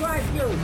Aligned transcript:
drive-through. 0.00 0.56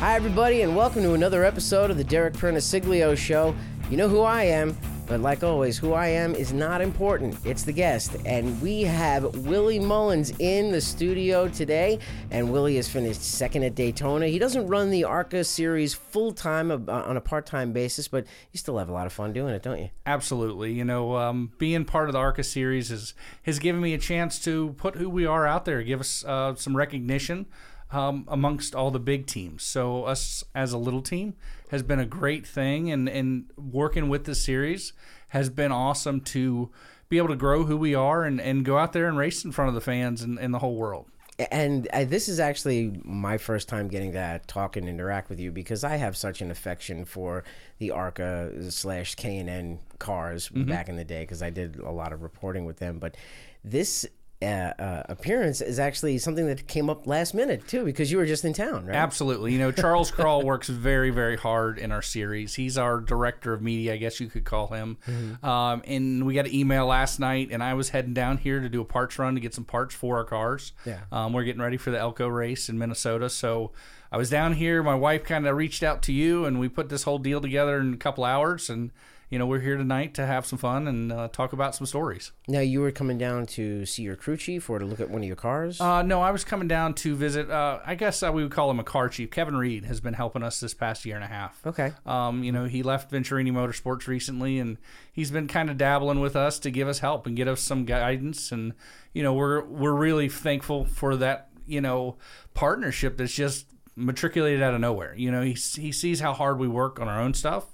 Hi, 0.00 0.16
everybody, 0.16 0.62
and 0.62 0.74
welcome 0.74 1.02
to 1.02 1.12
another 1.12 1.44
episode 1.44 1.90
of 1.90 1.98
the 1.98 2.04
Derek 2.04 2.32
Pernasiglio 2.32 3.14
Show. 3.14 3.54
You 3.90 3.98
know 3.98 4.08
who 4.08 4.22
I 4.22 4.44
am, 4.44 4.74
but 5.06 5.20
like 5.20 5.44
always, 5.44 5.76
who 5.76 5.92
I 5.92 6.06
am 6.06 6.34
is 6.34 6.54
not 6.54 6.80
important. 6.80 7.36
It's 7.44 7.64
the 7.64 7.72
guest. 7.74 8.16
And 8.24 8.58
we 8.62 8.80
have 8.80 9.24
Willie 9.44 9.78
Mullins 9.78 10.32
in 10.38 10.72
the 10.72 10.80
studio 10.80 11.48
today. 11.48 11.98
And 12.30 12.50
Willie 12.50 12.76
has 12.76 12.88
finished 12.88 13.20
second 13.20 13.62
at 13.62 13.74
Daytona. 13.74 14.26
He 14.26 14.38
doesn't 14.38 14.66
run 14.68 14.88
the 14.88 15.04
ARCA 15.04 15.44
series 15.44 15.92
full 15.92 16.32
time 16.32 16.70
uh, 16.70 16.78
on 16.90 17.18
a 17.18 17.20
part 17.20 17.44
time 17.44 17.74
basis, 17.74 18.08
but 18.08 18.24
you 18.52 18.58
still 18.58 18.78
have 18.78 18.88
a 18.88 18.92
lot 18.92 19.04
of 19.04 19.12
fun 19.12 19.34
doing 19.34 19.52
it, 19.52 19.62
don't 19.62 19.80
you? 19.80 19.90
Absolutely. 20.06 20.72
You 20.72 20.86
know, 20.86 21.14
um, 21.16 21.52
being 21.58 21.84
part 21.84 22.08
of 22.08 22.14
the 22.14 22.20
ARCA 22.20 22.42
series 22.42 22.90
is, 22.90 23.12
has 23.42 23.58
given 23.58 23.82
me 23.82 23.92
a 23.92 23.98
chance 23.98 24.38
to 24.44 24.70
put 24.78 24.94
who 24.94 25.10
we 25.10 25.26
are 25.26 25.46
out 25.46 25.66
there, 25.66 25.82
give 25.82 26.00
us 26.00 26.24
uh, 26.24 26.54
some 26.54 26.74
recognition 26.74 27.44
um, 27.90 28.24
amongst 28.28 28.74
all 28.74 28.90
the 28.90 28.98
big 28.98 29.26
teams. 29.26 29.62
So 29.62 30.04
us 30.04 30.44
as 30.54 30.72
a 30.72 30.78
little 30.78 31.02
team 31.02 31.34
has 31.70 31.82
been 31.82 32.00
a 32.00 32.06
great 32.06 32.46
thing, 32.46 32.90
and 32.90 33.08
and 33.08 33.50
working 33.56 34.08
with 34.08 34.24
the 34.24 34.34
series 34.34 34.92
has 35.30 35.50
been 35.50 35.72
awesome 35.72 36.20
to 36.20 36.70
be 37.08 37.18
able 37.18 37.28
to 37.28 37.36
grow 37.36 37.64
who 37.64 37.76
we 37.76 37.94
are 37.94 38.24
and, 38.24 38.40
and 38.40 38.64
go 38.64 38.78
out 38.78 38.92
there 38.92 39.06
and 39.06 39.16
race 39.16 39.44
in 39.44 39.52
front 39.52 39.68
of 39.68 39.74
the 39.74 39.80
fans 39.80 40.22
and, 40.22 40.38
and 40.38 40.52
the 40.52 40.58
whole 40.58 40.74
world. 40.74 41.06
And 41.50 41.86
uh, 41.92 42.04
this 42.04 42.28
is 42.28 42.40
actually 42.40 42.98
my 43.04 43.36
first 43.36 43.68
time 43.68 43.88
getting 43.88 44.12
to 44.12 44.40
talk 44.46 44.76
and 44.76 44.88
interact 44.88 45.28
with 45.28 45.38
you 45.38 45.52
because 45.52 45.84
I 45.84 45.96
have 45.96 46.16
such 46.16 46.40
an 46.40 46.50
affection 46.50 47.04
for 47.04 47.44
the 47.78 47.90
ARCA 47.90 48.70
slash 48.72 49.14
K 49.16 49.36
and 49.36 49.50
N 49.50 49.78
cars 49.98 50.48
Mm-hmm. 50.48 50.68
back 50.68 50.88
in 50.88 50.96
the 50.96 51.04
day 51.04 51.22
because 51.24 51.42
I 51.42 51.50
did 51.50 51.76
a 51.78 51.90
lot 51.90 52.12
of 52.12 52.22
reporting 52.22 52.64
with 52.64 52.78
them. 52.78 52.98
But 52.98 53.16
this 53.62 54.06
uh, 54.42 54.44
uh, 54.44 55.02
appearance 55.08 55.62
is 55.62 55.78
actually 55.78 56.18
something 56.18 56.46
that 56.46 56.66
came 56.66 56.90
up 56.90 57.06
last 57.06 57.32
minute 57.32 57.66
too 57.66 57.86
because 57.86 58.12
you 58.12 58.18
were 58.18 58.26
just 58.26 58.44
in 58.44 58.52
town, 58.52 58.84
right? 58.84 58.94
Absolutely. 58.94 59.52
You 59.52 59.58
know, 59.58 59.72
Charles 59.72 60.10
Crawl 60.10 60.42
works 60.44 60.68
very, 60.68 61.08
very 61.08 61.36
hard 61.36 61.78
in 61.78 61.90
our 61.90 62.02
series. 62.02 62.54
He's 62.54 62.76
our 62.76 63.00
director 63.00 63.54
of 63.54 63.62
media, 63.62 63.94
I 63.94 63.96
guess 63.96 64.20
you 64.20 64.28
could 64.28 64.44
call 64.44 64.68
him. 64.68 64.98
Um, 65.42 65.82
and 65.86 66.26
we 66.26 66.34
got 66.34 66.44
an 66.46 66.54
email 66.54 66.86
last 66.86 67.18
night, 67.18 67.48
and 67.50 67.62
I 67.62 67.72
was 67.74 67.88
heading 67.88 68.12
down 68.12 68.36
here 68.36 68.60
to 68.60 68.68
do 68.68 68.82
a 68.82 68.84
parts 68.84 69.18
run 69.18 69.34
to 69.36 69.40
get 69.40 69.54
some 69.54 69.64
parts 69.64 69.94
for 69.94 70.18
our 70.18 70.24
cars. 70.24 70.72
Yeah. 70.84 71.00
Um, 71.10 71.32
we're 71.32 71.44
getting 71.44 71.62
ready 71.62 71.78
for 71.78 71.90
the 71.90 71.98
Elko 71.98 72.28
race 72.28 72.68
in 72.68 72.78
Minnesota. 72.78 73.30
So 73.30 73.72
I 74.12 74.18
was 74.18 74.28
down 74.28 74.52
here. 74.52 74.82
My 74.82 74.94
wife 74.94 75.24
kind 75.24 75.46
of 75.46 75.56
reached 75.56 75.82
out 75.82 76.02
to 76.02 76.12
you, 76.12 76.44
and 76.44 76.60
we 76.60 76.68
put 76.68 76.90
this 76.90 77.04
whole 77.04 77.18
deal 77.18 77.40
together 77.40 77.80
in 77.80 77.94
a 77.94 77.98
couple 77.98 78.24
hours. 78.24 78.68
And, 78.68 78.90
you 79.28 79.38
know, 79.38 79.46
we're 79.46 79.60
here 79.60 79.76
tonight 79.76 80.14
to 80.14 80.24
have 80.24 80.46
some 80.46 80.58
fun 80.58 80.86
and 80.86 81.12
uh, 81.12 81.28
talk 81.28 81.52
about 81.52 81.74
some 81.74 81.86
stories. 81.86 82.30
Now 82.46 82.60
you 82.60 82.80
were 82.80 82.92
coming 82.92 83.18
down 83.18 83.46
to 83.46 83.84
see 83.84 84.02
your 84.02 84.14
crew 84.14 84.36
chief 84.36 84.70
or 84.70 84.78
to 84.78 84.84
look 84.84 85.00
at 85.00 85.10
one 85.10 85.22
of 85.22 85.26
your 85.26 85.36
cars. 85.36 85.80
Uh, 85.80 86.02
no, 86.02 86.22
I 86.22 86.30
was 86.30 86.44
coming 86.44 86.68
down 86.68 86.94
to 86.94 87.16
visit. 87.16 87.50
Uh, 87.50 87.80
I 87.84 87.96
guess 87.96 88.22
uh, 88.22 88.30
we 88.32 88.42
would 88.44 88.52
call 88.52 88.70
him 88.70 88.78
a 88.78 88.84
car 88.84 89.08
chief. 89.08 89.30
Kevin 89.30 89.56
Reed 89.56 89.84
has 89.86 90.00
been 90.00 90.14
helping 90.14 90.42
us 90.44 90.60
this 90.60 90.74
past 90.74 91.04
year 91.04 91.16
and 91.16 91.24
a 91.24 91.28
half. 91.28 91.60
okay. 91.66 91.92
Um, 92.04 92.44
you 92.44 92.52
know, 92.52 92.66
he 92.66 92.82
left 92.82 93.10
Venturini 93.10 93.50
Motorsports 93.50 94.06
recently, 94.06 94.58
and 94.60 94.78
he's 95.12 95.30
been 95.32 95.48
kind 95.48 95.70
of 95.70 95.76
dabbling 95.76 96.20
with 96.20 96.36
us 96.36 96.58
to 96.60 96.70
give 96.70 96.86
us 96.86 97.00
help 97.00 97.26
and 97.26 97.36
get 97.36 97.48
us 97.48 97.60
some 97.60 97.84
guidance. 97.84 98.52
And 98.52 98.74
you 99.12 99.22
know, 99.22 99.34
we're 99.34 99.64
we're 99.64 99.94
really 99.94 100.28
thankful 100.28 100.84
for 100.84 101.16
that. 101.16 101.48
You 101.68 101.80
know, 101.80 102.16
partnership 102.54 103.16
that's 103.16 103.34
just 103.34 103.66
matriculated 103.96 104.62
out 104.62 104.74
of 104.74 104.80
nowhere. 104.80 105.14
You 105.16 105.32
know, 105.32 105.42
he 105.42 105.54
he 105.54 105.90
sees 105.90 106.20
how 106.20 106.32
hard 106.32 106.60
we 106.60 106.68
work 106.68 107.00
on 107.00 107.08
our 107.08 107.20
own 107.20 107.34
stuff. 107.34 107.64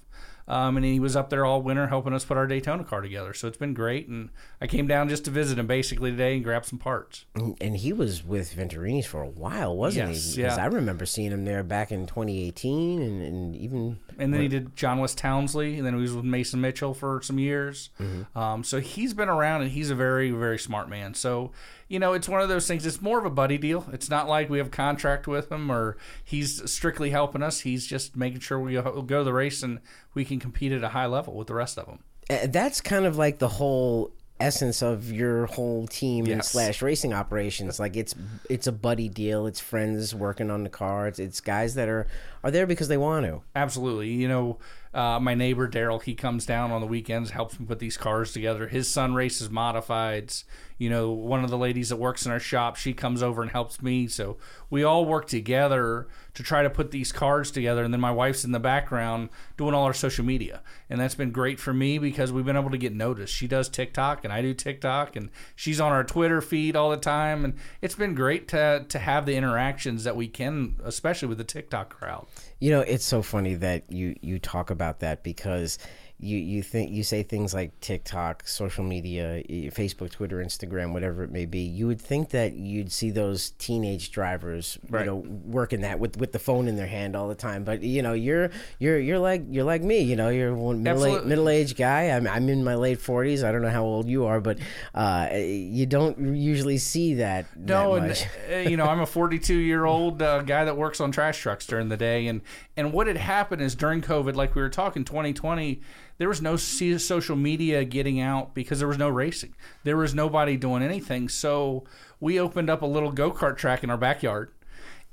Um, 0.53 0.77
and 0.77 0.85
he 0.85 1.01
was 1.01 1.17
up 1.17 1.31
there 1.31 1.47
all 1.47 1.63
winter 1.63 1.87
helping 1.87 2.13
us 2.13 2.27
put 2.27 2.37
our 2.37 2.47
Daytona 2.47 2.85
car 2.85 3.01
together. 3.01 3.33
So 3.33 3.49
it's 3.49 3.57
been 3.57 3.73
great. 3.73 4.07
And 4.07 4.29
I 4.63 4.69
came 4.69 4.87
down 4.87 5.09
just 5.09 5.25
to 5.25 5.33
visit 5.33 5.59
him 5.59 5.67
basically 5.67 6.13
today 6.13 6.37
and 6.37 6.45
grab 6.45 6.65
some 6.65 6.79
parts. 6.79 7.25
And 7.35 7.77
he 7.77 7.93
was 7.93 8.25
with 8.25 8.55
Venturini's 8.55 9.07
for 9.07 9.21
a 9.21 9.29
while, 9.29 9.77
wasn't 9.77 10.11
Yes, 10.11 10.35
he? 10.35 10.43
Because 10.43 10.57
yeah. 10.57 10.63
I 10.63 10.67
remember 10.69 11.05
seeing 11.05 11.33
him 11.33 11.45
there 11.45 11.65
back 11.65 11.91
in 11.91 12.07
2018 12.07 13.03
and, 13.03 13.23
and 13.23 13.57
even 13.57 13.99
And 14.19 14.33
then 14.33 14.41
he 14.41 14.47
did 14.47 14.77
John 14.77 15.01
Wes 15.01 15.17
Townley, 15.17 15.79
and 15.79 15.85
then 15.85 15.95
he 15.95 16.01
was 16.01 16.13
with 16.13 16.25
Mason 16.25 16.61
Mitchell 16.61 16.95
for 16.95 17.21
some 17.23 17.41
years. 17.41 17.91
Um, 18.37 18.63
so 18.63 18.79
he's 18.79 19.15
been 19.15 19.29
around, 19.29 19.63
and 19.63 19.73
he's 19.73 19.91
a 19.91 19.97
very, 19.97 20.31
very 20.31 20.61
smart 20.61 20.89
man. 20.89 21.15
So, 21.15 21.51
you 21.89 21.99
know, 21.99 22.13
it's 22.13 22.29
one 22.29 22.41
of 22.41 22.49
those 22.49 22.69
things. 22.69 22.87
It's 22.87 23.03
more 23.03 23.19
of 23.19 23.25
a 23.25 23.31
buddy 23.31 23.59
deal. 23.59 23.87
It's 23.93 24.09
not 24.09 24.29
like 24.29 24.49
we 24.49 24.59
have 24.59 24.69
a 24.69 24.71
contract 24.71 25.27
with 25.27 25.51
him 25.51 25.73
or 25.73 25.97
he's 26.23 26.71
strictly 26.71 27.11
helping 27.11 27.43
us. 27.43 27.61
He's 27.61 27.85
just 27.85 28.17
making 28.17 28.41
sure 28.41 28.61
we 28.61 28.75
go 28.75 29.03
go 29.03 29.19
to 29.19 29.25
the 29.25 29.33
race 29.33 29.65
and 29.65 29.81
we 30.15 30.25
can 30.25 30.39
compete 30.39 30.71
at 30.71 30.85
a 30.85 30.91
high 30.91 31.07
level 31.07 31.35
with 31.35 31.49
the 31.49 31.55
rest 31.55 31.79
of 31.79 31.87
them. 31.87 31.99
Uh, 32.31 32.47
that's 32.47 32.81
kind 32.81 33.05
of 33.05 33.17
like 33.17 33.41
the 33.41 33.49
whole 33.49 34.13
essence 34.43 34.83
of 34.83 35.13
your 35.13 35.47
whole 35.47 35.87
team 35.87 36.27
Yes. 36.27 36.51
slash 36.51 36.83
racing 36.83 37.13
operations 37.15 37.79
like 37.79 37.97
it's 37.97 38.15
it's 38.51 38.67
a 38.67 38.73
buddy 38.73 39.09
deal 39.09 39.47
it's 39.47 39.61
friends 39.61 40.15
working 40.15 40.51
on 40.51 40.65
the 40.65 40.69
car 40.69 41.07
it's, 41.07 41.19
it's 41.19 41.41
guys 41.41 41.75
that 41.75 41.89
are 41.89 42.07
are 42.45 42.51
there 42.51 42.67
because 42.67 42.89
they 42.89 42.97
want 42.97 43.25
to 43.27 43.41
Absolutely. 43.55 44.09
You 44.11 44.27
know, 44.29 44.59
uh, 44.95 45.19
my 45.19 45.35
neighbor 45.35 45.69
Daryl, 45.69 46.03
he 46.03 46.15
comes 46.15 46.45
down 46.45 46.71
on 46.71 46.81
the 46.83 46.87
weekends, 46.87 47.31
helps 47.31 47.59
me 47.59 47.65
put 47.65 47.79
these 47.79 47.97
cars 47.97 48.33
together. 48.33 48.69
His 48.69 48.89
son 48.89 49.15
races 49.15 49.49
modifieds. 49.49 50.45
You 50.77 50.91
know, 50.91 51.11
one 51.13 51.45
of 51.45 51.51
the 51.51 51.57
ladies 51.57 51.91
that 51.91 51.97
works 51.97 52.27
in 52.27 52.33
our 52.33 52.41
shop, 52.41 52.77
she 52.77 52.93
comes 52.93 53.23
over 53.23 53.41
and 53.41 53.51
helps 53.51 53.81
me. 53.81 54.09
So 54.09 54.37
we 54.69 54.83
all 54.83 55.05
work 55.05 55.29
together 55.29 56.09
to 56.35 56.43
try 56.43 56.63
to 56.63 56.69
put 56.69 56.91
these 56.91 57.13
cars 57.13 57.51
together. 57.51 57.85
And 57.85 57.95
then 57.95 58.01
my 58.01 58.11
wife's 58.11 58.45
in 58.45 58.53
the 58.53 58.59
background 58.59 59.29
doing 59.57 59.75
all 59.75 59.85
our 59.85 59.95
social 59.95 60.25
media. 60.25 60.61
And 60.91 61.01
that's 61.01 61.15
been 61.15 61.31
great 61.31 61.61
for 61.61 61.73
me 61.73 61.99
because 61.99 62.33
we've 62.33 62.45
been 62.45 62.57
able 62.57 62.71
to 62.71 62.79
get 62.79 62.93
noticed. 62.93 63.33
She 63.33 63.47
does 63.47 63.69
TikTok 63.69 64.25
and 64.25 64.33
I 64.33 64.43
do 64.43 64.53
TikTok 64.55 65.15
and 65.15 65.31
she's 65.55 65.81
on 65.81 65.93
our 65.93 66.05
Twitter 66.05 66.41
feed 66.41 66.75
all 66.75 66.91
the 66.91 66.97
time. 66.97 67.45
And 67.45 67.55
it's 67.81 67.95
been 67.95 68.15
great 68.15 68.49
to, 68.49 68.85
to 68.89 68.99
have 68.99 69.25
the 69.25 69.37
interactions 69.37 70.05
that 70.05 70.17
we 70.17 70.27
can, 70.27 70.77
especially 70.85 71.29
with 71.29 71.39
the 71.39 71.45
TikTok 71.45 71.91
crowd. 71.91 72.27
You 72.63 72.71
know, 72.71 72.83
it's 72.83 73.05
so 73.05 73.23
funny 73.23 73.57
that 73.57 73.83
you 73.91 74.15
you 74.23 74.39
talk 74.39 74.71
about 74.71 75.01
that 75.01 75.25
because 75.25 75.79
you 76.23 76.39
you 76.39 76.63
think 76.63 76.93
you 76.93 77.03
say 77.03 77.23
things 77.23 77.53
like 77.53 77.79
TikTok, 77.81 78.47
social 78.47 78.85
media, 78.85 79.43
Facebook, 79.73 80.11
Twitter, 80.13 80.37
Instagram, 80.43 80.93
whatever 80.93 81.25
it 81.25 81.31
may 81.31 81.45
be. 81.47 81.59
You 81.61 81.89
would 81.89 82.01
think 82.01 82.31
that 82.31 82.53
you'd 82.55 82.93
see 82.93 83.11
those 83.11 83.51
teenage 83.59 84.13
drivers, 84.13 84.79
you 84.85 84.89
Right. 84.97 85.07
know, 85.07 85.17
working 85.17 85.81
that 85.81 85.99
with 85.99 86.17
with 86.17 86.33
the 86.33 86.39
phone 86.39 86.69
in 86.69 86.77
their 86.77 86.87
hand 86.87 87.17
all 87.17 87.29
the 87.29 87.35
time. 87.35 87.65
But 87.65 87.83
you 87.83 88.03
know, 88.03 88.13
you're 88.13 88.51
you're 88.79 88.99
you're 88.99 89.19
like 89.19 89.43
you're 89.51 89.65
like 89.65 89.83
me. 89.83 90.01
You 90.01 90.15
know, 90.17 90.29
you're 90.29 90.55
one 90.55 90.83
middle 90.83 91.25
middle 91.25 91.49
aged 91.49 91.77
guy. 91.77 92.05
I'm 92.05 92.27
I'm 92.29 92.49
in 92.49 92.63
my 92.63 92.77
late 92.77 93.01
forties. 93.01 93.43
I 93.43 93.51
don't 93.51 93.63
know 93.63 93.71
how 93.71 93.85
old 93.85 94.09
you 94.09 94.27
are, 94.27 94.41
but 94.41 94.59
uh, 94.95 95.29
you 95.35 95.87
don't 95.87 96.37
usually 96.37 96.79
see 96.79 97.15
that. 97.15 97.47
No, 97.57 97.95
that 97.95 97.99
and 97.99 98.09
much. 98.09 98.27
uh, 98.53 98.57
you 98.71 98.77
know, 98.77 98.85
I'm 98.87 99.01
a 99.01 99.07
42 99.07 99.55
year 99.55 99.85
old 99.85 100.23
uh, 100.23 100.43
guy 100.43 100.65
that 100.65 100.77
works 100.77 101.01
on 101.01 101.11
trash 101.11 101.41
trucks 101.41 101.67
during 101.67 101.89
the 101.89 101.97
day, 101.97 102.29
and 102.29 102.43
and 102.77 102.93
what 102.93 103.07
had 103.07 103.17
happened 103.17 103.61
is 103.61 103.75
during 103.75 104.01
COVID, 104.01 104.35
like 104.35 104.55
we 104.55 104.63
were 104.63 104.69
talking, 104.71 105.05
2020, 105.05 105.81
there 106.19 106.29
was 106.29 106.43
no 106.43 106.57
social 106.57 107.37
media 107.37 107.85
getting 107.85 108.21
out 108.21 108.55
because 108.55 108.79
there 108.79 108.89
was 108.89 108.99
no 108.99 109.09
racing, 109.09 109.55
there 109.85 109.97
was 109.97 110.15
nobody 110.15 110.57
doing 110.57 110.83
anything. 110.83 111.29
So 111.29 111.85
we 112.21 112.39
opened 112.39 112.71
up 112.71 112.83
a 112.83 112.87
little 112.87 113.13
go 113.13 113.33
kart 113.33 113.57
track 113.57 113.83
in 113.83 113.91
our 113.91 113.99
backyard. 113.99 114.51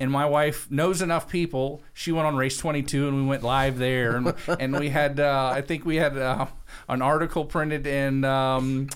And 0.01 0.09
my 0.09 0.25
wife 0.25 0.71
knows 0.71 1.01
enough 1.01 1.27
people. 1.27 1.81
She 1.93 2.13
went 2.13 2.25
on 2.25 2.38
race 2.38 2.57
22, 2.57 3.09
and 3.09 3.17
we 3.17 3.23
went 3.25 3.43
live 3.43 3.77
there. 3.77 4.15
And, 4.15 4.33
and 4.47 4.79
we 4.79 4.89
had, 4.89 5.19
uh, 5.19 5.51
I 5.53 5.61
think 5.61 5.85
we 5.85 5.97
had 5.97 6.17
uh, 6.17 6.45
an 6.88 7.01
article 7.01 7.43
printed 7.43 7.85
in 7.85 8.23
um, 8.23 8.88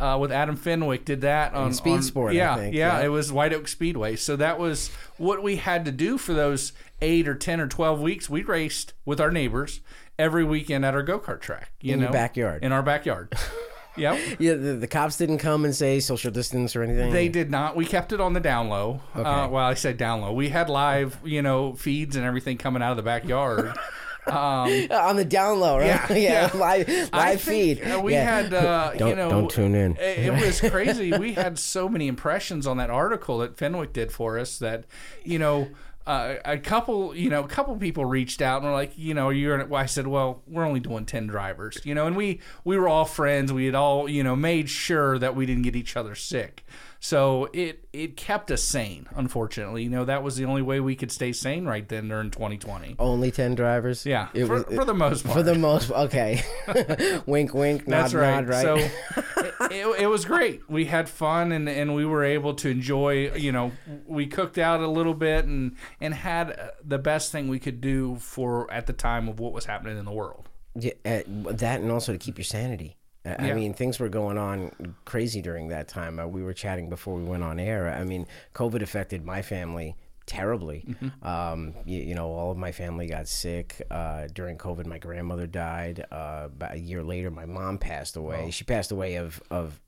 uh, 0.00 0.18
with 0.18 0.32
Adam 0.32 0.56
Fenwick. 0.56 1.04
Did 1.04 1.20
that 1.20 1.54
on 1.54 1.72
Speed 1.72 1.92
on- 1.94 2.02
Sport, 2.02 2.32
I 2.32 2.36
Yeah, 2.36 2.56
think, 2.56 2.74
yeah, 2.74 2.98
yeah. 2.98 3.04
it 3.04 3.08
was 3.08 3.32
White 3.32 3.52
Oak 3.52 3.68
Speedway. 3.68 4.16
So 4.16 4.36
that 4.36 4.58
was 4.58 4.88
what 5.18 5.42
we 5.42 5.56
had 5.56 5.84
to 5.84 5.92
do 5.92 6.18
for 6.18 6.34
those 6.34 6.72
eight 7.02 7.28
or 7.28 7.34
ten 7.34 7.60
or 7.60 7.66
twelve 7.68 8.00
weeks. 8.00 8.28
We 8.30 8.42
raced 8.42 8.92
with 9.04 9.20
our 9.20 9.30
neighbors 9.30 9.80
every 10.18 10.44
weekend 10.44 10.84
at 10.84 10.94
our 10.94 11.02
go 11.02 11.18
kart 11.18 11.40
track. 11.40 11.72
You 11.80 11.94
In 11.94 12.00
know, 12.00 12.10
backyard. 12.12 12.62
In 12.64 12.72
our 12.72 12.82
backyard. 12.82 13.32
yep. 13.96 14.18
yeah, 14.38 14.52
the, 14.54 14.74
the 14.74 14.86
cops 14.86 15.16
didn't 15.16 15.38
come 15.38 15.64
and 15.64 15.74
say 15.74 15.98
social 16.00 16.30
distance 16.30 16.76
or 16.76 16.82
anything. 16.82 17.10
They 17.12 17.28
did 17.28 17.50
not. 17.50 17.74
We 17.76 17.86
kept 17.86 18.12
it 18.12 18.20
on 18.20 18.34
the 18.34 18.40
down 18.40 18.68
low. 18.68 19.00
Uh, 19.14 19.48
well, 19.50 19.64
I 19.64 19.74
said 19.74 19.96
down 19.96 20.20
low. 20.20 20.32
We 20.32 20.50
had 20.50 20.68
live, 20.68 21.18
you 21.24 21.40
know, 21.42 21.72
feeds 21.72 22.16
and 22.16 22.24
everything 22.24 22.58
coming 22.58 22.82
out 22.82 22.90
of 22.90 22.96
the 22.98 23.02
backyard. 23.02 23.72
Um, 24.26 24.34
Uh, 24.34 24.86
on 25.08 25.16
the 25.16 25.24
down 25.24 25.60
low, 25.60 25.78
right? 25.78 25.86
Yeah, 26.10 26.12
yeah. 26.14 26.50
live 26.54 26.88
live 26.88 27.10
I 27.12 27.36
think, 27.36 27.78
feed. 27.80 27.90
uh, 27.90 28.00
we 28.02 28.12
Yeah. 28.12 28.42
had, 28.42 28.54
uh, 28.54 28.92
Don't- 28.94 29.08
you 29.10 29.16
know, 29.16 29.30
don't 29.30 29.50
tune 29.50 29.74
in. 29.74 29.96
It, 29.96 30.26
it 30.26 30.32
was 30.32 30.60
crazy. 30.70 31.12
we 31.16 31.32
had 31.34 31.58
so 31.58 31.88
many 31.88 32.06
impressions 32.08 32.66
on 32.66 32.76
that 32.78 32.90
article 32.90 33.38
that 33.38 33.56
Fenwick 33.56 33.92
did 33.92 34.12
for 34.12 34.38
us 34.38 34.58
that, 34.58 34.84
you 35.24 35.38
know. 35.38 35.68
Uh, 36.06 36.36
a 36.46 36.56
couple, 36.58 37.14
you 37.14 37.28
know, 37.28 37.44
a 37.44 37.46
couple 37.46 37.76
people 37.76 38.04
reached 38.06 38.40
out 38.40 38.62
and 38.62 38.64
were 38.70 38.74
like, 38.76 38.90
you 38.96 39.12
know, 39.14 39.28
you're. 39.28 39.64
Well, 39.66 39.80
I 39.80 39.86
said, 39.86 40.06
well, 40.08 40.42
we're 40.48 40.64
only 40.64 40.80
doing 40.80 41.04
ten 41.04 41.26
drivers, 41.28 41.78
you 41.84 41.94
know, 41.94 42.06
and 42.06 42.16
we 42.16 42.40
we 42.64 42.78
were 42.78 42.88
all 42.88 43.04
friends. 43.04 43.52
We 43.52 43.66
had 43.66 43.74
all, 43.76 44.08
you 44.08 44.24
know, 44.24 44.34
made 44.34 44.70
sure 44.70 45.18
that 45.18 45.36
we 45.36 45.44
didn't 45.46 45.62
get 45.62 45.76
each 45.76 45.96
other 45.98 46.14
sick. 46.16 46.64
So 47.02 47.48
it 47.54 47.88
it 47.94 48.16
kept 48.18 48.50
us 48.50 48.62
sane. 48.62 49.06
Unfortunately, 49.14 49.82
you 49.82 49.88
know, 49.88 50.04
that 50.04 50.22
was 50.22 50.36
the 50.36 50.44
only 50.44 50.60
way 50.60 50.80
we 50.80 50.94
could 50.94 51.10
stay 51.10 51.32
sane 51.32 51.64
right 51.64 51.88
then 51.88 52.08
during 52.08 52.30
2020. 52.30 52.96
Only 52.98 53.30
ten 53.30 53.54
drivers. 53.54 54.04
Yeah, 54.04 54.28
It 54.34 54.44
for, 54.46 54.62
was- 54.62 54.64
for 54.64 54.84
the 54.84 54.92
most 54.92 55.24
part. 55.24 55.36
for 55.38 55.42
the 55.42 55.54
most. 55.54 55.90
Okay, 55.90 56.42
wink, 57.26 57.54
wink, 57.54 57.88
nod, 57.88 57.96
That's 58.02 58.14
right. 58.14 58.34
nod, 58.44 58.48
right? 58.48 58.62
So 58.62 58.76
it, 59.70 60.00
it 60.02 60.06
was 60.08 60.26
great. 60.26 60.68
We 60.68 60.84
had 60.84 61.08
fun 61.08 61.52
and, 61.52 61.68
and 61.70 61.94
we 61.94 62.04
were 62.04 62.22
able 62.22 62.52
to 62.56 62.68
enjoy. 62.68 63.32
You 63.34 63.52
know, 63.52 63.72
we 64.06 64.26
cooked 64.26 64.58
out 64.58 64.80
a 64.80 64.88
little 64.88 65.14
bit 65.14 65.46
and 65.46 65.76
and 66.02 66.12
had 66.12 66.50
uh, 66.50 66.68
the 66.84 66.98
best 66.98 67.32
thing 67.32 67.48
we 67.48 67.58
could 67.58 67.80
do 67.80 68.16
for 68.16 68.70
at 68.70 68.86
the 68.86 68.92
time 68.92 69.26
of 69.26 69.40
what 69.40 69.54
was 69.54 69.64
happening 69.64 69.96
in 69.98 70.04
the 70.04 70.12
world. 70.12 70.50
Yeah, 70.74 70.92
uh, 71.06 71.20
that 71.52 71.80
and 71.80 71.90
also 71.90 72.12
to 72.12 72.18
keep 72.18 72.36
your 72.36 72.44
sanity. 72.44 72.96
I 73.24 73.48
Yeah. 73.48 73.54
mean, 73.54 73.74
things 73.74 73.98
were 74.00 74.08
going 74.08 74.38
on 74.38 74.94
crazy 75.04 75.42
during 75.42 75.68
that 75.68 75.88
time. 75.88 76.18
Uh, 76.18 76.26
we 76.26 76.42
were 76.42 76.54
chatting 76.54 76.88
before 76.88 77.14
we 77.16 77.24
went 77.24 77.42
on 77.42 77.58
air. 77.60 77.88
I 77.88 78.04
mean, 78.04 78.26
COVID 78.54 78.80
affected 78.82 79.24
my 79.24 79.42
family 79.42 79.94
terribly. 80.26 80.84
Mm-hmm. 80.88 81.26
Um, 81.26 81.74
you, 81.84 82.00
you 82.00 82.14
know, 82.14 82.30
all 82.32 82.50
of 82.50 82.56
my 82.56 82.72
family 82.72 83.06
got 83.06 83.28
sick 83.28 83.82
uh, 83.90 84.28
during 84.32 84.56
COVID. 84.58 84.86
My 84.86 84.98
grandmother 84.98 85.46
died. 85.46 86.06
Uh, 86.10 86.44
about 86.46 86.74
a 86.74 86.78
year 86.78 87.02
later, 87.02 87.30
my 87.30 87.46
mom 87.46 87.78
passed 87.78 88.16
away. 88.16 88.50
She 88.50 88.64
passed 88.64 88.90
away 88.92 89.16
of 89.16 89.42
of 89.50 89.80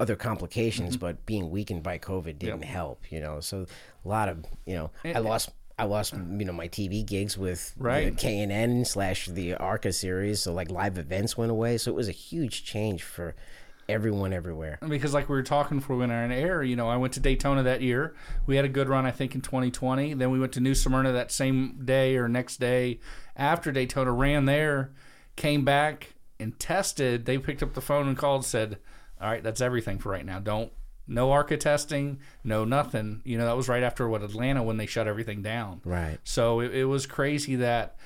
other 0.00 0.14
complications, 0.16 0.96
Mm-hmm. 0.96 1.00
but 1.06 1.26
being 1.26 1.50
weakened 1.50 1.82
by 1.82 1.98
COVID 1.98 2.38
didn't 2.38 2.62
help. 2.62 3.10
You 3.10 3.20
know, 3.20 3.40
so 3.40 3.66
a 4.04 4.08
lot 4.08 4.28
of 4.28 4.44
you 4.64 4.74
know, 4.76 4.90
I 5.04 5.18
lost. 5.18 5.50
I 5.78 5.84
lost, 5.84 6.12
you 6.14 6.44
know, 6.44 6.52
my 6.52 6.68
TV 6.68 7.06
gigs 7.06 7.38
with 7.38 7.72
Right. 7.78 8.16
K 8.16 8.40
and 8.40 8.50
N 8.50 8.84
slash 8.84 9.26
the 9.26 9.54
Arca 9.54 9.92
series. 9.92 10.40
So 10.42 10.52
like 10.52 10.70
live 10.70 10.98
events 10.98 11.36
went 11.36 11.50
away. 11.52 11.78
So 11.78 11.90
it 11.90 11.94
was 11.94 12.08
a 12.08 12.12
huge 12.12 12.64
change 12.64 13.02
for 13.02 13.34
everyone 13.88 14.32
everywhere. 14.34 14.78
because 14.86 15.14
like 15.14 15.28
we 15.28 15.34
were 15.36 15.42
talking 15.42 15.78
before 15.78 15.96
we 15.96 16.00
went 16.00 16.12
on 16.12 16.30
air, 16.30 16.62
you 16.62 16.76
know, 16.76 16.88
I 16.88 16.96
went 16.96 17.14
to 17.14 17.20
Daytona 17.20 17.62
that 17.62 17.80
year. 17.80 18.14
We 18.44 18.56
had 18.56 18.64
a 18.64 18.68
good 18.68 18.88
run, 18.88 19.06
I 19.06 19.10
think, 19.12 19.34
in 19.34 19.40
2020. 19.40 20.14
Then 20.14 20.30
we 20.30 20.38
went 20.38 20.52
to 20.54 20.60
New 20.60 20.74
Smyrna 20.74 21.12
that 21.12 21.32
same 21.32 21.80
day 21.84 22.16
or 22.16 22.28
next 22.28 22.58
day 22.58 22.98
after 23.36 23.72
Daytona, 23.72 24.12
ran 24.12 24.44
there, 24.44 24.90
came 25.36 25.64
back 25.64 26.14
and 26.40 26.58
tested. 26.58 27.24
They 27.24 27.38
picked 27.38 27.62
up 27.62 27.72
the 27.74 27.80
phone 27.80 28.08
and 28.08 28.16
called, 28.18 28.44
said, 28.44 28.78
"All 29.20 29.30
right, 29.30 29.42
that's 29.42 29.60
everything 29.60 29.98
for 29.98 30.10
right 30.10 30.26
now. 30.26 30.38
Don't 30.38 30.70
no 31.08 31.32
ARCA 31.32 31.56
testing, 31.56 32.20
no 32.44 32.64
nothing." 32.64 33.22
You 33.24 33.38
know, 33.38 33.46
that 33.46 33.56
was 33.56 33.68
right 33.68 33.82
after 33.82 34.08
what 34.08 34.22
Atlanta 34.22 34.62
when 34.62 34.76
they 34.76 34.86
shut 34.86 35.08
everything 35.08 35.42
down. 35.42 35.80
Right. 35.84 36.18
So 36.22 36.60
it, 36.60 36.74
it 36.74 36.84
was 36.84 37.06
crazy 37.06 37.56
that 37.56 37.96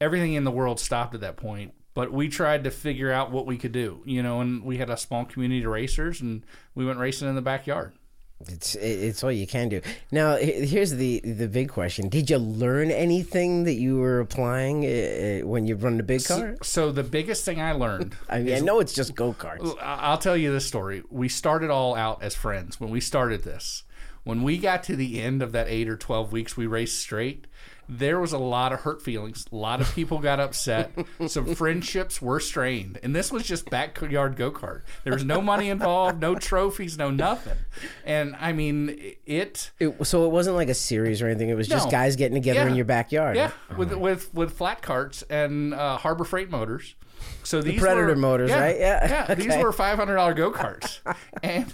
everything 0.00 0.34
in 0.34 0.44
the 0.44 0.50
world 0.50 0.80
stopped 0.80 1.14
at 1.14 1.20
that 1.20 1.36
point. 1.36 1.74
But 1.94 2.12
we 2.12 2.28
tried 2.28 2.64
to 2.64 2.70
figure 2.70 3.10
out 3.10 3.30
what 3.30 3.46
we 3.46 3.56
could 3.56 3.72
do, 3.72 4.02
you 4.04 4.22
know, 4.22 4.42
and 4.42 4.62
we 4.62 4.76
had 4.76 4.90
a 4.90 4.98
small 4.98 5.24
community 5.24 5.64
of 5.64 5.70
racers, 5.70 6.20
and 6.20 6.44
we 6.74 6.84
went 6.84 6.98
racing 6.98 7.26
in 7.26 7.34
the 7.36 7.40
backyard. 7.40 7.94
It's 8.40 8.74
it's 8.74 9.24
all 9.24 9.32
you 9.32 9.46
can 9.46 9.70
do. 9.70 9.80
Now 10.12 10.36
here's 10.36 10.90
the 10.90 11.20
the 11.20 11.48
big 11.48 11.70
question: 11.70 12.10
Did 12.10 12.28
you 12.28 12.36
learn 12.36 12.90
anything 12.90 13.64
that 13.64 13.74
you 13.74 13.96
were 13.96 14.20
applying 14.20 14.84
uh, 14.84 15.46
when 15.46 15.66
you 15.66 15.74
run 15.74 15.96
the 15.96 16.02
big 16.02 16.22
car? 16.24 16.56
So 16.62 16.92
the 16.92 17.02
biggest 17.02 17.46
thing 17.46 17.60
I 17.62 17.72
learned, 17.72 18.14
I 18.28 18.40
mean, 18.40 18.54
I 18.54 18.58
know 18.60 18.78
it's 18.80 18.92
just 18.92 19.14
go 19.14 19.32
karts. 19.32 19.76
I'll 19.80 20.18
tell 20.18 20.36
you 20.36 20.52
this 20.52 20.66
story. 20.66 21.02
We 21.10 21.30
started 21.30 21.70
all 21.70 21.94
out 21.94 22.22
as 22.22 22.34
friends 22.34 22.78
when 22.78 22.90
we 22.90 23.00
started 23.00 23.42
this. 23.42 23.84
When 24.24 24.42
we 24.42 24.58
got 24.58 24.82
to 24.84 24.96
the 24.96 25.22
end 25.22 25.40
of 25.40 25.52
that 25.52 25.68
eight 25.68 25.88
or 25.88 25.96
twelve 25.96 26.30
weeks 26.30 26.58
we 26.58 26.66
raced 26.66 27.00
straight, 27.00 27.46
there 27.88 28.18
was 28.20 28.32
a 28.32 28.38
lot 28.38 28.72
of 28.72 28.80
hurt 28.80 29.00
feelings. 29.02 29.46
A 29.52 29.56
lot 29.56 29.80
of 29.80 29.94
people 29.94 30.18
got 30.18 30.40
upset. 30.40 30.92
Some 31.26 31.54
friendships 31.54 32.20
were 32.20 32.40
strained, 32.40 32.98
and 33.02 33.14
this 33.14 33.30
was 33.30 33.44
just 33.44 33.70
backyard 33.70 34.36
go 34.36 34.50
kart. 34.50 34.82
There 35.04 35.12
was 35.12 35.24
no 35.24 35.40
money 35.40 35.68
involved, 35.70 36.20
no 36.20 36.34
trophies, 36.34 36.98
no 36.98 37.10
nothing. 37.10 37.56
And 38.04 38.34
I 38.40 38.52
mean, 38.52 39.14
it. 39.26 39.70
It, 39.78 40.06
so 40.06 40.24
it 40.26 40.30
wasn't 40.30 40.56
like 40.56 40.68
a 40.68 40.74
series 40.74 41.22
or 41.22 41.26
anything. 41.28 41.48
It 41.48 41.54
was 41.56 41.68
just 41.68 41.86
No. 41.86 41.90
guys 41.90 42.16
getting 42.16 42.34
together 42.34 42.60
Yeah. 42.60 42.68
in 42.68 42.74
your 42.74 42.84
backyard. 42.84 43.36
Yeah, 43.36 43.50
with 43.76 43.92
with 43.94 44.32
with 44.34 44.52
flat 44.52 44.82
carts 44.82 45.22
and 45.30 45.74
uh, 45.74 45.96
Harbor 45.98 46.24
Freight 46.24 46.50
motors. 46.50 46.94
So 47.42 47.62
these 47.62 47.80
Predator 47.80 48.06
were, 48.08 48.16
motors, 48.16 48.50
right? 48.50 48.76
Yeah. 48.78 49.26
yeah. 49.28 49.34
These 49.34 49.56
were 49.56 49.72
five 49.72 49.96
hundred 49.98 50.16
dollar 50.16 50.34
go 50.34 50.50
karts, 50.50 50.98
and 51.42 51.72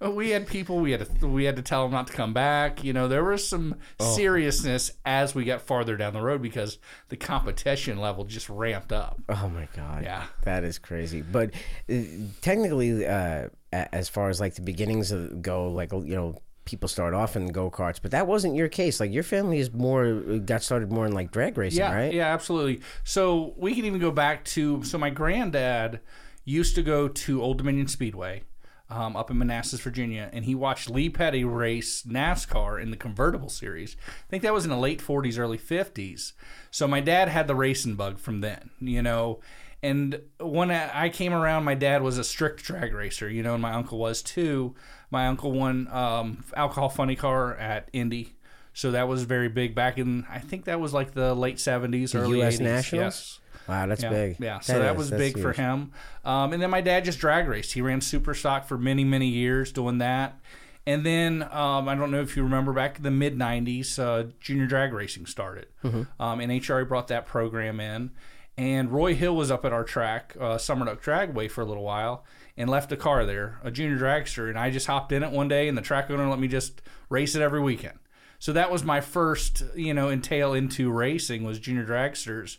we 0.16 0.30
had 0.30 0.46
people. 0.46 0.78
We 0.80 0.90
had 0.92 1.18
to 1.20 1.26
we 1.28 1.44
had 1.44 1.56
to 1.56 1.62
tell 1.62 1.84
them 1.84 1.92
not 1.92 2.08
to 2.08 2.12
come 2.12 2.32
back. 2.32 2.82
You 2.82 2.92
know, 2.92 3.06
there 3.08 3.22
was 3.24 3.46
some 3.46 3.76
Oh. 4.00 4.14
seriousness 4.14 4.90
as 5.04 5.34
we 5.34 5.44
got 5.44 5.62
farther 5.62 5.96
down 5.96 6.12
the 6.12 6.20
road 6.20 6.42
because 6.42 6.78
the 7.08 7.16
competition 7.16 7.98
level 7.98 8.24
just 8.24 8.48
ramped 8.48 8.92
up. 8.92 9.20
Oh 9.28 9.48
my 9.48 9.68
god. 9.76 10.02
Yeah. 10.02 10.24
That 10.42 10.64
is 10.64 10.78
crazy. 10.78 11.22
But 11.22 11.50
uh, 11.90 11.94
technically, 12.40 13.06
uh, 13.06 13.48
as 13.72 14.08
far 14.08 14.28
as 14.28 14.40
like 14.40 14.54
the 14.54 14.62
beginnings 14.62 15.12
of 15.12 15.40
go, 15.42 15.68
like 15.68 15.92
you 15.92 16.14
know, 16.14 16.36
people 16.66 16.88
start 16.88 17.14
off 17.14 17.34
in 17.36 17.46
go 17.48 17.70
karts, 17.70 17.98
but 18.02 18.10
that 18.10 18.26
wasn't 18.26 18.54
your 18.54 18.68
case. 18.68 19.00
Like 19.00 19.12
your 19.12 19.22
family 19.22 19.58
is 19.58 19.72
more 19.72 20.12
got 20.40 20.62
started 20.62 20.92
more 20.92 21.06
in 21.06 21.12
like 21.12 21.30
drag 21.30 21.56
racing, 21.56 21.78
Yeah, 21.78 21.94
right? 21.94 22.12
yeah, 22.12 22.32
absolutely. 22.34 22.82
So 23.04 23.54
we 23.56 23.74
can 23.74 23.86
even 23.86 24.00
go 24.00 24.10
back 24.10 24.44
to 24.46 24.82
so 24.84 24.98
my 24.98 25.08
granddad 25.10 26.00
used 26.44 26.74
to 26.74 26.82
go 26.82 27.08
to 27.08 27.40
Old 27.42 27.58
Dominion 27.58 27.88
Speedway 27.88 28.42
um, 28.90 29.16
up 29.16 29.30
in 29.30 29.38
Manassas, 29.38 29.80
Virginia, 29.80 30.28
and 30.32 30.44
he 30.44 30.54
watched 30.54 30.88
Lee 30.90 31.08
Petty 31.10 31.42
race 31.44 32.02
NASCAR 32.02 32.80
in 32.80 32.90
the 32.90 32.96
convertible 32.96 33.48
series. 33.48 33.96
I 34.06 34.30
think 34.30 34.42
that 34.44 34.52
was 34.52 34.64
in 34.64 34.70
the 34.70 34.76
late 34.76 35.00
40s, 35.00 35.38
early 35.38 35.58
50s. 35.58 36.32
So 36.70 36.86
my 36.86 37.00
dad 37.00 37.28
had 37.28 37.48
the 37.48 37.54
racing 37.56 37.94
bug 37.96 38.18
from 38.18 38.42
then, 38.42 38.70
you 38.80 39.02
know. 39.02 39.40
And 39.82 40.20
when 40.40 40.70
I 40.70 41.08
came 41.10 41.32
around, 41.34 41.64
my 41.64 41.74
dad 41.74 42.02
was 42.02 42.16
a 42.18 42.24
strict 42.24 42.62
drag 42.64 42.94
racer, 42.94 43.28
you 43.28 43.42
know, 43.42 43.54
and 43.54 43.62
my 43.62 43.72
uncle 43.72 43.98
was 43.98 44.22
too. 44.22 44.74
My 45.16 45.28
uncle 45.28 45.50
won 45.52 45.88
um, 45.90 46.44
alcohol 46.54 46.90
funny 46.90 47.16
car 47.16 47.54
at 47.56 47.88
Indy. 47.94 48.34
So 48.74 48.90
that 48.90 49.08
was 49.08 49.22
very 49.22 49.48
big 49.48 49.74
back 49.74 49.96
in, 49.96 50.26
I 50.30 50.38
think 50.40 50.66
that 50.66 50.78
was 50.78 50.92
like 50.92 51.14
the 51.14 51.34
late 51.34 51.56
70s, 51.56 52.14
early 52.14 52.42
US 52.42 52.56
80s. 52.58 52.60
Nationals? 52.60 52.92
Yes. 52.92 53.40
Wow, 53.66 53.86
that's 53.86 54.02
Yeah, 54.02 54.10
big. 54.10 54.36
yeah. 54.38 54.60
So 54.60 54.78
that, 54.78 54.92
is- 54.92 54.98
was 54.98 55.10
big 55.10 55.38
for 55.40 55.54
him. 55.54 55.92
Um, 56.26 56.52
and 56.52 56.60
then 56.62 56.68
my 56.68 56.82
dad 56.82 57.06
just 57.06 57.18
drag 57.18 57.48
raced. 57.48 57.72
He 57.72 57.80
ran 57.80 58.02
super 58.02 58.34
stock 58.34 58.68
for 58.68 58.76
many, 58.76 59.02
many 59.04 59.28
years 59.28 59.72
doing 59.72 59.96
that. 59.98 60.38
And 60.86 61.06
then 61.06 61.42
um, 61.50 61.88
I 61.88 61.94
don't 61.94 62.10
know 62.10 62.20
if 62.20 62.36
you 62.36 62.42
remember 62.42 62.74
back 62.74 62.98
in 62.98 63.02
the 63.02 63.10
mid 63.10 63.34
'90s, 63.36 63.98
uh, 63.98 64.30
junior 64.40 64.66
drag 64.66 64.92
racing 64.92 65.24
started, 65.26 65.66
Mm-hmm. 65.82 66.22
um, 66.22 66.38
NHRA 66.38 66.86
brought 66.86 67.08
that 67.08 67.24
program 67.26 67.80
in. 67.80 68.10
And 68.58 68.90
Roy 68.90 69.14
Hill 69.14 69.36
was 69.36 69.50
up 69.50 69.64
at 69.66 69.72
our 69.72 69.84
track, 69.84 70.34
uh, 70.40 70.56
Sumerduck 70.56 71.02
Dragway, 71.02 71.50
for 71.50 71.60
a 71.60 71.64
little 71.66 71.82
while, 71.82 72.24
and 72.56 72.70
left 72.70 72.90
a 72.90 72.96
car 72.96 73.26
there, 73.26 73.58
a 73.62 73.70
junior 73.70 73.98
dragster. 73.98 74.48
And 74.48 74.58
I 74.58 74.70
just 74.70 74.86
hopped 74.86 75.12
in 75.12 75.22
it 75.22 75.30
one 75.30 75.48
day, 75.48 75.68
and 75.68 75.76
the 75.76 75.82
track 75.82 76.10
owner 76.10 76.26
let 76.28 76.38
me 76.38 76.48
just 76.48 76.80
race 77.10 77.34
it 77.34 77.42
every 77.42 77.60
weekend. 77.60 77.98
So 78.38 78.52
that 78.54 78.70
was 78.70 78.82
my 78.82 79.00
first, 79.02 79.62
you 79.74 79.92
know, 79.92 80.08
entail 80.10 80.54
into 80.54 80.90
racing 80.90 81.44
was 81.44 81.58
junior 81.58 81.84
dragsters. 81.84 82.56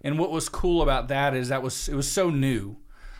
And 0.00 0.18
what 0.18 0.30
was 0.30 0.48
cool 0.48 0.82
about 0.82 1.08
that 1.08 1.34
is 1.34 1.48
that 1.48 1.62
was 1.62 1.88
it 1.88 1.94
was 1.94 2.10
so 2.10 2.30
new. 2.30 2.76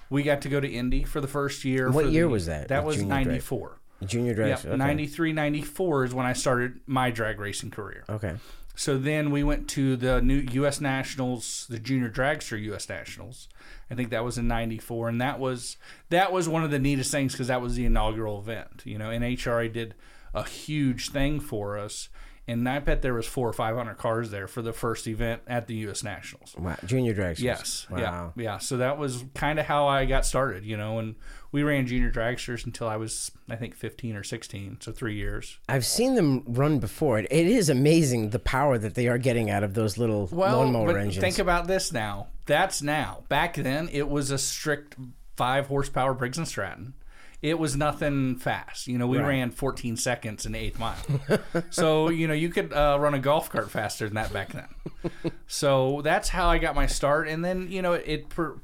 We 0.09 0.23
got 0.23 0.41
to 0.43 0.49
go 0.49 0.61
to 0.61 0.69
Indy 0.69 1.05
for 1.05 1.21
the 1.21 1.29
first 1.29 1.65
year. 1.65 1.91
What 1.91 2.11
year 2.11 2.25
the- 2.25 2.29
was 2.31 2.47
that, 2.47 2.69
That 2.69 2.85
was 2.85 2.97
junior 2.97 3.09
drag? 3.15 3.27
94. 3.27 3.79
Junior 4.05 4.35
drag. 4.35 4.49
Yep, 4.51 4.65
okay. 4.67 4.77
93, 4.77 5.33
94 5.33 6.05
is 6.05 6.15
when 6.15 6.27
I 6.27 6.35
started 6.35 6.81
my 6.87 7.11
drag 7.11 7.41
racing 7.41 7.71
career. 7.71 8.05
Okay. 8.09 8.35
So 8.77 8.99
then 8.99 9.31
we 9.31 9.43
went 9.43 9.69
to 9.71 9.97
the 9.97 10.21
new 10.21 10.47
U.S. 10.53 10.83
Nationals, 10.83 11.67
the 11.71 11.79
Junior 11.79 12.11
Dragster 12.11 12.63
U.S. 12.65 12.89
Nationals. 12.89 13.49
I 13.91 13.95
think 13.95 14.11
that 14.11 14.23
was 14.23 14.37
in 14.37 14.47
'94, 14.47 15.09
and 15.09 15.21
that 15.21 15.41
was 15.41 15.79
that 16.11 16.31
was 16.31 16.49
one 16.49 16.63
of 16.63 16.71
the 16.71 16.79
neatest 16.79 17.11
things 17.11 17.33
because 17.33 17.49
that 17.49 17.63
was 17.63 17.75
the 17.75 17.87
inaugural 17.87 18.39
event. 18.39 18.83
You 18.85 18.99
know, 18.99 19.09
NHRA 19.09 19.73
did 19.73 19.95
a 20.35 20.45
huge 20.45 21.11
thing 21.11 21.41
for 21.41 21.79
us, 21.79 22.11
and 22.47 22.69
I 22.69 22.79
bet 22.81 23.01
there 23.01 23.15
was 23.15 23.27
four 23.27 23.49
or 23.49 23.55
five 23.55 23.77
hundred 23.77 23.97
cars 23.97 24.31
there 24.31 24.47
for 24.47 24.61
the 24.61 24.75
first 24.75 25.07
event 25.09 25.41
at 25.47 25.69
the 25.69 25.75
U.S. 25.77 26.05
Nationals. 26.05 26.55
Wow. 26.59 26.77
Junior 26.85 27.15
drag. 27.15 27.39
Yes. 27.39 27.87
Wow. 27.91 27.99
Yeah. 27.99 28.31
Yeah. 28.37 28.59
So 28.59 28.77
that 28.77 28.99
was 28.99 29.25
kind 29.35 29.59
of 29.59 29.65
how 29.65 29.89
I 29.89 30.05
got 30.05 30.27
started, 30.27 30.65
you 30.65 30.77
know, 30.77 30.99
and 30.99 31.15
we 31.53 31.63
ran 31.63 31.87
junior 31.87 32.11
dragsters 32.11 32.65
until 32.67 32.89
I 32.89 32.97
was, 32.97 33.31
I 33.49 33.57
think, 33.57 33.75
15 33.75 34.17
or 34.17 34.23
16. 34.23 34.79
So 34.81 34.93
three 34.93 35.15
years. 35.15 35.59
I've 35.69 35.87
seen 35.87 36.15
them 36.15 36.43
run 36.47 36.79
before. 36.79 37.19
It, 37.19 37.27
it 37.31 37.47
is 37.47 37.69
amazing 37.69 38.31
the 38.31 38.39
power 38.39 38.79
that 38.79 38.95
they 38.95 39.09
are 39.09 39.19
getting 39.19 39.51
out 39.51 39.63
of 39.63 39.75
those 39.75 39.97
little 39.99 40.29
lawnmower 40.33 40.87
but 40.93 40.97
engines. 40.97 41.19
think 41.23 41.39
about 41.39 41.67
this 41.67 41.93
now. 41.93 42.29
That's 42.47 42.83
now. 42.83 43.25
Back 43.29 43.55
then, 43.57 43.89
it 43.93 44.09
was 44.09 44.31
a 44.31 44.39
strict 44.39 44.97
five 45.37 45.67
horsepower 45.67 46.15
Briggs 46.15 46.39
and 46.39 46.47
Stratton. 46.47 46.95
It 47.43 47.59
was 47.59 47.77
nothing 47.77 48.37
fast. 48.37 48.87
You 48.87 48.97
know, 48.99 49.07
we 49.07 49.19
Right. 49.19 49.29
ran 49.29 49.51
14 49.51 49.97
seconds 49.99 50.47
in 50.47 50.53
the 50.53 50.59
eighth 50.59 50.79
mile. 50.79 50.97
so, 51.71 52.09
you 52.09 52.27
know, 52.27 52.33
you 52.35 52.49
could 52.49 52.73
uh, 52.73 52.97
run 52.99 53.13
a 53.15 53.19
golf 53.19 53.51
cart 53.51 53.71
faster 53.71 54.07
than 54.07 54.15
that 54.15 54.33
back 54.33 54.53
then. 54.53 55.33
so 55.47 56.01
that's 56.03 56.31
how 56.31 56.49
I 56.49 56.59
got 56.59 56.75
my 56.75 56.87
start. 56.87 57.29
And 57.29 57.45
then, 57.45 57.71
you 57.71 57.83
know, 57.83 57.93
it 57.93 58.31
per- 58.31 58.57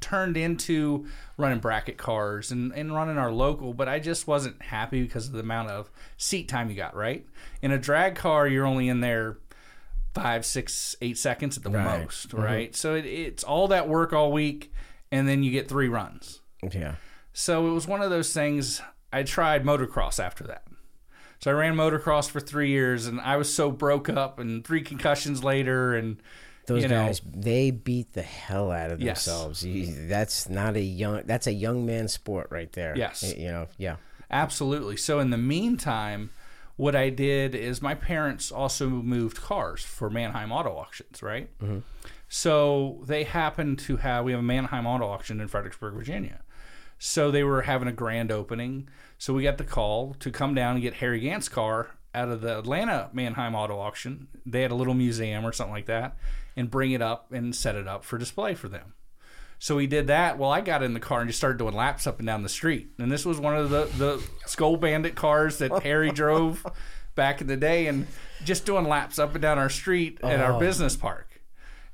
turned 0.00 0.36
into 0.36 1.06
running 1.36 1.58
bracket 1.58 1.96
cars 1.96 2.50
and, 2.50 2.72
and 2.72 2.94
running 2.94 3.18
our 3.18 3.30
local, 3.32 3.74
but 3.74 3.88
I 3.88 3.98
just 3.98 4.26
wasn't 4.26 4.60
happy 4.62 5.02
because 5.02 5.26
of 5.26 5.32
the 5.32 5.40
amount 5.40 5.70
of 5.70 5.90
seat 6.16 6.48
time 6.48 6.70
you 6.70 6.76
got, 6.76 6.94
right? 6.94 7.26
In 7.62 7.72
a 7.72 7.78
drag 7.78 8.14
car, 8.14 8.46
you're 8.46 8.66
only 8.66 8.88
in 8.88 9.00
there 9.00 9.38
five, 10.14 10.46
six, 10.46 10.96
eight 11.02 11.18
seconds 11.18 11.56
at 11.56 11.62
the 11.62 11.70
Right. 11.70 12.00
most, 12.00 12.28
mm-hmm. 12.28 12.40
right? 12.40 12.76
So 12.76 12.94
it, 12.94 13.04
it's 13.04 13.44
all 13.44 13.68
that 13.68 13.88
work 13.88 14.12
all 14.12 14.32
week, 14.32 14.72
and 15.12 15.28
then 15.28 15.42
you 15.42 15.50
get 15.50 15.68
three 15.68 15.88
runs. 15.88 16.40
yeah. 16.72 16.94
So 17.32 17.66
it 17.68 17.72
was 17.72 17.86
one 17.86 18.00
of 18.00 18.08
those 18.08 18.32
things. 18.32 18.80
I 19.12 19.22
tried 19.22 19.62
motocross 19.62 20.18
after 20.18 20.44
that. 20.44 20.62
So 21.38 21.50
I 21.50 21.54
ran 21.54 21.74
motocross 21.74 22.30
for 22.30 22.40
three 22.40 22.70
years, 22.70 23.06
and 23.06 23.20
I 23.20 23.36
was 23.36 23.52
so 23.52 23.70
broke 23.70 24.08
up, 24.08 24.38
and 24.38 24.64
three 24.66 24.80
concussions 24.80 25.44
later, 25.44 25.94
and 25.94 26.16
Those 26.66 26.82
you 26.82 26.88
know. 26.88 27.06
guys, 27.06 27.20
they 27.24 27.70
beat 27.70 28.12
the 28.12 28.22
hell 28.22 28.70
out 28.72 28.90
of 28.90 29.00
Yes. 29.00 29.24
themselves. 29.24 29.64
You- 29.64 30.06
That's 30.08 30.48
not 30.48 30.76
a 30.76 30.80
young. 30.82 31.22
That's 31.24 31.46
a 31.46 31.52
young 31.52 31.86
man 31.86 32.08
sport 32.08 32.48
right 32.50 32.72
there. 32.72 32.94
Yes. 32.96 33.22
You 33.36 33.48
know. 33.48 33.66
Yeah. 33.78 33.96
Absolutely. 34.30 34.96
So 34.96 35.20
in 35.20 35.30
the 35.30 35.38
meantime, 35.38 36.30
what 36.76 36.96
I 36.96 37.10
did 37.10 37.54
is 37.54 37.80
my 37.80 37.94
parents 37.94 38.50
also 38.50 38.88
moved 38.88 39.40
cars 39.40 39.82
for 39.84 40.10
Manheim 40.10 40.50
Auto 40.52 40.76
Auctions, 40.76 41.22
right? 41.22 41.48
Mm-hmm. 41.60 41.78
So 42.28 43.02
they 43.06 43.24
happened 43.24 43.78
to 43.80 43.98
have 43.98 44.24
we 44.24 44.32
have 44.32 44.40
a 44.40 44.44
Manheim 44.44 44.86
Auto 44.86 45.06
Auction 45.06 45.40
in 45.40 45.48
Fredericksburg, 45.48 45.94
Virginia. 45.94 46.40
So 46.98 47.30
they 47.30 47.44
were 47.44 47.62
having 47.62 47.88
a 47.88 47.92
grand 47.92 48.32
opening. 48.32 48.88
So 49.18 49.32
we 49.34 49.42
got 49.42 49.58
the 49.58 49.64
call 49.64 50.14
to 50.20 50.30
come 50.30 50.54
down 50.54 50.74
and 50.74 50.82
get 50.82 50.94
Harry 50.94 51.20
Gant's 51.20 51.48
car 51.48 51.90
out 52.14 52.28
of 52.30 52.40
the 52.40 52.58
Atlanta 52.58 53.10
Manheim 53.12 53.54
Auto 53.54 53.78
Auction. 53.78 54.28
They 54.44 54.62
had 54.62 54.70
a 54.70 54.74
little 54.74 54.94
museum 54.94 55.44
or 55.46 55.52
something 55.52 55.72
like 55.74 55.86
that, 55.86 56.16
and 56.56 56.70
bring 56.70 56.92
it 56.92 57.02
up 57.02 57.32
and 57.32 57.54
set 57.54 57.74
it 57.76 57.86
up 57.86 58.04
for 58.04 58.18
display 58.18 58.54
for 58.54 58.68
them. 58.68 58.94
So 59.58 59.76
we 59.76 59.86
did 59.86 60.06
that. 60.08 60.38
Well, 60.38 60.50
I 60.50 60.60
got 60.60 60.82
in 60.82 60.92
the 60.94 61.00
car 61.00 61.20
and 61.20 61.28
just 61.28 61.38
started 61.38 61.58
doing 61.58 61.74
laps 61.74 62.06
up 62.06 62.18
and 62.18 62.26
down 62.26 62.42
the 62.42 62.48
street. 62.48 62.90
And 62.98 63.10
this 63.10 63.24
was 63.24 63.38
one 63.40 63.56
of 63.56 63.70
the, 63.70 63.84
the 63.96 64.22
Skoal 64.46 64.76
Bandit 64.78 65.14
cars 65.14 65.58
that 65.58 65.82
Harry 65.82 66.10
drove 66.10 66.64
back 67.14 67.40
in 67.40 67.46
the 67.46 67.56
day 67.56 67.86
and 67.86 68.06
just 68.44 68.66
doing 68.66 68.86
laps 68.86 69.18
up 69.18 69.32
and 69.34 69.40
down 69.40 69.58
our 69.58 69.70
street 69.70 70.18
at 70.22 70.40
our 70.40 70.52
Oh. 70.54 70.58
business 70.60 70.94
park. 70.96 71.40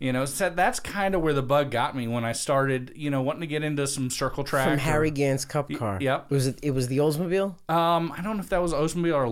You 0.01 0.13
know, 0.13 0.25
so 0.25 0.51
that's 0.51 0.81
kind 0.81 1.15
of 1.15 1.21
where 1.21 1.33
the 1.33 1.45
bug 1.45 1.71
got 1.71 1.95
me 1.95 2.09
when 2.09 2.25
I 2.25 2.33
started, 2.33 2.91
you 2.97 3.09
know, 3.09 3.23
wanting 3.23 3.43
to 3.43 3.47
get 3.47 3.63
into 3.63 3.87
some 3.87 4.11
circle 4.11 4.43
track. 4.43 4.65
From 4.65 4.75
or- 4.75 4.79
Harry 4.79 5.13
Gant's 5.13 5.45
Cup 5.45 5.73
car. 5.75 5.99
yep. 6.01 6.29
Was 6.29 6.49
it? 6.49 6.59
It 6.65 6.73
was 6.73 6.89
the 6.89 6.99
Oldsmobile. 6.99 7.55
um, 7.71 8.13
I 8.19 8.21
don't 8.23 8.37
know 8.37 8.43
if 8.43 8.49
that 8.49 8.61
was 8.61 8.73
Oldsmobile 8.73 9.15
or 9.15 9.27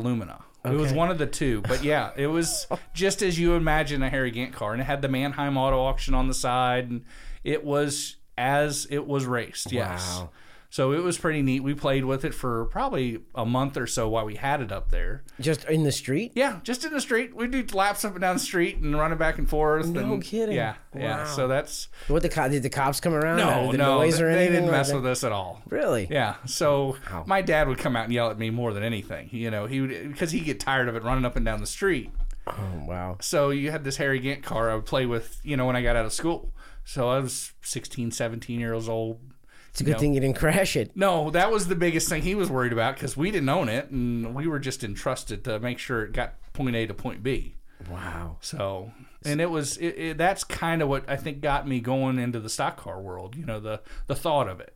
Illumina. 0.64 0.72
It 0.72 0.76
was 0.76 0.92
one 0.92 1.10
of 1.10 1.18
the 1.18 1.26
two, 1.26 1.62
but 1.62 1.82
yeah, 1.82 2.10
it 2.16 2.26
was 2.26 2.66
oh. 2.70 2.78
just 2.92 3.22
as 3.22 3.38
you 3.38 3.54
imagine 3.54 4.02
a 4.02 4.10
Harry 4.10 4.30
Gant 4.30 4.52
car, 4.52 4.72
and 4.72 4.80
it 4.80 4.84
had 4.84 5.02
the 5.02 5.08
Manheim 5.08 5.56
Auto 5.56 5.78
Auction 5.78 6.14
on 6.14 6.28
the 6.28 6.34
side, 6.34 6.90
and 6.90 7.04
it 7.44 7.64
was 7.64 8.16
as 8.36 8.86
it 8.90 9.06
was 9.06 9.26
raced. 9.26 9.72
Yes, 9.72 10.18
Wow. 10.18 10.30
So 10.70 10.92
it 10.92 11.02
was 11.02 11.18
pretty 11.18 11.42
neat. 11.42 11.60
We 11.60 11.74
played 11.74 12.04
with 12.04 12.24
it 12.24 12.32
for 12.32 12.64
probably 12.66 13.18
a 13.34 13.44
month 13.44 13.76
or 13.76 13.86
so 13.88 14.08
while 14.08 14.24
we 14.24 14.36
had 14.36 14.60
it 14.62 14.70
up 14.70 14.90
there. 14.90 15.24
Just 15.40 15.64
in 15.64 15.82
the 15.82 15.90
street. 15.92 16.32
Yeah, 16.36 16.60
just 16.62 16.84
in 16.84 16.92
the 16.92 17.00
street. 17.00 17.34
We'd 17.34 17.50
do 17.50 17.64
laps 17.76 18.04
up 18.04 18.12
and 18.12 18.20
down 18.20 18.36
the 18.36 18.40
street 18.40 18.76
and 18.78 18.96
running 18.96 19.18
back 19.18 19.36
and 19.38 19.48
forth. 19.48 19.86
No 19.88 20.14
and, 20.14 20.22
kidding. 20.22 20.54
Yeah, 20.54 20.76
yeah. 20.96 21.26
So 21.26 21.48
that's 21.48 21.88
What 22.08 22.22
the 22.22 22.28
co- 22.28 22.48
did 22.48 22.62
the 22.62 22.70
cops 22.70 23.00
come 23.00 23.14
around? 23.14 23.38
no, 23.38 23.72
the 23.72 23.78
no. 23.78 23.98
noise 23.98 24.18
they, 24.18 24.24
they 24.32 24.48
didn't 24.48 24.70
mess 24.70 24.92
with 24.92 25.04
us 25.04 25.24
at 25.24 25.32
all. 25.32 25.60
Really? 25.68 26.06
Yeah. 26.10 26.36
So 26.46 26.96
Wow. 27.10 27.24
my 27.26 27.42
dad 27.42 27.66
would 27.68 27.78
come 27.78 27.96
out 27.96 28.04
and 28.04 28.12
yell 28.12 28.30
at 28.30 28.38
me 28.38 28.50
more 28.50 28.72
than 28.72 28.82
anything. 28.82 29.28
You 29.32 29.50
know, 29.50 29.66
he 29.66 29.80
would 29.80 29.90
because 30.12 30.30
he'd 30.30 30.44
get 30.44 30.60
tired 30.60 30.88
of 30.88 30.94
it 30.94 31.02
running 31.02 31.24
up 31.24 31.34
and 31.36 31.44
down 31.44 31.60
the 31.60 31.66
street. 31.66 32.10
Oh 32.46 32.84
wow. 32.86 33.16
So 33.20 33.50
you 33.50 33.70
had 33.70 33.84
this 33.84 33.96
Harry 33.96 34.18
Gant 34.20 34.42
car 34.44 34.70
I 34.70 34.74
would 34.76 34.86
play 34.86 35.04
with, 35.06 35.40
you 35.42 35.56
know, 35.56 35.66
when 35.66 35.74
I 35.76 35.82
got 35.82 35.96
out 35.96 36.06
of 36.06 36.12
school. 36.12 36.52
So 36.84 37.08
I 37.08 37.18
was 37.18 37.52
16, 37.62 38.10
17 38.10 38.58
years 38.58 38.88
old. 38.88 39.20
It's 39.70 39.80
a 39.80 39.84
good 39.84 39.92
No. 39.92 39.98
thing 39.98 40.14
you 40.14 40.20
didn't 40.20 40.36
crash 40.36 40.76
it. 40.76 40.90
No, 40.96 41.30
that 41.30 41.50
was 41.50 41.68
the 41.68 41.74
biggest 41.76 42.08
thing 42.08 42.22
he 42.22 42.34
was 42.34 42.50
worried 42.50 42.72
about 42.72 42.94
because 42.96 43.16
we 43.16 43.30
didn't 43.30 43.48
own 43.48 43.68
it 43.68 43.90
and 43.90 44.34
we 44.34 44.46
were 44.46 44.58
just 44.58 44.82
entrusted 44.84 45.44
to 45.44 45.58
make 45.60 45.78
sure 45.78 46.04
it 46.04 46.12
got 46.12 46.34
point 46.52 46.74
A 46.76 46.86
to 46.86 46.94
point 46.94 47.22
B. 47.22 47.54
Wow. 47.90 48.36
So, 48.40 48.92
and 49.24 49.40
it 49.40 49.48
was 49.50 49.76
it, 49.78 49.86
it, 49.96 50.18
that's 50.18 50.44
kind 50.44 50.82
of 50.82 50.88
what 50.88 51.08
I 51.08 51.16
think 51.16 51.40
got 51.40 51.66
me 51.66 51.80
going 51.80 52.18
into 52.18 52.38
the 52.40 52.50
stock 52.50 52.76
car 52.76 53.00
world. 53.00 53.36
You 53.36 53.46
know, 53.46 53.58
the 53.60 53.80
the 54.06 54.14
thought 54.14 54.48
of 54.48 54.60
it. 54.60 54.74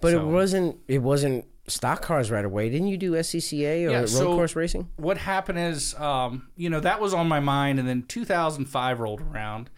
But 0.00 0.14
it 0.14 0.22
wasn't. 0.22 0.78
It 0.88 0.98
wasn't 0.98 1.44
stock 1.68 2.02
cars 2.02 2.30
right 2.30 2.44
away. 2.44 2.68
Didn't 2.70 2.88
you 2.88 2.96
do 2.98 3.12
SCCA 3.12 3.86
or 3.86 3.90
Yeah, 3.90 3.98
road 4.00 4.08
so- 4.08 4.34
course 4.34 4.56
racing? 4.56 4.88
what 4.96 5.16
happened 5.16 5.58
is, 5.58 5.94
um, 5.94 6.48
you 6.56 6.68
know, 6.68 6.80
that 6.80 7.00
was 7.00 7.14
on 7.14 7.26
my 7.28 7.40
mind, 7.40 7.78
and 7.78 7.88
then 7.88 8.02
2005 8.02 9.00
rolled 9.00 9.20
around, 9.22 9.70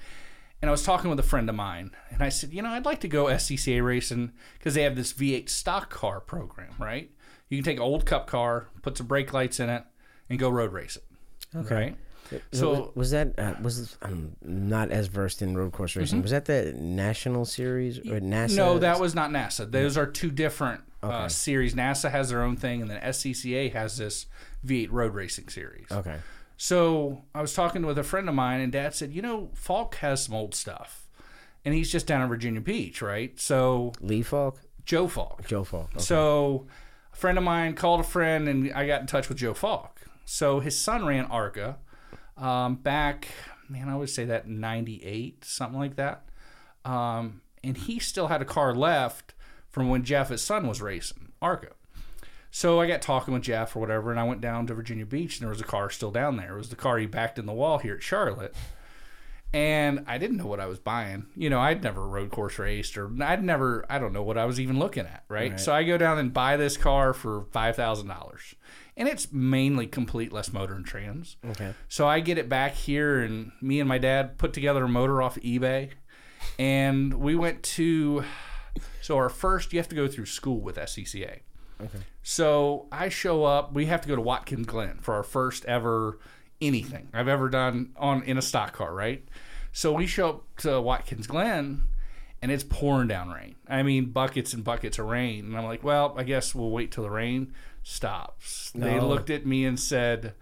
and 0.62 0.68
I 0.68 0.72
was 0.72 0.82
talking 0.82 1.10
with 1.10 1.18
a 1.18 1.24
friend 1.24 1.48
of 1.48 1.54
mine, 1.54 1.90
and 2.10 2.22
I 2.22 2.28
said, 2.28 2.52
you 2.52 2.62
know, 2.62 2.70
I'd 2.70 2.84
like 2.84 3.00
to 3.00 3.08
go 3.08 3.26
SCCA 3.26 3.84
racing 3.84 4.32
because 4.58 4.74
they 4.74 4.82
have 4.82 4.96
this 4.96 5.12
V8 5.12 5.48
stock 5.48 5.90
car 5.90 6.20
program, 6.20 6.74
right? 6.78 7.10
You 7.48 7.58
can 7.58 7.64
take 7.64 7.76
an 7.76 7.82
old 7.82 8.06
cup 8.06 8.26
car, 8.26 8.68
put 8.82 8.96
some 8.96 9.06
brake 9.06 9.32
lights 9.32 9.60
in 9.60 9.68
it, 9.68 9.84
and 10.28 10.38
go 10.38 10.48
road 10.48 10.72
race 10.72 10.96
it. 10.96 11.04
Okay. 11.56 11.74
Right? 11.74 11.96
So 12.52 12.90
was 12.96 13.12
that 13.12 13.38
uh, 13.38 13.54
was 13.62 13.96
I'm 14.02 14.34
not 14.42 14.90
as 14.90 15.06
versed 15.06 15.42
in 15.42 15.56
road 15.56 15.72
course 15.72 15.94
racing. 15.94 16.22
Was 16.22 16.32
that 16.32 16.46
the 16.46 16.74
national 16.76 17.44
series 17.44 17.98
or 17.98 18.18
NASA? 18.20 18.48
Mm-hmm. 18.48 18.56
no, 18.56 18.78
that 18.80 18.98
was 18.98 19.14
not 19.14 19.30
NASA. 19.30 19.70
Those 19.70 19.96
are 19.96 20.06
two 20.06 20.32
different 20.32 20.80
uh, 21.04 21.28
series. 21.28 21.74
NASA 21.74 22.10
has 22.10 22.30
their 22.30 22.42
own 22.42 22.56
thing, 22.56 22.82
and 22.82 22.90
then 22.90 23.00
SCCA 23.00 23.72
has 23.72 23.98
this 23.98 24.26
V8 24.66 24.88
road 24.90 25.14
racing 25.14 25.48
series. 25.48 25.86
okay. 25.90 26.16
So 26.56 27.24
I 27.34 27.40
was 27.40 27.54
talking 27.54 27.84
with 27.84 27.98
a 27.98 28.02
friend 28.02 28.28
of 28.28 28.34
mine, 28.34 28.60
and 28.60 28.72
Dad 28.72 28.94
said, 28.94 29.12
"You 29.12 29.22
know, 29.22 29.50
Falk 29.54 29.96
has 29.96 30.24
some 30.24 30.34
old 30.34 30.54
stuff, 30.54 31.08
and 31.64 31.74
he's 31.74 31.90
just 31.92 32.06
down 32.06 32.22
in 32.22 32.28
Virginia 32.28 32.60
Beach, 32.60 33.02
right? 33.02 33.38
So 33.38 33.92
Lee 34.00 34.22
Falk, 34.22 34.60
Joe 34.84 35.08
Falk. 35.08 35.46
Joe 35.46 35.64
Falk. 35.64 35.90
Okay. 35.94 36.02
So 36.02 36.66
a 37.12 37.16
friend 37.16 37.36
of 37.36 37.44
mine 37.44 37.74
called 37.74 38.00
a 38.00 38.04
friend, 38.04 38.48
and 38.48 38.72
I 38.72 38.86
got 38.86 39.00
in 39.02 39.06
touch 39.06 39.28
with 39.28 39.38
Joe 39.38 39.54
Falk. 39.54 40.00
So 40.24 40.60
his 40.60 40.78
son 40.78 41.04
ran 41.04 41.26
ARCA 41.26 41.78
um, 42.36 42.76
back, 42.76 43.28
man, 43.68 43.88
I 43.88 43.96
would 43.96 44.10
say 44.10 44.24
that 44.26 44.48
'98, 44.48 45.44
something 45.44 45.78
like 45.78 45.96
that, 45.96 46.28
um, 46.84 47.40
and 47.64 47.76
he 47.76 47.98
still 47.98 48.28
had 48.28 48.42
a 48.42 48.46
car 48.46 48.74
left 48.74 49.34
from 49.68 49.88
when 49.88 50.04
Jeff, 50.04 50.28
his 50.28 50.42
son, 50.42 50.66
was 50.66 50.80
racing 50.80 51.32
ARCA. 51.40 51.72
So 52.56 52.80
I 52.80 52.86
got 52.86 53.02
talking 53.02 53.34
with 53.34 53.42
Jeff 53.42 53.76
or 53.76 53.80
whatever, 53.80 54.10
and 54.10 54.18
I 54.18 54.24
went 54.24 54.40
down 54.40 54.66
to 54.66 54.72
Virginia 54.72 55.04
Beach, 55.04 55.36
and 55.36 55.42
there 55.42 55.50
was 55.50 55.60
a 55.60 55.64
car 55.64 55.90
still 55.90 56.10
down 56.10 56.38
there. 56.38 56.54
It 56.54 56.56
was 56.56 56.70
the 56.70 56.74
car 56.74 56.96
he 56.96 57.04
backed 57.04 57.38
in 57.38 57.44
the 57.44 57.52
wall 57.52 57.76
here 57.76 57.96
at 57.96 58.02
Charlotte. 58.02 58.54
And 59.52 60.04
I 60.06 60.16
didn't 60.16 60.38
know 60.38 60.46
what 60.46 60.58
I 60.58 60.64
was 60.64 60.78
buying. 60.78 61.26
You 61.36 61.50
know, 61.50 61.60
I'd 61.60 61.82
never 61.82 62.08
road 62.08 62.30
course 62.30 62.58
raced, 62.58 62.96
or 62.96 63.10
I'd 63.20 63.44
never, 63.44 63.84
I 63.90 63.98
don't 63.98 64.14
know 64.14 64.22
what 64.22 64.38
I 64.38 64.46
was 64.46 64.58
even 64.58 64.78
looking 64.78 65.04
at, 65.04 65.24
right? 65.28 65.50
Right. 65.50 65.60
So 65.60 65.74
I 65.74 65.82
go 65.82 65.98
down 65.98 66.16
and 66.16 66.32
buy 66.32 66.56
this 66.56 66.78
car 66.78 67.12
for 67.12 67.42
$5,000. 67.42 68.54
And 68.96 69.06
it's 69.06 69.30
mainly 69.30 69.86
complete 69.86 70.32
less 70.32 70.50
motor 70.50 70.72
and 70.72 70.86
trans. 70.86 71.36
okay. 71.50 71.74
So 71.88 72.08
I 72.08 72.20
get 72.20 72.38
it 72.38 72.48
back 72.48 72.72
here, 72.72 73.20
and 73.20 73.52
me 73.60 73.80
and 73.80 73.88
my 73.88 73.98
dad 73.98 74.38
put 74.38 74.54
together 74.54 74.84
a 74.84 74.88
motor 74.88 75.20
off 75.20 75.36
eBay, 75.40 75.90
and 76.58 77.12
we 77.12 77.34
went 77.34 77.62
to. 77.64 78.24
So 79.02 79.18
our 79.18 79.28
first, 79.28 79.74
you 79.74 79.78
have 79.78 79.90
to 79.90 79.94
go 79.94 80.08
through 80.08 80.24
school 80.26 80.62
with 80.62 80.76
SCCA. 80.76 81.40
Okay. 81.80 81.98
So 82.22 82.86
I 82.90 83.08
show 83.08 83.44
up. 83.44 83.72
We 83.72 83.86
have 83.86 84.00
to 84.02 84.08
go 84.08 84.16
to 84.16 84.22
Watkins 84.22 84.66
Glen 84.66 84.98
for 85.00 85.14
our 85.14 85.22
first 85.22 85.64
ever 85.66 86.18
anything 86.60 87.08
I've 87.12 87.28
ever 87.28 87.48
done 87.48 87.92
on 87.96 88.22
in 88.22 88.38
a 88.38 88.42
stock 88.42 88.72
car, 88.72 88.94
right? 88.94 89.22
So 89.72 89.92
we 89.92 90.06
show 90.06 90.28
up 90.30 90.56
to 90.58 90.80
Watkins 90.80 91.26
Glen, 91.26 91.82
and 92.40 92.50
it's 92.50 92.64
pouring 92.64 93.08
down 93.08 93.28
rain. 93.28 93.56
I 93.68 93.82
mean, 93.82 94.06
buckets 94.06 94.54
and 94.54 94.64
buckets 94.64 94.98
of 94.98 95.06
rain. 95.06 95.44
And 95.44 95.56
I'm 95.56 95.64
like, 95.64 95.84
well, 95.84 96.14
I 96.16 96.22
guess 96.24 96.54
we'll 96.54 96.70
wait 96.70 96.90
till 96.92 97.04
the 97.04 97.10
rain 97.10 97.52
stops. 97.82 98.72
They 98.74 98.98
looked 98.98 99.30
at 99.30 99.46
me 99.46 99.64
and 99.64 99.78
said, 99.78 100.32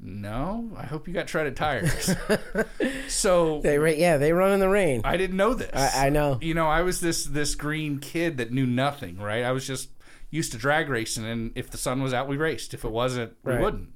"No, 0.00 0.70
I 0.76 0.86
hope 0.86 1.08
you 1.08 1.14
got 1.14 1.26
treaded 1.26 1.56
tires." 1.56 2.14
so 3.08 3.60
They 3.60 3.78
ra- 3.78 3.90
yeah, 3.90 4.16
they 4.16 4.32
run 4.32 4.52
in 4.52 4.60
the 4.60 4.68
rain. 4.68 5.02
I 5.04 5.16
didn't 5.16 5.36
know 5.36 5.54
this. 5.54 5.70
I, 5.74 6.06
I 6.06 6.08
know. 6.10 6.38
You 6.40 6.54
know, 6.54 6.66
I 6.68 6.82
was 6.82 7.00
this 7.00 7.24
this 7.24 7.54
green 7.54 7.98
kid 7.98 8.38
that 8.38 8.52
knew 8.52 8.66
nothing, 8.66 9.18
right? 9.18 9.42
I 9.44 9.52
was 9.52 9.66
just 9.66 9.90
used 10.30 10.52
to 10.52 10.58
drag 10.58 10.88
racing, 10.88 11.24
and 11.24 11.52
if 11.54 11.70
the 11.70 11.78
sun 11.78 12.02
was 12.02 12.12
out, 12.12 12.28
we 12.28 12.36
raced. 12.36 12.74
If 12.74 12.84
it 12.84 12.90
wasn't, 12.90 13.34
we 13.42 13.52
Right. 13.52 13.60
wouldn't. 13.62 13.90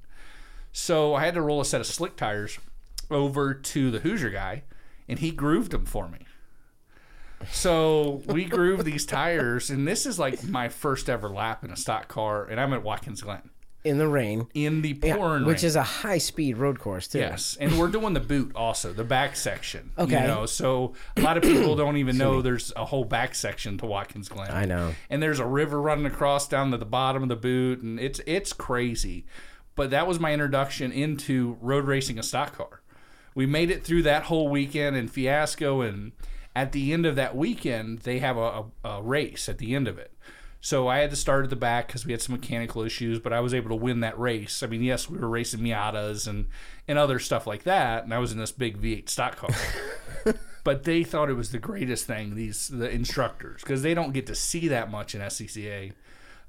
So 0.73 1.15
I 1.15 1.25
had 1.25 1.35
to 1.35 1.43
roll 1.43 1.61
a 1.61 1.65
set 1.65 1.81
of 1.81 1.87
slick 1.87 2.17
tires 2.17 2.59
over 3.11 3.53
to 3.53 3.91
the 3.91 4.01
Hoosier 4.01 4.31
guy, 4.31 4.63
and 5.09 5.19
he 5.19 5.31
grooved 5.31 5.73
them 5.73 5.85
for 5.85 6.09
me. 6.09 6.21
So 7.51 8.23
we 8.27 8.45
grooved 8.45 8.85
these 8.85 9.05
tires, 9.05 9.69
and 9.69 9.87
this 9.87 10.07
is 10.07 10.19
like 10.19 10.45
my 10.45 10.69
first 10.69 11.11
ever 11.11 11.29
lap 11.29 11.65
in 11.65 11.71
a 11.71 11.77
stock 11.77 12.09
car, 12.09 12.45
and 12.47 12.61
I'm 12.61 12.73
at 12.73 12.83
Watkins 12.83 13.21
Glen 13.23 13.51
In 13.85 13.99
the 13.99 14.07
rain. 14.07 14.47
in 14.55 14.83
the 14.83 14.97
Yeah, 15.03 15.17
pouring 15.17 15.45
which 15.45 15.63
rain. 15.63 15.67
is 15.67 15.77
a 15.77 15.83
high 15.83 16.19
speed 16.19 16.57
road 16.57 16.79
course 16.79 17.09
too. 17.09 17.19
Yes, 17.19 17.57
and 17.61 17.79
we're 17.79 17.89
doing 17.89 18.15
the 18.15 18.21
boot 18.21 18.53
also, 18.55 18.93
the 18.93 19.03
back 19.05 19.35
section. 19.35 19.91
Okay. 19.99 20.21
You 20.21 20.27
know, 20.29 20.47
so 20.47 20.95
a 21.17 21.21
lot 21.21 21.37
of 21.37 21.43
people 21.43 21.75
don't 21.83 21.97
even 21.97 22.17
know 22.17 22.43
there's 22.43 22.73
a 22.77 22.85
whole 22.85 23.05
back 23.05 23.35
section 23.35 23.79
to 23.79 23.87
Watkins 23.87 24.29
Glen. 24.29 24.51
I 24.53 24.65
know. 24.67 24.95
And 25.11 25.21
there's 25.23 25.41
a 25.41 25.47
river 25.47 25.81
running 25.81 26.07
across 26.07 26.47
down 26.47 26.71
to 26.71 26.77
the 26.79 26.85
bottom 26.85 27.25
of 27.25 27.29
the 27.29 27.37
boot, 27.37 27.83
and 27.83 27.99
it's 27.99 28.21
it's 28.27 28.53
crazy. 28.53 29.27
But 29.75 29.91
that 29.91 30.07
was 30.07 30.21
my 30.21 30.33
introduction 30.33 30.93
into 30.93 31.57
road 31.61 31.87
racing 31.87 32.19
a 32.19 32.23
stock 32.23 32.57
car. 32.57 32.83
We 33.35 33.47
made 33.47 33.71
it 33.71 33.83
through 33.83 34.03
that 34.03 34.25
whole 34.25 34.49
weekend 34.49 34.95
in 34.97 35.09
Fiasco, 35.09 35.81
and 35.81 36.13
at 36.55 36.73
the 36.73 36.93
end 36.93 37.07
of 37.07 37.17
that 37.17 37.35
weekend, 37.35 38.01
they 38.01 38.19
have 38.19 38.37
a, 38.37 38.65
a, 38.85 38.89
a 38.89 39.03
race 39.03 39.49
at 39.49 39.57
the 39.59 39.75
end 39.75 39.89
of 39.89 39.99
it. 39.99 40.13
So 40.65 40.87
I 40.87 40.99
had 40.99 41.11
to 41.11 41.17
start 41.17 41.43
at 41.43 41.51
the 41.51 41.57
back 41.57 41.89
because 41.89 42.07
we 42.07 42.13
had 42.13 42.23
some 42.23 42.37
mechanical 42.37 42.83
issues, 42.83 43.19
but 43.19 43.33
I 43.33 43.41
was 43.41 43.53
able 43.53 43.71
to 43.71 43.75
win 43.75 43.99
that 44.01 44.17
race. 44.17 44.63
I 44.63 44.69
mean, 44.69 44.81
yes, 44.81 45.11
we 45.11 45.19
were 45.19 45.29
racing 45.29 45.59
Miatas 45.59 46.29
and 46.29 46.47
and 46.87 46.99
other 46.99 47.19
stuff 47.19 47.49
like 47.49 47.65
that, 47.65 48.05
and 48.05 48.15
I 48.15 48.19
was 48.19 48.31
in 48.31 48.39
this 48.39 48.53
big 48.53 48.81
V8 48.81 49.09
stock 49.09 49.37
car. 49.37 49.51
but 50.65 50.85
they 50.85 51.03
thought 51.03 51.29
it 51.29 51.35
was 51.35 51.51
the 51.51 51.59
greatest 51.59 52.07
thing. 52.07 52.37
These 52.37 52.69
the 52.69 52.89
instructors 52.89 53.61
because 53.61 53.83
they 53.83 53.93
don't 53.93 54.13
get 54.13 54.29
to 54.29 54.37
see 54.37 54.69
that 54.69 54.89
much 54.89 55.17
in 55.17 55.21
SCCA, 55.21 55.95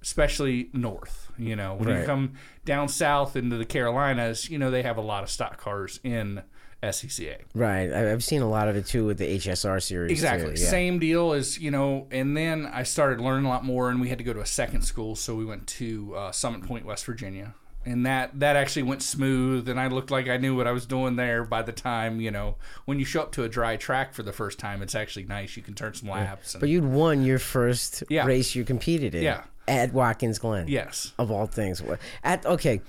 especially 0.03 0.69
north. 0.73 1.31
You 1.39 1.55
know, 1.55 1.73
when 1.73 1.89
you 1.89 2.05
come 2.05 2.33
down 2.65 2.89
south 2.89 3.35
into 3.35 3.57
the 3.57 3.65
Carolinas, 3.65 4.47
you 4.47 4.59
know 4.59 4.69
they 4.69 4.83
have 4.83 4.97
a 4.97 5.01
lot 5.01 5.23
of 5.23 5.31
stock 5.31 5.57
cars 5.57 5.99
in 6.03 6.43
SCCA. 6.83 7.37
Right. 7.55 7.91
I've 7.91 8.23
seen 8.23 8.41
a 8.41 8.49
lot 8.49 8.67
of 8.67 8.75
it 8.75 8.85
too 8.85 9.05
with 9.05 9.17
the 9.17 9.37
HSR 9.37 9.81
series. 9.81 10.09
too, 10.09 10.13
Exactly. 10.13 10.49
yeah. 10.51 10.67
Same 10.69 10.99
deal 10.99 11.33
as, 11.33 11.57
you 11.59 11.71
know, 11.71 12.07
and 12.11 12.35
then 12.37 12.65
I 12.65 12.83
started 12.83 13.19
learning 13.21 13.45
a 13.45 13.49
lot 13.49 13.63
more 13.65 13.89
and 13.89 13.99
we 14.01 14.09
had 14.09 14.17
to 14.17 14.23
go 14.23 14.33
to 14.33 14.41
a 14.41 14.45
second 14.45 14.81
school. 14.83 15.15
So 15.15 15.35
we 15.35 15.45
went 15.45 15.65
to 15.67 16.15
uh, 16.15 16.31
Summit 16.31 16.63
Point, 16.67 16.85
West 16.85 17.05
Virginia. 17.05 17.55
And 17.85 18.05
that, 18.05 18.39
that 18.39 18.55
actually 18.55 18.83
went 18.83 19.01
smooth 19.01 19.67
and 19.67 19.77
I 19.79 19.87
looked 19.87 20.09
like 20.09 20.29
I 20.29 20.37
knew 20.37 20.55
what 20.55 20.67
I 20.67 20.71
was 20.71 20.85
doing 20.85 21.15
there 21.17 21.43
by 21.43 21.63
the 21.63 21.73
time, 21.73 22.21
you 22.21 22.31
know, 22.31 22.55
when 22.85 22.97
you 22.97 23.03
show 23.05 23.21
up 23.23 23.31
to 23.33 23.43
a 23.43 23.49
dry 23.49 23.75
track 23.75 24.13
for 24.13 24.23
the 24.23 24.31
first 24.31 24.57
time, 24.57 24.81
it's 24.81 24.95
actually 24.95 25.25
nice. 25.25 25.57
You 25.57 25.63
can 25.63 25.73
turn 25.73 25.93
some 25.93 26.09
laps. 26.09 26.53
And, 26.53 26.61
But 26.61 26.69
you'd 26.69 26.85
won 26.85 27.23
your 27.25 27.39
first 27.39 28.03
Yeah. 28.09 28.25
race 28.25 28.55
you 28.55 28.63
competed 28.63 29.15
in. 29.15 29.23
Yeah. 29.23 29.43
At 29.67 29.93
Watkins 29.93 30.39
Glen. 30.39 30.67
yes. 30.67 31.13
Of 31.17 31.31
all 31.31 31.45
things. 31.45 31.81
At 32.23 32.45
okay. 32.45 32.81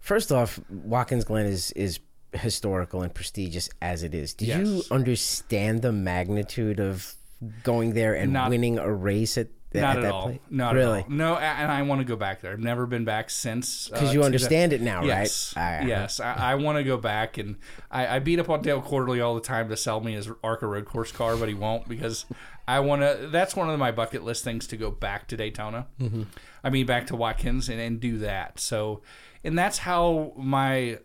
First 0.00 0.32
off, 0.32 0.58
Watkins 0.70 1.24
Glen 1.24 1.44
is 1.46 1.72
is 1.72 1.98
historical 2.32 3.02
and 3.02 3.12
prestigious 3.14 3.68
as 3.80 4.02
it 4.02 4.14
is. 4.14 4.34
Did 4.34 4.48
you 4.48 4.82
understand 4.90 5.82
the 5.82 5.92
magnitude 5.92 6.80
of 6.80 7.14
going 7.62 7.94
there 7.94 8.14
and 8.14 8.32
Not- 8.32 8.50
winning 8.50 8.78
a 8.78 8.92
race 8.92 9.36
at, 9.36 9.48
Not 9.74 9.82
at 9.82 9.96
at 9.96 10.02
that 10.02 10.12
all. 10.12 10.22
place? 10.24 10.38
Not 10.50 10.74
really. 10.74 11.00
at 11.00 11.04
all. 11.06 11.10
No, 11.10 11.36
and 11.36 11.70
I 11.72 11.82
want 11.82 12.00
to 12.00 12.04
go 12.04 12.16
back 12.16 12.40
there. 12.40 12.52
I've 12.52 12.58
never 12.60 12.86
been 12.86 13.04
back 13.04 13.30
since. 13.30 13.88
Because 13.88 14.10
uh, 14.10 14.12
you 14.12 14.22
understand 14.22 14.72
it 14.72 14.80
now, 14.80 15.02
Yes. 15.04 15.54
right? 15.56 15.80
Ah, 15.82 15.86
Yes. 15.86 16.20
I, 16.20 16.52
I 16.52 16.54
want 16.56 16.78
to 16.78 16.84
go 16.84 16.96
back, 16.96 17.38
and 17.38 17.56
I, 17.90 18.16
I 18.16 18.18
beat 18.18 18.38
up 18.38 18.48
on 18.50 18.62
Dale 18.62 18.80
Quarterley 18.82 19.24
all 19.24 19.34
the 19.34 19.40
time 19.40 19.68
to 19.70 19.76
sell 19.76 20.00
me 20.00 20.12
his 20.12 20.28
ARCA 20.44 20.66
road 20.66 20.84
course 20.86 21.10
car, 21.12 21.36
but 21.36 21.48
he 21.48 21.54
won't 21.54 21.88
because 21.88 22.26
I 22.68 22.80
want 22.80 23.02
to. 23.02 23.28
That's 23.30 23.56
one 23.56 23.68
of 23.68 23.78
my 23.78 23.90
bucket 23.92 24.22
list 24.24 24.44
things 24.44 24.66
to 24.68 24.76
go 24.76 24.90
back 24.90 25.26
to 25.28 25.36
Daytona. 25.36 25.86
Mm-hmm. 26.00 26.22
I 26.64 26.70
mean, 26.70 26.86
back 26.86 27.06
to 27.08 27.16
Watkins 27.16 27.68
and, 27.68 27.80
and 27.80 27.98
do 27.98 28.18
that. 28.18 28.60
So, 28.60 29.02
and 29.42 29.58
that's 29.58 29.78
how 29.78 30.32
my 30.36 30.98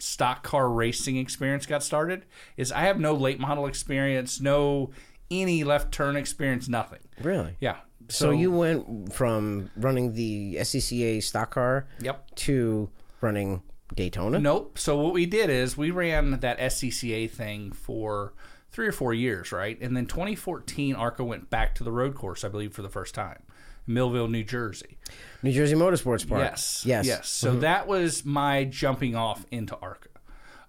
stock 0.00 0.42
car 0.42 0.68
racing 0.70 1.16
experience 1.16 1.66
got 1.66 1.82
started. 1.82 2.24
Is 2.56 2.72
I 2.72 2.80
have 2.82 2.98
no 3.00 3.14
late 3.14 3.38
model 3.40 3.66
experience, 3.66 4.40
no 4.40 4.90
any 5.30 5.64
left 5.64 5.92
turn 5.92 6.16
experience, 6.16 6.68
nothing. 6.68 7.00
Really? 7.20 7.56
Yeah. 7.60 7.76
So, 8.10 8.30
you 8.30 8.50
went 8.50 9.12
from 9.12 9.70
running 9.76 10.14
the 10.14 10.56
SCCA 10.60 11.22
stock 11.22 11.50
car 11.50 11.86
Yep. 12.00 12.34
to 12.36 12.88
running 13.20 13.62
Daytona? 13.94 14.38
Nope. 14.38 14.78
So 14.78 14.96
what 14.96 15.12
we 15.12 15.26
did 15.26 15.50
is 15.50 15.76
we 15.76 15.90
ran 15.90 16.30
that 16.40 16.58
SCCA 16.58 17.30
thing 17.30 17.72
for 17.72 18.32
three 18.70 18.86
or 18.86 18.92
four 18.92 19.12
years, 19.12 19.52
right? 19.52 19.78
And 19.80 19.96
then 19.96 20.06
2014, 20.06 20.94
ARCA 20.94 21.24
went 21.24 21.50
back 21.50 21.74
to 21.76 21.84
the 21.84 21.92
road 21.92 22.14
course, 22.14 22.44
I 22.44 22.48
believe, 22.48 22.72
for 22.72 22.82
the 22.82 22.88
first 22.88 23.14
time, 23.14 23.42
Millville, 23.88 24.28
New 24.28 24.44
Jersey. 24.44 24.98
New 25.42 25.52
Jersey 25.52 25.74
Motorsports 25.74 26.28
Park. 26.28 26.42
Yes. 26.42 26.82
Yes. 26.84 27.06
Mm-hmm. 27.06 27.08
Yes. 27.08 27.28
So 27.28 27.56
that 27.56 27.86
was 27.86 28.24
my 28.24 28.64
jumping 28.64 29.16
off 29.16 29.46
into 29.50 29.76
ARCA. 29.76 30.08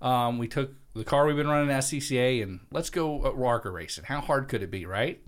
Um, 0.02 0.38
we 0.38 0.48
took 0.48 0.72
the 0.96 1.04
car 1.04 1.26
we've 1.26 1.36
been 1.36 1.48
running 1.48 1.70
at 1.70 1.84
SCCA 1.84 2.42
and 2.42 2.62
let's 2.72 2.90
go 2.90 3.24
uh, 3.24 3.46
ARCA 3.46 3.70
racing. 3.70 4.06
How 4.06 4.22
hard 4.22 4.48
could 4.48 4.64
it 4.64 4.72
be, 4.72 4.86
right? 4.86 5.22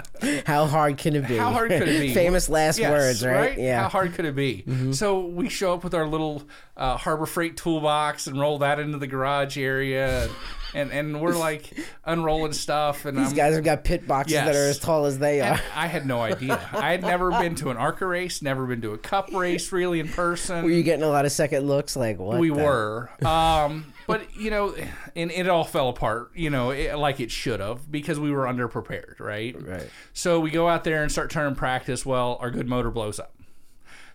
How 0.46 0.66
hard 0.66 0.98
can 0.98 1.16
it 1.16 1.26
be? 1.28 1.36
How 1.36 1.50
hard 1.50 1.70
could 1.70 1.88
it 1.88 2.00
be? 2.00 2.14
Famous 2.14 2.48
last 2.48 2.78
Yes, 2.78 2.90
words, 2.90 3.24
right? 3.24 3.58
Yeah. 3.58 3.74
Mm-hmm. 3.76 3.82
How 3.82 3.88
hard 3.88 4.14
could 4.14 4.24
it 4.24 4.34
be? 4.36 4.64
So 4.92 5.20
we 5.26 5.48
show 5.48 5.74
up 5.74 5.84
with 5.84 5.94
our 5.94 6.06
little 6.06 6.42
uh, 6.76 6.96
Harbor 6.96 7.26
Freight 7.26 7.56
toolbox 7.56 8.26
and 8.26 8.38
roll 8.40 8.58
that 8.58 8.78
into 8.78 8.98
the 8.98 9.06
garage 9.06 9.58
area, 9.58 10.28
and 10.74 10.90
and 10.92 11.20
we're 11.20 11.36
like 11.36 11.72
unrolling 12.04 12.52
stuff. 12.52 13.04
And 13.04 13.16
These 13.18 13.30
I'm, 13.30 13.36
guys 13.36 13.54
have 13.54 13.64
got 13.64 13.84
pit 13.84 14.06
boxes 14.06 14.34
that 14.34 14.54
are 14.56 14.68
as 14.68 14.78
tall 14.78 15.04
as 15.06 15.18
they 15.18 15.40
and 15.40 15.56
are. 15.58 15.62
I 15.74 15.86
had 15.86 16.06
no 16.06 16.20
idea. 16.20 16.60
I 16.72 16.92
had 16.92 17.02
never 17.02 17.30
been 17.30 17.54
to 17.56 17.70
an 17.70 17.76
ARCA 17.76 18.06
race, 18.06 18.42
never 18.42 18.66
been 18.66 18.80
to 18.82 18.92
a 18.92 18.98
Cup 18.98 19.32
race, 19.32 19.72
really 19.72 20.00
in 20.00 20.08
person. 20.08 20.64
Were 20.64 20.70
you 20.70 20.82
getting 20.82 21.04
a 21.04 21.08
lot 21.08 21.24
of 21.26 21.32
second 21.32 21.66
looks? 21.66 21.96
Like 21.96 22.18
what? 22.18 22.38
we 22.38 22.48
the- 22.48 22.54
were 22.54 23.10
um 23.24 23.92
but 24.12 24.36
you 24.36 24.50
know 24.50 24.74
and 25.16 25.30
it 25.30 25.48
all 25.48 25.64
fell 25.64 25.88
apart 25.88 26.30
you 26.34 26.50
know 26.50 26.70
it, 26.70 26.96
like 26.96 27.20
it 27.20 27.30
should 27.30 27.60
have 27.60 27.90
because 27.90 28.18
we 28.18 28.30
were 28.30 28.44
underprepared 28.44 29.18
right? 29.18 29.60
Right. 29.60 29.88
so 30.12 30.40
we 30.40 30.50
go 30.50 30.68
out 30.68 30.84
there 30.84 31.02
and 31.02 31.10
start 31.10 31.30
turning 31.30 31.54
practice. 31.54 32.04
Well 32.06 32.38
our 32.40 32.50
good 32.50 32.68
motor 32.68 32.90
blows 32.90 33.18
up. 33.18 33.34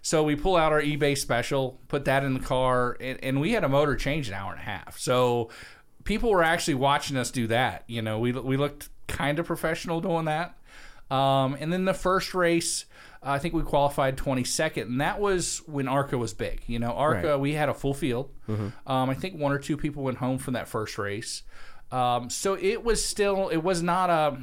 So 0.02 0.24
we 0.24 0.36
pull 0.36 0.56
out 0.56 0.72
our 0.72 0.82
ebay 0.82 1.18
special 1.18 1.80
put 1.88 2.06
that 2.06 2.24
in 2.24 2.34
the 2.34 2.40
car 2.40 2.98
and, 3.00 3.20
and 3.24 3.42
we 3.42 3.52
had 3.52 3.64
a 3.64 3.70
motor 3.70 3.96
change 3.96 4.28
an 4.28 4.34
hour 4.34 4.52
and 4.52 4.62
a 4.62 4.64
half. 4.64 4.98
So 4.98 5.50
people 6.04 6.30
were 6.30 6.44
actually 6.44 6.76
watching 6.76 7.18
us 7.18 7.32
do 7.32 7.48
that 7.48 7.84
you 7.88 8.02
know. 8.02 8.20
We, 8.20 8.32
we 8.32 8.58
looked 8.58 8.90
kind 9.08 9.40
of 9.40 9.46
professional 9.46 10.02
doing 10.02 10.26
that. 10.26 10.58
Um, 11.10 11.56
and 11.60 11.72
then 11.72 11.86
the 11.86 11.94
first 11.94 12.34
race 12.34 12.86
I 13.24 13.40
think 13.40 13.54
we 13.54 13.64
qualified 13.64 14.16
22nd, 14.18 14.84
and 14.84 15.02
that 15.02 15.20
was 15.20 15.62
when 15.66 15.88
ARCA 15.88 16.18
was 16.18 16.34
big. 16.34 16.62
You 16.68 16.80
know, 16.80 16.92
ARCA, 16.92 17.30
Right. 17.32 17.40
we 17.40 17.54
had 17.54 17.68
a 17.70 17.74
full 17.74 17.94
field. 17.94 18.30
Um, 18.48 18.74
I 18.88 19.14
think 19.14 19.36
one 19.40 19.52
or 19.52 19.60
two 19.60 19.76
people 19.78 20.04
went 20.04 20.18
home 20.20 20.38
from 20.38 20.54
that 20.54 20.68
first 20.68 20.98
race. 20.98 21.44
Um, 21.92 22.30
so 22.30 22.54
it 22.56 22.84
was 22.84 23.04
still, 23.04 23.50
it 23.50 23.58
was 23.64 23.82
not 23.82 24.10
a, 24.10 24.38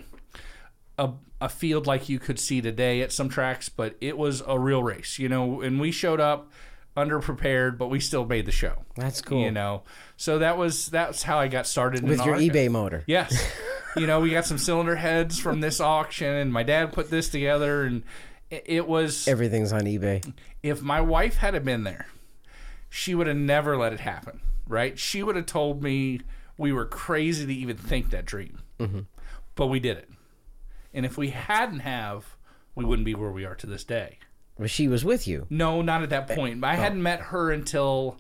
a, 0.99 1.11
a 1.41 1.49
field 1.49 1.87
like 1.87 2.09
you 2.09 2.19
could 2.19 2.39
see 2.39 2.61
today 2.61 3.01
at 3.03 3.13
some 3.13 3.29
tracks, 3.29 3.69
but 3.69 3.97
it 4.01 4.17
was 4.19 4.43
a 4.47 4.59
real 4.59 4.83
race, 4.83 5.19
you 5.19 5.29
know, 5.29 5.61
and 5.61 5.81
we 5.81 5.91
showed 5.91 6.21
up 6.21 6.51
underprepared, 6.97 7.77
but 7.77 7.89
we 7.89 8.01
still 8.01 8.25
made 8.25 8.47
the 8.47 8.53
show. 8.53 8.85
That's 8.97 9.21
cool. 9.21 9.43
You 9.43 9.51
know, 9.51 9.83
so 10.17 10.39
that 10.39 10.57
was, 10.57 10.87
that's 10.87 11.23
how 11.23 11.39
I 11.39 11.49
got 11.49 11.67
started 11.67 12.03
With 12.03 12.21
in 12.21 12.25
your 12.25 12.35
ARCA. 12.37 12.47
eBay 12.47 12.71
motor. 12.71 13.05
Yes. 13.07 13.53
you 13.97 14.07
know, 14.07 14.21
we 14.21 14.31
got 14.31 14.47
some 14.47 14.59
cylinder 14.59 14.97
heads 14.97 15.39
from 15.39 15.61
this 15.61 15.81
auction, 15.81 16.29
and 16.33 16.53
my 16.53 16.63
dad 16.63 16.93
put 16.93 17.11
this 17.11 17.29
together, 17.29 17.85
and 17.85 18.05
it, 18.51 18.87
was. 18.89 19.27
Everything's 19.29 19.73
on 19.73 19.83
eBay. 19.83 20.33
If 20.63 20.83
my 20.83 21.01
wife 21.01 21.37
had 21.37 21.55
have 21.55 21.65
been 21.65 21.85
there, 21.85 22.07
she 22.91 23.15
would 23.15 23.27
have 23.27 23.37
never 23.37 23.77
let 23.77 23.93
it 23.93 24.01
happen, 24.01 24.41
right? 24.67 24.99
She 24.99 25.23
would 25.23 25.37
have 25.37 25.47
told 25.47 25.83
me 25.83 26.21
we 26.57 26.73
were 26.73 26.85
crazy 26.87 27.47
to 27.47 27.53
even 27.55 27.77
think 27.77 28.11
that 28.11 28.25
dream, 28.25 28.61
Mm-hmm. 28.79 29.01
but 29.57 29.67
we 29.67 29.81
did 29.81 29.97
it. 29.99 30.09
And 30.93 31.05
if 31.05 31.17
we 31.19 31.31
hadn't 31.31 31.81
have, 31.81 32.37
we 32.77 32.85
wouldn't 32.85 33.07
be 33.07 33.15
where 33.15 33.33
we 33.33 33.45
are 33.45 33.57
to 33.57 33.67
this 33.67 33.83
day. 33.85 34.19
Well, 34.57 34.69
she 34.69 34.87
was 34.87 35.05
with 35.05 35.27
you. 35.27 35.47
No, 35.51 35.83
not 35.83 36.03
at 36.05 36.11
that 36.11 36.29
point. 36.29 36.63
Oh. 36.63 36.67
I 36.69 36.75
hadn't 36.77 37.03
met 37.03 37.21
her 37.21 37.51
until 37.51 38.19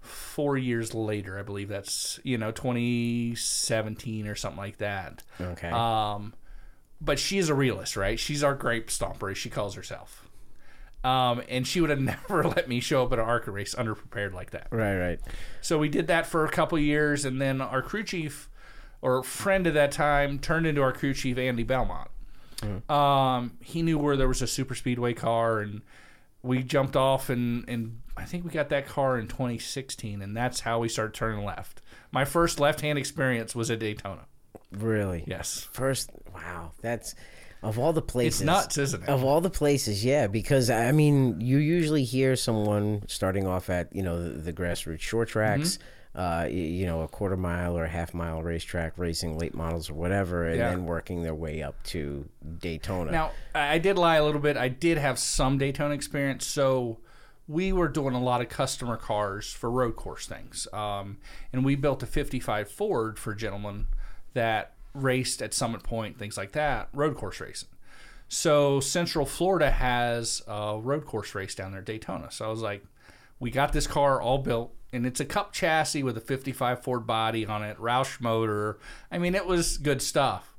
four 0.00 0.56
years 0.56 0.94
later. 0.94 1.36
I 1.38 1.42
believe 1.42 1.68
that's 1.68 2.20
you 2.22 2.38
know 2.38 2.52
2017 2.52 4.28
or 4.28 4.34
something 4.34 4.58
like 4.58 4.78
that. 4.78 5.22
Okay. 5.40 5.68
Um, 5.70 6.34
but 7.04 7.18
she's 7.18 7.48
a 7.48 7.54
realist, 7.54 7.96
right? 7.96 8.18
She's 8.18 8.42
our 8.42 8.54
grape 8.54 8.88
stomper, 8.88 9.30
as 9.30 9.38
she 9.38 9.50
calls 9.50 9.74
herself. 9.74 10.28
Um, 11.02 11.42
and 11.48 11.66
she 11.66 11.80
would 11.80 11.90
have 11.90 12.00
never 12.28 12.44
let 12.44 12.68
me 12.68 12.80
show 12.80 13.04
up 13.04 13.12
at 13.12 13.18
an 13.18 13.24
ARCA 13.24 13.50
race 13.50 13.74
underprepared 13.74 14.32
like 14.32 14.50
that. 14.50 14.68
right, 14.70 14.96
right. 14.96 15.20
So 15.60 15.78
we 15.78 15.88
did 15.88 16.06
that 16.06 16.26
for 16.26 16.44
a 16.44 16.50
couple 16.50 16.78
years, 16.78 17.24
and 17.24 17.40
then 17.40 17.60
our 17.60 17.82
crew 17.82 18.02
chief 18.02 18.48
or 19.02 19.22
friend 19.22 19.66
at 19.66 19.74
that 19.74 19.92
time 19.92 20.38
turned 20.38 20.66
into 20.66 20.80
our 20.80 20.92
crew 20.92 21.12
chief, 21.12 21.36
Andy 21.36 21.62
Belmont. 21.62 22.08
Um, 22.88 23.58
he 23.60 23.82
knew 23.82 23.98
where 23.98 24.16
there 24.16 24.28
was 24.28 24.40
a 24.40 24.46
super 24.46 24.74
speedway 24.74 25.12
car, 25.12 25.60
and 25.60 25.82
we 26.42 26.62
jumped 26.62 26.96
off, 26.96 27.28
and, 27.28 27.68
and 27.68 28.00
I 28.16 28.24
think 28.24 28.44
we 28.44 28.50
got 28.50 28.70
that 28.70 28.86
car 28.86 29.18
in 29.18 29.28
2016, 29.28 30.22
and 30.22 30.34
that's 30.34 30.60
how 30.60 30.78
we 30.78 30.88
started 30.88 31.12
turning 31.12 31.44
left. 31.44 31.82
My 32.10 32.24
first 32.24 32.58
left 32.58 32.80
hand 32.80 32.98
experience 32.98 33.54
was 33.54 33.70
at 33.70 33.80
Daytona. 33.80 34.26
Really? 34.76 35.24
Yes. 35.26 35.68
First, 35.72 36.10
wow. 36.34 36.72
That's 36.82 37.14
of 37.62 37.78
all 37.78 37.92
the 37.92 38.02
places. 38.02 38.42
It's 38.42 38.46
nuts, 38.46 38.78
isn't 38.78 39.02
it? 39.04 39.08
Of 39.08 39.24
all 39.24 39.40
the 39.40 39.50
places, 39.50 40.04
yeah, 40.04 40.26
because 40.26 40.68
I 40.70 40.92
mean, 40.92 41.40
you 41.40 41.58
usually 41.58 42.04
hear 42.04 42.36
someone 42.36 43.02
starting 43.08 43.46
off 43.46 43.70
at 43.70 43.94
you 43.94 44.02
know 44.02 44.22
the, 44.22 44.30
the 44.30 44.52
grassroots 44.52 45.00
short 45.00 45.28
tracks, 45.28 45.78
Mm-hmm. 46.14 46.18
uh, 46.20 46.44
you 46.46 46.84
know, 46.86 47.00
a 47.02 47.08
quarter 47.08 47.36
mile 47.38 47.76
or 47.78 47.84
a 47.84 47.88
half 47.88 48.12
mile 48.12 48.42
racetrack, 48.42 48.98
racing 48.98 49.38
late 49.38 49.54
models 49.54 49.88
or 49.88 49.94
whatever, 49.94 50.46
and 50.46 50.58
Yeah. 50.58 50.70
then 50.70 50.84
working 50.84 51.22
their 51.22 51.34
way 51.34 51.62
up 51.62 51.82
to 51.84 52.28
Daytona. 52.60 53.10
Now, 53.10 53.30
I 53.54 53.78
did 53.78 53.96
lie 53.98 54.16
a 54.16 54.24
little 54.24 54.40
bit. 54.42 54.56
I 54.58 54.68
did 54.68 54.98
have 54.98 55.18
some 55.18 55.56
Daytona 55.58 55.94
experience, 55.94 56.46
so 56.46 56.98
we 57.48 57.72
were 57.72 57.88
doing 57.88 58.14
a 58.14 58.22
lot 58.22 58.40
of 58.42 58.48
customer 58.48 58.96
cars 58.96 59.52
for 59.52 59.70
road 59.70 59.96
course 59.96 60.26
things. 60.26 60.66
Um, 60.72 61.18
and 61.52 61.64
we 61.64 61.74
built 61.76 62.02
a 62.02 62.06
55 62.06 62.70
Ford 62.70 63.18
for 63.18 63.34
gentlemen 63.34 63.86
that 64.34 64.74
raced 64.92 65.42
at 65.42 65.54
Summit 65.54 65.82
Point, 65.82 66.18
things 66.18 66.36
like 66.36 66.52
that, 66.52 66.88
road 66.92 67.16
course 67.16 67.40
racing. 67.40 67.68
So 68.28 68.80
Central 68.80 69.26
Florida 69.26 69.70
has 69.70 70.42
a 70.46 70.78
road 70.80 71.04
course 71.04 71.34
race 71.34 71.54
down 71.54 71.72
there 71.72 71.82
Daytona. 71.82 72.30
So 72.30 72.46
I 72.46 72.48
was 72.48 72.60
like, 72.60 72.84
we 73.38 73.50
got 73.50 73.72
this 73.72 73.86
car 73.86 74.20
all 74.20 74.38
built, 74.38 74.74
and 74.92 75.04
it's 75.06 75.20
a 75.20 75.24
cup 75.24 75.52
chassis 75.52 76.02
with 76.02 76.16
a 76.16 76.20
55 76.20 76.82
Ford 76.82 77.06
body 77.06 77.44
on 77.46 77.62
it, 77.62 77.76
Roush 77.78 78.20
motor. 78.20 78.78
I 79.10 79.18
mean, 79.18 79.34
it 79.34 79.46
was 79.46 79.76
good 79.76 80.00
stuff. 80.00 80.54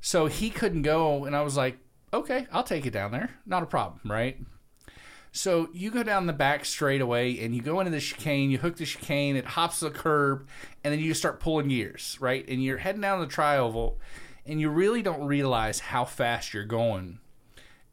So 0.00 0.26
he 0.26 0.50
couldn't 0.50 0.82
go, 0.82 1.24
and 1.24 1.36
I 1.36 1.42
was 1.42 1.56
like, 1.56 1.78
okay, 2.12 2.46
I'll 2.52 2.64
take 2.64 2.86
it 2.86 2.90
down 2.90 3.12
there. 3.12 3.30
Not 3.46 3.62
a 3.62 3.66
problem, 3.66 4.00
right? 4.04 4.38
So 5.32 5.68
you 5.72 5.90
go 5.90 6.02
down 6.02 6.26
the 6.26 6.32
back 6.32 6.64
straightaway 6.64 7.38
and 7.44 7.54
you 7.54 7.62
go 7.62 7.78
into 7.80 7.92
the 7.92 8.00
chicane, 8.00 8.50
you 8.50 8.58
hook 8.58 8.76
the 8.76 8.84
chicane, 8.84 9.36
it 9.36 9.44
hops 9.44 9.80
the 9.80 9.90
curb, 9.90 10.48
and 10.82 10.92
then 10.92 10.98
you 11.00 11.14
start 11.14 11.38
pulling 11.40 11.68
gears, 11.68 12.16
right? 12.20 12.44
And 12.48 12.62
you're 12.62 12.78
heading 12.78 13.00
down 13.00 13.20
the 13.20 13.26
trioval, 13.26 13.94
and 14.44 14.60
you 14.60 14.70
really 14.70 15.02
don't 15.02 15.22
realize 15.24 15.78
how 15.80 16.04
fast 16.04 16.52
you're 16.52 16.64
going 16.64 17.20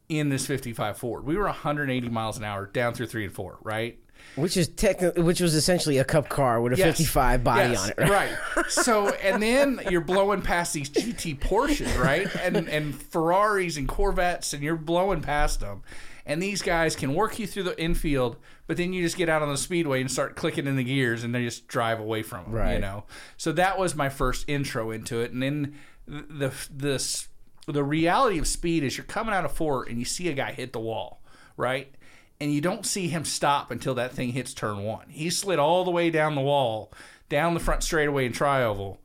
in 0.08 0.30
this 0.30 0.46
55 0.46 0.96
Ford. 0.98 1.24
We 1.24 1.36
were 1.36 1.44
180 1.44 2.08
miles 2.08 2.38
an 2.38 2.44
hour 2.44 2.66
down 2.66 2.94
through 2.94 3.06
three 3.06 3.24
and 3.24 3.32
four, 3.32 3.58
right? 3.62 3.98
Which 4.34 4.56
is 4.56 4.66
technically, 4.68 5.22
which 5.22 5.40
was 5.40 5.54
essentially 5.54 5.98
a 5.98 6.04
cup 6.04 6.28
car 6.28 6.60
with 6.60 6.72
a 6.72 6.76
Yes. 6.76 6.96
55 6.98 7.44
body 7.44 7.70
Yes, 7.70 7.82
on 7.84 7.90
it. 7.90 7.98
Right? 7.98 8.36
right? 8.56 8.66
So, 8.68 9.10
and 9.10 9.40
then 9.40 9.80
you're 9.90 10.00
blowing 10.00 10.42
past 10.42 10.72
these 10.72 10.90
GT 10.90 11.38
Porsches, 11.38 11.96
right? 11.98 12.26
And 12.42 12.68
and 12.68 13.00
Ferraris 13.00 13.76
and 13.76 13.86
Corvettes, 13.88 14.52
and 14.52 14.62
you're 14.62 14.76
blowing 14.76 15.20
past 15.20 15.60
them. 15.60 15.82
And 16.28 16.40
these 16.42 16.62
guys 16.62 16.94
can 16.94 17.14
work 17.14 17.38
you 17.38 17.46
through 17.46 17.64
the 17.64 17.82
infield, 17.82 18.36
but 18.66 18.76
then 18.76 18.92
you 18.92 19.02
just 19.02 19.16
get 19.16 19.28
out 19.28 19.42
on 19.42 19.48
the 19.48 19.56
speedway 19.56 20.00
and 20.00 20.10
start 20.10 20.36
clicking 20.36 20.66
in 20.66 20.76
the 20.76 20.84
gears, 20.84 21.24
and 21.24 21.34
they 21.34 21.42
just 21.42 21.66
drive 21.66 21.98
away 21.98 22.22
from 22.22 22.44
them. 22.44 22.54
You 22.74 22.80
know. 22.80 23.04
So 23.36 23.50
that 23.52 23.78
was 23.78 23.96
my 23.96 24.10
first 24.10 24.44
intro 24.46 24.90
into 24.90 25.20
it, 25.20 25.32
and 25.32 25.42
then 25.42 25.74
the 26.06 26.52
this 26.70 27.28
the 27.66 27.84
reality 27.84 28.38
of 28.38 28.46
speed 28.46 28.82
is 28.82 28.96
you're 28.96 29.04
coming 29.04 29.34
out 29.34 29.44
of 29.44 29.52
four 29.52 29.84
and 29.84 29.98
you 29.98 30.04
see 30.04 30.28
a 30.28 30.32
guy 30.32 30.52
hit 30.52 30.72
the 30.72 30.80
wall, 30.80 31.22
right? 31.56 31.94
And 32.40 32.52
you 32.52 32.60
don't 32.60 32.86
see 32.86 33.08
him 33.08 33.24
stop 33.24 33.70
until 33.70 33.94
that 33.96 34.12
thing 34.12 34.32
hits 34.32 34.54
turn 34.54 34.84
one. 34.84 35.08
He 35.10 35.28
slid 35.28 35.58
all 35.58 35.84
the 35.84 35.90
way 35.90 36.10
down 36.10 36.34
the 36.34 36.40
wall, 36.40 36.92
down 37.28 37.54
the 37.54 37.60
front 37.60 37.82
straightaway 37.82 38.26
in 38.26 38.32
trioval, 38.32 38.98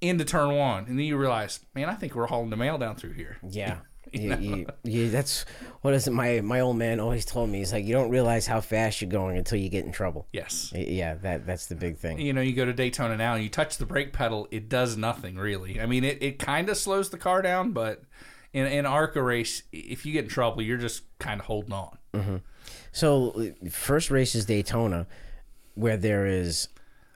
into 0.00 0.24
turn 0.24 0.54
one, 0.56 0.86
and 0.86 0.98
then 0.98 1.06
you 1.06 1.16
realize, 1.16 1.60
man, 1.74 1.88
I 1.88 1.94
think 1.94 2.14
we're 2.14 2.26
hauling 2.26 2.50
the 2.50 2.56
mail 2.56 2.78
down 2.78 2.96
through 2.96 3.12
here. 3.12 3.38
Yeah. 3.48 3.78
You, 4.24 4.36
you, 4.36 4.66
you, 4.84 5.10
that's 5.10 5.44
what 5.82 5.92
is 5.92 6.06
it? 6.06 6.12
My 6.12 6.40
my 6.40 6.60
old 6.60 6.76
man 6.76 7.00
always 7.00 7.24
told 7.24 7.50
me. 7.50 7.58
He's 7.58 7.72
like, 7.72 7.84
you 7.84 7.92
don't 7.92 8.10
realize 8.10 8.46
how 8.46 8.60
fast 8.60 9.00
you're 9.00 9.10
going 9.10 9.36
until 9.36 9.58
you 9.58 9.68
get 9.68 9.84
in 9.84 9.92
trouble. 9.92 10.26
Yes. 10.32 10.72
Yeah, 10.74 11.14
that 11.14 11.46
that's 11.46 11.66
the 11.66 11.74
big 11.74 11.98
thing. 11.98 12.18
You 12.20 12.32
know, 12.32 12.40
you 12.40 12.54
go 12.54 12.64
to 12.64 12.72
Daytona 12.72 13.16
now 13.16 13.34
and 13.34 13.42
you 13.42 13.50
touch 13.50 13.76
the 13.76 13.86
brake 13.86 14.12
pedal, 14.12 14.48
it 14.50 14.68
does 14.68 14.96
nothing 14.96 15.36
really. 15.36 15.80
I 15.80 15.86
mean, 15.86 16.04
it, 16.04 16.22
it 16.22 16.38
kind 16.38 16.68
of 16.68 16.76
slows 16.76 17.10
the 17.10 17.18
car 17.18 17.42
down, 17.42 17.72
but 17.72 18.04
in 18.52 18.66
in 18.66 18.86
ARCA 18.86 19.22
race, 19.22 19.64
if 19.72 20.06
you 20.06 20.12
get 20.12 20.24
in 20.24 20.30
trouble, 20.30 20.62
you're 20.62 20.78
just 20.78 21.02
kind 21.18 21.40
of 21.40 21.46
holding 21.46 21.72
on. 21.72 21.98
Mm-hmm. 22.14 22.36
So 22.92 23.52
first 23.70 24.10
race 24.10 24.34
is 24.34 24.46
Daytona, 24.46 25.06
where 25.74 25.96
there 25.96 26.26
is 26.26 26.68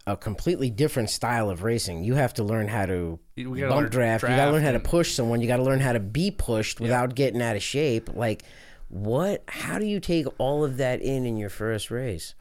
a 0.06 0.16
completely 0.16 0.70
different 0.70 1.10
style 1.10 1.48
of 1.48 1.62
racing. 1.62 2.02
You 2.02 2.14
have 2.14 2.34
to 2.34 2.42
learn 2.42 2.68
how 2.68 2.86
to 2.86 3.18
We 3.46 3.60
gotta 3.60 3.70
bump 3.70 3.82
learn 3.82 3.90
draft. 3.90 4.22
You 4.22 4.28
got 4.30 4.46
to 4.46 4.52
learn 4.52 4.62
how 4.62 4.72
to 4.72 4.80
push 4.80 5.12
someone. 5.12 5.40
You 5.40 5.46
got 5.46 5.58
to 5.58 5.62
learn 5.62 5.80
how 5.80 5.92
to 5.92 6.00
be 6.00 6.30
pushed 6.30 6.80
without 6.80 7.14
getting 7.14 7.40
out 7.42 7.56
of 7.56 7.62
shape. 7.62 8.14
Like, 8.14 8.42
what? 8.88 9.44
How 9.48 9.78
do 9.78 9.86
you 9.86 10.00
take 10.00 10.26
all 10.38 10.64
of 10.64 10.76
that 10.78 11.00
in 11.02 11.24
in 11.24 11.36
your 11.36 11.50
first 11.50 11.90
race? 11.90 12.34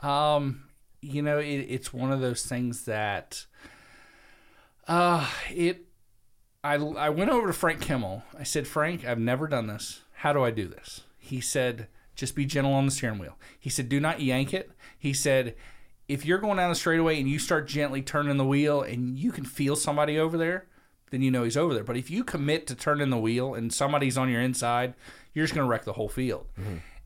Um, 0.00 0.64
you 1.00 1.22
know, 1.22 1.38
it, 1.38 1.66
it's 1.68 1.92
one 1.92 2.12
of 2.12 2.20
those 2.20 2.44
things 2.44 2.84
that, 2.84 3.46
uh, 4.86 5.28
it. 5.50 5.86
I 6.62 6.74
I 6.76 7.10
went 7.10 7.30
over 7.30 7.46
to 7.48 7.52
Frank 7.52 7.82
Kimmel. 7.82 8.22
I 8.38 8.42
said, 8.42 8.66
Frank, 8.66 9.04
I've 9.04 9.18
never 9.18 9.46
done 9.46 9.66
this. 9.66 10.00
How 10.14 10.32
do 10.32 10.42
I 10.42 10.50
do 10.50 10.66
this? 10.66 11.02
He 11.18 11.40
said, 11.40 11.88
just 12.14 12.34
be 12.34 12.46
gentle 12.46 12.72
on 12.72 12.86
the 12.86 12.90
steering 12.90 13.18
wheel. 13.18 13.36
He 13.58 13.68
said, 13.68 13.88
do 13.88 14.00
not 14.00 14.20
yank 14.20 14.54
it. 14.54 14.70
He 14.98 15.12
said, 15.12 15.56
if 16.08 16.24
you're 16.26 16.38
going 16.38 16.56
down 16.56 16.70
the 16.70 16.76
straightaway 16.76 17.18
and 17.18 17.28
you 17.28 17.38
start 17.38 17.66
gently 17.66 18.02
turning 18.02 18.36
the 18.36 18.44
wheel 18.44 18.82
and 18.82 19.18
you 19.18 19.32
can 19.32 19.44
feel 19.44 19.76
somebody 19.76 20.18
over 20.18 20.36
there, 20.36 20.66
then 21.10 21.22
you 21.22 21.30
know 21.30 21.44
he's 21.44 21.56
over 21.56 21.74
there. 21.74 21.84
But 21.84 21.96
if 21.96 22.10
you 22.10 22.24
commit 22.24 22.66
to 22.66 22.74
turning 22.74 23.10
the 23.10 23.18
wheel 23.18 23.54
and 23.54 23.72
somebody's 23.72 24.18
on 24.18 24.28
your 24.28 24.40
inside, 24.40 24.94
you're 25.32 25.44
just 25.44 25.54
going 25.54 25.64
to 25.66 25.70
wreck 25.70 25.84
the 25.84 25.92
whole 25.92 26.08
field. 26.08 26.46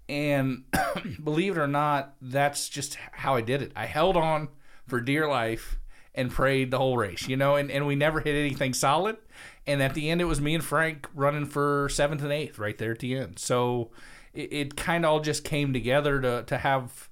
And 0.08 0.64
believe 1.22 1.56
it 1.56 1.60
or 1.60 1.68
not, 1.68 2.14
that's 2.20 2.68
just 2.68 2.96
how 3.12 3.36
I 3.36 3.40
did 3.40 3.62
it. 3.62 3.72
I 3.76 3.86
held 3.86 4.16
on 4.16 4.48
for 4.86 5.00
dear 5.00 5.28
life 5.28 5.78
and 6.14 6.30
prayed 6.30 6.70
the 6.70 6.78
whole 6.78 6.96
race, 6.96 7.28
you 7.28 7.36
know, 7.36 7.56
and, 7.56 7.70
and 7.70 7.86
we 7.86 7.94
never 7.94 8.20
hit 8.20 8.34
anything 8.34 8.72
solid. 8.72 9.16
And 9.66 9.82
at 9.82 9.94
the 9.94 10.10
end, 10.10 10.20
it 10.20 10.24
was 10.24 10.40
me 10.40 10.54
and 10.54 10.64
Frank 10.64 11.06
running 11.14 11.44
for 11.44 11.88
seventh 11.90 12.22
and 12.22 12.32
eighth 12.32 12.58
right 12.58 12.76
there 12.76 12.92
at 12.92 12.98
the 12.98 13.14
end. 13.16 13.38
So 13.38 13.90
it, 14.32 14.52
it 14.52 14.76
kind 14.76 15.04
of 15.04 15.10
all 15.10 15.20
just 15.20 15.44
came 15.44 15.72
together 15.72 16.20
to, 16.20 16.42
to 16.44 16.58
have 16.58 17.07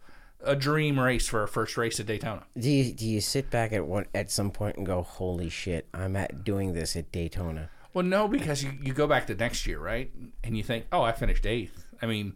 a 0.47 0.57
dream 0.57 0.99
race 0.99 1.27
for 1.27 1.41
our 1.41 1.47
first 1.47 1.77
race 1.77 2.01
at 2.01 2.07
Daytona. 2.07 2.45
Do 2.59 2.71
you 2.71 2.93
do 2.93 3.07
you 3.07 3.21
sit 3.21 3.51
back 3.51 3.73
at 3.73 3.87
one 3.87 4.07
at 4.15 4.31
some 4.31 4.51
point 4.51 4.77
and 4.77 4.87
go, 4.87 5.03
"Holy 5.03 5.49
shit, 5.49 5.89
I'm 5.93 6.17
at 6.17 6.45
doing 6.45 6.73
this 6.73 6.97
at 6.97 7.13
Daytona"? 7.13 7.71
Well, 7.93 8.05
no, 8.05 8.29
because 8.29 8.63
you, 8.63 8.73
you 8.83 8.93
go 8.93 9.07
back 9.07 9.27
to 9.29 9.35
next 9.35 9.67
year, 9.67 9.79
right? 9.79 10.11
And 10.45 10.55
you 10.55 10.63
think, 10.63 10.85
oh, 10.93 11.01
I 11.01 11.13
finished 11.13 11.47
eighth. 11.47 11.87
I 12.03 12.07
mean, 12.07 12.35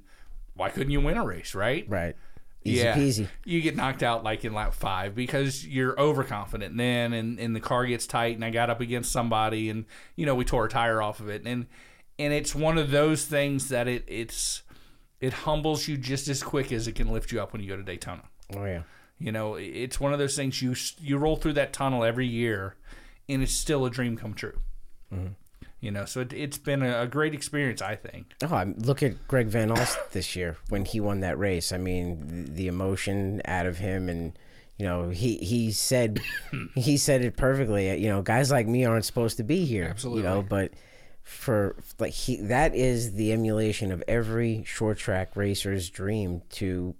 why 0.54 0.70
couldn't 0.70 0.90
you 0.90 1.02
win 1.02 1.18
a 1.18 1.24
race, 1.24 1.54
right? 1.54 1.84
Right. 1.86 2.16
Easy 2.64 2.84
peasy. 2.84 3.28
You 3.44 3.60
get 3.62 3.76
knocked 3.76 4.02
out 4.02 4.22
like 4.22 4.44
in 4.44 4.52
lap 4.52 4.74
five 4.74 5.14
because 5.14 5.66
you're 5.66 5.98
overconfident 5.98 6.76
then, 6.76 7.12
and, 7.12 7.38
and 7.38 7.56
the 7.56 7.60
car 7.60 7.86
gets 7.86 8.06
tight, 8.06 8.34
and 8.34 8.44
I 8.44 8.50
got 8.50 8.68
up 8.68 8.80
against 8.80 9.12
somebody, 9.12 9.70
and 9.70 9.86
you 10.16 10.26
know 10.26 10.34
we 10.34 10.44
tore 10.44 10.66
a 10.66 10.68
tire 10.68 11.00
off 11.00 11.20
of 11.20 11.28
it, 11.30 11.42
and 11.46 11.66
and 12.18 12.34
it's 12.34 12.54
one 12.54 12.76
of 12.76 12.90
those 12.90 13.24
things 13.24 13.70
that 13.70 13.88
it 13.88 14.04
it's 14.06 14.62
it 15.20 15.32
humbles 15.32 15.86
you 15.86 15.96
just 15.96 16.28
as 16.28 16.42
quick 16.42 16.72
as 16.72 16.88
it 16.88 16.94
can 16.94 17.08
lift 17.08 17.30
you 17.30 17.40
up 17.40 17.52
when 17.52 17.62
you 17.62 17.68
go 17.68 17.76
to 17.76 17.82
Daytona. 17.82 18.22
Oh 18.56 18.64
yeah. 18.64 18.82
You 19.18 19.32
know, 19.32 19.54
it's 19.56 20.00
one 20.00 20.12
of 20.14 20.18
those 20.18 20.34
things 20.34 20.62
you 20.62 20.74
you 20.98 21.18
roll 21.18 21.36
through 21.36 21.52
that 21.54 21.72
tunnel 21.72 22.04
every 22.04 22.26
year, 22.26 22.76
and 23.28 23.42
it's 23.42 23.52
still 23.52 23.84
a 23.84 23.90
dream 23.90 24.16
come 24.16 24.32
true. 24.32 24.58
Mm-hmm. 25.12 25.32
You 25.80 25.90
know, 25.90 26.04
so 26.04 26.20
it, 26.20 26.32
it's 26.32 26.58
been 26.58 26.82
a, 26.82 27.02
a 27.02 27.06
great 27.06 27.34
experience, 27.34 27.80
I 27.80 27.96
think. 27.96 28.34
Oh, 28.42 28.54
I'm, 28.54 28.74
look 28.78 29.02
at 29.02 29.28
Greg 29.28 29.48
Van 29.48 29.70
Alst 29.70 29.96
this 30.12 30.36
year 30.36 30.56
when 30.68 30.84
he 30.84 31.00
won 31.00 31.20
that 31.20 31.38
race. 31.38 31.72
I 31.72 31.78
mean, 31.78 32.46
the, 32.46 32.52
the 32.52 32.68
emotion 32.68 33.40
out 33.46 33.66
of 33.66 33.78
him, 33.78 34.08
and 34.08 34.38
you 34.78 34.86
know, 34.86 35.10
he 35.10 35.36
he 35.36 35.70
said 35.70 36.20
he 36.74 36.96
said 36.96 37.22
it 37.22 37.36
perfectly. 37.36 37.94
You 37.98 38.08
know, 38.08 38.22
guys 38.22 38.50
like 38.50 38.66
me 38.66 38.86
aren't 38.86 39.04
supposed 39.04 39.36
to 39.36 39.42
be 39.42 39.66
here. 39.66 39.88
Absolutely. 39.90 40.22
You 40.22 40.28
know, 40.28 40.42
but 40.42 40.72
for 41.22 41.76
like 41.98 42.12
he 42.12 42.36
that 42.36 42.74
is 42.74 43.14
the 43.14 43.32
emulation 43.32 43.92
of 43.92 44.02
every 44.08 44.64
short 44.64 44.98
track 44.98 45.36
racer's 45.36 45.88
dream 45.90 46.42
to 46.50 46.94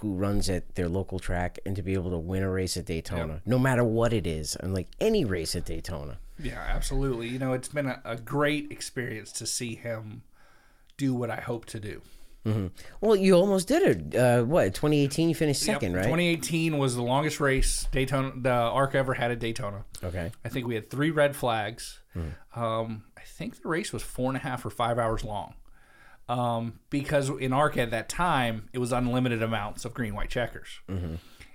who 0.00 0.14
runs 0.14 0.50
at 0.50 0.74
their 0.74 0.88
local 0.88 1.18
track 1.18 1.58
and 1.64 1.74
to 1.76 1.82
be 1.82 1.94
able 1.94 2.10
to 2.10 2.18
win 2.18 2.42
a 2.42 2.50
race 2.50 2.76
at 2.76 2.84
Daytona, 2.84 3.40
no 3.46 3.58
matter 3.58 3.82
what 3.82 4.12
it 4.12 4.26
is, 4.26 4.54
and 4.56 4.74
like 4.74 4.88
any 5.00 5.24
race 5.24 5.56
at 5.56 5.64
Daytona. 5.64 6.18
Yeah, 6.38 6.60
absolutely. 6.68 7.28
You 7.28 7.38
know, 7.38 7.54
it's 7.54 7.68
been 7.68 7.86
a, 7.86 8.00
a 8.04 8.16
great 8.16 8.70
experience 8.70 9.32
to 9.32 9.46
see 9.46 9.74
him 9.76 10.22
do 10.98 11.14
what 11.14 11.30
I 11.30 11.40
hope 11.40 11.64
to 11.66 11.80
do. 11.80 12.02
Well, 13.02 13.14
you 13.14 13.34
almost 13.34 13.68
did 13.68 13.82
it. 13.82 14.16
Uh, 14.18 14.42
what 14.42 14.72
2018? 14.74 15.28
You 15.28 15.34
finished 15.34 15.62
second, 15.62 15.90
Yep. 15.92 15.96
right? 15.98 16.04
2018 16.04 16.78
was 16.78 16.96
the 16.96 17.02
longest 17.02 17.40
race 17.40 17.86
Daytona 17.92 18.32
the 18.36 18.50
ARC 18.50 18.94
ever 18.94 19.12
had 19.12 19.30
at 19.30 19.38
Daytona. 19.38 19.84
Okay. 20.02 20.32
I 20.44 20.48
think 20.48 20.66
we 20.66 20.74
had 20.74 20.88
three 20.88 21.10
red 21.10 21.36
flags. 21.36 22.00
Um, 22.56 23.04
I 23.07 23.07
think 23.28 23.62
the 23.62 23.68
race 23.68 23.92
was 23.92 24.02
four 24.02 24.28
and 24.28 24.36
a 24.36 24.40
half 24.40 24.64
or 24.64 24.70
five 24.70 24.98
hours 24.98 25.24
long. 25.24 25.54
Um, 26.28 26.80
because 26.90 27.30
in 27.30 27.52
ARC 27.52 27.78
at 27.78 27.90
that 27.90 28.08
time, 28.08 28.68
it 28.72 28.78
was 28.78 28.92
unlimited 28.92 29.42
amounts 29.42 29.84
of 29.84 29.94
green 29.94 30.14
white 30.14 30.28
checkers. 30.28 30.80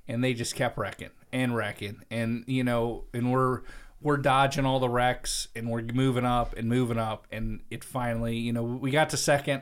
And 0.08 0.24
they 0.24 0.34
just 0.34 0.56
kept 0.56 0.78
wrecking 0.78 1.12
and 1.32 1.56
wrecking. 1.56 2.02
And, 2.10 2.44
you 2.48 2.64
know, 2.64 3.06
and 3.14 3.32
we're 3.32 3.62
we're 4.02 4.18
dodging 4.18 4.66
all 4.66 4.80
the 4.80 4.90
wrecks 4.90 5.48
and 5.56 5.70
we're 5.70 5.82
moving 5.82 6.26
up 6.26 6.58
and 6.58 6.68
moving 6.68 6.98
up. 6.98 7.26
And 7.32 7.62
it 7.70 7.84
finally, 7.84 8.36
you 8.36 8.52
know, 8.52 8.64
we 8.64 8.92
got 8.92 9.10
to 9.12 9.18
second. 9.18 9.62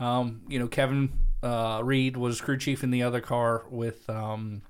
Um, 0.00 0.42
you 0.48 0.58
know, 0.58 0.68
Kevin 0.68 1.12
uh, 1.42 1.80
Reed 1.84 2.16
was 2.16 2.40
crew 2.40 2.56
chief 2.56 2.82
in 2.82 2.90
the 2.90 3.02
other 3.02 3.20
car 3.20 3.64
with 3.70 4.08
um, 4.08 4.62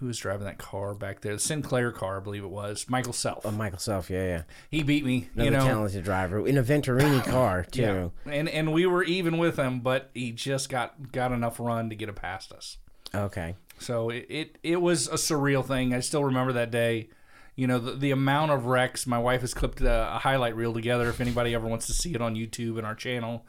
who 0.00 0.06
was 0.06 0.18
driving 0.18 0.46
that 0.46 0.58
car 0.58 0.94
back 0.94 1.20
there? 1.20 1.34
The 1.34 1.38
Sinclair 1.38 1.92
car, 1.92 2.16
I 2.16 2.20
believe 2.20 2.42
it 2.42 2.50
was. 2.50 2.86
Michael 2.88 3.12
Self. 3.12 3.44
Oh, 3.44 3.50
Michael 3.50 3.78
Self, 3.78 4.10
yeah, 4.10 4.24
yeah. 4.24 4.42
he 4.70 4.82
beat 4.82 5.04
me. 5.04 5.28
Another 5.34 5.44
you 5.44 5.50
know, 5.50 5.66
talented 5.66 6.04
driver 6.04 6.46
in 6.46 6.58
a 6.58 6.62
Venturini 6.62 7.22
car 7.30 7.64
too. 7.64 8.12
yeah. 8.26 8.32
And 8.32 8.48
and 8.48 8.72
we 8.72 8.86
were 8.86 9.04
even 9.04 9.38
with 9.38 9.56
him, 9.58 9.80
but 9.80 10.10
he 10.14 10.32
just 10.32 10.68
got 10.68 11.12
got 11.12 11.32
enough 11.32 11.60
run 11.60 11.90
to 11.90 11.94
get 11.94 12.08
it 12.08 12.16
past 12.16 12.52
us. 12.52 12.78
Okay. 13.14 13.54
So 13.78 14.10
it, 14.10 14.26
it, 14.28 14.58
it 14.62 14.82
was 14.82 15.08
a 15.08 15.14
surreal 15.14 15.64
thing. 15.64 15.94
I 15.94 16.00
still 16.00 16.24
remember 16.24 16.52
that 16.54 16.70
day. 16.70 17.08
You 17.56 17.66
know, 17.66 17.78
the, 17.78 17.92
the 17.92 18.10
amount 18.10 18.52
of 18.52 18.66
wrecks. 18.66 19.06
My 19.06 19.18
wife 19.18 19.42
has 19.42 19.52
clipped 19.54 19.80
a, 19.80 20.16
a 20.16 20.18
highlight 20.18 20.56
reel 20.56 20.72
together 20.72 21.08
if 21.08 21.20
anybody 21.20 21.54
ever 21.54 21.66
wants 21.66 21.86
to 21.86 21.92
see 21.92 22.14
it 22.14 22.22
on 22.22 22.34
YouTube 22.34 22.78
and 22.78 22.86
our 22.86 22.94
channel 22.94 23.44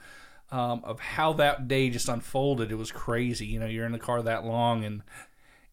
um, 0.52 0.82
of 0.84 1.00
how 1.00 1.34
that 1.34 1.68
day 1.68 1.90
just 1.90 2.10
unfolded. 2.10 2.72
It 2.72 2.76
was 2.76 2.92
crazy. 2.92 3.46
You 3.46 3.60
know, 3.60 3.66
you're 3.66 3.86
in 3.86 3.92
the 3.92 4.00
car 4.00 4.22
that 4.22 4.46
long 4.46 4.84
and 4.84 5.02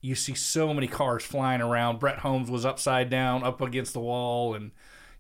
you 0.01 0.15
see 0.15 0.35
so 0.35 0.73
many 0.73 0.87
cars 0.87 1.25
flying 1.25 1.61
around. 1.61 1.99
Brett 1.99 2.19
Holmes 2.19 2.51
was 2.51 2.65
upside 2.65 3.11
down, 3.11 3.43
up 3.43 3.61
against 3.61 3.93
the 3.93 4.01
wall, 4.01 4.55
and 4.55 4.71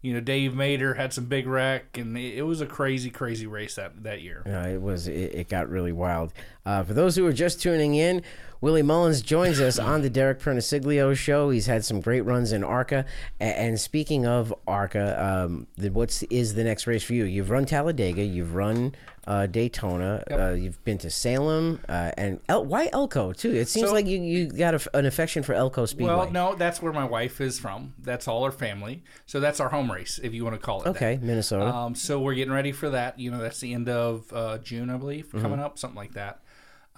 you 0.03 0.14
know 0.14 0.21
Dave 0.21 0.53
Mader 0.53 0.97
had 0.97 1.12
some 1.12 1.25
big 1.25 1.47
wreck, 1.47 1.99
and 1.99 2.17
it, 2.17 2.43
was 2.43 2.61
a 2.61 2.67
crazy, 2.67 3.11
crazy 3.11 3.47
race 3.47 3.75
that 3.75 4.03
that 4.05 4.23
year. 4.23 4.43
Yeah, 4.47 4.67
it 4.67 4.81
was. 4.81 5.09
It, 5.09 5.35
it 5.35 5.49
got 5.49 5.69
really 5.69 5.93
wild. 5.93 6.33
Uh, 6.64 6.83
for 6.85 6.95
those 6.95 7.17
who 7.17 7.27
are 7.27 7.33
just 7.33 7.61
tuning 7.61 7.95
in, 7.95 8.23
Willie 8.61 8.83
Mullins 8.83 9.23
joins 9.23 9.61
us 9.61 9.79
on 9.79 10.03
the 10.03 10.11
Derek 10.11 10.40
Perniciglio 10.40 11.16
show. 11.16 11.51
He's 11.51 11.66
had 11.66 11.85
some 11.85 12.01
great 12.01 12.23
runs 12.23 12.51
in 12.53 12.64
ARCA. 12.64 13.05
And 13.38 13.79
speaking 13.79 14.27
of 14.27 14.53
ARCA, 14.66 15.23
um, 15.25 15.68
the, 15.77 15.90
what's 15.90 16.25
is 16.25 16.55
the 16.55 16.64
next 16.64 16.88
race 16.88 17.05
for 17.05 17.14
you? 17.14 17.25
You've 17.25 17.51
run 17.51 17.66
Talladega, 17.66 18.23
you've 18.25 18.57
run 18.57 18.97
uh, 19.29 19.47
Daytona, 19.47 20.25
uh, 20.31 20.51
you've 20.55 20.83
been 20.85 20.99
to 20.99 21.11
Salem, 21.11 21.79
uh, 21.88 22.11
and 22.16 22.40
El- 22.49 22.64
why 22.64 22.88
Elko 22.92 23.33
too? 23.33 23.55
It 23.55 23.68
seems 23.68 23.88
So- 23.88 23.94
like 23.94 24.07
you, 24.07 24.18
you 24.21 24.47
got 24.49 24.75
a, 24.75 24.97
an 24.99 25.07
affection 25.07 25.42
for 25.44 25.53
Elko 25.53 25.85
Speedway. 25.87 26.14
Well, 26.14 26.31
no, 26.31 26.55
that's 26.57 26.83
where 26.83 26.92
my 26.94 27.05
wife 27.05 27.40
is 27.40 27.61
from. 27.61 27.94
That's 28.03 28.27
all 28.27 28.44
her 28.44 28.51
family. 28.51 29.05
So 29.27 29.38
that's 29.38 29.61
our 29.61 29.68
home 29.68 29.92
race, 29.92 30.18
if 30.21 30.33
you 30.35 30.42
want 30.44 30.57
to 30.57 30.61
call 30.61 30.81
it. 30.81 30.85
that. 30.85 30.90
Okay, 30.97 31.18
Minnesota. 31.23 31.66
Um, 31.66 31.94
so 31.94 32.18
we're 32.18 32.35
getting 32.35 32.55
ready 32.55 32.73
for 32.73 32.90
that. 32.90 33.21
You 33.21 33.31
know, 33.31 33.38
that's 33.38 33.61
the 33.61 33.73
end 33.75 33.88
of 33.88 34.33
uh, 34.33 34.59
June, 34.59 34.90
I 34.90 34.97
believe, 34.97 35.27
Mm-hmm. 35.29 35.42
coming 35.42 35.61
up, 35.61 35.79
something 35.79 35.97
like 35.97 36.14
that. 36.14 36.40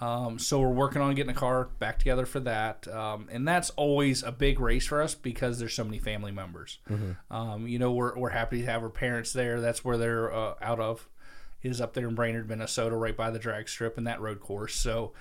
Um, 0.01 0.39
so 0.39 0.59
we're 0.59 0.69
working 0.69 1.01
on 1.01 1.13
getting 1.13 1.29
a 1.29 1.37
car 1.37 1.69
back 1.79 1.99
together 1.99 2.25
for 2.25 2.39
that, 2.41 2.87
um, 2.87 3.27
and 3.31 3.47
that's 3.47 3.69
always 3.71 4.23
a 4.23 4.31
big 4.31 4.59
race 4.59 4.87
for 4.87 5.01
us 5.01 5.13
because 5.13 5.59
there's 5.59 5.73
so 5.75 5.83
many 5.83 5.99
family 5.99 6.31
members. 6.31 6.79
Mm-hmm. 6.89 7.33
Um, 7.33 7.67
you 7.67 7.77
know, 7.77 7.91
we're 7.91 8.17
we're 8.17 8.29
happy 8.31 8.61
to 8.61 8.65
have 8.65 8.81
our 8.81 8.89
parents 8.89 9.31
there. 9.31 9.61
That's 9.61 9.85
where 9.85 9.97
they're 9.97 10.33
uh, 10.33 10.55
out 10.61 10.79
of, 10.79 11.07
is 11.61 11.79
up 11.79 11.93
there 11.93 12.07
in 12.07 12.15
Brainerd, 12.15 12.49
Minnesota, 12.49 12.95
right 12.95 13.15
by 13.15 13.29
the 13.29 13.37
drag 13.39 13.69
strip 13.69 13.97
and 13.97 14.07
that 14.07 14.19
road 14.19 14.39
course. 14.39 14.73
So 14.75 15.13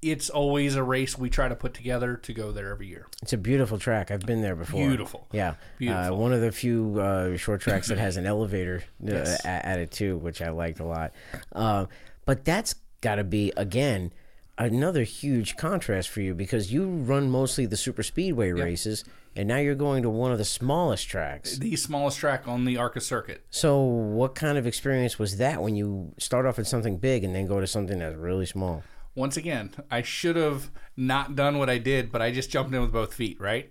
it's 0.00 0.30
always 0.30 0.76
a 0.76 0.82
race 0.82 1.18
we 1.18 1.28
try 1.30 1.48
to 1.48 1.56
put 1.56 1.74
together 1.74 2.14
to 2.16 2.32
go 2.32 2.52
there 2.52 2.70
every 2.70 2.86
year. 2.86 3.06
It's 3.22 3.32
a 3.32 3.36
beautiful 3.38 3.78
track. 3.78 4.10
I've 4.12 4.20
been 4.20 4.42
there 4.42 4.54
before. 4.54 4.86
Beautiful. 4.86 5.26
Yeah, 5.32 5.54
Beautiful. 5.78 6.14
Uh, 6.14 6.16
one 6.16 6.32
of 6.32 6.40
the 6.40 6.52
few 6.52 7.00
uh, 7.00 7.36
short 7.36 7.62
tracks 7.62 7.88
that 7.88 7.98
has 7.98 8.16
an 8.16 8.26
elevator 8.34 8.84
uh, 9.02 9.10
Yes. 9.10 9.44
at 9.44 9.80
it 9.80 9.90
too, 9.90 10.16
which 10.18 10.40
I 10.40 10.50
liked 10.50 10.78
a 10.78 10.84
lot. 10.84 11.14
Uh, 11.50 11.86
but 12.26 12.44
that's 12.44 12.76
got 13.00 13.16
to 13.16 13.24
be 13.24 13.52
again 13.56 14.12
another 14.56 15.04
huge 15.04 15.56
contrast 15.56 16.08
for 16.08 16.20
you 16.20 16.34
because 16.34 16.72
you 16.72 16.88
run 16.88 17.30
mostly 17.30 17.64
the 17.64 17.76
super 17.76 18.02
speedway 18.02 18.50
races, 18.50 19.04
and 19.36 19.46
now 19.46 19.58
you're 19.58 19.76
going 19.76 20.02
to 20.02 20.10
one 20.10 20.32
of 20.32 20.38
the 20.38 20.44
smallest 20.44 21.08
tracks. 21.08 21.58
The 21.58 21.76
smallest 21.76 22.18
track 22.18 22.48
on 22.48 22.64
the 22.64 22.76
ARCA 22.76 23.00
circuit. 23.00 23.44
So, 23.50 23.80
what 23.80 24.34
kind 24.34 24.58
of 24.58 24.66
experience 24.66 25.18
was 25.18 25.36
that 25.36 25.62
when 25.62 25.76
you 25.76 26.12
start 26.18 26.44
off 26.44 26.58
at 26.58 26.66
something 26.66 26.96
big 26.96 27.22
and 27.22 27.34
then 27.34 27.46
go 27.46 27.60
to 27.60 27.66
something 27.66 28.00
that's 28.00 28.16
really 28.16 28.46
small? 28.46 28.82
once 29.18 29.36
again, 29.36 29.72
I 29.90 30.02
should 30.02 30.36
have 30.36 30.70
not 30.96 31.34
done 31.34 31.58
what 31.58 31.68
I 31.68 31.78
did, 31.78 32.12
but 32.12 32.22
I 32.22 32.30
just 32.30 32.50
jumped 32.50 32.72
in 32.72 32.80
with 32.80 32.92
both 32.92 33.12
feet, 33.12 33.40
right? 33.40 33.70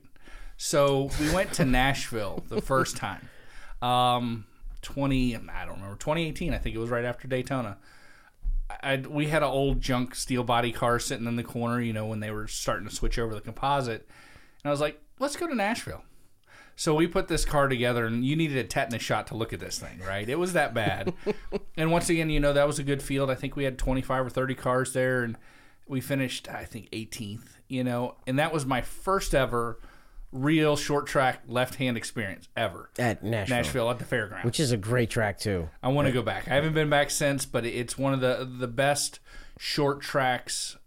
So 0.57 1.09
we 1.21 1.33
went 1.33 1.53
to 1.53 1.65
Nashville 1.65 2.43
the 2.49 2.61
first 2.61 2.97
time. 2.97 3.29
Um, 3.81 4.45
20, 4.81 5.35
I 5.35 5.65
don't 5.65 5.75
remember, 5.75 5.95
2018, 5.95 6.53
I 6.53 6.57
think 6.57 6.75
it 6.75 6.79
was 6.79 6.89
right 6.89 7.05
after 7.05 7.27
Daytona. 7.27 7.77
I, 8.69 8.97
we 8.97 9.27
had 9.27 9.43
an 9.43 9.49
old 9.49 9.81
junk 9.81 10.15
steel 10.15 10.43
body 10.43 10.71
car 10.71 10.99
sitting 10.99 11.27
in 11.27 11.35
the 11.35 11.43
corner, 11.43 11.81
you 11.81 11.93
know, 11.93 12.05
when 12.05 12.19
they 12.19 12.31
were 12.31 12.47
starting 12.47 12.87
to 12.87 12.93
switch 12.93 13.17
over 13.17 13.33
the 13.33 13.41
composite. 13.41 14.07
And 14.63 14.69
I 14.69 14.71
was 14.71 14.81
like, 14.81 15.01
let's 15.19 15.35
go 15.35 15.47
to 15.47 15.55
Nashville. 15.55 16.03
So 16.75 16.93
we 16.93 17.07
put 17.07 17.27
this 17.27 17.43
car 17.43 17.67
together, 17.67 18.05
and 18.05 18.23
you 18.23 18.35
needed 18.35 18.57
a 18.57 18.63
tetanus 18.63 19.01
shot 19.01 19.27
to 19.27 19.35
look 19.35 19.51
at 19.51 19.59
this 19.59 19.79
thing, 19.79 19.99
right? 20.07 20.29
It 20.29 20.37
was 20.37 20.53
that 20.53 20.75
bad. 20.75 21.11
and 21.77 21.91
once 21.91 22.07
again, 22.09 22.29
you 22.29 22.39
know, 22.39 22.53
that 22.53 22.67
was 22.67 22.77
a 22.77 22.83
good 22.83 23.01
field. 23.01 23.31
I 23.31 23.35
think 23.35 23.55
we 23.55 23.63
had 23.63 23.79
25 23.79 24.27
or 24.27 24.29
30 24.29 24.53
cars 24.53 24.93
there, 24.93 25.23
and 25.23 25.37
we 25.87 26.01
finished, 26.01 26.47
I 26.49 26.65
think, 26.65 26.91
18th, 26.91 27.57
you 27.67 27.83
know, 27.83 28.15
and 28.27 28.37
that 28.37 28.53
was 28.53 28.65
my 28.65 28.81
first 28.81 29.33
ever 29.33 29.79
real 30.31 30.75
short 30.75 31.07
track 31.07 31.41
left 31.47 31.75
hand 31.75 31.97
experience 31.97 32.47
ever. 32.55 32.89
At 32.99 33.23
Nashville, 33.23 33.57
Nashville 33.57 33.91
at 33.91 33.99
the 33.99 34.05
fairgrounds. 34.05 34.45
which 34.45 34.59
is 34.59 34.71
a 34.71 34.77
great 34.77 35.09
track 35.09 35.39
too. 35.39 35.69
I 35.81 35.87
want 35.89 36.07
to 36.07 36.11
go 36.11 36.21
back. 36.21 36.47
I 36.47 36.55
haven't 36.55 36.73
been 36.73 36.89
back 36.89 37.09
since, 37.09 37.45
but 37.45 37.65
it's 37.65 37.97
one 37.97 38.13
of 38.13 38.19
the 38.19 38.47
the 38.59 38.67
best 38.67 39.19
short 39.59 40.01
tracks 40.01 40.77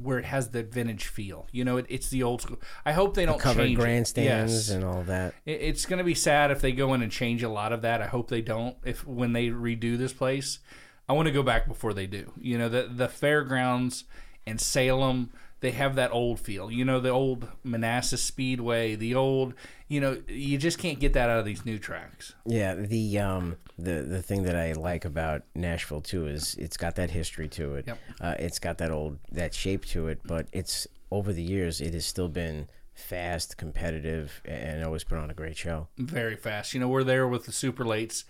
where 0.00 0.18
it 0.18 0.24
has 0.24 0.50
the 0.50 0.62
vintage 0.62 1.06
feel. 1.06 1.46
You 1.50 1.64
know, 1.64 1.76
it, 1.76 1.86
it's 1.88 2.08
the 2.08 2.22
old 2.22 2.40
school. 2.42 2.60
I 2.86 2.92
hope 2.92 3.14
they 3.14 3.26
don't 3.26 3.40
Covered 3.40 3.64
change 3.64 3.78
grandstands 3.78 4.52
Yes. 4.52 4.70
and 4.70 4.84
all 4.84 5.02
that. 5.04 5.34
It- 5.44 5.60
It's 5.60 5.86
going 5.86 5.98
to 5.98 6.04
be 6.04 6.14
sad 6.14 6.52
if 6.52 6.60
they 6.60 6.70
go 6.70 6.94
in 6.94 7.02
and 7.02 7.10
change 7.10 7.42
a 7.42 7.48
lot 7.48 7.72
of 7.72 7.82
that. 7.82 8.00
I 8.00 8.06
hope 8.06 8.28
they 8.28 8.40
don't. 8.40 8.76
If 8.84 9.04
when 9.06 9.32
they 9.32 9.48
redo 9.48 9.98
this 9.98 10.12
place, 10.12 10.60
I 11.08 11.14
want 11.14 11.26
to 11.26 11.32
go 11.32 11.42
back 11.42 11.66
before 11.66 11.94
they 11.94 12.06
do. 12.06 12.32
You 12.40 12.58
know, 12.58 12.68
the 12.68 12.88
the 12.94 13.08
fairgrounds 13.08 14.04
in 14.46 14.58
Salem, 14.58 15.30
they 15.60 15.72
have 15.72 15.96
that 15.96 16.12
old 16.12 16.40
feel. 16.40 16.70
You 16.70 16.84
know, 16.84 17.00
the 17.00 17.10
old 17.10 17.48
Manassas 17.64 18.22
Speedway, 18.22 18.94
the 18.94 19.14
old. 19.14 19.54
You 19.88 20.00
know, 20.00 20.20
you 20.28 20.58
just 20.58 20.78
can't 20.78 21.00
get 21.00 21.14
that 21.14 21.30
out 21.30 21.38
of 21.38 21.44
these 21.44 21.64
new 21.64 21.78
tracks. 21.78 22.34
Yeah, 22.44 22.74
the 22.74 23.18
um 23.18 23.56
the 23.78 24.02
the 24.02 24.22
thing 24.22 24.42
that 24.44 24.56
I 24.56 24.72
like 24.72 25.04
about 25.04 25.42
Nashville 25.54 26.00
too 26.00 26.26
is 26.26 26.54
it's 26.56 26.76
got 26.76 26.96
that 26.96 27.10
history 27.10 27.48
to 27.48 27.74
it. 27.76 27.86
Yep. 27.86 27.98
Uh, 28.20 28.34
it's 28.38 28.58
got 28.58 28.78
that 28.78 28.90
old 28.90 29.18
that 29.32 29.54
shape 29.54 29.84
to 29.86 30.08
it, 30.08 30.20
but 30.24 30.46
it's 30.52 30.86
over 31.10 31.32
the 31.32 31.42
years 31.42 31.80
it 31.80 31.94
has 31.94 32.04
still 32.04 32.28
been 32.28 32.68
fast, 32.98 33.56
competitive, 33.56 34.42
and 34.44 34.84
always 34.84 35.04
put 35.04 35.18
on 35.18 35.30
a 35.30 35.34
great 35.34 35.56
show. 35.56 35.88
very 35.96 36.36
fast. 36.36 36.74
You 36.74 36.80
know, 36.80 36.88
we're 36.88 37.04
there 37.04 37.28
with 37.28 37.46
the 37.46 37.52
super 37.52 37.84
lates, 37.84 38.24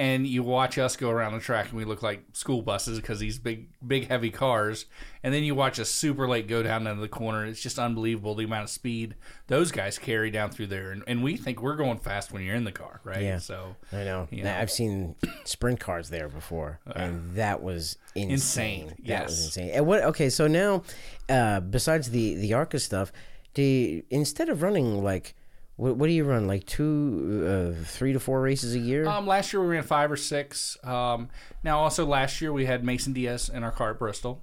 and 0.00 0.26
you 0.26 0.42
watch 0.42 0.78
us 0.78 0.96
go 0.96 1.10
around 1.10 1.34
the 1.34 1.40
track, 1.40 1.68
and 1.68 1.76
we 1.76 1.84
look 1.84 2.02
like 2.02 2.24
school 2.32 2.62
buses 2.62 2.98
because 2.98 3.18
these 3.18 3.38
big, 3.38 3.68
big, 3.86 4.08
heavy 4.08 4.30
cars. 4.30 4.86
And 5.22 5.34
then 5.34 5.44
you 5.44 5.54
watch 5.54 5.78
a 5.78 5.84
super 5.84 6.26
late 6.26 6.48
go 6.48 6.62
down 6.62 6.86
into 6.86 7.02
the 7.02 7.08
corner. 7.08 7.44
It's 7.44 7.60
just 7.60 7.78
unbelievable 7.78 8.34
the 8.34 8.44
amount 8.44 8.64
of 8.64 8.70
speed 8.70 9.14
those 9.48 9.70
guys 9.70 9.98
carry 9.98 10.30
down 10.30 10.52
through 10.52 10.68
there. 10.68 10.90
And, 10.92 11.04
and 11.06 11.22
we 11.22 11.36
think 11.36 11.60
we're 11.60 11.76
going 11.76 11.98
fast 11.98 12.32
when 12.32 12.42
you're 12.42 12.54
in 12.54 12.64
the 12.64 12.72
car, 12.72 13.02
right? 13.04 13.20
Yeah. 13.20 13.36
So 13.36 13.76
I 13.92 14.04
know. 14.04 14.26
You 14.30 14.44
know. 14.44 14.56
I've 14.56 14.70
seen 14.70 15.16
sprint 15.44 15.80
cars 15.80 16.08
there 16.08 16.30
before, 16.30 16.80
and 16.86 17.34
that 17.34 17.62
was 17.62 17.98
insane. 18.14 18.30
Insane, 18.30 18.86
That 19.06 19.26
was 19.26 19.38
yes. 19.38 19.44
insane. 19.44 19.70
And 19.74 19.86
what? 19.86 20.02
Okay, 20.02 20.30
so 20.30 20.46
now, 20.46 20.82
uh, 21.28 21.60
besides 21.60 22.08
the 22.08 22.36
the 22.36 22.54
ARCA 22.54 22.78
stuff, 22.78 23.12
you, 23.54 24.02
instead 24.08 24.48
of 24.48 24.62
running 24.62 25.04
like, 25.04 25.34
what, 25.80 25.96
what 25.96 26.06
do 26.08 26.12
you 26.12 26.24
run? 26.24 26.46
Like 26.46 26.66
two, 26.66 27.74
uh, 27.78 27.84
three 27.84 28.12
to 28.12 28.20
four 28.20 28.42
races 28.42 28.74
a 28.74 28.78
year? 28.78 29.06
Um, 29.06 29.26
last 29.26 29.52
year 29.52 29.62
we 29.62 29.68
ran 29.68 29.82
five 29.82 30.12
or 30.12 30.16
six. 30.16 30.76
Um, 30.84 31.28
now 31.64 31.78
also 31.78 32.04
last 32.04 32.40
year 32.40 32.52
we 32.52 32.66
had 32.66 32.84
Mason 32.84 33.14
Diaz 33.14 33.50
in 33.52 33.64
our 33.64 33.72
car 33.72 33.92
at 33.92 33.98
Bristol. 33.98 34.42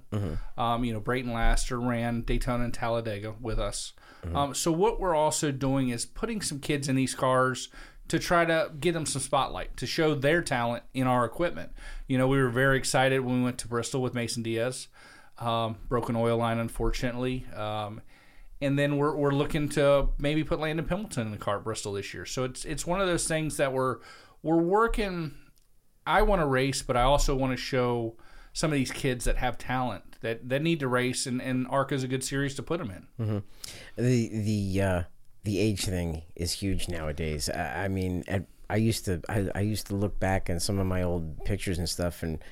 Um, 0.56 0.84
you 0.84 0.92
know, 0.92 1.00
Brayton 1.00 1.32
Laster 1.32 1.80
ran 1.80 2.22
Daytona 2.22 2.64
and 2.64 2.74
Talladega 2.74 3.36
with 3.40 3.58
us. 3.60 3.92
Um, 4.34 4.52
so 4.52 4.72
what 4.72 5.00
we're 5.00 5.14
also 5.14 5.52
doing 5.52 5.90
is 5.90 6.04
putting 6.04 6.42
some 6.42 6.58
kids 6.58 6.88
in 6.88 6.96
these 6.96 7.14
cars 7.14 7.68
to 8.08 8.18
try 8.18 8.44
to 8.44 8.72
get 8.80 8.92
them 8.92 9.06
some 9.06 9.22
spotlight 9.22 9.76
to 9.76 9.86
show 9.86 10.14
their 10.14 10.42
talent 10.42 10.82
in 10.92 11.06
our 11.06 11.24
equipment. 11.24 11.70
You 12.08 12.18
know, 12.18 12.26
we 12.26 12.42
were 12.42 12.50
very 12.50 12.78
excited 12.78 13.20
when 13.20 13.38
we 13.38 13.44
went 13.44 13.58
to 13.58 13.68
Bristol 13.68 14.02
with 14.02 14.14
Mason 14.14 14.42
Diaz. 14.42 14.88
Um, 15.38 15.76
broken 15.88 16.16
oil 16.16 16.36
line, 16.36 16.58
unfortunately. 16.58 17.46
Um, 17.54 18.00
and 18.60 18.78
then 18.78 18.96
we're, 18.96 19.14
we're 19.14 19.32
looking 19.32 19.68
to 19.70 20.08
maybe 20.18 20.44
put 20.44 20.60
Landon 20.60 20.86
Pembelton 20.86 21.26
in 21.26 21.30
the 21.32 21.38
car 21.38 21.58
at 21.58 21.64
Bristol 21.64 21.92
this 21.92 22.12
year. 22.12 22.26
So 22.26 22.44
it's 22.44 22.64
it's 22.64 22.86
one 22.86 23.00
of 23.00 23.06
those 23.06 23.26
things 23.26 23.56
that 23.56 23.72
we're 23.72 23.98
we're 24.42 24.56
working. 24.62 25.34
I 26.06 26.22
want 26.22 26.40
to 26.40 26.46
race, 26.46 26.82
but 26.82 26.96
I 26.96 27.02
also 27.02 27.34
want 27.34 27.52
to 27.52 27.56
show 27.56 28.16
some 28.52 28.72
of 28.72 28.78
these 28.78 28.90
kids 28.90 29.26
that 29.26 29.36
have 29.36 29.58
talent 29.58 30.16
that, 30.20 30.48
that 30.48 30.62
need 30.62 30.80
to 30.80 30.88
race, 30.88 31.26
and, 31.26 31.40
and 31.40 31.66
ARCA 31.68 31.94
is 31.94 32.02
a 32.02 32.08
good 32.08 32.24
series 32.24 32.54
to 32.56 32.62
put 32.62 32.78
them 32.78 32.90
in. 32.90 33.06
the 33.96 34.28
the 34.28 34.82
uh, 34.82 35.02
the 35.44 35.58
age 35.60 35.84
thing 35.84 36.22
is 36.34 36.52
huge 36.52 36.88
nowadays. 36.88 37.48
I, 37.48 37.84
I 37.84 37.88
mean, 37.88 38.24
at, 38.26 38.46
I 38.68 38.76
used 38.76 39.04
to 39.04 39.20
I, 39.28 39.48
I 39.54 39.60
used 39.60 39.86
to 39.88 39.94
look 39.94 40.18
back 40.18 40.50
on 40.50 40.60
some 40.60 40.78
of 40.78 40.86
my 40.86 41.02
old 41.02 41.44
pictures 41.44 41.78
and 41.78 41.88
stuff 41.88 42.22
and 42.22 42.42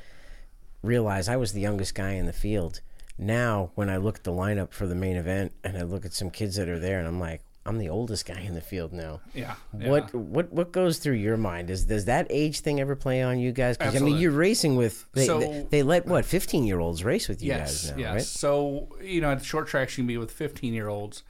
realize 0.82 1.28
I 1.28 1.36
was 1.36 1.52
the 1.52 1.60
youngest 1.60 1.94
guy 1.94 2.12
in 2.12 2.26
the 2.26 2.32
field. 2.32 2.80
Now, 3.18 3.70
when 3.74 3.88
I 3.88 3.96
look 3.96 4.16
at 4.16 4.24
the 4.24 4.32
lineup 4.32 4.72
for 4.72 4.86
the 4.86 4.94
main 4.94 5.16
event 5.16 5.52
and 5.64 5.76
I 5.76 5.82
look 5.82 6.04
at 6.04 6.12
some 6.12 6.30
kids 6.30 6.56
that 6.56 6.68
are 6.68 6.78
there, 6.78 6.98
and 6.98 7.08
I'm 7.08 7.18
like, 7.18 7.42
I'm 7.64 7.78
the 7.78 7.88
oldest 7.88 8.26
guy 8.26 8.40
in 8.40 8.54
the 8.54 8.60
field 8.60 8.92
now. 8.92 9.20
Yeah. 9.34 9.54
What 9.72 10.14
what 10.14 10.52
what 10.52 10.70
goes 10.70 10.98
through 10.98 11.14
your 11.14 11.36
mind? 11.36 11.68
Is 11.68 11.86
does 11.86 12.04
that 12.04 12.28
age 12.30 12.60
thing 12.60 12.78
ever 12.80 12.94
play 12.94 13.22
on 13.22 13.40
you 13.40 13.50
guys? 13.50 13.76
Because 13.76 13.96
I 13.96 13.98
mean, 13.98 14.18
you're 14.18 14.30
racing 14.30 14.76
with 14.76 15.04
they, 15.14 15.26
So- 15.26 15.40
they, 15.40 15.66
they 15.70 15.82
let 15.82 16.06
what 16.06 16.24
15 16.24 16.64
year 16.64 16.78
olds 16.78 17.02
race 17.02 17.26
with 17.28 17.42
you 17.42 17.48
Yes, 17.48 17.88
guys 17.88 17.90
now, 17.96 17.98
yes. 17.98 18.12
right? 18.14 18.22
So 18.22 18.88
you 19.02 19.20
know, 19.20 19.32
at 19.32 19.44
short 19.44 19.66
tracks 19.66 19.96
you 19.98 20.02
can 20.02 20.06
be 20.06 20.16
with 20.16 20.30
15 20.30 20.74
year 20.74 20.86
olds, 20.88 21.24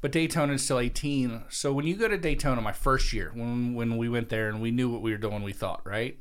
but 0.00 0.10
Daytona 0.10 0.54
is 0.54 0.64
still 0.64 0.80
18. 0.80 1.42
So 1.50 1.72
when 1.72 1.86
you 1.86 1.94
go 1.94 2.08
to 2.08 2.18
Daytona, 2.18 2.60
my 2.62 2.72
first 2.72 3.12
year 3.12 3.30
when 3.32 3.74
when 3.74 3.96
we 3.96 4.08
went 4.08 4.28
there 4.28 4.48
and 4.48 4.60
we 4.60 4.72
knew 4.72 4.90
what 4.90 5.02
we 5.02 5.12
were 5.12 5.18
doing, 5.18 5.44
we 5.44 5.52
thought 5.52 5.86
right, 5.86 6.18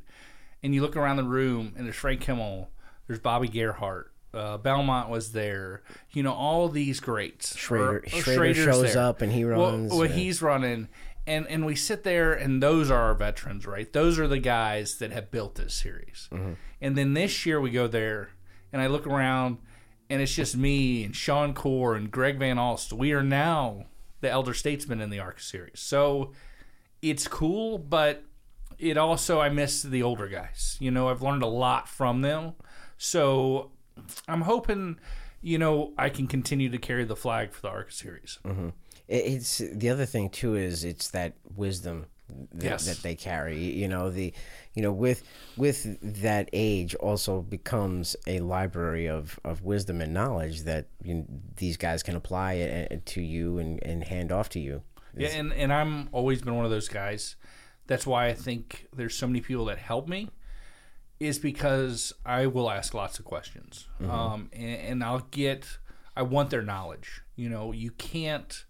and 0.62 0.75
you 0.75 0.84
look 0.84 0.95
around 0.95 1.15
the 1.17 1.23
room 1.23 1.73
and 1.75 1.88
there's 1.88 1.95
Frank 1.95 2.21
Kimmel, 2.21 2.69
there's 3.08 3.19
Bobby 3.19 3.47
Gerhart. 3.47 4.12
Uh, 4.36 4.58
Belmont 4.58 5.10
was 5.10 5.32
there, 5.32 5.82
you 6.12 6.21
know, 6.24 6.34
all 6.34 6.69
these 6.69 7.00
greats. 7.00 7.56
Schrader- 7.58 7.98
Or- 7.98 8.04
or 8.19 8.21
Schrader 8.21 8.63
shows 8.63 8.95
up 8.95 9.21
and 9.21 9.32
he 9.32 9.45
Well- 9.45 9.71
runs, 9.71 9.91
Well, 9.91 10.06
yeah. 10.06 10.12
he's 10.12 10.41
running, 10.41 10.89
and 11.28 11.48
and 11.48 11.65
we 11.65 11.76
sit 11.76 12.04
there, 12.04 12.34
and 12.34 12.62
those 12.62 12.91
are 12.91 13.02
our 13.02 13.13
veterans, 13.15 13.65
right? 13.65 13.91
Those 13.91 14.19
are 14.19 14.28
the 14.28 14.39
guys 14.39 14.98
that 14.98 15.12
have 15.12 15.32
built 15.32 15.56
this 15.56 15.74
series. 15.74 16.28
Mm-hmm. 16.32 16.54
And 16.82 16.98
then 16.98 17.13
this 17.13 17.45
year 17.45 17.60
we 17.62 17.71
go 17.71 17.88
there, 17.88 18.30
and 18.71 18.82
I 18.82 18.88
look 18.88 19.08
around, 19.08 19.58
and 20.10 20.21
it's 20.21 20.36
just 20.36 20.56
me 20.56 21.04
and 21.04 21.15
Sean 21.15 21.54
Corr 21.54 21.95
and 21.98 22.12
Greg 22.12 22.38
Van 22.38 22.58
Alst. 22.58 22.93
We 22.93 23.12
are 23.13 23.24
now 23.24 23.86
the 24.21 24.30
elder 24.30 24.54
statesmen 24.54 25.02
in 25.02 25.10
the 25.10 25.19
ARC 25.19 25.39
series, 25.39 25.80
so 25.80 26.32
it's 27.02 27.28
cool, 27.28 27.78
but 27.78 28.24
it 28.78 28.98
also 28.98 29.39
I 29.39 29.50
miss 29.50 29.82
the 29.82 30.04
older 30.04 30.28
guys. 30.28 30.76
You 30.80 30.91
know, 30.91 31.10
I've 31.10 31.21
learned 31.21 31.43
a 31.43 31.48
lot 31.48 31.88
from 31.88 32.21
them, 32.21 32.54
so 32.98 33.71
I'm 34.27 34.41
hoping. 34.41 34.99
you 35.41 35.60
know, 35.60 35.93
I 35.95 36.10
can 36.10 36.25
continue 36.25 36.69
to 36.71 36.77
carry 36.79 37.03
the 37.05 37.15
flag 37.15 37.53
for 37.53 37.62
the 37.62 37.67
ARCA 37.69 37.91
series. 37.91 38.39
It- 38.45 38.73
It's 39.08 39.60
the 39.60 39.89
other 39.89 40.05
thing 40.08 40.29
too 40.29 40.55
is 40.55 40.84
it's 40.84 41.12
that 41.12 41.34
wisdom 41.55 42.08
that, 42.51 42.63
Yes. 42.63 42.86
that 42.88 43.03
they 43.03 43.13
carry. 43.13 43.63
You 43.63 43.88
know 43.88 44.10
the, 44.10 44.34
you 44.73 44.81
know 44.81 44.91
with 44.91 45.21
with 45.55 45.99
that 46.23 46.49
age 46.51 46.95
also 46.95 47.41
becomes 47.43 48.15
a 48.25 48.39
library 48.39 49.08
of, 49.08 49.39
of 49.43 49.62
wisdom 49.62 50.01
and 50.01 50.12
knowledge 50.15 50.62
that 50.63 50.88
you, 51.03 51.25
these 51.58 51.77
guys 51.77 52.01
can 52.01 52.15
apply 52.15 52.53
it 52.53 52.91
uh, 52.91 52.95
to 53.05 53.21
you 53.21 53.60
and, 53.60 53.79
and 53.84 54.03
hand 54.05 54.31
off 54.31 54.49
to 54.49 54.60
you. 54.60 54.81
Yeah, 55.15 55.27
and 55.29 55.53
and 55.53 55.71
I'm 55.71 56.10
always 56.12 56.41
been 56.41 56.55
one 56.55 56.65
of 56.65 56.71
those 56.71 56.88
guys. 56.89 57.36
That's 57.86 58.08
why 58.08 58.25
I 58.29 58.34
think 58.34 58.88
there's 58.95 59.13
so 59.15 59.27
many 59.27 59.41
people 59.41 59.65
that 59.65 59.77
help 59.77 60.08
me, 60.08 60.29
is 61.19 61.39
because 61.39 62.13
I 62.25 62.47
will 62.47 62.69
ask 62.69 62.93
lots 62.93 63.19
of 63.19 63.25
questions, 63.25 63.88
um, 64.10 64.49
and, 64.54 64.80
and 64.80 65.04
I'll 65.04 65.28
get. 65.32 65.78
I 66.17 66.21
want 66.21 66.49
their 66.49 66.62
knowledge. 66.62 67.21
You 67.36 67.49
know, 67.49 67.71
you 67.71 67.91
can't. 67.91 68.65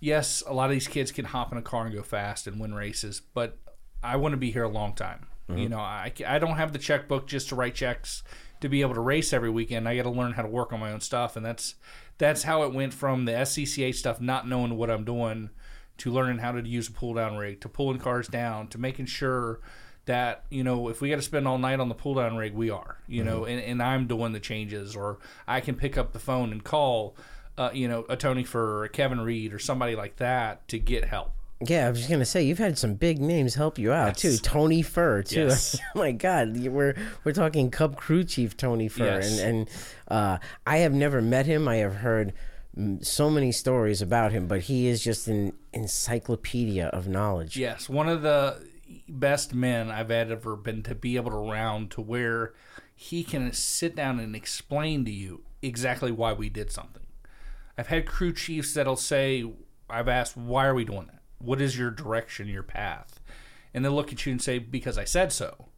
Yes, 0.00 0.42
a 0.46 0.52
lot 0.52 0.66
of 0.66 0.72
these 0.72 0.88
kids 0.88 1.12
can 1.12 1.24
hop 1.26 1.52
in 1.52 1.58
a 1.58 1.62
car 1.62 1.86
and 1.86 1.94
go 1.94 2.02
fast 2.02 2.46
and 2.46 2.60
win 2.60 2.74
races, 2.74 3.22
but 3.32 3.58
I 4.02 4.16
want 4.16 4.32
to 4.32 4.36
be 4.36 4.50
here 4.50 4.64
a 4.64 4.68
long 4.68 4.94
time. 4.94 5.26
You 5.58 5.68
know, 5.68 5.78
I, 5.78 6.10
I 6.26 6.38
don't 6.38 6.56
have 6.56 6.72
the 6.72 6.78
checkbook 6.78 7.26
just 7.26 7.50
to 7.50 7.54
write 7.54 7.74
checks 7.74 8.22
to 8.60 8.68
be 8.68 8.80
able 8.80 8.94
to 8.94 9.00
race 9.00 9.32
every 9.32 9.50
weekend. 9.50 9.86
I 9.86 9.94
got 9.96 10.04
to 10.04 10.10
learn 10.10 10.32
how 10.32 10.42
to 10.42 10.48
work 10.48 10.72
on 10.72 10.80
my 10.80 10.90
own 10.90 11.00
stuff, 11.00 11.36
and 11.36 11.44
that's 11.44 11.74
that's 12.16 12.44
how 12.44 12.62
it 12.62 12.72
went 12.72 12.94
from 12.94 13.26
the 13.26 13.32
SCCA 13.32 13.94
stuff, 13.94 14.20
not 14.20 14.48
knowing 14.48 14.76
what 14.76 14.90
I'm 14.90 15.04
doing, 15.04 15.50
to 15.98 16.10
learning 16.10 16.38
how 16.38 16.52
to 16.52 16.66
use 16.66 16.88
a 16.88 16.92
pull 16.92 17.12
down 17.14 17.36
rig, 17.36 17.60
to 17.60 17.68
pulling 17.68 17.98
cars 17.98 18.26
down, 18.26 18.68
to 18.68 18.78
making 18.78 19.06
sure 19.06 19.60
that 20.06 20.44
you 20.50 20.62
know 20.64 20.88
if 20.88 21.00
we 21.00 21.08
got 21.10 21.16
to 21.16 21.22
spend 21.22 21.48
all 21.48 21.58
night 21.58 21.80
on 21.80 21.88
the 21.88 21.94
pull 21.94 22.14
down 22.14 22.36
rig, 22.36 22.54
we 22.54 22.70
are. 22.70 22.98
You 23.06 23.24
know, 23.24 23.44
and, 23.44 23.60
and 23.60 23.82
I'm 23.82 24.06
doing 24.06 24.32
the 24.32 24.40
changes, 24.40 24.94
or 24.96 25.18
I 25.46 25.60
can 25.60 25.74
pick 25.74 25.96
up 25.96 26.12
the 26.12 26.18
phone 26.18 26.52
and 26.52 26.62
call, 26.62 27.16
uh, 27.56 27.70
you 27.72 27.88
know, 27.88 28.04
a 28.08 28.16
Tony 28.16 28.44
for 28.44 28.84
a 28.84 28.88
Kevin 28.88 29.20
Reed 29.20 29.52
or 29.52 29.58
somebody 29.58 29.96
like 29.96 30.16
that 30.16 30.66
to 30.68 30.78
get 30.78 31.04
help. 31.06 31.32
Yeah, 31.60 31.86
I 31.86 31.90
was 31.90 32.00
just 32.00 32.10
gonna 32.10 32.24
say 32.24 32.42
you've 32.42 32.58
had 32.58 32.76
some 32.76 32.94
big 32.94 33.20
names 33.20 33.54
help 33.54 33.78
you 33.78 33.92
out 33.92 34.16
too. 34.18 34.36
Tony 34.38 34.82
Furr 34.82 35.22
too. 35.22 35.46
Yes. 35.46 35.78
oh 35.94 35.98
my 35.98 36.12
God, 36.12 36.56
we're 36.56 36.96
we're 37.22 37.32
talking 37.32 37.70
Cup 37.70 37.96
Crew 37.96 38.24
Chief 38.24 38.56
Tony 38.56 38.88
Furr, 38.88 39.04
Yes. 39.04 39.38
and 39.38 39.58
and 39.58 39.70
uh, 40.08 40.38
I 40.66 40.78
have 40.78 40.92
never 40.92 41.22
met 41.22 41.46
him. 41.46 41.68
I 41.68 41.76
have 41.76 41.96
heard 41.96 42.32
mm, 42.76 43.02
so 43.04 43.30
many 43.30 43.52
stories 43.52 44.02
about 44.02 44.32
him, 44.32 44.46
but 44.48 44.62
he 44.62 44.88
is 44.88 45.02
just 45.02 45.28
an 45.28 45.52
encyclopedia 45.72 46.86
of 46.88 47.08
knowledge. 47.08 47.56
Yes, 47.56 47.88
one 47.88 48.08
of 48.08 48.22
the 48.22 48.58
best 49.08 49.54
men 49.54 49.90
I've 49.90 50.10
ever 50.10 50.56
been 50.56 50.82
to 50.84 50.94
be 50.94 51.16
able 51.16 51.30
to 51.30 51.36
round 51.36 51.90
to 51.92 52.00
where 52.00 52.54
he 52.94 53.24
can 53.24 53.52
sit 53.52 53.96
down 53.96 54.20
and 54.20 54.34
explain 54.36 55.04
to 55.04 55.10
you 55.10 55.42
exactly 55.62 56.12
why 56.12 56.32
we 56.32 56.48
did 56.48 56.70
something. 56.70 57.02
I've 57.76 57.88
had 57.88 58.06
crew 58.06 58.32
chiefs 58.32 58.74
that'll 58.74 58.96
say, 58.96 59.44
I've 59.90 60.08
asked, 60.08 60.36
why 60.36 60.66
are 60.66 60.74
we 60.74 60.84
doing 60.84 61.06
that? 61.06 61.22
What 61.38 61.60
is 61.60 61.76
your 61.76 61.90
direction, 61.90 62.48
your 62.48 62.62
path? 62.62 63.20
And 63.72 63.84
they'll 63.84 63.92
look 63.92 64.12
at 64.12 64.24
you 64.24 64.32
and 64.32 64.40
say, 64.40 64.58
because 64.58 64.96
I 64.96 65.04
said 65.04 65.32
so. 65.32 65.68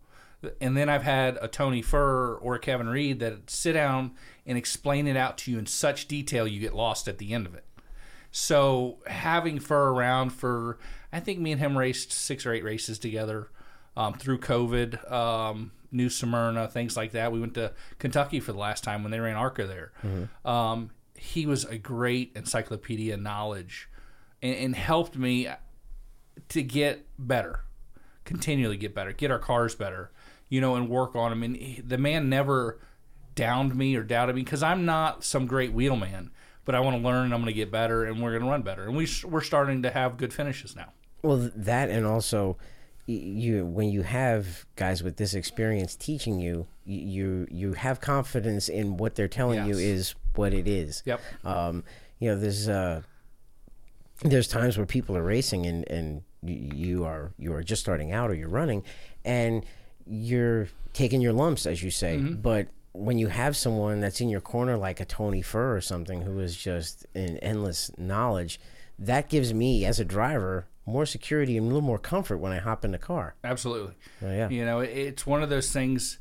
And 0.60 0.76
then 0.76 0.88
I've 0.88 1.02
had 1.02 1.38
a 1.40 1.48
Tony 1.48 1.80
Furr 1.80 2.36
or 2.36 2.54
a 2.54 2.58
Kevin 2.60 2.88
Reed 2.88 3.20
that 3.20 3.50
sit 3.50 3.72
down 3.72 4.12
and 4.44 4.58
explain 4.58 5.06
it 5.06 5.16
out 5.16 5.38
to 5.38 5.50
you 5.50 5.58
in 5.58 5.66
such 5.66 6.06
detail 6.06 6.46
you 6.46 6.60
get 6.60 6.74
lost 6.74 7.08
at 7.08 7.18
the 7.18 7.32
end 7.32 7.46
of 7.46 7.54
it. 7.54 7.64
So 8.30 8.98
having 9.06 9.58
Furr 9.58 9.88
around 9.88 10.30
for, 10.30 10.78
I 11.12 11.20
think 11.20 11.38
me 11.40 11.52
and 11.52 11.60
him 11.60 11.76
raced 11.76 12.12
six 12.12 12.44
or 12.46 12.52
eight 12.52 12.64
races 12.64 12.98
together 12.98 13.48
um, 13.96 14.14
through 14.14 14.38
COVID, 14.40 15.10
um, 15.10 15.72
New 15.92 16.10
Smyrna, 16.10 16.68
things 16.68 16.96
like 16.96 17.12
that. 17.12 17.32
We 17.32 17.40
went 17.40 17.54
to 17.54 17.72
Kentucky 17.98 18.40
for 18.40 18.52
the 18.52 18.58
last 18.58 18.84
time 18.84 19.02
when 19.02 19.10
they 19.12 19.20
ran 19.20 19.36
ARCA 19.36 19.66
there. 19.66 19.92
Um, 20.44 20.90
he 21.16 21.46
was 21.46 21.64
a 21.64 21.78
great 21.78 22.32
encyclopedia 22.36 23.16
knowledge 23.16 23.88
and, 24.42 24.54
and 24.56 24.76
helped 24.76 25.16
me 25.16 25.48
to 26.50 26.62
get 26.62 27.06
better, 27.18 27.60
continually 28.24 28.76
get 28.76 28.94
better, 28.94 29.12
get 29.12 29.30
our 29.30 29.38
cars 29.38 29.74
better, 29.74 30.10
you 30.48 30.60
know, 30.60 30.74
and 30.76 30.88
work 30.88 31.16
on 31.16 31.30
them. 31.30 31.42
And 31.42 31.56
he- 31.56 31.80
the 31.80 31.98
man 31.98 32.28
never 32.28 32.78
downed 33.34 33.74
me 33.74 33.96
or 33.96 34.02
doubted 34.02 34.34
me 34.36 34.42
because 34.42 34.62
I'm 34.62 34.84
not 34.84 35.24
some 35.24 35.46
great 35.46 35.72
wheelman, 35.72 36.30
but 36.64 36.74
I 36.74 36.80
want 36.80 36.96
to 36.96 37.02
learn 37.02 37.26
and 37.26 37.34
I'm 37.34 37.40
going 37.40 37.52
to 37.52 37.56
get 37.56 37.70
better 37.70 38.04
and 38.04 38.22
we're 38.22 38.30
going 38.32 38.42
to 38.42 38.48
run 38.50 38.62
better. 38.62 38.84
And 38.84 38.96
we, 38.96 39.08
we're 39.24 39.40
starting 39.42 39.82
to 39.82 39.90
have 39.90 40.16
good 40.18 40.32
finishes 40.34 40.74
now. 40.76 40.92
Well, 41.26 41.50
that 41.56 41.90
and 41.90 42.06
also 42.06 42.56
you 43.06 43.64
when 43.64 43.88
you 43.90 44.02
have 44.02 44.66
guys 44.76 45.02
with 45.02 45.16
this 45.16 45.34
experience 45.34 45.96
teaching 45.96 46.40
you, 46.40 46.66
you 46.84 47.46
you 47.50 47.72
have 47.74 48.00
confidence 48.00 48.68
in 48.68 48.96
what 48.96 49.14
they're 49.14 49.28
telling 49.28 49.66
you 49.66 49.76
is 49.76 50.14
what 50.34 50.52
it 50.52 50.66
is. 50.68 51.02
Yep. 51.04 51.20
Um, 51.44 51.84
you 52.18 52.30
know, 52.30 52.38
there's 52.38 52.68
uh, 52.68 53.02
there's 54.22 54.48
times 54.48 54.76
where 54.76 54.86
people 54.86 55.16
are 55.16 55.22
racing 55.22 55.66
and 55.66 55.88
and 55.90 56.22
you 56.42 57.04
are 57.04 57.32
you 57.38 57.52
are 57.54 57.62
just 57.62 57.82
starting 57.82 58.12
out 58.12 58.30
or 58.30 58.34
you're 58.34 58.48
running, 58.48 58.82
and 59.24 59.64
you're 60.06 60.68
taking 60.92 61.20
your 61.20 61.32
lumps 61.32 61.66
as 61.66 61.82
you 61.82 61.90
say, 61.90 62.18
but 62.18 62.68
when 62.92 63.18
you 63.18 63.26
have 63.28 63.54
someone 63.56 64.00
that's 64.00 64.20
in 64.22 64.28
your 64.30 64.40
corner 64.40 64.76
like 64.76 65.00
a 65.00 65.04
Tony 65.04 65.42
Furr 65.42 65.76
or 65.76 65.80
something 65.82 66.22
who 66.22 66.38
is 66.38 66.56
just 66.56 67.04
an 67.14 67.36
endless 67.38 67.90
knowledge, 67.98 68.58
that 68.98 69.28
gives 69.28 69.52
me 69.52 69.84
as 69.84 70.00
a 70.00 70.04
driver 70.04 70.66
more 70.86 71.04
security 71.04 71.56
and 71.56 71.64
a 71.64 71.66
little 71.66 71.82
more 71.82 71.98
comfort 71.98 72.38
when 72.38 72.52
I 72.52 72.58
hop 72.58 72.84
in 72.84 72.92
the 72.92 72.98
car. 72.98 73.34
Absolutely. 73.44 73.94
Oh, 74.22 74.30
yeah. 74.30 74.48
You 74.48 74.64
know, 74.64 74.80
it's 74.80 75.26
one 75.26 75.42
of 75.42 75.50
those 75.50 75.72
things. 75.72 76.18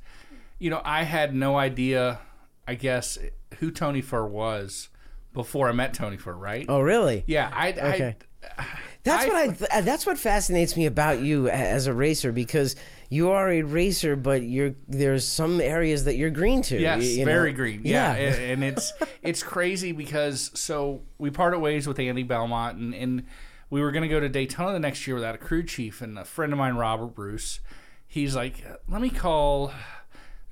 You 0.60 0.69
know, 0.71 0.82
I 0.84 1.04
had 1.04 1.36
no 1.36 1.56
idea, 1.58 2.19
I 2.67 2.73
guess, 2.75 3.17
who 3.60 3.69
Tony 3.71 4.01
Furr 4.01 4.25
was 4.25 4.89
before 5.34 5.69
I 5.69 5.71
met 5.71 5.93
Tony 5.93 6.17
Furr, 6.17 6.34
right? 6.34 6.65
Oh, 6.67 6.80
really? 6.82 7.23
Yeah, 7.28 7.51
I, 7.54 7.69
Okay. 7.73 8.15
I 8.58 8.65
That's 9.04 9.25
I- 9.25 9.28
what 9.28 9.71
I. 9.71 9.78
Uh, 9.78 9.82
that's 9.82 10.08
what 10.08 10.17
fascinates 10.17 10.75
me 10.75 10.88
about 10.88 11.19
you 11.21 11.47
as 11.47 11.86
a 11.86 11.93
racer 11.93 12.32
because 12.32 12.75
you 13.08 13.30
are 13.30 13.49
a 13.51 13.62
racer, 13.62 14.15
but 14.15 14.41
you're 14.41 14.73
there's 14.88 15.28
some 15.28 15.62
areas 15.62 16.06
that 16.06 16.15
you're 16.15 16.32
green 16.32 16.63
to. 16.63 16.80
Yes, 16.80 17.04
you- 17.04 17.19
you 17.19 17.25
very 17.25 17.51
know? 17.51 17.56
green. 17.58 17.82
Yeah, 17.84 18.13
and, 18.13 18.36
and 18.63 18.63
it's 18.63 18.93
it's 19.21 19.43
crazy 19.43 19.91
because 19.91 20.49
so 20.56 21.04
we 21.19 21.30
parted 21.30 21.60
ways 21.60 21.86
with 21.88 21.99
Andy 21.99 22.23
Belmont, 22.23 22.80
and, 22.80 22.95
and 22.95 23.25
we 23.69 23.82
were 23.82 23.91
going 23.91 24.04
to 24.04 24.10
go 24.10 24.19
to 24.19 24.30
Daytona 24.30 24.73
the 24.73 24.80
next 24.80 25.06
year 25.08 25.15
without 25.15 25.36
a 25.36 25.39
crew 25.39 25.63
chief. 25.63 26.01
And 26.01 26.17
a 26.17 26.25
friend 26.25 26.54
of 26.54 26.60
mine, 26.60 26.75
Robert 26.75 27.15
Bruce, 27.15 27.60
he's 28.08 28.36
like, 28.36 28.63
"Let 28.88 29.01
me 29.01 29.10
call, 29.10 29.71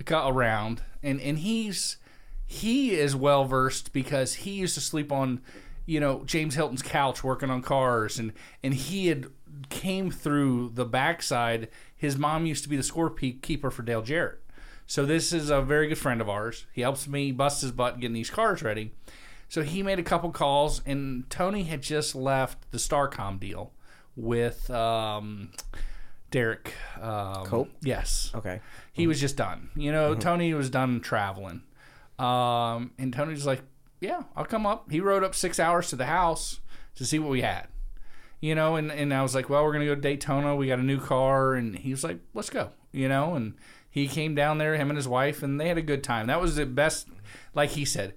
call 0.05 0.29
around," 0.29 0.81
and 1.01 1.21
and 1.21 1.39
he's 1.39 1.97
he 2.45 2.91
is 2.91 3.15
well 3.15 3.45
versed 3.45 3.93
because 3.93 4.35
he 4.35 4.51
used 4.51 4.75
to 4.75 4.81
sleep 4.81 5.11
on, 5.11 5.41
you 5.85 5.99
know, 5.99 6.23
James 6.25 6.55
Hylton's 6.55 6.81
couch 6.81 7.23
working 7.23 7.49
on 7.49 7.61
cars, 7.61 8.19
and 8.19 8.33
and 8.63 8.73
he 8.73 9.07
had 9.07 9.27
came 9.69 10.11
through 10.11 10.71
the 10.73 10.85
backside. 10.85 11.69
His 11.95 12.17
mom 12.17 12.45
used 12.45 12.63
to 12.63 12.69
be 12.69 12.75
the 12.75 12.83
scorekeeper 12.83 13.71
for 13.71 13.83
Dale 13.83 14.01
Jarrett. 14.01 14.39
So 14.85 15.05
this 15.05 15.31
is 15.31 15.49
a 15.49 15.61
very 15.61 15.87
good 15.87 15.97
friend 15.97 16.19
of 16.19 16.29
ours. 16.29 16.65
He 16.73 16.81
helps 16.81 17.07
me 17.07 17.31
bust 17.31 17.61
his 17.61 17.71
butt 17.71 17.99
getting 17.99 18.13
these 18.13 18.29
cars 18.29 18.61
ready. 18.61 18.91
So 19.53 19.61
he 19.61 19.83
made 19.83 19.99
a 19.99 20.03
couple 20.03 20.31
calls, 20.31 20.81
and 20.83 21.29
Tony 21.29 21.61
had 21.65 21.83
just 21.83 22.15
left 22.15 22.71
the 22.71 22.79
Starcom 22.79 23.39
deal 23.39 23.71
with 24.15 24.67
um, 24.71 25.51
Derrike 26.31 26.71
um, 26.99 27.45
Cope? 27.45 27.69
Yes. 27.83 28.31
Okay. 28.33 28.61
He 28.93 29.05
was 29.05 29.21
just 29.21 29.37
done. 29.37 29.69
You 29.75 29.91
know, 29.91 30.15
Tony 30.15 30.55
was 30.55 30.71
done 30.71 31.01
traveling. 31.01 31.61
Um, 32.17 32.93
and 32.97 33.13
Tony's 33.13 33.45
like, 33.45 33.61
yeah, 34.01 34.23
I'll 34.35 34.43
come 34.43 34.65
up. 34.65 34.89
He 34.89 34.99
rode 34.99 35.23
up 35.23 35.35
six 35.35 35.59
hours 35.59 35.87
to 35.89 35.97
the 35.97 36.07
house 36.07 36.59
to 36.95 37.05
see 37.05 37.19
what 37.19 37.29
we 37.29 37.41
had. 37.41 37.67
You 38.39 38.55
know, 38.55 38.75
and, 38.75 38.91
and 38.91 39.13
I 39.13 39.21
was 39.21 39.35
like, 39.35 39.51
well, 39.51 39.63
we're 39.63 39.73
going 39.73 39.85
to 39.85 39.91
go 39.91 39.93
to 39.93 40.01
Daytona. 40.01 40.55
We 40.55 40.65
got 40.65 40.79
a 40.79 40.83
new 40.83 40.99
car. 40.99 41.53
And 41.53 41.77
he 41.77 41.91
was 41.91 42.03
like, 42.03 42.17
let's 42.33 42.49
go. 42.49 42.71
You 42.91 43.07
know, 43.07 43.35
and 43.35 43.53
he 43.87 44.07
came 44.07 44.33
down 44.33 44.57
there, 44.57 44.75
him 44.77 44.89
and 44.89 44.97
his 44.97 45.07
wife, 45.07 45.43
and 45.43 45.61
they 45.61 45.67
had 45.67 45.77
a 45.77 45.83
good 45.83 46.03
time. 46.03 46.25
That 46.25 46.41
was 46.41 46.55
the 46.55 46.65
best, 46.65 47.07
like 47.53 47.69
he 47.69 47.85
said, 47.85 48.15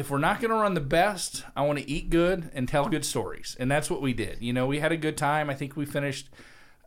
if 0.00 0.08
we're 0.08 0.16
not 0.16 0.40
going 0.40 0.50
to 0.50 0.56
run 0.56 0.72
the 0.72 0.80
best, 0.80 1.44
I 1.54 1.60
want 1.60 1.78
to 1.78 1.88
eat 1.88 2.08
good 2.08 2.50
and 2.54 2.66
tell 2.66 2.88
good 2.88 3.04
stories. 3.04 3.54
And 3.60 3.70
that's 3.70 3.90
what 3.90 4.00
we 4.00 4.14
did. 4.14 4.38
You 4.40 4.54
know, 4.54 4.66
we 4.66 4.78
had 4.78 4.92
a 4.92 4.96
good 4.96 5.18
time. 5.18 5.50
I 5.50 5.54
think 5.54 5.76
we 5.76 5.84
finished 5.84 6.30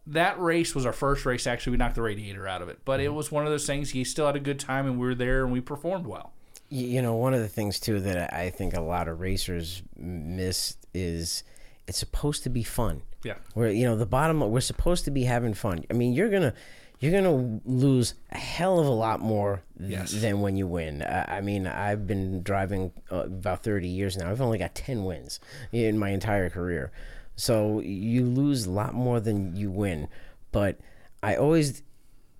that 0.07 0.39
race 0.41 0.73
was 0.73 0.83
our 0.83 0.91
first 0.93 1.23
race. 1.23 1.45
Actually, 1.45 1.71
we 1.71 1.77
knocked 1.77 1.93
the 1.93 2.01
radiator 2.01 2.47
out 2.47 2.63
of 2.63 2.69
it, 2.69 2.79
but 2.83 2.99
it 2.99 3.05
mm-hmm. 3.05 3.15
was 3.15 3.31
one 3.31 3.45
of 3.45 3.51
those 3.51 3.67
things. 3.67 3.91
He 3.91 4.03
still 4.03 4.25
had 4.25 4.35
a 4.35 4.39
good 4.39 4.59
time, 4.59 4.87
and 4.87 4.99
we 4.99 5.05
were 5.05 5.13
there, 5.13 5.43
and 5.43 5.53
we 5.53 5.61
performed 5.61 6.07
well. 6.07 6.33
You 6.69 7.03
know, 7.03 7.13
one 7.13 7.35
of 7.35 7.39
the 7.39 7.47
things 7.47 7.79
too 7.79 7.99
that 7.99 8.33
I 8.33 8.49
think 8.49 8.73
a 8.73 8.81
lot 8.81 9.07
of 9.07 9.19
racers 9.19 9.83
miss 9.95 10.75
is 10.95 11.43
it's 11.87 11.99
supposed 11.99 12.41
to 12.43 12.49
be 12.49 12.63
fun. 12.63 13.03
Yeah. 13.23 13.35
Where 13.53 13.69
you 13.69 13.85
know 13.85 13.95
the 13.95 14.07
bottom, 14.07 14.39
we're 14.39 14.59
supposed 14.59 15.05
to 15.05 15.11
be 15.11 15.25
having 15.25 15.53
fun. 15.53 15.85
I 15.91 15.93
mean, 15.93 16.13
you're 16.13 16.31
gonna 16.31 16.55
you're 17.03 17.11
gonna 17.21 17.59
lose 17.65 18.13
a 18.31 18.37
hell 18.37 18.79
of 18.79 18.85
a 18.87 18.91
lot 18.91 19.19
more 19.19 19.61
th- 19.77 19.91
Yes. 19.91 20.11
than 20.13 20.39
when 20.41 20.55
you 20.55 20.65
win. 20.67 21.01
I, 21.01 21.37
I 21.37 21.41
mean, 21.41 21.67
I've 21.67 22.07
been 22.07 22.41
driving 22.43 22.93
uh, 23.11 23.23
about 23.25 23.61
30 23.63 23.87
years 23.89 24.15
now. 24.15 24.31
I've 24.31 24.39
only 24.39 24.57
got 24.57 24.73
10 24.73 25.03
wins 25.03 25.39
in 25.73 25.97
my 25.97 26.09
entire 26.11 26.49
career, 26.49 26.91
so 27.35 27.81
you 27.81 28.25
lose 28.25 28.65
a 28.65 28.71
lot 28.71 28.93
more 28.93 29.19
than 29.19 29.55
you 29.55 29.69
win. 29.69 30.07
But 30.53 30.79
I 31.21 31.35
always 31.35 31.83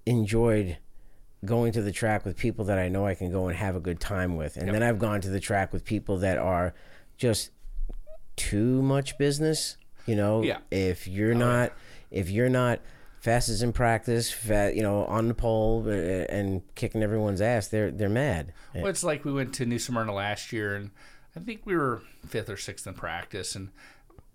enjoyed 0.05 0.78
going 1.43 1.74
to 1.74 1.82
the 1.82 1.91
track 1.91 2.24
with 2.24 2.38
people 2.38 2.64
that 2.66 2.80
I 2.80 2.88
know 2.88 3.05
I 3.05 3.16
can 3.16 3.32
go 3.32 3.47
and 3.49 3.57
have 3.57 3.76
a 3.76 3.80
good 3.82 3.99
time 3.99 4.38
with. 4.38 4.55
And 4.55 4.74
then 4.74 4.82
I've 4.82 4.99
gone 4.99 5.20
to 5.22 5.30
the 5.30 5.41
track 5.41 5.74
with 5.74 5.84
people 5.84 6.18
that 6.20 6.38
are 6.38 6.74
just 7.18 7.51
too 8.38 8.82
much 8.82 9.18
business. 9.18 9.76
You 10.05 10.16
know, 10.16 10.41
Yeah. 10.41 10.59
if 10.72 11.05
you're 11.07 11.34
not, 11.36 11.74
if 12.11 12.30
you're 12.30 12.49
not 12.49 12.80
fastest 13.24 13.63
in 13.63 13.71
practice, 13.71 14.30
fa- 14.30 14.74
you 14.76 14.82
know, 14.82 15.05
on 15.05 15.30
the 15.30 15.34
pole 15.34 15.86
uh, 15.88 15.91
and 15.91 16.61
kicking 16.76 17.01
everyone's 17.01 17.39
ass, 17.39 17.69
they're 17.69 17.89
they're 17.89 18.09
mad. 18.09 18.53
Well, 18.76 18.88
it's 18.88 19.03
like 19.03 19.24
we 19.24 19.32
went 19.32 19.53
to 19.55 19.65
New 19.65 19.80
Smyrna 19.80 20.13
last 20.13 20.51
year, 20.51 20.76
and 20.76 20.91
I 21.34 21.39
think 21.39 21.61
we 21.65 21.74
were 21.76 22.01
fifth 22.28 22.49
or 22.49 22.57
sixth 22.57 22.86
in 22.86 22.95
practice, 22.95 23.55
and 23.55 23.69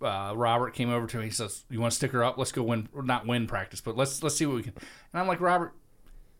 uh, 0.01 0.32
Robert 0.34 0.72
came 0.72 0.91
over 0.91 1.07
to 1.07 1.18
me. 1.18 1.24
He 1.24 1.30
says, 1.30 1.64
"You 1.68 1.80
want 1.80 1.93
to 1.93 1.97
stick 1.97 2.12
her 2.12 2.24
up? 2.24 2.39
Let's 2.39 2.51
go 2.51 2.62
win, 2.62 2.89
not 2.95 3.26
win 3.26 3.47
practice, 3.47 3.82
but 3.82 3.95
let's 3.95 4.22
let's 4.22 4.36
see 4.36 4.47
what 4.47 4.57
we 4.57 4.62
can." 4.62 4.72
And 5.12 5.20
I'm 5.20 5.28
like, 5.28 5.43
Robert, 5.43 5.74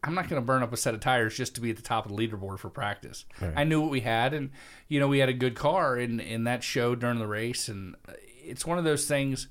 I'm 0.03 0.15
not 0.15 0.31
going 0.31 0.41
to 0.41 0.47
burn 0.47 0.63
up 0.63 0.73
a 0.73 0.77
set 0.79 0.95
of 0.95 1.01
tires 1.01 1.37
just 1.37 1.55
to 1.57 1.61
be 1.61 1.69
at 1.69 1.77
the 1.77 1.83
top 1.83 2.07
of 2.07 2.17
the 2.17 2.29
leaderboard 2.29 2.61
for 2.61 2.71
practice. 2.71 3.27
I 3.57 3.65
knew 3.65 3.83
what 3.83 3.91
we 3.91 4.01
had, 4.01 4.33
and 4.33 4.53
you 4.89 5.01
know 5.01 5.09
we 5.09 5.19
had 5.19 5.29
a 5.29 5.35
good 5.35 5.55
car, 5.55 5.97
and 5.97 6.19
and 6.19 6.47
that 6.47 6.65
showed 6.65 7.01
during 7.01 7.19
the 7.19 7.27
race, 7.27 7.69
and 7.69 7.95
it's 8.43 8.65
one 8.65 8.79
of 8.79 8.85
those 8.85 9.07
things. 9.07 9.49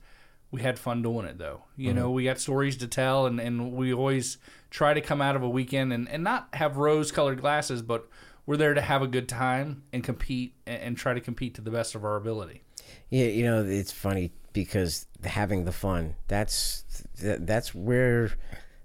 We 0.49 0.61
had 0.61 0.79
fun 0.79 1.01
doing 1.01 1.25
it 1.25 1.37
though. 1.37 1.63
You 1.75 1.93
know, 1.93 2.09
we 2.11 2.23
got 2.23 2.39
stories 2.39 2.77
to 2.77 2.87
tell, 2.87 3.25
and, 3.25 3.39
and 3.39 3.73
we 3.73 3.93
always 3.93 4.37
try 4.69 4.93
to 4.93 5.01
come 5.01 5.21
out 5.21 5.35
of 5.35 5.43
a 5.43 5.49
weekend 5.49 5.91
and, 5.91 6.07
and 6.09 6.23
not 6.23 6.47
have 6.53 6.77
rose 6.77 7.11
colored 7.11 7.41
glasses, 7.41 7.81
but 7.81 8.07
we're 8.45 8.57
there 8.57 8.73
to 8.73 8.81
have 8.81 9.01
a 9.01 9.07
good 9.07 9.27
time 9.27 9.83
and 9.91 10.03
compete 10.03 10.53
and, 10.65 10.81
and 10.81 10.97
try 10.97 11.13
to 11.13 11.19
compete 11.19 11.55
to 11.55 11.61
the 11.61 11.69
best 11.69 11.95
of 11.95 12.03
our 12.05 12.15
ability. 12.15 12.63
Yeah, 13.09 13.25
you 13.25 13.43
know, 13.43 13.63
it's 13.63 13.91
funny 13.91 14.31
because 14.53 15.05
having 15.23 15.65
the 15.65 15.71
fun, 15.71 16.15
that's 16.27 16.83
that's 17.19 17.75
where 17.75 18.31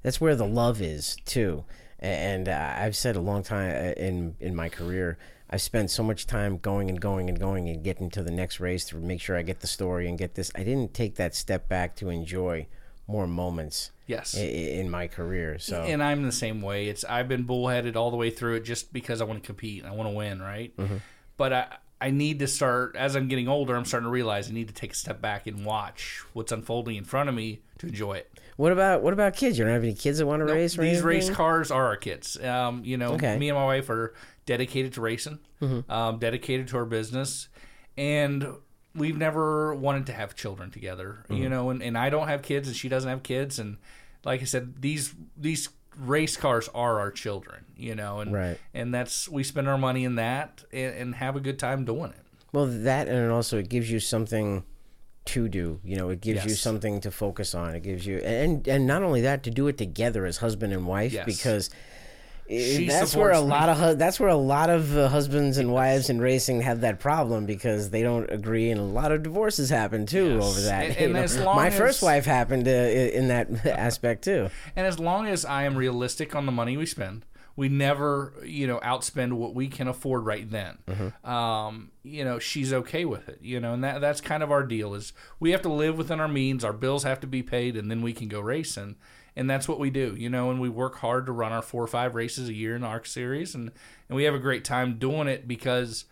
that's 0.03 0.21
where 0.21 0.35
the 0.35 0.47
love 0.47 0.83
is 0.83 1.17
too. 1.25 1.65
And 1.99 2.49
uh, 2.49 2.75
I've 2.77 2.97
said 2.97 3.15
a 3.15 3.21
long 3.21 3.43
time 3.43 3.71
uh, 3.71 3.93
in 3.93 4.35
in 4.41 4.55
my 4.55 4.69
career, 4.69 5.19
I've 5.53 5.61
spent 5.63 5.91
so 5.91 6.03
much 6.03 6.27
time 6.27 6.57
going 6.57 6.89
and 6.89 6.99
going 7.01 7.29
and 7.29 7.39
going 7.39 7.69
and 7.69 7.85
getting 7.85 8.09
to 8.11 8.23
the 8.23 8.31
next 8.31 8.59
race 8.59 8.87
to 8.87 8.97
make 8.97 9.21
sure 9.21 9.37
I 9.37 9.43
get 9.43 9.61
the 9.61 9.67
story 9.67 10.09
and 10.09 10.17
get 10.19 10.35
this. 10.35 10.51
I 10.55 10.65
didn't 10.65 10.95
take 10.95 11.17
that 11.17 11.35
step 11.35 11.69
back 11.69 11.95
to 11.97 12.09
enjoy 12.09 12.67
more 13.07 13.27
moments 13.27 13.91
Yes. 14.07 14.35
i- 14.37 14.41
i- 14.41 14.43
in 14.45 14.89
my 14.89 15.07
career. 15.09 15.59
So 15.59 15.83
And 15.83 16.03
I'm 16.03 16.23
the 16.23 16.33
same 16.33 16.63
way. 16.63 16.87
It's 16.89 17.05
I've 17.05 17.29
been 17.29 17.43
bullheaded 17.45 17.97
all 17.97 18.11
the 18.11 18.17
way 18.17 18.31
through 18.31 18.55
it 18.55 18.65
just 18.65 18.93
because 18.95 19.21
I 19.21 19.25
want 19.25 19.43
to 19.43 19.47
compete 19.47 19.85
I 19.85 19.91
want 19.91 20.09
to 20.09 20.15
win, 20.15 20.41
right? 20.41 20.73
But 21.37 21.53
I 21.53 21.67
I 22.01 22.11
need 22.11 22.41
to 22.41 22.49
start 22.49 22.97
as 22.97 23.15
I'm 23.15 23.29
getting 23.29 23.47
older. 23.47 23.77
I'm 23.77 23.85
starting 23.85 24.07
to 24.07 24.11
realize 24.11 24.51
I 24.51 24.53
need 24.53 24.67
to 24.67 24.75
take 24.75 24.93
a 24.93 24.97
step 24.97 25.21
back 25.21 25.47
and 25.47 25.65
watch 25.65 26.23
what's 26.33 26.51
unfolding 26.51 26.97
in 26.97 27.05
front 27.05 27.29
of 27.29 27.35
me 27.37 27.61
to 27.79 27.87
enjoy 27.87 28.15
it. 28.15 28.29
what 28.57 28.73
about 28.73 29.03
what 29.03 29.13
about 29.13 29.35
kids? 29.37 29.57
You 29.59 29.65
don't 29.65 29.73
have 29.75 29.85
any 29.85 29.95
kids 29.95 30.19
that 30.19 30.27
want 30.27 30.41
to 30.41 30.53
race? 30.53 30.77
Or 30.79 30.83
These 30.83 31.03
race 31.03 31.31
cars 31.31 31.71
are 31.71 31.87
our 31.87 31.97
kids. 31.97 32.37
Um, 32.43 32.83
you 32.85 32.97
know, 32.97 33.13
Okay. 33.15 33.39
me 33.39 33.49
and 33.51 33.57
my 33.59 33.65
wife 33.65 33.89
are 33.91 34.15
dedicated 34.47 34.93
to 34.95 35.01
racing, 35.01 35.39
um, 35.89 36.19
dedicated 36.19 36.69
to 36.69 36.77
our 36.77 36.85
business, 36.85 37.49
and 37.97 38.47
we've 38.95 39.17
never 39.17 39.75
wanted 39.75 40.07
to 40.07 40.13
have 40.13 40.35
children 40.35 40.71
together. 40.71 41.25
You 41.31 41.49
know, 41.49 41.71
and, 41.71 41.83
and 41.83 41.97
I 41.97 42.11
don't 42.11 42.29
have 42.29 42.43
kids, 42.43 42.69
and 42.69 42.77
she 42.77 42.89
doesn't 42.89 43.09
have 43.09 43.23
kids, 43.23 43.59
and 43.59 43.77
like 44.25 44.41
I 44.41 44.45
said, 44.45 44.81
these 44.81 45.15
these 45.37 45.69
race 45.99 46.37
cars 46.37 46.69
are 46.75 46.99
our 47.01 47.11
children. 47.11 47.65
You 47.77 47.95
know, 47.95 48.21
and 48.21 48.33
Right. 48.33 48.59
and 48.75 48.95
that's 48.95 49.29
we 49.29 49.43
spend 49.45 49.69
our 49.69 49.79
money 49.79 50.05
in 50.05 50.15
that 50.17 50.65
and, 50.73 50.95
and 50.95 51.15
have 51.17 51.37
a 51.37 51.41
good 51.41 51.59
time 51.59 51.85
doing 51.85 52.11
it. 52.11 52.17
Well, 52.53 52.67
that 52.67 53.09
and 53.09 53.31
also 53.31 53.59
it 53.59 53.69
gives 53.69 53.91
you 53.91 53.99
something 54.01 54.65
to 55.25 55.49
do. 55.49 55.81
You 55.85 55.97
know, 55.97 56.11
it 56.11 56.21
gives 56.21 56.45
you 56.45 56.51
something 56.51 57.01
to 57.01 57.11
focus 57.11 57.55
on. 57.55 57.75
It 57.75 57.83
gives 57.83 58.05
you 58.07 58.19
and 58.19 58.67
and 58.69 58.87
not 58.87 59.03
only 59.03 59.21
that 59.23 59.43
to 59.45 59.51
do 59.51 59.69
it 59.69 59.79
together 59.79 60.27
as 60.27 60.39
husband 60.39 60.73
and 60.73 60.87
wife 60.87 61.13
Yes. 61.13 61.25
because 61.27 61.71
She 62.59 62.87
that's 62.89 63.17
where 63.17 63.31
a 63.31 63.41
me. 63.41 63.47
lot 63.49 63.69
of 63.69 63.79
hu- 63.79 63.95
that's 63.95 64.21
where 64.21 64.29
a 64.29 64.37
lot 64.37 64.69
of 64.71 64.97
uh, 64.97 65.09
husbands 65.09 65.59
and 65.59 65.73
wives 65.73 66.11
in 66.11 66.21
racing 66.21 66.61
have 66.63 66.81
that 66.83 67.01
problem 67.01 67.47
because 67.47 67.91
they 67.91 68.03
don't 68.03 68.31
agree 68.31 68.71
and 68.71 68.81
a 68.81 68.85
lot 68.85 69.13
of 69.13 69.23
divorces 69.23 69.71
happen 69.71 70.07
too 70.07 70.35
Yes. 70.35 70.45
over 70.45 70.61
that. 70.63 70.85
And- 70.97 70.97
and 70.99 71.17
as 71.17 71.39
long 71.39 71.57
My 71.57 71.71
first 71.71 72.03
wife 72.03 72.25
happened 72.27 72.69
uh, 72.69 72.71
in 72.71 73.29
that 73.29 73.65
aspect 73.67 74.25
too. 74.25 74.51
And 74.77 74.87
as 74.87 74.99
long 74.99 75.27
as 75.27 75.45
I 75.45 75.65
am 75.65 75.77
realistic 75.77 76.35
on 76.35 76.47
the 76.47 76.53
money 76.53 76.77
we 76.77 76.87
spend, 76.87 77.25
we 77.55 77.69
never, 77.69 78.33
you 78.45 78.67
know, 78.67 78.79
outspend 78.81 79.35
what 79.35 79.55
we 79.55 79.69
can 79.69 79.87
afford 79.87 80.25
right 80.25 80.51
then. 80.51 80.79
Um, 81.23 81.91
you 82.03 82.25
know, 82.25 82.39
she's 82.39 82.73
okay 82.73 83.05
with 83.05 83.29
it. 83.29 83.41
You 83.43 83.61
know, 83.61 83.75
and 83.75 83.85
that 83.85 84.01
that's 84.01 84.21
kind 84.21 84.43
of 84.43 84.51
our 84.51 84.63
deal 84.63 84.95
is 84.95 85.13
we 85.39 85.51
have 85.51 85.63
to 85.63 85.69
live 85.73 85.97
within 85.99 86.19
our 86.21 86.29
means. 86.29 86.65
Our 86.65 86.73
bills 86.73 87.05
have 87.05 87.21
to 87.21 87.27
be 87.27 87.43
paid, 87.43 87.77
and 87.77 87.91
then 87.91 88.01
we 88.03 88.13
can 88.15 88.29
go 88.29 88.41
racing. 88.41 88.97
And 89.35 89.49
that's 89.49 89.67
what 89.67 89.79
we 89.81 89.89
do, 89.91 90.15
you 90.19 90.29
know. 90.29 90.51
And 90.51 90.61
we 90.61 90.69
work 90.69 90.97
hard 90.97 91.27
to 91.27 91.33
run 91.33 91.53
our 91.53 91.63
four 91.63 91.83
or 91.83 91.87
five 91.87 92.15
races 92.15 92.49
a 92.49 92.53
year 92.55 92.77
in 92.77 92.85
ARCA 92.85 93.09
series, 93.09 93.55
and 93.55 93.71
and 94.09 94.17
we 94.17 94.25
have 94.25 94.35
a 94.35 94.39
great 94.39 94.65
time 94.65 94.99
doing 94.99 95.27
it 95.29 95.49
because 95.49 96.05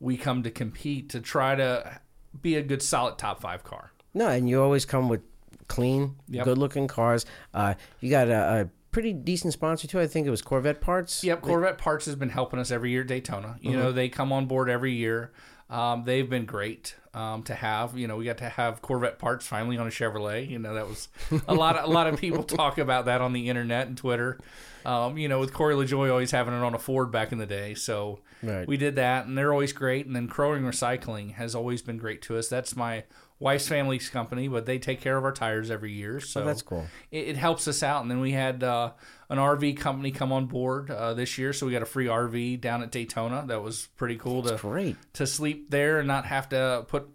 we 0.00 0.16
come 0.16 0.42
to 0.44 0.50
compete 0.50 1.08
to 1.10 1.20
try 1.20 1.56
to 1.56 2.00
be 2.40 2.54
a 2.54 2.62
good, 2.62 2.82
solid 2.82 3.18
top 3.18 3.40
five 3.40 3.64
car. 3.64 3.90
No, 4.14 4.28
and 4.28 4.48
you 4.48 4.62
always 4.62 4.84
come 4.84 5.08
with 5.08 5.22
clean, 5.66 6.14
Yep. 6.28 6.44
good-looking 6.44 6.86
cars. 6.86 7.26
Uh, 7.52 7.74
you 8.00 8.10
got 8.10 8.28
a, 8.28 8.60
a 8.62 8.68
pretty 8.92 9.12
decent 9.12 9.52
sponsor 9.52 9.88
too. 9.88 9.98
I 10.00 10.06
think 10.06 10.26
it 10.26 10.30
was 10.30 10.40
Corvette 10.40 10.80
Parts. 10.80 11.24
Yep, 11.24 11.42
Corvette 11.42 11.78
Parts 11.78 12.06
has 12.06 12.14
been 12.14 12.28
helping 12.30 12.58
us 12.60 12.70
every 12.70 12.90
year 12.92 13.00
at 13.02 13.08
Daytona. 13.08 13.56
You 13.60 13.70
Mm-hmm. 13.72 13.78
know, 13.80 13.92
they 13.92 14.08
come 14.08 14.32
on 14.32 14.46
board 14.46 14.70
every 14.70 14.92
year. 14.92 15.32
Um, 15.68 16.04
they've 16.04 16.28
been 16.30 16.46
great 16.46 16.94
um, 17.18 17.42
to 17.44 17.54
have. 17.54 17.98
You 17.98 18.06
know, 18.06 18.16
we 18.16 18.24
got 18.24 18.38
to 18.38 18.48
have 18.48 18.80
Corvette 18.80 19.18
Parts 19.18 19.46
finally 19.46 19.76
on 19.76 19.86
a 19.86 19.90
Chevrolet. 19.90 20.48
You 20.48 20.58
know, 20.58 20.74
that 20.74 20.86
was 20.88 21.08
a 21.48 21.54
lot. 21.54 21.76
Of, 21.76 21.84
a 21.88 21.92
lot 21.92 22.06
of 22.06 22.18
people 22.18 22.42
talk 22.44 22.78
about 22.78 23.06
that 23.06 23.20
on 23.20 23.32
the 23.32 23.48
internet 23.48 23.88
and 23.88 23.96
Twitter. 23.96 24.38
Um, 24.86 25.18
you 25.18 25.28
know, 25.28 25.40
with 25.40 25.52
Corey 25.52 25.74
LaJoie 25.74 26.10
always 26.10 26.30
having 26.30 26.54
it 26.54 26.58
on 26.62 26.74
a 26.74 26.78
Ford 26.78 27.10
back 27.10 27.32
in 27.32 27.38
the 27.38 27.46
day. 27.46 27.74
So 27.74 28.20
Right. 28.42 28.68
we 28.68 28.76
did 28.76 28.94
that, 28.94 29.26
and 29.26 29.36
they're 29.36 29.52
always 29.52 29.72
great. 29.72 30.06
And 30.06 30.14
then 30.14 30.28
Crowing 30.28 30.62
Recycling 30.62 31.34
has 31.34 31.54
always 31.56 31.82
been 31.82 31.98
great 31.98 32.22
to 32.22 32.38
us. 32.38 32.48
That's 32.48 32.76
my 32.76 33.02
wife's 33.40 33.68
family's 33.68 34.08
company, 34.10 34.48
but 34.48 34.66
they 34.66 34.78
take 34.78 35.00
care 35.00 35.16
of 35.16 35.24
our 35.24 35.32
tires 35.32 35.70
every 35.70 35.92
year. 35.92 36.18
So 36.20 36.42
Oh, 36.42 36.44
that's 36.44 36.62
cool. 36.62 36.86
it, 37.10 37.28
it 37.28 37.36
helps 37.36 37.68
us 37.68 37.82
out. 37.82 38.02
And 38.02 38.10
then 38.10 38.20
we 38.20 38.32
had 38.32 38.64
uh, 38.64 38.92
an 39.30 39.38
RV 39.38 39.76
company 39.76 40.10
come 40.10 40.32
on 40.32 40.46
board 40.46 40.90
uh, 40.90 41.14
this 41.14 41.38
year, 41.38 41.52
so 41.52 41.66
we 41.66 41.72
got 41.72 41.82
a 41.82 41.86
free 41.86 42.06
RV 42.06 42.60
down 42.60 42.82
at 42.82 42.90
Daytona. 42.90 43.44
That 43.46 43.62
was 43.62 43.86
pretty 43.96 44.16
cool 44.16 44.42
to 44.42 44.56
Great. 44.56 44.96
to 45.14 45.26
sleep 45.26 45.70
there 45.70 45.98
and 46.00 46.08
not 46.08 46.24
have 46.26 46.48
to 46.48 46.84
put 46.88 47.08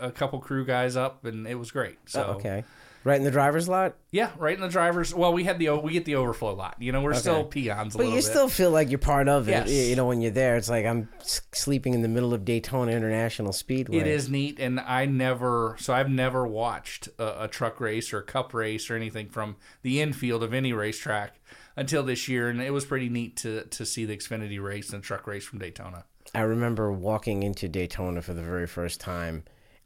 a 0.00 0.10
couple 0.12 0.38
crew 0.38 0.64
guys 0.64 0.94
up, 0.96 1.24
and 1.24 1.46
it 1.46 1.56
was 1.56 1.70
great. 1.70 1.98
So 2.06 2.24
Oh, 2.24 2.32
okay. 2.34 2.64
Right 3.04 3.18
in 3.18 3.22
the 3.24 3.30
driver's 3.30 3.68
lot? 3.68 3.96
yeah, 4.10 4.30
right 4.38 4.54
in 4.54 4.62
the 4.62 4.68
drivers. 4.68 5.14
Well, 5.14 5.34
we 5.34 5.44
had 5.44 5.58
the 5.58 5.68
we 5.76 5.92
get 5.92 6.06
the 6.06 6.14
overflow 6.16 6.54
lot. 6.54 6.76
You 6.80 6.90
know, 6.90 7.02
we're 7.02 7.12
still 7.12 7.44
peons 7.44 7.94
a 7.94 7.98
But 7.98 8.06
you 8.06 8.14
bit. 8.14 8.24
still 8.24 8.48
feel 8.48 8.70
like 8.70 8.88
you're 8.88 8.98
part 8.98 9.28
of 9.28 9.46
it. 9.46 9.52
Yes. 9.52 9.70
You 9.70 9.82
you 9.82 9.96
know, 9.96 10.06
when 10.06 10.22
you're 10.22 10.30
there, 10.30 10.56
it's 10.56 10.70
like 10.70 10.86
I'm 10.86 11.10
sleeping 11.52 11.92
in 11.92 12.00
the 12.00 12.08
middle 12.08 12.32
of 12.32 12.44
Daytona 12.46 12.92
International 12.92 13.52
Speedway. 13.52 13.98
It 13.98 14.06
is 14.06 14.30
neat, 14.30 14.58
and 14.58 14.80
I 14.80 15.04
never, 15.04 15.76
so 15.78 15.92
I've 15.92 16.08
never 16.08 16.46
watched 16.46 17.08
a, 17.18 17.44
a 17.44 17.48
truck 17.48 17.78
race 17.78 18.10
or 18.12 18.18
a 18.18 18.22
cup 18.24 18.54
race 18.54 18.88
or 18.88 18.96
anything 18.96 19.28
from 19.28 19.56
the 19.82 20.00
infield 20.00 20.42
of 20.42 20.54
any 20.54 20.72
racetrack 20.72 21.38
until 21.76 22.02
this 22.04 22.26
year, 22.26 22.48
and 22.48 22.62
it 22.62 22.72
was 22.72 22.86
pretty 22.86 23.10
neat 23.10 23.36
to 23.36 23.64
to 23.64 23.84
see 23.84 24.06
the 24.06 24.16
Xfinity 24.16 24.62
race 24.62 24.94
and 24.94 25.02
truck 25.02 25.26
race 25.26 25.44
from 25.44 25.58
Daytona. 25.58 26.04
I 26.34 26.40
remember 26.40 26.90
walking 26.90 27.42
into 27.42 27.68
Daytona 27.68 28.22
for 28.22 28.32
the 28.32 28.42
very 28.42 28.66
first 28.66 28.98
time 28.98 29.44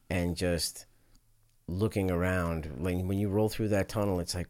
and 0.08 0.36
just 0.36 0.86
looking 1.68 2.10
around. 2.10 2.70
Like 2.78 2.96
when 3.04 3.18
you 3.18 3.28
roll 3.28 3.48
through 3.48 3.68
that 3.68 3.88
tunnel, 3.88 4.18
it's 4.20 4.34
like 4.34 4.48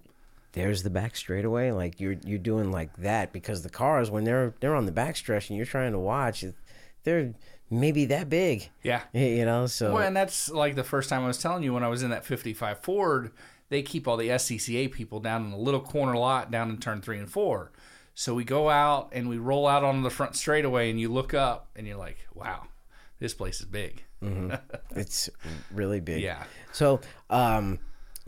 there's 0.52 0.82
the 0.82 0.90
back 0.90 1.16
straightaway. 1.16 1.72
Like 1.72 2.00
you're 2.00 2.16
you're 2.24 2.38
doing 2.38 2.70
like 2.70 2.96
that 2.98 3.32
because 3.32 3.62
the 3.62 3.68
cars 3.68 4.10
when 4.10 4.24
they're 4.24 4.54
they're 4.60 4.76
on 4.76 4.86
the 4.86 4.92
back 4.92 5.16
stretch 5.16 5.50
and 5.50 5.56
you're 5.56 5.66
trying 5.66 5.92
to 5.92 5.98
watch, 5.98 6.44
they're 7.04 7.34
maybe 7.70 8.06
that 8.06 8.28
big. 8.28 8.70
Yeah. 8.82 9.02
You 9.12 9.44
know, 9.44 9.66
so 9.66 9.94
Well, 9.94 10.06
and 10.06 10.16
that's 10.16 10.50
like 10.50 10.74
the 10.74 10.84
first 10.84 11.10
time 11.10 11.24
I 11.24 11.26
was 11.26 11.38
telling 11.38 11.62
you 11.62 11.74
when 11.74 11.84
I 11.84 11.88
was 11.88 12.02
in 12.02 12.10
that 12.10 12.24
55 12.24 12.78
Ford, 12.80 13.32
they 13.68 13.82
keep 13.82 14.08
all 14.08 14.16
the 14.16 14.28
SCCA 14.28 14.90
people 14.90 15.20
down 15.20 15.46
in 15.46 15.52
a 15.52 15.58
little 15.58 15.80
corner 15.80 16.16
lot 16.16 16.50
down 16.50 16.70
in 16.70 16.78
turn 16.78 17.02
three 17.02 17.18
and 17.18 17.30
four. 17.30 17.72
So 18.14 18.34
we 18.34 18.42
go 18.42 18.68
out 18.68 19.10
and 19.12 19.28
we 19.28 19.38
roll 19.38 19.66
out 19.68 19.84
onto 19.84 20.02
the 20.02 20.10
front 20.10 20.34
straightaway, 20.34 20.90
and 20.90 20.98
you 20.98 21.08
look 21.08 21.34
up 21.34 21.68
and 21.76 21.86
you're 21.86 21.96
like, 21.96 22.18
wow, 22.34 22.66
this 23.20 23.32
place 23.32 23.60
is 23.60 23.66
big. 23.66 24.02
it's 24.96 25.30
really 25.70 26.00
big. 26.00 26.22
Yeah. 26.22 26.44
So, 26.72 27.00
um, 27.30 27.78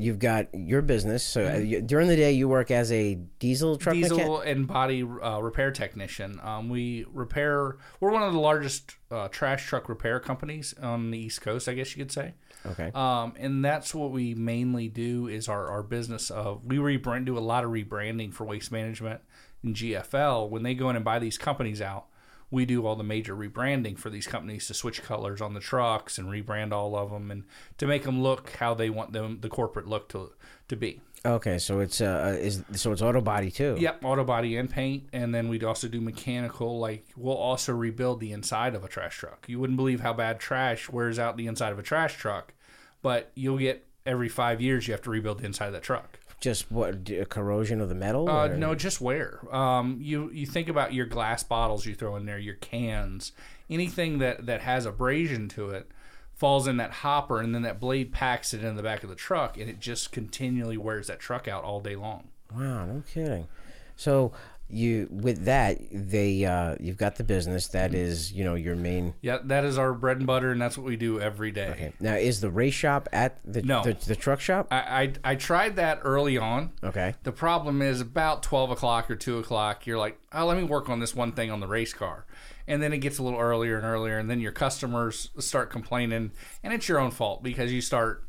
you've 0.01 0.18
got 0.18 0.49
your 0.55 0.82
business. 0.82 1.22
So 1.22 1.47
uh, 1.47 1.59
you, 1.59 1.82
during 1.82 2.09
the 2.09 2.16
day, 2.16 2.32
you 2.32 2.49
work 2.49 2.70
as 2.70 2.91
a 2.91 3.16
diesel 3.38 3.76
truck 3.76 3.95
mechanic. 3.95 4.18
Diesel 4.18 4.41
and 4.41 4.66
body 4.66 5.03
uh, 5.03 5.38
repair 5.41 5.70
technician. 5.70 6.41
Um, 6.43 6.68
we 6.70 7.07
repair, 7.12 7.76
we're 8.01 8.11
one 8.11 8.22
of 8.22 8.32
the 8.32 8.41
largest 8.41 8.97
uh, 9.11 9.28
trash 9.28 9.66
truck 9.66 9.88
repair 9.88 10.18
companies 10.18 10.74
on 10.80 11.11
the 11.11 11.18
East 11.18 11.43
Coast, 11.43 11.68
I 11.68 11.74
guess 11.74 11.95
you 11.95 12.03
could 12.03 12.12
say. 12.12 12.34
Okay. 12.64 12.91
Um, 12.95 13.34
and 13.38 13.64
that's 13.64 13.95
what 13.95 14.11
we 14.11 14.34
mainly 14.34 14.88
do 14.88 15.28
is 15.28 15.49
our, 15.49 15.68
our 15.68 15.82
business 15.82 16.30
of 16.30 16.64
we 16.64 16.76
rebrand 16.76 17.26
do 17.26 17.36
a 17.36 17.41
lot 17.41 17.64
of 17.64 17.70
rebranding 17.70 18.32
for 18.32 18.45
waste 18.45 18.72
management 18.72 19.20
and 19.62 19.74
GFL. 19.74 20.49
When 20.49 20.62
they 20.62 20.74
go 20.74 20.88
in 20.91 20.97
and 20.97 21.05
buy 21.05 21.18
these 21.18 21.36
companies 21.36 21.82
out, 21.82 22.07
we 22.51 22.65
do 22.65 22.87
all 22.87 22.97
the 22.97 23.05
major 23.05 23.35
rebranding 23.35 23.97
for 23.97 24.11
these 24.11 24.27
companies 24.27 24.67
to 24.67 24.75
switch 24.75 25.03
colors 25.03 25.41
on 25.41 25.55
the 25.55 25.61
trucks 25.61 26.19
and 26.19 26.29
rebrand 26.29 26.73
all 26.73 26.97
of 26.97 27.11
them 27.11 27.31
and 27.31 27.45
to 27.79 27.87
make 27.87 28.03
them 28.03 28.23
look 28.23 28.51
how 28.57 28.75
they 28.75 28.91
want 28.91 29.13
them 29.13 29.39
the 29.41 29.49
corporate 29.49 29.87
look 29.87 30.09
to 30.09 30.33
to 30.69 30.77
be. 30.77 31.01
Okay, 31.25 31.59
so 31.59 31.81
it's 31.81 32.01
uh 32.01 32.37
is 32.41 32.65
so 32.73 32.93
it's 32.93 33.03
auto 33.03 33.21
body 33.21 33.51
too. 33.51 33.77
Yep, 33.79 34.05
auto 34.05 34.25
body 34.25 34.57
and 34.57 34.71
paint, 34.71 35.09
and 35.13 35.35
then 35.35 35.49
we'd 35.49 35.65
also 35.65 35.87
do 35.87 36.01
mechanical. 36.01 36.79
Like 36.79 37.05
we'll 37.17 37.37
also 37.37 37.73
rebuild 37.73 38.21
the 38.21 38.33
inside 38.33 38.75
of 38.75 38.85
a 38.85 38.89
trash 38.89 39.19
truck. 39.19 39.45
You 39.47 39.61
wouldn't 39.61 39.77
believe 39.77 40.01
how 40.01 40.15
bad 40.15 40.41
trash 40.41 40.89
wears 40.89 41.19
out 41.19 41.37
the 41.37 41.47
inside 41.47 41.73
of 41.73 41.79
a 41.79 41.83
trash 41.83 42.17
truck, 42.17 42.55
but 43.03 43.31
you'll 43.35 43.59
get 43.59 43.87
every 44.07 44.31
five 44.31 44.63
years 44.63 44.89
you 44.89 44.93
have 44.93 45.03
to 45.03 45.11
rebuild 45.11 45.41
the 45.41 45.47
inside 45.47 45.67
of 45.67 45.73
that 45.75 45.83
truck. 45.83 46.20
Just 46.41 46.72
what 46.72 47.05
d- 47.05 47.22
corrosion 47.26 47.80
of 47.80 47.88
the 47.91 47.95
metal? 47.95 48.28
Uh, 48.28 48.49
or- 48.49 48.57
no, 48.57 48.74
just 48.74 49.01
wear. 49.01 49.41
Um, 49.55 49.99
you 50.01 50.30
you 50.32 50.47
think 50.47 50.68
about 50.68 50.95
your 50.95 51.07
glass 51.07 51.43
bottles 51.43 51.84
you 51.86 51.95
throw 51.95 52.16
in 52.16 52.24
there, 52.26 52.38
your 52.38 52.55
cans, 52.55 53.32
anything 53.68 54.18
that 54.18 54.47
that 54.47 54.62
has 54.62 54.86
abrasion 54.86 55.49
to 55.51 55.70
it 55.70 55.91
falls 56.34 56.66
in 56.66 56.78
that 56.78 56.91
hopper, 56.91 57.38
and 57.41 57.55
then 57.55 57.61
that 57.62 57.78
blade 57.78 58.11
packs 58.12 58.55
it 58.55 58.64
in 58.64 58.74
the 58.76 58.82
back 58.82 59.03
of 59.03 59.11
the 59.11 59.14
truck, 59.14 59.59
and 59.59 59.68
it 59.68 59.78
just 59.78 60.11
continually 60.11 60.78
wears 60.78 61.09
that 61.09 61.20
truck 61.20 61.47
out 61.47 61.62
all 61.62 61.80
day 61.82 61.95
long. 61.95 62.28
Wow, 62.57 62.86
no 62.86 63.03
kidding. 63.12 63.47
So 63.95 64.32
you 64.73 65.09
with 65.11 65.45
that 65.47 65.79
they 65.93 66.45
uh 66.45 66.77
you've 66.81 66.97
got 66.97 67.16
the 67.16 67.25
business 67.25 67.68
Mm-hmm. 67.68 67.79
that 67.79 67.95
is 67.95 68.33
you 68.33 68.45
know 68.45 68.55
your 68.55 68.77
main. 68.77 69.14
Yeah, 69.21 69.39
that 69.45 69.64
is 69.64 69.79
our 69.79 69.93
bread 69.93 70.18
and 70.18 70.27
butter, 70.27 70.51
and 70.53 70.61
that's 70.61 70.77
what 70.79 70.87
we 70.87 70.97
do 70.97 71.21
every 71.21 71.51
day. 71.51 71.68
Okay. 71.68 71.93
Now 72.01 72.14
is 72.14 72.41
the 72.41 72.51
race 72.51 72.75
shop 72.75 73.09
at 73.12 73.39
the 73.45 73.62
No. 73.62 73.83
the, 73.83 73.93
the 73.95 74.16
truck 74.16 74.41
shop? 74.41 74.68
I, 74.71 75.12
I 75.25 75.33
I 75.33 75.35
tried 75.37 75.77
that 75.77 76.01
early 76.03 76.39
on. 76.39 76.73
Okay. 76.83 77.14
The 77.23 77.33
problem 77.33 77.83
is 77.83 78.01
about 78.01 78.43
twelve 78.43 78.71
o'clock 78.71 79.11
or 79.11 79.16
two 79.16 79.39
o'clock. 79.39 79.87
You're 79.87 79.99
like, 79.99 80.18
oh, 80.33 80.47
let 80.47 80.57
me 80.57 80.64
work 80.64 80.89
on 80.89 81.01
this 81.01 81.14
one 81.14 81.33
thing 81.33 81.51
on 81.51 81.61
the 81.61 81.66
race 81.66 81.93
car, 81.93 82.27
and 82.68 82.83
then 82.83 82.93
it 82.93 82.99
gets 82.99 83.18
a 83.18 83.23
little 83.23 83.41
earlier 83.41 83.77
and 83.77 83.85
earlier, 83.85 84.18
and 84.18 84.31
then 84.31 84.41
your 84.41 84.53
customers 84.53 85.31
start 85.39 85.71
complaining, 85.71 86.31
and 86.62 86.73
it's 86.73 86.89
your 86.89 86.99
own 86.99 87.11
fault 87.11 87.43
because 87.43 87.73
you 87.73 87.81
start, 87.81 88.25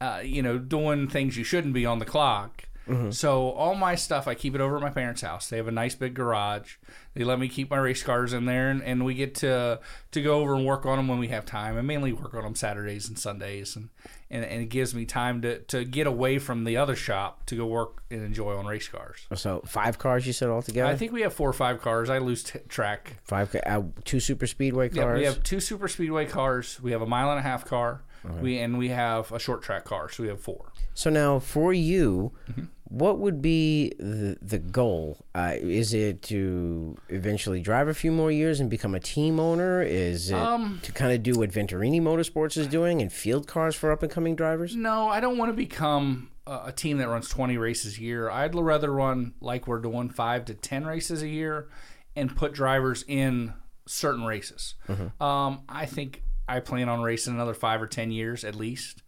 uh, 0.00 0.20
you 0.24 0.42
know, 0.42 0.58
doing 0.58 1.08
things 1.08 1.36
you 1.36 1.44
shouldn't 1.44 1.74
be 1.74 1.86
on 1.86 1.98
the 1.98 2.04
clock. 2.04 2.64
So 3.10 3.50
all 3.50 3.74
my 3.74 3.94
stuff, 3.94 4.28
I 4.28 4.34
keep 4.34 4.54
it 4.54 4.60
over 4.60 4.76
at 4.76 4.82
my 4.82 4.90
parents' 4.90 5.22
house. 5.22 5.48
They 5.48 5.56
have 5.56 5.68
a 5.68 5.72
nice 5.72 5.94
big 5.94 6.12
garage. 6.14 6.76
They 7.14 7.24
let 7.24 7.38
me 7.38 7.48
keep 7.48 7.70
my 7.70 7.78
race 7.78 8.02
cars 8.02 8.32
in 8.32 8.44
there, 8.44 8.68
and, 8.70 8.82
and 8.82 9.04
we 9.04 9.14
get 9.14 9.34
to 9.36 9.80
to 10.12 10.22
go 10.22 10.40
over 10.40 10.54
and 10.54 10.66
work 10.66 10.84
on 10.84 10.96
them 10.98 11.08
when 11.08 11.18
we 11.18 11.28
have 11.28 11.46
time. 11.46 11.78
I 11.78 11.80
mainly 11.80 12.12
work 12.12 12.34
on 12.34 12.42
them 12.42 12.54
Saturdays 12.54 13.08
and 13.08 13.18
Sundays, 13.18 13.74
and, 13.76 13.88
and, 14.30 14.44
and 14.44 14.60
it 14.62 14.66
gives 14.68 14.94
me 14.94 15.06
time 15.06 15.40
to, 15.42 15.60
to 15.60 15.84
get 15.84 16.06
away 16.06 16.38
from 16.38 16.64
the 16.64 16.76
other 16.76 16.94
shop 16.96 17.46
to 17.46 17.56
go 17.56 17.66
work 17.66 18.02
and 18.10 18.22
enjoy 18.22 18.54
on 18.56 18.66
race 18.66 18.88
cars. 18.88 19.26
So 19.34 19.62
five 19.64 19.98
cars 19.98 20.26
you 20.26 20.32
said 20.34 20.50
altogether? 20.50 20.90
I 20.90 20.96
think 20.96 21.12
we 21.12 21.22
have 21.22 21.32
four 21.32 21.48
or 21.48 21.54
five 21.54 21.80
cars. 21.80 22.10
I 22.10 22.18
lose 22.18 22.42
t- 22.42 22.58
track. 22.68 23.16
five 23.24 23.54
uh, 23.64 23.82
two 24.04 24.20
super 24.20 24.46
speedway 24.46 24.88
cars. 24.90 24.96
Yeah, 24.98 25.14
we 25.14 25.24
have 25.24 25.42
two 25.42 25.60
super 25.60 25.88
speedway 25.88 26.26
cars. 26.26 26.80
We 26.82 26.92
have 26.92 27.00
a 27.00 27.06
mile 27.06 27.30
and 27.30 27.38
a 27.38 27.42
half 27.42 27.64
car. 27.64 28.02
We 28.40 28.58
and 28.58 28.78
we 28.78 28.88
have 28.88 29.30
a 29.32 29.38
short 29.38 29.62
track 29.62 29.84
car. 29.84 30.08
So 30.08 30.22
we 30.22 30.30
have 30.30 30.40
four. 30.40 30.72
So 30.94 31.10
now 31.10 31.38
for 31.38 31.72
you, 31.74 32.32
Mm-hmm. 32.50 32.64
What 32.84 33.18
would 33.18 33.40
be 33.42 33.92
the 33.98 34.36
the 34.42 34.58
goal? 34.58 35.24
Uh, 35.34 35.54
is 35.58 35.94
it 35.94 36.22
to 36.24 36.96
eventually 37.08 37.60
drive 37.60 37.88
a 37.88 37.94
few 37.94 38.12
more 38.12 38.30
years 38.30 38.60
and 38.60 38.68
become 38.68 38.94
a 38.94 39.00
team 39.00 39.40
owner? 39.40 39.82
Is 39.82 40.30
it 40.30 40.34
Um, 40.36 40.80
to 40.82 40.92
kind 40.92 41.12
of 41.12 41.22
do 41.22 41.32
what 41.38 41.50
Venturini 41.50 42.00
Motorsports 42.00 42.56
is 42.56 42.66
doing 42.66 43.00
and 43.00 43.12
field 43.12 43.46
cars 43.46 43.74
for 43.74 43.90
up 43.90 44.02
and 44.02 44.12
coming 44.12 44.36
drivers? 44.36 44.76
No, 44.76 45.08
I 45.08 45.20
don't 45.20 45.38
want 45.38 45.50
to 45.50 45.56
become 45.56 46.30
a, 46.46 46.64
a 46.66 46.72
team 46.72 46.98
that 46.98 47.08
runs 47.08 47.28
20 47.28 47.56
races 47.56 47.96
a 47.98 48.02
year. 48.02 48.28
I'd 48.30 48.54
rather 48.54 48.92
run 48.92 49.34
like 49.40 49.66
we're 49.66 49.80
doing 49.80 50.10
five 50.10 50.44
to 50.46 50.54
10 50.54 50.84
races 50.84 51.22
a 51.22 51.28
year 51.28 51.68
and 52.14 52.36
put 52.36 52.52
drivers 52.52 53.04
in 53.08 53.54
certain 53.86 54.24
races. 54.24 54.74
Um, 55.20 55.62
I 55.68 55.86
think 55.86 56.22
I 56.46 56.60
plan 56.60 56.88
on 56.90 57.00
racing 57.02 57.34
another 57.34 57.54
five 57.54 57.80
or 57.80 57.86
10 57.86 58.10
years 58.10 58.44
at 58.44 58.54
least. 58.54 59.02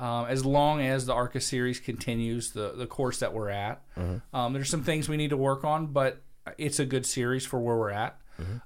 Um, 0.00 0.26
as 0.26 0.44
long 0.44 0.80
as 0.80 1.06
the 1.06 1.12
ARCA 1.12 1.40
series 1.40 1.80
continues 1.80 2.52
the, 2.52 2.72
the 2.76 2.86
course 2.86 3.18
that 3.18 3.32
we're 3.32 3.48
at, 3.50 3.82
um, 4.32 4.52
there's 4.52 4.70
some 4.70 4.84
things 4.84 5.08
we 5.08 5.16
need 5.16 5.30
to 5.30 5.36
work 5.36 5.64
on, 5.64 5.86
but 5.88 6.22
it's 6.56 6.78
a 6.78 6.86
good 6.86 7.04
series 7.04 7.44
for 7.44 7.58
where 7.58 7.76
we're 7.76 7.90
at. 7.90 8.16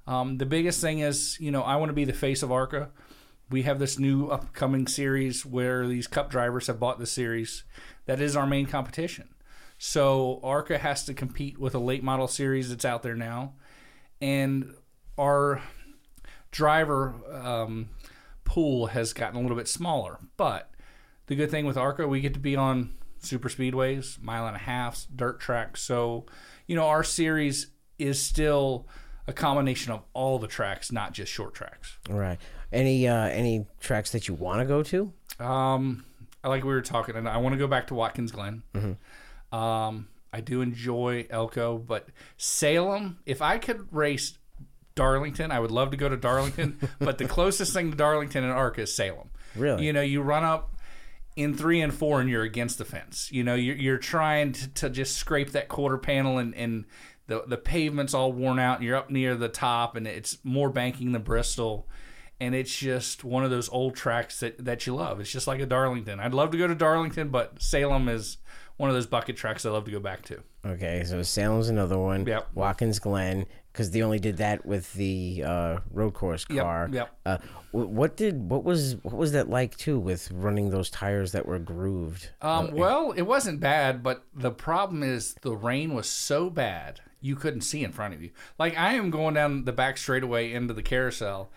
Um, 0.05 0.37
the 0.37 0.45
biggest 0.45 0.79
thing 0.81 0.99
is, 0.99 1.37
you 1.39 1.49
know, 1.49 1.63
I 1.63 1.77
want 1.77 1.89
to 1.89 1.93
be 1.93 2.05
the 2.05 2.13
face 2.13 2.43
of 2.43 2.51
ARCA. 2.51 2.89
We 3.49 3.63
have 3.63 3.79
this 3.79 3.97
new 3.97 4.27
upcoming 4.27 4.85
series 4.87 5.45
where 5.45 5.87
these 5.87 6.05
cup 6.07 6.29
drivers 6.29 6.67
have 6.67 6.79
bought 6.79 6.99
the 6.99 7.07
series. 7.07 7.63
That 8.05 8.21
is 8.21 8.35
our 8.35 8.45
main 8.45 8.67
competition. 8.67 9.29
So 9.79 10.39
arca 10.43 10.77
has 10.77 11.03
to 11.05 11.13
compete 11.15 11.57
with 11.59 11.73
a 11.73 11.79
late 11.79 12.03
model 12.03 12.27
series 12.27 12.69
that's 12.69 12.85
out 12.85 13.01
there 13.01 13.15
now. 13.15 13.53
And 14.21 14.75
our 15.17 15.61
driver 16.51 17.15
um, 17.31 17.89
pool 18.45 18.87
has 18.87 19.11
gotten 19.13 19.37
a 19.37 19.41
little 19.41 19.57
bit 19.57 19.67
smaller 19.67 20.19
but 20.37 20.69
the 21.27 21.35
good 21.35 21.49
thing 21.51 21.65
with 21.65 21.77
arca 21.77 22.07
we 22.07 22.19
get 22.21 22.33
to 22.33 22.39
be 22.39 22.55
on 22.55 22.93
super 23.19 23.49
speedways 23.49 24.21
mile 24.21 24.45
and 24.47 24.55
a 24.55 24.59
half 24.59 25.05
dirt 25.15 25.39
tracks 25.39 25.81
so 25.81 26.25
you 26.67 26.75
know 26.75 26.87
our 26.87 27.03
series 27.03 27.67
is 27.97 28.21
still 28.21 28.87
a 29.27 29.33
combination 29.33 29.91
of 29.93 30.01
all 30.13 30.37
the 30.39 30.47
tracks 30.47 30.91
not 30.91 31.13
just 31.13 31.31
short 31.31 31.53
tracks 31.53 31.97
Right. 32.09 32.37
Any 32.71 33.07
uh, 33.07 33.27
any 33.27 33.67
tracks 33.79 34.11
that 34.13 34.27
you 34.27 34.33
want 34.33 34.59
to 34.61 34.65
go 34.65 34.81
to? 34.81 35.13
Um, 35.39 36.05
I 36.43 36.47
like 36.49 36.63
we 36.63 36.73
were 36.73 36.81
talking, 36.81 37.15
and 37.15 37.29
I 37.29 37.37
want 37.37 37.53
to 37.53 37.59
go 37.59 37.67
back 37.67 37.85
to 37.87 37.93
Watkins 37.93 38.31
Glen. 38.31 38.63
Um, 39.51 40.07
I 40.33 40.41
do 40.41 40.61
enjoy 40.61 41.27
Elko, 41.29 41.77
but 41.77 42.09
Salem. 42.37 43.19
If 43.27 43.43
I 43.43 43.59
could 43.59 43.87
race 43.93 44.39
Darlington, 44.95 45.51
I 45.51 45.59
would 45.59 45.69
love 45.69 45.91
to 45.91 45.97
go 45.97 46.09
to 46.09 46.17
Darlington. 46.17 46.79
but 46.99 47.19
the 47.19 47.27
closest 47.27 47.73
thing 47.73 47.91
to 47.91 47.95
Darlington 47.97 48.43
and 48.43 48.51
Arca 48.51 48.81
is 48.81 48.95
Salem. 48.95 49.29
Really? 49.55 49.85
You 49.85 49.93
know, 49.93 50.01
you 50.01 50.21
run 50.23 50.43
up 50.43 50.72
in 51.35 51.55
three 51.55 51.81
and 51.81 51.93
four, 51.93 52.21
and 52.21 52.29
you're 52.29 52.43
against 52.43 52.77
the 52.77 52.85
fence. 52.85 53.31
You 53.31 53.43
know, 53.43 53.55
you're, 53.55 53.75
you're 53.75 53.97
trying 53.97 54.51
to, 54.53 54.67
to 54.75 54.89
just 54.89 55.17
scrape 55.17 55.51
that 55.51 55.67
quarter 55.67 55.97
panel, 55.97 56.37
and, 56.37 56.53
and 56.55 56.85
the 57.27 57.43
the 57.47 57.57
pavement's 57.57 58.13
all 58.13 58.31
worn 58.31 58.59
out, 58.59 58.79
and 58.79 58.87
you're 58.87 58.97
up 58.97 59.09
near 59.09 59.35
the 59.35 59.49
top, 59.49 59.95
and 59.95 60.07
it's 60.07 60.37
more 60.43 60.69
banking 60.69 61.11
than 61.11 61.23
Bristol. 61.23 61.87
And 62.43 62.53
it's 62.53 62.77
just 62.77 63.23
one 63.23 63.45
of 63.45 63.51
those 63.51 63.69
old 63.69 63.95
tracks 63.95 64.41
that, 64.41 64.65
that 64.65 64.85
you 64.85 64.93
love. 64.95 65.21
It's 65.21 65.31
just 65.31 65.47
like 65.47 65.61
a 65.61 65.65
Darlington. 65.65 66.19
I'd 66.19 66.33
love 66.33 66.51
to 66.51 66.57
go 66.57 66.67
to 66.67 66.75
Darlington, 66.75 67.29
but 67.29 67.61
Salem 67.61 68.09
is 68.09 68.37
one 68.75 68.89
of 68.89 68.95
those 68.95 69.05
bucket 69.07 69.37
tracks 69.37 69.65
I 69.65 69.69
love 69.69 69.85
to 69.85 69.91
go 69.91 70.01
back 70.01 70.23
to. 70.23 70.43
Okay, 70.65 71.03
so 71.05 71.23
Salem's 71.23 71.69
another 71.69 71.97
one. 71.97 72.25
Yep. 72.25 72.49
Watkins 72.53 72.99
Glen, 72.99 73.45
because 73.71 73.91
they 73.91 74.01
only 74.01 74.19
did 74.19 74.37
that 74.37 74.65
with 74.65 74.91
the 74.93 75.41
uh, 75.45 75.79
road 75.91 76.13
course 76.15 76.45
Yep, 76.49 76.63
car. 76.63 76.89
yep. 76.91 77.17
Uh, 77.25 77.37
what 77.71 78.17
did 78.17 78.49
what 78.51 78.63
was 78.65 78.97
what 79.03 79.15
was 79.15 79.31
that 79.31 79.49
like 79.49 79.77
too 79.77 79.97
with 79.97 80.29
running 80.31 80.69
those 80.69 80.89
tires 80.89 81.31
that 81.31 81.45
were 81.45 81.59
grooved? 81.59 82.29
Um, 82.41 82.71
well, 82.73 83.13
it 83.13 83.23
wasn't 83.23 83.61
bad, 83.61 84.03
but 84.03 84.25
the 84.35 84.51
problem 84.51 85.01
is 85.01 85.33
the 85.41 85.55
rain 85.55 85.93
was 85.93 86.07
so 86.09 86.49
bad 86.49 86.99
you 87.21 87.35
couldn't 87.37 87.61
see 87.61 87.83
in 87.83 87.91
front 87.93 88.13
of 88.13 88.21
you. 88.21 88.31
Like 88.59 88.77
I 88.77 88.95
am 88.95 89.09
going 89.11 89.33
down 89.33 89.63
the 89.63 89.71
back 89.71 89.97
straightaway 89.97 90.51
into 90.51 90.73
the 90.73 90.83
carousel, 90.83 91.49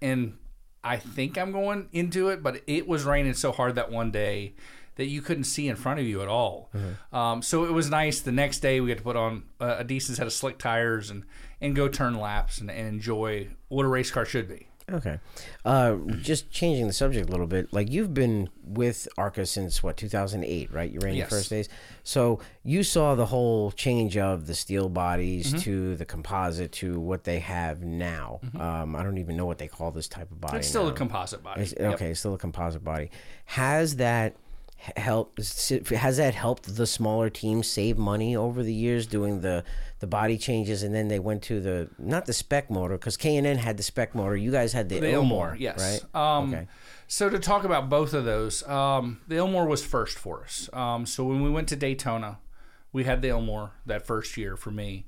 and 0.00 0.36
I 0.84 0.96
think 0.96 1.36
I'm 1.36 1.52
going 1.52 1.88
into 1.92 2.28
it, 2.28 2.42
but 2.42 2.62
it 2.66 2.86
was 2.86 3.04
raining 3.04 3.34
so 3.34 3.52
hard 3.52 3.74
that 3.74 3.90
one 3.90 4.10
day 4.10 4.54
that 4.96 5.06
you 5.06 5.20
couldn't 5.20 5.44
see 5.44 5.68
in 5.68 5.76
front 5.76 6.00
of 6.00 6.06
you 6.06 6.22
at 6.22 6.28
all. 6.28 6.70
Um, 7.12 7.42
so 7.42 7.64
it 7.64 7.72
was 7.72 7.90
nice. 7.90 8.20
The 8.20 8.32
next 8.32 8.60
day 8.60 8.80
we 8.80 8.90
had 8.90 8.98
to 8.98 9.04
put 9.04 9.16
on 9.16 9.44
a, 9.60 9.78
a 9.78 9.84
decent 9.84 10.16
set 10.16 10.26
of 10.26 10.32
slick 10.32 10.58
tires 10.58 11.10
and 11.10 11.24
and 11.60 11.74
go 11.74 11.88
turn 11.88 12.18
laps 12.18 12.58
and, 12.58 12.70
and 12.70 12.86
enjoy 12.86 13.48
what 13.68 13.84
a 13.84 13.88
race 13.88 14.10
car 14.10 14.24
should 14.24 14.48
be. 14.48 14.65
Okay. 14.92 15.18
Uh, 15.64 15.96
just 16.20 16.50
changing 16.50 16.86
the 16.86 16.92
subject 16.92 17.28
a 17.28 17.30
little 17.32 17.48
bit. 17.48 17.72
Like 17.72 17.90
you've 17.90 18.14
been 18.14 18.48
with 18.64 19.08
ARCA 19.18 19.44
since 19.44 19.82
what 19.82 19.96
2008, 19.96 20.72
right? 20.72 20.88
You 20.90 21.00
ran 21.00 21.14
your 21.14 21.24
Yes. 21.24 21.30
first 21.30 21.50
days. 21.50 21.68
So 22.04 22.38
you 22.62 22.84
saw 22.84 23.16
the 23.16 23.26
whole 23.26 23.72
change 23.72 24.16
of 24.16 24.46
the 24.46 24.54
steel 24.54 24.88
bodies 24.88 25.48
Mm-hmm. 25.48 25.58
to 25.58 25.96
the 25.96 26.04
composite 26.04 26.70
to 26.72 27.00
what 27.00 27.24
they 27.24 27.40
have 27.40 27.82
now. 27.82 28.40
Um, 28.58 28.94
I 28.94 29.02
don't 29.02 29.18
even 29.18 29.36
know 29.36 29.46
what 29.46 29.58
they 29.58 29.66
call 29.68 29.90
this 29.90 30.06
type 30.06 30.30
of 30.30 30.40
body. 30.40 30.52
Mm-hmm. 30.52 30.58
It's 30.60 30.68
still 30.68 30.84
now. 30.84 30.90
a 30.90 30.94
composite 30.94 31.42
body. 31.42 31.62
It's, 31.62 31.74
Yep. 31.78 31.94
okay, 31.94 32.10
it's 32.10 32.20
still 32.20 32.34
a 32.34 32.38
composite 32.38 32.84
body. 32.84 33.10
Has 33.46 33.96
that 33.96 34.36
h- 34.84 34.92
helped? 34.96 35.38
Has 35.90 36.16
that 36.16 36.34
helped 36.34 36.76
the 36.76 36.86
smaller 36.86 37.30
teams 37.30 37.66
save 37.68 37.98
money 37.98 38.34
over 38.36 38.62
the 38.62 38.74
years 38.74 39.06
doing 39.06 39.40
the 39.40 39.64
the 39.98 40.06
body 40.06 40.36
changes, 40.36 40.82
and 40.82 40.94
then 40.94 41.08
they 41.08 41.18
went 41.18 41.42
to 41.44 41.60
the 41.60 41.88
not 41.98 42.26
the 42.26 42.32
spec 42.32 42.70
motor 42.70 42.96
because 42.98 43.16
K 43.16 43.36
and 43.36 43.46
N 43.46 43.58
had 43.58 43.76
the 43.76 43.82
spec 43.82 44.14
motor. 44.14 44.36
You 44.36 44.50
guys 44.50 44.72
had 44.72 44.88
the, 44.88 45.00
The 45.00 45.12
Ilmore, 45.12 45.56
yes. 45.58 46.00
right? 46.14 46.38
Um, 46.38 46.52
Okay. 46.54 46.66
So 47.08 47.30
to 47.30 47.38
talk 47.38 47.62
about 47.64 47.88
both 47.88 48.14
of 48.14 48.24
those, 48.24 48.66
um, 48.68 49.20
the 49.28 49.36
Ilmore 49.36 49.66
was 49.68 49.84
first 49.84 50.18
for 50.18 50.42
us. 50.42 50.68
Um, 50.72 51.06
so 51.06 51.22
when 51.24 51.40
we 51.42 51.48
went 51.48 51.68
to 51.68 51.76
Daytona, 51.76 52.38
we 52.92 53.04
had 53.04 53.22
the 53.22 53.28
Ilmore 53.28 53.70
that 53.86 54.04
first 54.04 54.36
year 54.36 54.56
for 54.56 54.72
me. 54.72 55.06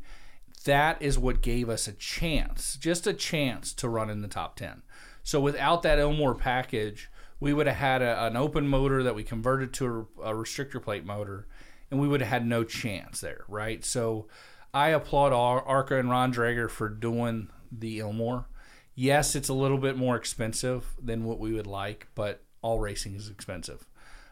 That 0.65 1.01
is 1.03 1.19
what 1.19 1.41
gave 1.41 1.69
us 1.69 1.89
a 1.89 1.93
chance, 1.93 2.77
just 2.77 3.07
a 3.07 3.13
chance 3.13 3.73
to 3.75 3.89
run 3.89 4.11
in 4.11 4.23
the 4.23 4.29
top 4.29 4.55
10. 4.57 4.83
So 5.25 5.41
without 5.41 5.83
that 5.83 5.99
Ilmore 5.99 6.37
package, 6.39 7.11
we 7.41 7.53
would 7.53 7.67
have 7.67 7.77
had 7.77 8.03
a, 8.03 8.27
an 8.27 8.37
open 8.37 8.69
motor 8.69 9.03
that 9.03 9.15
we 9.15 9.23
converted 9.23 9.73
to 9.75 10.09
a, 10.21 10.31
a 10.31 10.35
restrictor 10.35 10.83
plate 10.83 11.05
motor, 11.05 11.47
and 11.91 12.01
we 12.01 12.09
would 12.09 12.21
have 12.21 12.31
had 12.31 12.47
no 12.47 12.65
chance 12.65 13.21
there, 13.21 13.45
right? 13.49 13.85
So 13.85 14.27
I 14.75 14.89
applaud 14.89 15.33
Ar- 15.33 15.63
Arca 15.63 15.99
and 15.99 16.11
Ron 16.11 16.33
Drager 16.33 16.71
for 16.71 16.89
doing 16.89 17.49
the 17.71 17.99
Ilmore. 18.01 18.47
Yes, 18.95 19.37
it's 19.37 19.49
a 19.49 19.55
little 19.55 19.79
bit 19.79 19.97
more 19.97 20.17
expensive 20.17 20.95
than 21.01 21.25
what 21.25 21.39
we 21.39 21.53
would 21.53 21.67
like, 21.67 22.09
but 22.15 22.43
all 22.63 22.81
racing 22.81 23.15
is 23.15 23.29
expensive. 23.29 23.87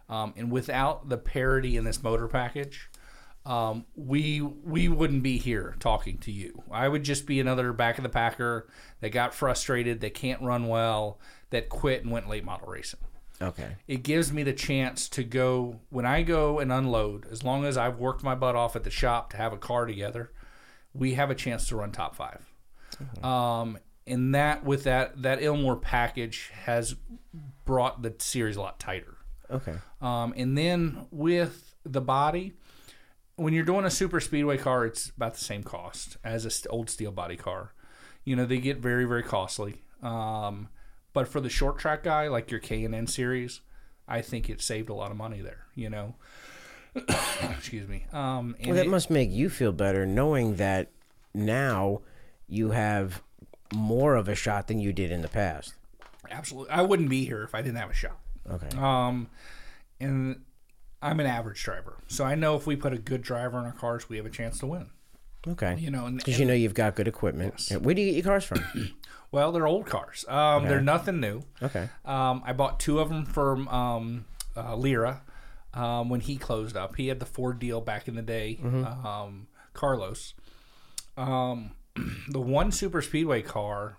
Um, 0.08 0.34
and 0.36 0.50
without 0.50 1.08
the 1.08 1.18
parity 1.18 1.76
in 1.76 1.84
this 1.84 2.02
motor 2.02 2.28
package, 2.28 2.90
um, 3.46 3.86
we 3.94 4.40
we 4.40 4.88
wouldn't 4.88 5.22
be 5.22 5.38
here 5.38 5.76
talking 5.78 6.18
to 6.18 6.32
you. 6.32 6.64
I 6.70 6.88
would 6.88 7.04
just 7.04 7.26
be 7.26 7.38
another 7.38 7.72
back 7.72 7.96
of 7.96 8.02
the 8.02 8.10
packer 8.10 8.68
that 9.00 9.10
got 9.10 9.34
frustrated, 9.34 10.00
that 10.00 10.14
can't 10.14 10.42
run 10.42 10.66
well, 10.66 11.20
that 11.50 11.68
quit 11.68 12.02
and 12.02 12.10
went 12.10 12.28
late 12.28 12.44
model 12.44 12.68
racing. 12.68 13.00
Okay. 13.40 13.76
It 13.86 14.02
gives 14.02 14.32
me 14.32 14.42
the 14.42 14.52
chance 14.52 15.08
to 15.10 15.22
go 15.22 15.80
when 15.90 16.04
I 16.04 16.22
go 16.22 16.58
and 16.58 16.72
unload. 16.72 17.26
As 17.30 17.44
long 17.44 17.64
as 17.64 17.76
I've 17.76 17.98
worked 17.98 18.24
my 18.24 18.34
butt 18.34 18.56
off 18.56 18.74
at 18.74 18.82
the 18.82 18.90
shop 18.90 19.30
to 19.30 19.36
have 19.36 19.52
a 19.52 19.58
car 19.58 19.86
together, 19.86 20.32
we 20.92 21.14
have 21.14 21.30
a 21.30 21.34
chance 21.34 21.68
to 21.68 21.76
run 21.76 21.92
top 21.92 22.16
5 22.16 22.44
Um, 23.22 23.78
and 24.06 24.34
that 24.34 24.64
with 24.64 24.84
that 24.84 25.22
that 25.22 25.40
Ilmore 25.40 25.80
package 25.80 26.50
has 26.64 26.96
brought 27.64 28.02
the 28.02 28.14
series 28.18 28.56
a 28.56 28.60
lot 28.60 28.80
tighter. 28.80 29.18
Okay. 29.50 29.74
Um, 30.00 30.34
and 30.36 30.58
then 30.58 31.06
with 31.10 31.74
the 31.84 32.00
body, 32.00 32.54
when 33.36 33.52
you're 33.52 33.64
doing 33.64 33.84
a 33.84 33.90
super 33.90 34.20
speedway 34.20 34.56
car, 34.58 34.84
it's 34.86 35.10
about 35.16 35.34
the 35.34 35.44
same 35.44 35.62
cost 35.62 36.16
as 36.24 36.44
a 36.44 36.50
st- 36.50 36.72
old 36.72 36.90
steel 36.90 37.12
body 37.12 37.36
car. 37.36 37.72
You 38.24 38.34
know, 38.36 38.44
they 38.46 38.58
get 38.58 38.78
very, 38.78 39.04
very 39.04 39.22
costly. 39.22 39.82
Um, 40.02 40.68
but 41.12 41.28
for 41.28 41.40
the 41.40 41.48
short 41.48 41.78
track 41.78 42.02
guy, 42.02 42.28
like 42.28 42.50
your 42.50 42.60
K 42.60 42.84
and 42.84 42.94
N 42.94 43.06
series, 43.06 43.60
I 44.08 44.20
think 44.22 44.48
it 44.50 44.60
saved 44.60 44.88
a 44.88 44.94
lot 44.94 45.10
of 45.10 45.16
money 45.16 45.40
there. 45.40 45.66
You 45.74 45.90
know, 45.90 46.14
excuse 47.50 47.88
me. 47.88 48.06
Um, 48.12 48.56
and 48.58 48.68
Well, 48.68 48.76
that 48.76 48.86
it- 48.86 48.90
must 48.90 49.10
make 49.10 49.30
you 49.30 49.48
feel 49.50 49.72
better 49.72 50.06
knowing 50.06 50.56
that 50.56 50.90
now 51.34 52.02
you 52.48 52.70
have 52.70 53.22
more 53.74 54.14
of 54.14 54.28
a 54.28 54.34
shot 54.34 54.68
than 54.68 54.78
you 54.80 54.92
did 54.92 55.10
in 55.10 55.22
the 55.22 55.28
past. 55.28 55.74
absolutely, 56.30 56.72
I 56.72 56.82
wouldn't 56.82 57.08
be 57.10 57.24
here 57.24 57.42
if 57.42 57.54
I 57.54 57.62
didn't 57.62 57.76
have 57.78 57.90
a 57.90 57.94
shot. 57.94 58.18
Okay. 58.50 58.68
Um, 58.78 59.28
and 60.00 60.42
I'm 61.02 61.20
an 61.20 61.26
average 61.26 61.62
driver, 61.62 61.98
so 62.08 62.24
I 62.24 62.34
know 62.34 62.56
if 62.56 62.66
we 62.66 62.74
put 62.76 62.92
a 62.92 62.98
good 62.98 63.22
driver 63.22 63.58
in 63.58 63.64
our 63.66 63.72
cars, 63.72 64.08
we 64.08 64.16
have 64.16 64.26
a 64.26 64.30
chance 64.30 64.58
to 64.60 64.66
win. 64.66 64.90
Okay. 65.48 65.76
You 65.78 65.90
know, 65.90 66.10
Because 66.10 66.40
you 66.40 66.44
know 66.46 66.54
you've 66.54 66.74
got 66.74 66.96
good 66.96 67.06
equipment. 67.06 67.54
Yes. 67.70 67.78
Where 67.80 67.94
do 67.94 68.00
you 68.02 68.08
get 68.12 68.16
your 68.16 68.24
cars 68.24 68.44
from? 68.44 68.64
well, 69.30 69.52
they're 69.52 69.66
old 69.66 69.86
cars. 69.86 70.24
Um, 70.28 70.64
They're 70.66 70.80
nothing 70.80 71.20
new. 71.20 71.44
okay. 71.62 71.88
Um, 72.04 72.42
I 72.44 72.52
bought 72.52 72.80
two 72.80 72.98
of 72.98 73.08
them 73.10 73.24
from 73.26 73.68
um, 73.68 74.24
uh, 74.56 74.74
Lyra 74.74 75.22
um, 75.72 76.08
when 76.08 76.20
he 76.20 76.36
closed 76.36 76.76
up. 76.76 76.96
He 76.96 77.08
had 77.08 77.20
the 77.20 77.26
Ford 77.26 77.58
deal 77.60 77.80
back 77.80 78.08
in 78.08 78.16
the 78.16 78.22
day, 78.22 78.58
um, 78.64 79.46
Carlos. 79.72 80.34
Um, 81.16 81.72
the 82.28 82.40
one 82.40 82.72
super 82.72 83.00
speedway 83.00 83.42
car 83.42 83.98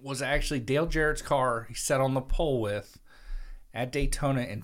was 0.00 0.22
actually 0.22 0.60
Dale 0.60 0.86
Jarrett's 0.86 1.22
car. 1.22 1.66
He 1.68 1.74
sat 1.74 2.00
on 2.00 2.14
the 2.14 2.20
pole 2.22 2.60
with 2.62 2.98
at 3.74 3.92
Daytona 3.92 4.42
in 4.42 4.62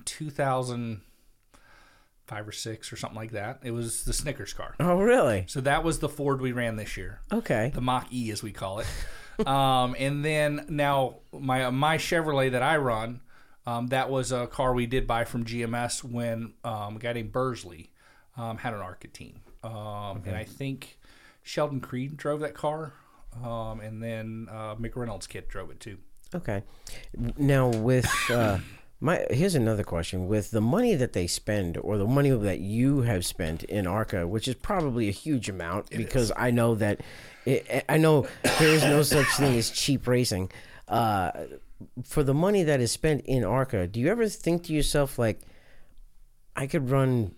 2005 2.30 2.48
or 2.48 2.52
six 2.52 2.92
or 2.92 2.96
something 2.96 3.16
like 3.16 3.32
that. 3.32 3.60
It 3.62 3.72
was 3.72 4.04
the 4.04 4.12
Snickers 4.12 4.52
car. 4.52 4.74
Oh, 4.80 5.00
really? 5.00 5.44
So 5.48 5.60
that 5.62 5.84
was 5.84 5.98
the 5.98 6.08
Ford 6.08 6.40
we 6.40 6.52
ran 6.52 6.76
this 6.76 6.96
year 6.96 7.20
Okay. 7.32 7.72
the 7.74 7.80
Mach 7.80 8.06
E 8.12 8.30
as 8.30 8.42
we 8.42 8.52
call 8.52 8.80
it. 8.80 8.86
um, 9.46 9.94
and 9.98 10.24
then 10.24 10.66
now 10.68 11.16
my 11.32 11.70
my 11.70 11.98
Chevrolet 11.98 12.52
that 12.52 12.62
I 12.62 12.76
run, 12.76 13.20
um, 13.66 13.88
that 13.88 14.10
was 14.10 14.32
a 14.32 14.46
car 14.46 14.72
we 14.74 14.86
did 14.86 15.06
buy 15.06 15.24
from 15.24 15.44
GMS 15.44 16.04
when 16.04 16.54
um, 16.64 16.96
a 16.96 16.98
guy 16.98 17.12
named 17.12 17.32
Bursley 17.32 17.90
um, 18.36 18.58
had 18.58 18.74
an 18.74 18.80
ARCA 18.80 19.08
team, 19.08 19.40
um, 19.62 20.22
and 20.24 20.34
I 20.36 20.44
think 20.44 20.98
Sheldon 21.42 21.80
Creed 21.80 22.16
drove 22.16 22.40
that 22.40 22.54
car, 22.54 22.92
um, 23.44 23.80
and 23.80 24.02
then 24.02 24.48
uh, 24.50 24.74
Mick 24.76 24.96
Reynolds' 24.96 25.26
kid 25.26 25.48
drove 25.48 25.70
it 25.70 25.80
too. 25.80 25.98
Okay. 26.34 26.62
Now 27.36 27.68
with 27.68 28.08
uh, 28.30 28.58
my 29.00 29.26
here's 29.30 29.54
another 29.54 29.82
question: 29.84 30.28
with 30.28 30.50
the 30.50 30.60
money 30.60 30.94
that 30.94 31.12
they 31.12 31.26
spend, 31.26 31.76
or 31.78 31.96
the 31.98 32.06
money 32.06 32.30
that 32.30 32.60
you 32.60 33.02
have 33.02 33.24
spent 33.24 33.64
in 33.64 33.86
Arca, 33.86 34.26
which 34.26 34.46
is 34.46 34.54
probably 34.54 35.08
a 35.08 35.12
huge 35.12 35.48
amount, 35.48 35.90
because 35.90 36.30
I 36.36 36.50
know 36.50 36.74
that 36.76 37.00
it, 37.46 37.84
I 37.88 37.96
know 37.96 38.26
there 38.58 38.68
is 38.68 38.82
no 38.84 39.02
such 39.02 39.26
thing 39.36 39.56
as 39.56 39.70
cheap 39.70 40.06
racing. 40.06 40.50
Uh, 40.86 41.30
for 42.04 42.22
the 42.22 42.34
money 42.34 42.62
that 42.64 42.80
is 42.80 42.92
spent 42.92 43.22
in 43.24 43.44
Arca, 43.44 43.86
do 43.86 44.00
you 44.00 44.08
ever 44.08 44.28
think 44.28 44.64
to 44.64 44.72
yourself 44.74 45.18
like, 45.18 45.40
I 46.54 46.66
could 46.66 46.90
run 46.90 47.34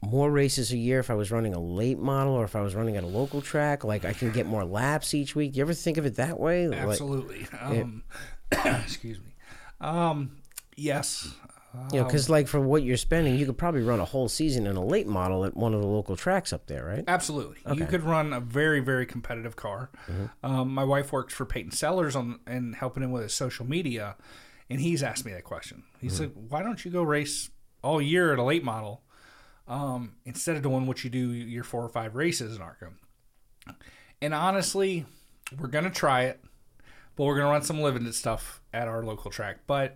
more 0.00 0.30
races 0.30 0.72
a 0.72 0.76
year 0.76 1.00
if 1.00 1.10
I 1.10 1.14
was 1.14 1.30
running 1.30 1.54
a 1.54 1.60
late 1.60 1.98
model 1.98 2.32
or 2.34 2.44
if 2.44 2.54
I 2.54 2.60
was 2.60 2.74
running 2.74 2.96
at 2.96 3.04
a 3.04 3.06
local 3.06 3.42
track. 3.42 3.84
Like 3.84 4.04
I 4.04 4.12
can 4.12 4.30
get 4.30 4.46
more 4.46 4.64
laps 4.64 5.12
each 5.14 5.34
week. 5.34 5.52
Do 5.52 5.58
you 5.58 5.62
ever 5.62 5.74
think 5.74 5.96
of 5.96 6.06
it 6.06 6.16
that 6.16 6.38
way? 6.38 6.68
Like- 6.68 6.78
Absolutely. 6.78 7.46
Um, 7.60 8.02
excuse 8.52 9.18
me. 9.18 9.34
Um, 9.80 10.38
yes. 10.78 11.34
you 11.92 12.00
know, 12.00 12.04
because 12.06 12.30
like 12.30 12.48
for 12.48 12.60
what 12.60 12.82
you're 12.82 12.96
spending, 12.96 13.36
you 13.36 13.46
could 13.46 13.58
probably 13.58 13.82
run 13.82 14.00
a 14.00 14.04
whole 14.04 14.28
season 14.28 14.66
in 14.66 14.76
a 14.76 14.84
late 14.84 15.06
model 15.06 15.44
at 15.44 15.56
one 15.56 15.74
of 15.74 15.80
the 15.80 15.86
local 15.86 16.16
tracks 16.16 16.52
up 16.52 16.66
there, 16.66 16.84
right? 16.84 17.04
Absolutely. 17.06 17.58
Okay. 17.66 17.78
You 17.78 17.86
could 17.86 18.02
run 18.02 18.32
a 18.32 18.40
very, 18.40 18.80
very 18.80 19.06
competitive 19.06 19.56
car. 19.56 19.90
Um, 20.42 20.72
my 20.72 20.84
wife 20.84 21.12
works 21.12 21.34
for 21.34 21.44
Peyton 21.44 21.72
Sellers 21.72 22.16
on 22.16 22.40
and 22.46 22.74
helping 22.74 23.02
him 23.02 23.12
with 23.12 23.22
his 23.22 23.34
social 23.34 23.66
media, 23.66 24.16
and 24.70 24.80
he's 24.80 25.02
asked 25.02 25.24
me 25.24 25.32
that 25.32 25.44
question. 25.44 25.84
He 26.00 26.08
said, 26.08 26.32
"Why 26.34 26.62
don't 26.62 26.84
you 26.84 26.90
go 26.90 27.02
race 27.02 27.50
all 27.82 28.00
year 28.00 28.32
at 28.32 28.38
a 28.38 28.42
late 28.42 28.64
model 28.64 29.02
um, 29.66 30.14
instead 30.24 30.56
of 30.56 30.62
doing 30.62 30.86
what 30.86 31.04
you 31.04 31.10
do 31.10 31.30
your 31.30 31.64
four 31.64 31.84
or 31.84 31.88
five 31.88 32.14
races 32.16 32.56
in 32.56 32.62
ARCA?" 32.62 32.92
And 34.20 34.34
honestly, 34.34 35.06
we're 35.58 35.68
gonna 35.68 35.90
try 35.90 36.24
it, 36.24 36.40
but 37.14 37.24
we're 37.24 37.36
gonna 37.36 37.50
run 37.50 37.62
some 37.62 37.80
limited 37.80 38.14
stuff 38.14 38.62
at 38.72 38.88
our 38.88 39.02
local 39.04 39.30
track. 39.30 39.58
But 39.66 39.94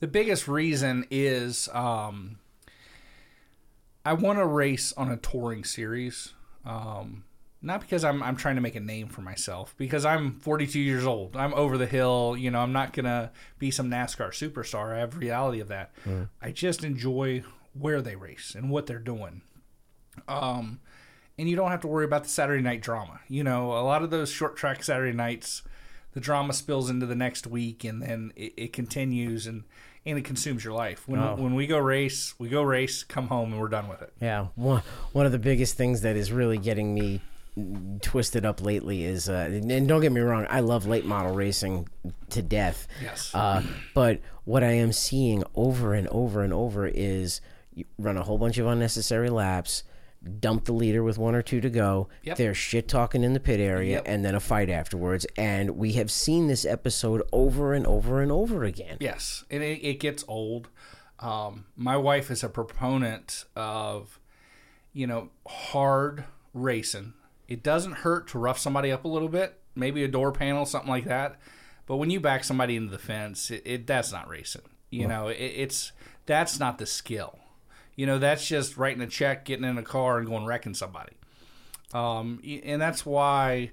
the 0.00 0.06
biggest 0.06 0.48
reason 0.48 1.06
is 1.10 1.68
um, 1.72 2.38
I 4.04 4.12
want 4.12 4.38
to 4.38 4.46
race 4.46 4.92
on 4.96 5.10
a 5.10 5.16
touring 5.16 5.64
series. 5.64 6.34
Um, 6.64 7.24
not 7.62 7.80
because 7.80 8.04
I'm 8.04 8.22
I'm 8.22 8.36
trying 8.36 8.54
to 8.56 8.60
make 8.60 8.76
a 8.76 8.80
name 8.80 9.08
for 9.08 9.22
myself, 9.22 9.74
because 9.78 10.04
I'm 10.04 10.38
42 10.40 10.78
years 10.78 11.04
old. 11.06 11.36
I'm 11.36 11.54
over 11.54 11.76
the 11.78 11.86
hill. 11.86 12.36
You 12.38 12.50
know, 12.50 12.60
I'm 12.60 12.72
not 12.72 12.92
gonna 12.92 13.32
be 13.58 13.70
some 13.70 13.90
NASCAR 13.90 14.28
superstar. 14.28 14.94
I 14.94 14.98
have 14.98 15.16
reality 15.16 15.60
of 15.60 15.68
that. 15.68 15.92
I 16.40 16.50
just 16.52 16.84
enjoy 16.84 17.42
where 17.72 18.00
they 18.02 18.14
race 18.16 18.54
and 18.54 18.70
what 18.70 18.86
they're 18.86 18.98
doing. 18.98 19.42
Um, 20.28 20.80
and 21.38 21.48
you 21.48 21.56
don't 21.56 21.70
have 21.70 21.80
to 21.82 21.88
worry 21.88 22.04
about 22.04 22.22
the 22.24 22.28
Saturday 22.30 22.62
night 22.62 22.80
drama. 22.82 23.20
You 23.28 23.42
know, 23.44 23.72
a 23.72 23.82
lot 23.82 24.02
of 24.02 24.10
those 24.10 24.30
short 24.30 24.56
track 24.56 24.82
Saturday 24.84 25.16
nights, 25.16 25.62
the 26.16 26.20
drama 26.22 26.54
spills 26.54 26.88
into 26.88 27.04
the 27.04 27.14
next 27.14 27.46
week, 27.46 27.84
and 27.84 28.00
then 28.00 28.32
it, 28.36 28.54
it 28.56 28.72
continues 28.72 29.46
and 29.46 29.64
and 30.06 30.18
it 30.18 30.24
consumes 30.24 30.64
your 30.64 30.72
life. 30.72 31.06
When 31.06 31.20
when 31.36 31.54
we 31.54 31.66
go 31.66 31.76
race, 31.76 32.32
we 32.38 32.48
go 32.48 32.62
race, 32.62 33.04
come 33.04 33.26
home, 33.26 33.52
and 33.52 33.60
we're 33.60 33.68
done 33.68 33.86
with 33.86 34.00
it. 34.00 34.14
Yeah, 34.18 34.46
one 34.54 34.82
one 35.12 35.26
of 35.26 35.32
the 35.32 35.38
biggest 35.38 35.76
things 35.76 36.00
that 36.00 36.16
is 36.16 36.32
really 36.32 36.56
getting 36.56 36.94
me 36.94 37.20
twisted 38.00 38.46
up 38.46 38.62
lately 38.62 39.04
is, 39.04 39.28
uh, 39.28 39.50
and 39.50 39.86
don't 39.86 40.00
get 40.00 40.10
me 40.10 40.22
wrong, 40.22 40.46
I 40.48 40.60
love 40.60 40.86
late 40.86 41.04
model 41.04 41.34
racing 41.34 41.86
to 42.30 42.40
death. 42.40 42.88
Yes. 43.02 43.34
Uh, 43.34 43.62
but 43.94 44.20
what 44.44 44.64
I 44.64 44.72
am 44.72 44.92
seeing 44.92 45.44
over 45.54 45.92
and 45.92 46.08
over 46.08 46.42
and 46.42 46.52
over 46.54 46.86
is 46.86 47.42
you 47.74 47.84
run 47.98 48.16
a 48.16 48.22
whole 48.22 48.38
bunch 48.38 48.56
of 48.56 48.66
unnecessary 48.66 49.28
laps, 49.28 49.84
dump 50.26 50.64
the 50.66 50.72
leader 50.72 51.02
with 51.02 51.18
one 51.18 51.34
or 51.34 51.42
two 51.42 51.60
to 51.60 51.70
go. 51.70 52.08
Yep. 52.22 52.36
They're 52.36 52.54
shit 52.54 52.88
talking 52.88 53.22
in 53.24 53.32
the 53.32 53.40
pit 53.40 53.60
area, 53.60 53.96
Yep. 53.96 54.02
and 54.06 54.24
then 54.24 54.34
a 54.34 54.40
fight 54.40 54.68
afterwards. 54.68 55.26
And 55.36 55.70
we 55.76 55.92
have 55.92 56.10
seen 56.10 56.46
this 56.48 56.64
episode 56.64 57.22
over 57.32 57.72
and 57.74 57.86
over 57.86 58.20
and 58.20 58.30
over 58.32 58.64
again. 58.64 58.96
Yes, 59.00 59.44
and 59.50 59.62
it, 59.62 59.80
it 59.84 60.00
gets 60.00 60.24
old. 60.28 60.68
Um, 61.18 61.64
my 61.76 61.96
wife 61.96 62.30
is 62.30 62.44
a 62.44 62.48
proponent 62.48 63.44
of, 63.56 64.20
you 64.92 65.06
know, 65.06 65.30
hard 65.46 66.24
racing. 66.52 67.14
It 67.48 67.62
doesn't 67.62 67.92
hurt 67.98 68.28
to 68.28 68.38
rough 68.38 68.58
somebody 68.58 68.90
up 68.92 69.04
a 69.04 69.08
little 69.08 69.28
bit, 69.28 69.58
maybe 69.74 70.02
a 70.04 70.08
door 70.08 70.32
panel, 70.32 70.66
something 70.66 70.90
like 70.90 71.04
that. 71.04 71.38
But 71.86 71.96
when 71.96 72.10
you 72.10 72.18
back 72.20 72.42
somebody 72.44 72.76
into 72.76 72.90
the 72.90 72.98
fence, 72.98 73.50
it, 73.50 73.62
it 73.64 73.86
that's 73.86 74.10
not 74.12 74.28
racing. 74.28 74.62
You 74.90 75.06
know, 75.08 75.28
it, 75.28 75.36
it's 75.36 75.92
that's 76.26 76.58
not 76.58 76.78
the 76.78 76.86
skill. 76.86 77.38
You 77.96 78.06
know, 78.06 78.18
that's 78.18 78.46
just 78.46 78.76
writing 78.76 79.02
a 79.02 79.06
check, 79.06 79.44
getting 79.44 79.64
in 79.64 79.78
a 79.78 79.82
car, 79.82 80.18
and 80.18 80.26
going 80.26 80.44
wrecking 80.44 80.74
somebody. 80.74 81.14
Um, 81.92 82.40
and 82.64 82.80
that's 82.80 83.04
why, 83.04 83.72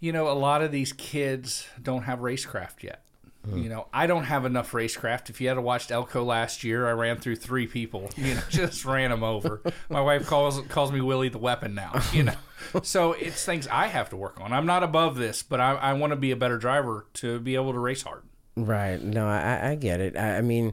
you 0.00 0.12
know, 0.12 0.28
a 0.28 0.34
lot 0.34 0.62
of 0.62 0.72
these 0.72 0.92
kids 0.92 1.66
don't 1.80 2.02
have 2.02 2.18
racecraft 2.18 2.82
yet. 2.82 3.04
You 3.52 3.68
know, 3.68 3.88
I 3.92 4.06
don't 4.06 4.24
have 4.24 4.46
enough 4.46 4.72
racecraft. 4.72 5.28
If 5.28 5.40
you 5.40 5.48
had 5.48 5.58
watched 5.58 5.90
Elko 5.90 6.24
last 6.24 6.64
year, 6.64 6.88
I 6.88 6.92
ran 6.92 7.18
through 7.18 7.36
three 7.36 7.66
people. 7.66 8.10
You 8.16 8.34
know, 8.34 8.42
just 8.48 8.86
ran 8.86 9.10
them 9.10 9.22
over. 9.22 9.60
My 9.90 10.00
wife 10.00 10.26
calls 10.26 10.60
calls 10.68 10.90
me 10.90 11.02
Willie 11.02 11.28
the 11.28 11.38
Weapon 11.38 11.74
now. 11.74 12.00
You 12.12 12.24
know, 12.24 12.34
so 12.82 13.12
it's 13.12 13.44
things 13.44 13.68
I 13.68 13.88
have 13.88 14.08
to 14.10 14.16
work 14.16 14.40
on. 14.40 14.52
I'm 14.54 14.64
not 14.64 14.82
above 14.82 15.16
this, 15.16 15.42
but 15.42 15.60
I, 15.60 15.74
I 15.74 15.92
want 15.92 16.12
to 16.12 16.16
be 16.16 16.30
a 16.30 16.36
better 16.36 16.56
driver 16.56 17.06
to 17.14 17.38
be 17.38 17.54
able 17.54 17.72
to 17.72 17.78
race 17.78 18.02
hard. 18.02 18.22
Right. 18.56 19.02
No, 19.02 19.26
I, 19.26 19.70
I 19.70 19.74
get 19.74 20.00
it. 20.00 20.16
I, 20.16 20.38
I 20.38 20.40
mean, 20.40 20.72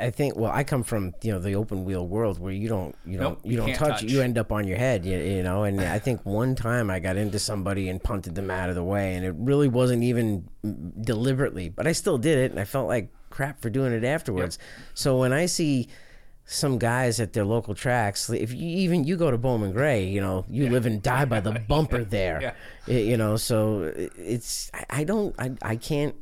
I 0.00 0.10
think. 0.10 0.36
Well, 0.36 0.50
I 0.50 0.64
come 0.64 0.82
from 0.82 1.14
you 1.22 1.32
know 1.32 1.38
the 1.38 1.56
open 1.56 1.84
wheel 1.84 2.06
world 2.06 2.38
where 2.38 2.52
you 2.52 2.68
don't 2.68 2.94
you 3.04 3.18
don't 3.18 3.32
Nope, 3.32 3.40
you, 3.44 3.50
you 3.52 3.56
don't 3.58 3.74
touch, 3.74 4.00
touch. 4.00 4.02
You 4.02 4.22
end 4.22 4.38
up 4.38 4.50
on 4.50 4.66
your 4.66 4.78
head. 4.78 5.04
You, 5.04 5.18
you 5.18 5.42
know. 5.42 5.64
And 5.64 5.80
I 5.80 5.98
think 5.98 6.24
one 6.24 6.54
time 6.54 6.90
I 6.90 7.00
got 7.00 7.16
into 7.16 7.38
somebody 7.38 7.88
and 7.88 8.02
punted 8.02 8.34
them 8.34 8.50
out 8.50 8.70
of 8.70 8.76
the 8.76 8.84
way, 8.84 9.14
and 9.14 9.24
it 9.24 9.34
really 9.36 9.68
wasn't 9.68 10.02
even 10.02 10.48
deliberately, 11.02 11.68
but 11.68 11.86
I 11.86 11.92
still 11.92 12.18
did 12.18 12.38
it, 12.38 12.50
and 12.50 12.58
I 12.58 12.64
felt 12.64 12.88
like 12.88 13.12
crap 13.30 13.60
for 13.60 13.68
doing 13.68 13.92
it 13.92 14.04
afterwards. 14.04 14.58
So 14.94 15.18
when 15.18 15.32
I 15.32 15.46
see 15.46 15.88
some 16.46 16.78
guys 16.78 17.20
at 17.20 17.32
their 17.32 17.44
local 17.44 17.74
tracks, 17.74 18.28
if 18.30 18.52
you 18.52 18.66
even 18.66 19.04
you 19.04 19.16
go 19.16 19.30
to 19.30 19.38
Bowman 19.38 19.72
Gray, 19.72 20.04
you 20.06 20.20
know, 20.20 20.44
you 20.48 20.68
live 20.68 20.86
and 20.86 21.02
die 21.02 21.24
by 21.24 21.40
the 21.40 21.52
bumper 21.68 22.04
there. 22.04 22.54
Yeah. 22.86 22.96
You 22.96 23.16
know, 23.16 23.36
so 23.36 23.92
it's 23.94 24.70
I, 24.74 24.84
I 24.90 25.04
don't 25.04 25.34
I, 25.38 25.52
I 25.62 25.76
can't 25.76 26.14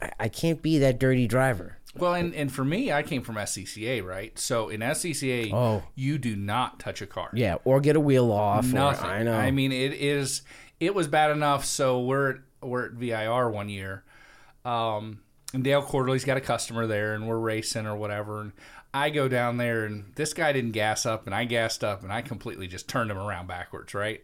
I, 0.00 0.10
I 0.20 0.28
can't 0.28 0.62
be 0.62 0.78
that 0.78 0.98
dirty 0.98 1.26
driver. 1.26 1.78
Well, 1.96 2.14
and, 2.14 2.32
and 2.34 2.52
for 2.52 2.64
me, 2.64 2.92
I 2.92 3.02
came 3.02 3.22
from 3.22 3.34
SCCA, 3.36 4.04
right? 4.04 4.38
So 4.38 4.68
in 4.68 4.80
SCCA, 4.80 5.52
Oh. 5.52 5.82
you 5.96 6.18
do 6.18 6.36
not 6.36 6.78
touch 6.78 7.02
a 7.02 7.06
car. 7.06 7.30
Yeah, 7.34 7.56
or 7.64 7.80
get 7.80 7.96
a 7.96 8.00
wheel 8.00 8.30
off. 8.30 8.64
or- 8.70 8.74
Nothing. 8.74 9.08
I 9.10 9.22
know. 9.24 9.34
I 9.36 9.50
mean, 9.50 9.72
it 9.72 9.92
is. 9.94 10.42
It 10.78 10.94
was 10.94 11.08
bad 11.08 11.30
enough. 11.30 11.64
So 11.64 12.00
we're 12.00 12.38
we're 12.62 12.86
at 12.86 12.92
VIR 12.92 13.50
one 13.50 13.68
year, 13.68 14.04
um, 14.64 15.20
and 15.52 15.64
Dale 15.64 15.82
Quarterley's 15.82 16.24
got 16.24 16.36
a 16.36 16.40
customer 16.40 16.86
there, 16.86 17.14
and 17.14 17.26
we're 17.26 17.38
racing 17.38 17.86
or 17.86 17.96
whatever. 17.96 18.40
And 18.42 18.52
I 18.94 19.10
go 19.10 19.26
down 19.28 19.56
there, 19.56 19.84
and 19.84 20.12
this 20.14 20.32
guy 20.32 20.52
didn't 20.52 20.72
gas 20.72 21.06
up, 21.06 21.26
and 21.26 21.34
I 21.34 21.44
gassed 21.44 21.82
up, 21.82 22.02
and 22.02 22.12
I 22.12 22.22
completely 22.22 22.66
just 22.68 22.88
turned 22.88 23.10
him 23.10 23.18
around 23.18 23.46
backwards, 23.48 23.94
right? 23.94 24.20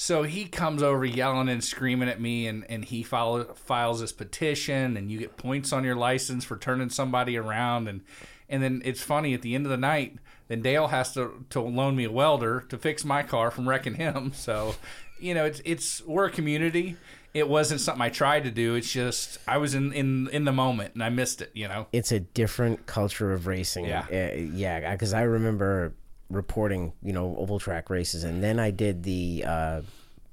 So 0.00 0.22
he 0.22 0.46
comes 0.46 0.82
over 0.82 1.04
yelling 1.04 1.50
and 1.50 1.62
screaming 1.62 2.08
at 2.08 2.22
me, 2.22 2.46
and, 2.46 2.64
and 2.70 2.86
he 2.86 3.02
file, 3.02 3.52
files 3.52 4.00
this 4.00 4.12
petition, 4.12 4.96
and 4.96 5.10
you 5.10 5.18
get 5.18 5.36
points 5.36 5.74
on 5.74 5.84
your 5.84 5.94
license 5.94 6.42
for 6.42 6.56
turning 6.56 6.88
somebody 6.88 7.36
around, 7.36 7.86
and 7.86 8.00
and 8.48 8.62
then 8.62 8.80
it's 8.82 9.02
funny 9.02 9.34
at 9.34 9.42
the 9.42 9.54
end 9.54 9.66
of 9.66 9.70
the 9.70 9.76
night, 9.76 10.16
then 10.48 10.62
Dale 10.62 10.88
has 10.88 11.12
to, 11.12 11.44
to 11.50 11.60
loan 11.60 11.96
me 11.96 12.04
a 12.04 12.10
welder 12.10 12.62
to 12.70 12.78
fix 12.78 13.04
my 13.04 13.22
car 13.22 13.50
from 13.50 13.68
wrecking 13.68 13.96
him. 13.96 14.32
So, 14.36 14.74
you 15.18 15.34
know, 15.34 15.44
it's 15.44 15.60
it's 15.66 16.02
we're 16.06 16.24
a 16.24 16.30
community. 16.30 16.96
It 17.34 17.46
wasn't 17.46 17.82
something 17.82 18.00
I 18.00 18.08
tried 18.08 18.44
to 18.44 18.50
do. 18.50 18.76
It's 18.76 18.90
just 18.90 19.36
I 19.46 19.58
was 19.58 19.74
in 19.74 19.92
in 19.92 20.30
in 20.32 20.46
the 20.46 20.52
moment 20.52 20.94
and 20.94 21.04
I 21.04 21.10
missed 21.10 21.42
it. 21.42 21.50
You 21.52 21.68
know. 21.68 21.88
it's 21.92 22.10
a 22.10 22.20
different 22.20 22.86
culture 22.86 23.34
of 23.34 23.46
racing. 23.46 23.84
Yeah. 23.84 24.06
Uh, 24.10 24.34
yeah, 24.34 24.92
because 24.92 25.12
I 25.12 25.24
remember 25.24 25.92
reporting, 26.30 26.92
you 27.02 27.12
know, 27.12 27.36
oval 27.36 27.58
track 27.58 27.90
races, 27.90 28.24
and 28.24 28.42
then 28.42 28.58
I 28.58 28.70
did 28.70 29.02
the 29.02 29.44
uh, 29.46 29.82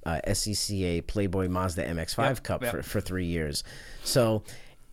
uh, 0.05 0.21
SCCA 0.27 1.05
Playboy 1.05 1.49
Mazda 1.49 1.85
MX-5 1.85 2.17
Yep, 2.17 2.43
Cup 2.43 2.63
yep. 2.63 2.71
for, 2.71 2.81
for 2.83 3.01
three 3.01 3.25
years. 3.25 3.63
So 4.03 4.43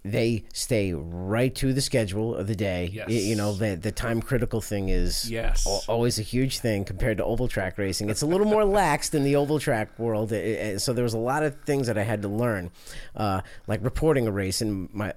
they 0.07 0.45
stay 0.53 0.93
right 0.93 1.55
to 1.55 1.73
the 1.73 1.81
schedule 1.81 2.35
of 2.35 2.47
the 2.47 2.55
day. 2.55 2.91
Yes. 2.93 3.07
Y- 3.09 3.15
You 3.15 3.37
know, 3.37 3.55
the 3.55 3.75
the 3.75 3.91
time 3.91 4.21
critical 4.21 4.61
thing 4.61 4.91
is 4.91 5.31
Yes. 5.31 5.67
al- 5.67 5.83
always 5.89 6.19
a 6.19 6.23
huge 6.23 6.59
thing 6.59 6.85
compared 6.85 7.17
to 7.19 7.25
oval 7.25 7.49
track 7.49 7.79
racing. 7.79 8.11
It's 8.11 8.21
a 8.21 8.27
little 8.27 8.47
more 8.47 8.65
lax 8.83 9.09
than 9.09 9.25
the 9.25 9.35
oval 9.37 9.59
track 9.59 9.99
world. 9.99 10.31
Uh, 10.33 10.37
uh, 10.37 10.79
So 10.79 10.93
there 10.93 11.05
was 11.05 11.15
a 11.15 11.19
lot 11.19 11.43
of 11.43 11.57
things 11.65 11.87
that 11.87 11.97
I 11.97 12.03
had 12.03 12.21
to 12.23 12.29
learn, 12.29 12.71
uh, 13.17 13.41
like 13.67 13.83
reporting 13.83 14.27
a 14.27 14.31
race 14.33 14.61
in 14.61 14.91
my 14.93 15.13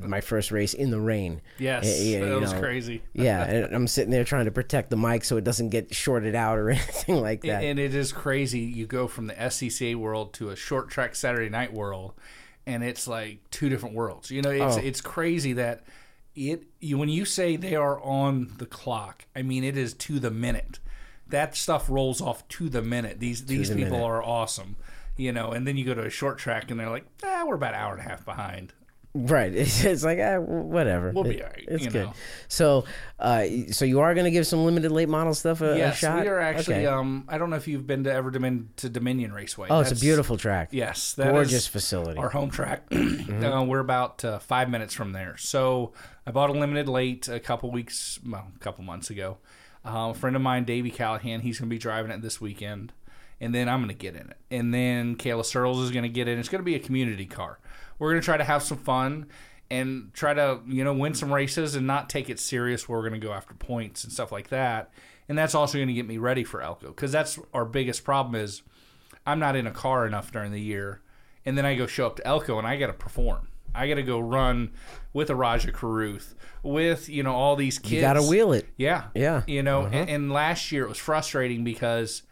my 0.00 0.20
first 0.20 0.50
race 0.52 0.72
in 0.72 0.90
the 0.90 1.00
rain. 1.00 1.40
Yes, 1.58 1.84
yeah, 2.00 2.20
that 2.20 2.28
you 2.28 2.40
was 2.40 2.52
know. 2.52 2.60
crazy. 2.60 3.02
yeah, 3.12 3.42
and 3.44 3.74
I'm 3.74 3.88
sitting 3.88 4.10
there 4.12 4.24
trying 4.24 4.44
to 4.44 4.52
protect 4.52 4.90
the 4.90 4.96
mic 4.96 5.24
so 5.24 5.36
it 5.36 5.42
doesn't 5.44 5.70
get 5.70 5.92
shorted 5.94 6.34
out 6.36 6.58
or 6.58 6.70
anything 6.78 7.20
like 7.20 7.42
that. 7.42 7.64
And 7.64 7.78
it 7.80 7.94
is 7.94 8.12
crazy. 8.12 8.60
You 8.60 8.86
go 8.86 9.08
from 9.08 9.26
the 9.26 9.34
SCCA 9.34 9.96
world 9.96 10.32
to 10.34 10.50
a 10.50 10.56
short 10.56 10.90
track 10.90 11.16
Saturday 11.16 11.48
night 11.48 11.72
world, 11.72 12.12
and 12.66 12.82
it's 12.84 13.06
like 13.08 13.38
two 13.50 13.68
different 13.68 13.94
worlds. 13.94 14.30
You 14.30 14.42
know, 14.42 14.50
it's 14.50 14.76
Oh. 14.76 14.80
it's 14.80 15.00
crazy 15.00 15.52
that 15.54 15.84
it. 16.34 16.64
You, 16.80 16.98
when 16.98 17.08
you 17.08 17.24
say 17.24 17.56
they 17.56 17.74
are 17.76 18.00
on 18.02 18.52
the 18.58 18.66
clock, 18.66 19.24
I 19.34 19.42
mean 19.42 19.64
it 19.64 19.76
is 19.76 19.94
to 19.94 20.18
the 20.18 20.30
minute. 20.30 20.78
That 21.28 21.56
stuff 21.56 21.88
rolls 21.88 22.20
off 22.20 22.46
to 22.48 22.68
the 22.68 22.82
minute. 22.82 23.18
These 23.20 23.46
these 23.46 23.68
the 23.70 23.76
people 23.76 23.92
minute. 23.98 24.04
are 24.06 24.22
awesome. 24.22 24.76
You 25.16 25.32
know, 25.32 25.50
and 25.52 25.66
then 25.66 25.76
you 25.78 25.84
go 25.84 25.94
to 25.94 26.04
a 26.04 26.10
short 26.10 26.38
track, 26.38 26.70
and 26.70 26.78
they're 26.78 26.90
like, 26.90 27.06
ah, 27.24 27.44
we're 27.46 27.54
about 27.54 27.72
an 27.74 27.80
hour 27.80 27.92
and 27.92 28.00
a 28.00 28.08
half 28.08 28.24
behind. 28.24 28.74
Right. 29.24 29.54
It's, 29.54 29.84
it's 29.84 30.04
like 30.04 30.18
ah, 30.20 30.38
whatever. 30.38 31.10
We'll 31.12 31.24
be 31.24 31.42
all 31.42 31.48
right, 31.48 31.64
It's 31.68 31.84
you 31.84 31.90
good. 31.90 32.06
know. 32.06 32.12
So, 32.48 32.84
uh, 33.18 33.44
so 33.70 33.84
you 33.84 34.00
are 34.00 34.14
going 34.14 34.24
to 34.24 34.30
give 34.30 34.46
some 34.46 34.64
limited 34.64 34.92
late 34.92 35.08
model 35.08 35.34
stuff 35.34 35.60
a, 35.60 35.72
a 35.72 35.78
yes, 35.78 35.98
shot. 35.98 36.22
we 36.22 36.28
are 36.28 36.40
actually. 36.40 36.76
Okay. 36.76 36.86
Um, 36.86 37.24
I 37.28 37.38
don't 37.38 37.50
know 37.50 37.56
if 37.56 37.66
you've 37.66 37.86
been 37.86 38.04
to 38.04 38.12
ever 38.12 38.30
Domin- 38.30 38.66
to 38.76 38.88
Dominion 38.88 39.32
Raceway. 39.32 39.68
oh, 39.70 39.80
it's 39.80 39.92
a 39.92 39.96
beautiful 39.96 40.36
track. 40.36 40.68
Yes, 40.72 41.14
Gorgeous 41.16 41.66
facility. 41.66 42.18
Our 42.18 42.30
home 42.30 42.50
track. 42.50 42.84
Mm-hmm. 43.16 43.44
uh, 43.44 43.64
we're 43.64 43.80
about 43.80 44.24
uh, 44.24 44.38
five 44.38 44.68
minutes 44.70 44.94
from 44.94 45.12
there. 45.12 45.36
So 45.36 45.92
I 46.26 46.30
bought 46.30 46.50
a 46.50 46.52
limited 46.52 46.88
late 46.88 47.28
a 47.28 47.40
couple 47.40 47.70
weeks, 47.70 48.20
well, 48.26 48.50
a 48.54 48.58
couple 48.58 48.84
months 48.84 49.10
ago. 49.10 49.38
Uh, 49.84 50.10
a 50.10 50.14
friend 50.14 50.36
of 50.36 50.42
mine, 50.42 50.64
Davey 50.64 50.90
Callihan, 50.90 51.40
he's 51.40 51.58
going 51.58 51.68
to 51.68 51.74
be 51.74 51.78
driving 51.78 52.10
it 52.10 52.20
this 52.22 52.40
weekend, 52.40 52.92
and 53.40 53.54
then 53.54 53.68
I'm 53.68 53.78
going 53.80 53.88
to 53.88 53.94
get 53.94 54.14
in 54.14 54.30
it. 54.30 54.36
And 54.50 54.72
then 54.74 55.16
Kayla 55.16 55.44
Searles 55.44 55.80
is 55.80 55.90
going 55.90 56.02
to 56.04 56.08
get 56.08 56.28
in. 56.28 56.38
It's 56.38 56.48
going 56.48 56.60
to 56.60 56.64
be 56.64 56.74
a 56.74 56.78
community 56.80 57.26
car. 57.26 57.58
We're 57.98 58.10
going 58.12 58.20
to 58.20 58.24
try 58.24 58.36
to 58.36 58.44
have 58.44 58.62
some 58.62 58.78
fun 58.78 59.26
and 59.70 60.10
try 60.14 60.34
to 60.34 60.60
you 60.66 60.84
know 60.84 60.94
win 60.94 61.14
some 61.14 61.32
races 61.32 61.74
and 61.74 61.86
not 61.86 62.08
take 62.08 62.30
it 62.30 62.38
serious. 62.38 62.88
Where 62.88 62.98
we're 62.98 63.08
going 63.08 63.20
to 63.20 63.26
go 63.26 63.32
after 63.32 63.54
points 63.54 64.04
and 64.04 64.12
stuff 64.12 64.32
like 64.32 64.48
that. 64.48 64.90
And 65.28 65.36
that's 65.36 65.54
also 65.54 65.78
going 65.78 65.88
to 65.88 65.94
get 65.94 66.06
me 66.06 66.18
ready 66.18 66.44
for 66.44 66.62
Elko 66.62 66.88
because 66.88 67.10
that's 67.10 67.38
our 67.52 67.64
biggest 67.64 68.04
problem 68.04 68.36
is 68.36 68.62
I'm 69.26 69.40
not 69.40 69.56
in 69.56 69.66
a 69.66 69.72
car 69.72 70.06
enough 70.06 70.30
during 70.30 70.52
the 70.52 70.60
year, 70.60 71.02
and 71.44 71.58
then 71.58 71.66
I 71.66 71.74
go 71.74 71.86
show 71.86 72.06
up 72.06 72.16
to 72.16 72.26
Elko 72.26 72.58
and 72.58 72.66
I 72.66 72.76
got 72.76 72.86
to 72.86 72.92
perform. 72.92 73.48
I 73.76 73.88
got 73.88 73.96
to 73.96 74.02
go 74.02 74.18
run 74.18 74.72
with 75.12 75.28
a 75.28 75.34
Rajah 75.34 75.72
Caruth, 75.72 76.34
with 76.62 77.08
you 77.08 77.22
know 77.22 77.34
all 77.34 77.56
these 77.56 77.78
kids. 77.78 77.92
you 77.92 78.00
got 78.00 78.14
to 78.14 78.22
wheel 78.22 78.52
it. 78.52 78.66
Yeah, 78.76 79.04
Yeah. 79.14 79.42
You 79.46 79.62
know, 79.62 79.84
and, 79.84 79.94
uh-huh. 79.94 80.04
and 80.08 80.32
last 80.32 80.72
year 80.72 80.84
it 80.84 80.88
was 80.88 80.98
frustrating 80.98 81.62
because 81.64 82.22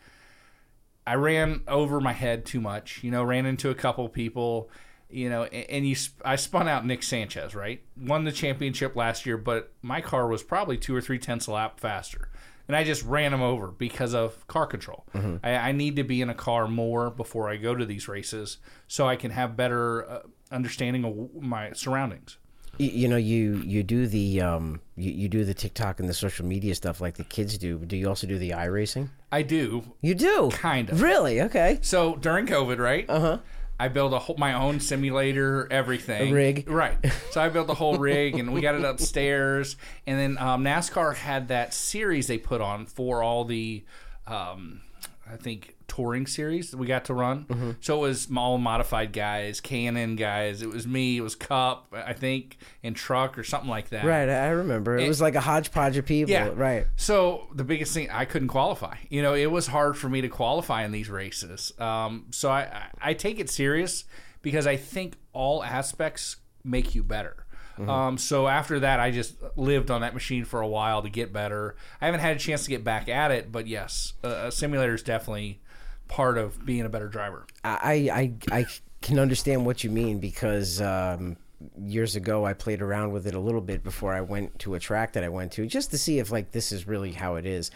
I 1.06 1.16
ran 1.16 1.62
over 1.68 2.00
my 2.00 2.12
head 2.12 2.46
too 2.46 2.60
much. 2.60 3.02
You 3.02 3.10
know, 3.10 3.22
ran 3.22 3.44
into 3.44 3.70
a 3.70 3.74
couple 3.74 4.08
people. 4.08 4.70
You 5.14 5.30
know, 5.30 5.44
and, 5.44 5.86
you, 5.86 5.94
I 6.24 6.34
spun 6.36 6.66
out 6.66 6.84
Nick 6.84 7.02
Sanchez. 7.04 7.54
Right, 7.54 7.82
won 7.96 8.24
the 8.24 8.32
championship 8.32 8.96
last 8.96 9.24
year, 9.26 9.36
but 9.36 9.72
my 9.80 10.00
car 10.00 10.26
was 10.26 10.42
probably 10.42 10.76
two 10.76 10.94
or 10.94 11.00
three 11.00 11.18
tenths 11.18 11.46
a 11.46 11.52
lap 11.52 11.78
faster, 11.78 12.28
and 12.66 12.76
I 12.76 12.82
just 12.82 13.04
ran 13.04 13.32
him 13.32 13.42
over 13.42 13.68
because 13.68 14.12
of 14.12 14.46
car 14.48 14.66
control. 14.66 15.04
I, 15.42 15.50
I 15.54 15.72
need 15.72 15.96
to 15.96 16.02
be 16.02 16.20
in 16.20 16.30
a 16.30 16.34
car 16.34 16.66
more 16.66 17.10
before 17.10 17.48
I 17.48 17.56
go 17.56 17.74
to 17.74 17.86
these 17.86 18.08
races, 18.08 18.58
so 18.88 19.06
I 19.06 19.16
can 19.16 19.30
have 19.30 19.56
better 19.56 20.10
uh, 20.10 20.18
understanding 20.50 21.04
of 21.04 21.42
my 21.42 21.72
surroundings. 21.74 22.38
You, 22.78 22.90
you 22.90 23.08
know, 23.08 23.16
you 23.16 23.62
you 23.64 23.84
do 23.84 24.08
the 24.08 24.40
um, 24.40 24.80
you, 24.96 25.12
you 25.12 25.28
do 25.28 25.44
the 25.44 25.54
TikTok 25.54 26.00
and 26.00 26.08
the 26.08 26.14
social 26.14 26.44
media 26.44 26.74
stuff 26.74 27.00
like 27.00 27.14
the 27.14 27.22
kids 27.24 27.56
do. 27.56 27.78
Do 27.78 27.96
you 27.96 28.08
also 28.08 28.26
do 28.26 28.36
the 28.36 28.50
iRacing? 28.50 29.10
I 29.30 29.42
do 29.42 29.84
You 30.00 30.14
do, 30.16 30.50
kind 30.50 30.90
of. 30.90 31.00
Really? 31.00 31.40
Okay. 31.42 31.78
So 31.82 32.16
during 32.16 32.46
COVID, 32.46 32.78
right? 32.78 33.08
Uh 33.08 33.20
huh. 33.20 33.38
I 33.78 33.88
built 33.88 34.12
a 34.12 34.18
whole, 34.18 34.36
my 34.38 34.52
own 34.54 34.80
simulator, 34.80 35.66
everything. 35.70 36.30
A 36.30 36.34
rig. 36.34 36.68
Right. 36.68 36.96
So 37.30 37.40
I 37.40 37.48
built 37.48 37.66
the 37.66 37.74
whole 37.74 37.98
rig 37.98 38.38
and 38.38 38.52
we 38.52 38.60
got 38.60 38.76
it 38.76 38.84
upstairs. 38.84 39.76
And 40.06 40.20
then 40.20 40.38
um, 40.38 40.62
NASCAR 40.62 41.16
had 41.16 41.48
that 41.48 41.74
series 41.74 42.28
they 42.28 42.38
put 42.38 42.60
on 42.60 42.86
for 42.86 43.24
all 43.24 43.44
the, 43.44 43.82
um, 44.28 44.82
I 45.30 45.36
think, 45.36 45.76
touring 45.88 46.26
series 46.26 46.70
that 46.70 46.76
we 46.76 46.86
got 46.86 47.04
to 47.06 47.14
run. 47.14 47.44
Mm-hmm. 47.44 47.70
So 47.80 47.98
it 47.98 48.08
was 48.08 48.28
all 48.36 48.58
modified 48.58 49.12
guys, 49.12 49.60
K&N 49.60 50.16
guys. 50.16 50.62
It 50.62 50.68
was 50.68 50.86
me. 50.86 51.18
It 51.18 51.20
was 51.20 51.34
Cup, 51.34 51.88
I 51.92 52.12
think, 52.12 52.58
and 52.82 52.96
Truck 52.96 53.38
or 53.38 53.44
something 53.44 53.70
like 53.70 53.90
that. 53.90 54.04
Right. 54.04 54.28
I 54.28 54.48
remember. 54.48 54.96
It 54.98 55.08
was 55.08 55.20
like 55.20 55.34
a 55.34 55.40
hodgepodge 55.40 55.96
of 55.96 56.06
people. 56.06 56.32
Yeah. 56.32 56.50
Right. 56.54 56.86
So 56.96 57.48
the 57.54 57.64
biggest 57.64 57.94
thing 57.94 58.10
I 58.10 58.24
couldn't 58.24 58.48
qualify. 58.48 58.96
You 59.08 59.22
know, 59.22 59.34
it 59.34 59.50
was 59.50 59.68
hard 59.68 59.96
for 59.96 60.08
me 60.08 60.20
to 60.20 60.28
qualify 60.28 60.84
in 60.84 60.92
these 60.92 61.08
races. 61.08 61.72
Um, 61.78 62.26
so 62.30 62.50
I, 62.50 62.62
I 62.62 63.10
I 63.10 63.14
take 63.14 63.38
it 63.38 63.50
serious 63.50 64.04
because 64.42 64.66
I 64.66 64.76
think 64.76 65.16
all 65.32 65.62
aspects 65.62 66.36
make 66.64 66.94
you 66.94 67.02
better. 67.02 67.43
Um, 67.78 68.18
so 68.18 68.46
after 68.48 68.80
that, 68.80 69.00
I 69.00 69.10
just 69.10 69.34
lived 69.56 69.90
on 69.90 70.02
that 70.02 70.14
machine 70.14 70.44
for 70.44 70.60
a 70.60 70.68
while 70.68 71.02
to 71.02 71.08
get 71.08 71.32
better. 71.32 71.76
I 72.00 72.06
haven't 72.06 72.20
had 72.20 72.36
a 72.36 72.38
chance 72.38 72.64
to 72.64 72.70
get 72.70 72.84
back 72.84 73.08
at 73.08 73.30
it, 73.30 73.50
but 73.50 73.66
yes, 73.66 74.14
a, 74.22 74.46
a 74.46 74.52
simulator 74.52 74.94
is 74.94 75.02
definitely 75.02 75.60
part 76.08 76.38
of 76.38 76.64
being 76.64 76.82
a 76.82 76.88
better 76.88 77.08
driver. 77.08 77.46
I, 77.64 78.10
I 78.52 78.56
I 78.56 78.66
can 79.02 79.18
understand 79.18 79.66
what 79.66 79.84
you 79.84 79.90
mean 79.90 80.18
because 80.18 80.80
um, 80.80 81.36
years 81.78 82.16
ago 82.16 82.44
I 82.44 82.52
played 82.52 82.82
around 82.82 83.12
with 83.12 83.26
it 83.26 83.34
a 83.34 83.40
little 83.40 83.60
bit 83.60 83.82
before 83.82 84.12
I 84.12 84.20
went 84.20 84.58
to 84.60 84.74
a 84.74 84.80
track 84.80 85.12
that 85.14 85.24
I 85.24 85.28
went 85.28 85.52
to 85.52 85.66
just 85.66 85.90
to 85.90 85.98
see 85.98 86.18
if 86.18 86.30
like 86.30 86.52
this 86.52 86.72
is 86.72 86.86
really 86.86 87.12
how 87.12 87.36
it 87.36 87.46
is. 87.46 87.70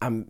Um, 0.00 0.28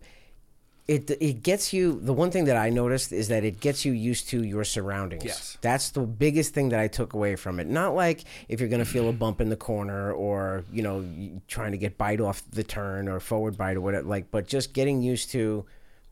it 0.87 1.11
it 1.11 1.43
gets 1.43 1.73
you. 1.73 1.99
The 2.01 2.13
one 2.13 2.31
thing 2.31 2.45
that 2.45 2.57
I 2.57 2.69
noticed 2.71 3.13
is 3.13 3.29
that 3.29 3.43
it 3.45 3.61
gets 3.61 3.85
you 3.85 3.93
used 3.93 4.29
to 4.29 4.43
your 4.45 4.65
surroundings. 4.65 5.25
Yes. 5.25 5.57
that's 5.63 5.91
the 5.91 6.03
biggest 6.03 6.53
thing 6.55 6.69
that 6.71 6.81
I 6.81 6.89
took 6.89 7.15
away 7.15 7.37
from 7.37 7.59
it. 7.61 7.67
Not 7.67 7.95
like 7.95 8.25
if 8.49 8.61
you're 8.61 8.69
gonna 8.69 8.85
feel 8.85 9.09
a 9.09 9.13
bump 9.13 9.41
in 9.41 9.49
the 9.49 9.57
corner 9.57 10.13
or 10.13 10.65
you 10.73 10.83
know 10.83 11.05
trying 11.49 11.73
to 11.73 11.79
get 11.79 11.97
bite 11.97 12.21
off 12.21 12.43
the 12.51 12.63
turn 12.65 13.09
or 13.09 13.19
forward 13.21 13.57
bite 13.57 13.77
or 13.77 13.81
whatever. 13.81 14.07
Like, 14.07 14.31
but 14.31 14.47
just 14.47 14.73
getting 14.75 15.01
used 15.01 15.31
to 15.31 15.65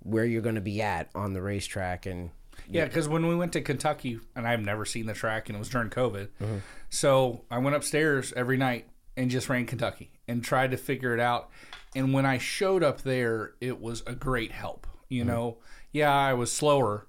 where 0.05 0.25
you're 0.25 0.43
going 0.43 0.57
to 0.57 0.61
be 0.61 0.83
at 0.83 1.09
on 1.15 1.33
the 1.33 1.41
racetrack 1.41 2.07
and 2.07 2.31
Yeah, 2.69 2.87
because 2.87 3.09
when 3.09 3.27
we 3.29 3.37
went 3.37 3.53
to 3.53 3.61
Kentucky, 3.61 4.19
and 4.35 4.49
I've 4.49 4.61
never 4.61 4.85
seen 4.85 5.07
the 5.07 5.15
track, 5.15 5.49
and 5.49 5.55
it 5.55 5.61
was 5.61 5.69
during 5.69 5.91
COVID, 5.91 6.27
Mm-hmm. 6.43 6.57
so 6.91 7.43
I 7.51 7.59
went 7.59 7.77
upstairs 7.77 8.33
every 8.35 8.57
night 8.57 8.87
and 9.17 9.31
just 9.31 9.49
ran 9.49 9.65
Kentucky 9.67 10.11
and 10.27 10.43
tried 10.43 10.73
to 10.73 10.77
figure 10.77 11.15
it 11.15 11.21
out. 11.21 11.51
And 11.95 12.13
when 12.13 12.25
I 12.27 12.39
showed 12.39 12.83
up 12.83 13.03
there, 13.03 13.53
it 13.61 13.81
was 13.81 14.03
a 14.07 14.15
great 14.15 14.53
help. 14.53 14.87
Mm-hmm. 14.87 15.15
You 15.15 15.25
know, 15.25 15.59
yeah, 15.93 16.15
I 16.15 16.35
was 16.35 16.53
slower, 16.53 17.07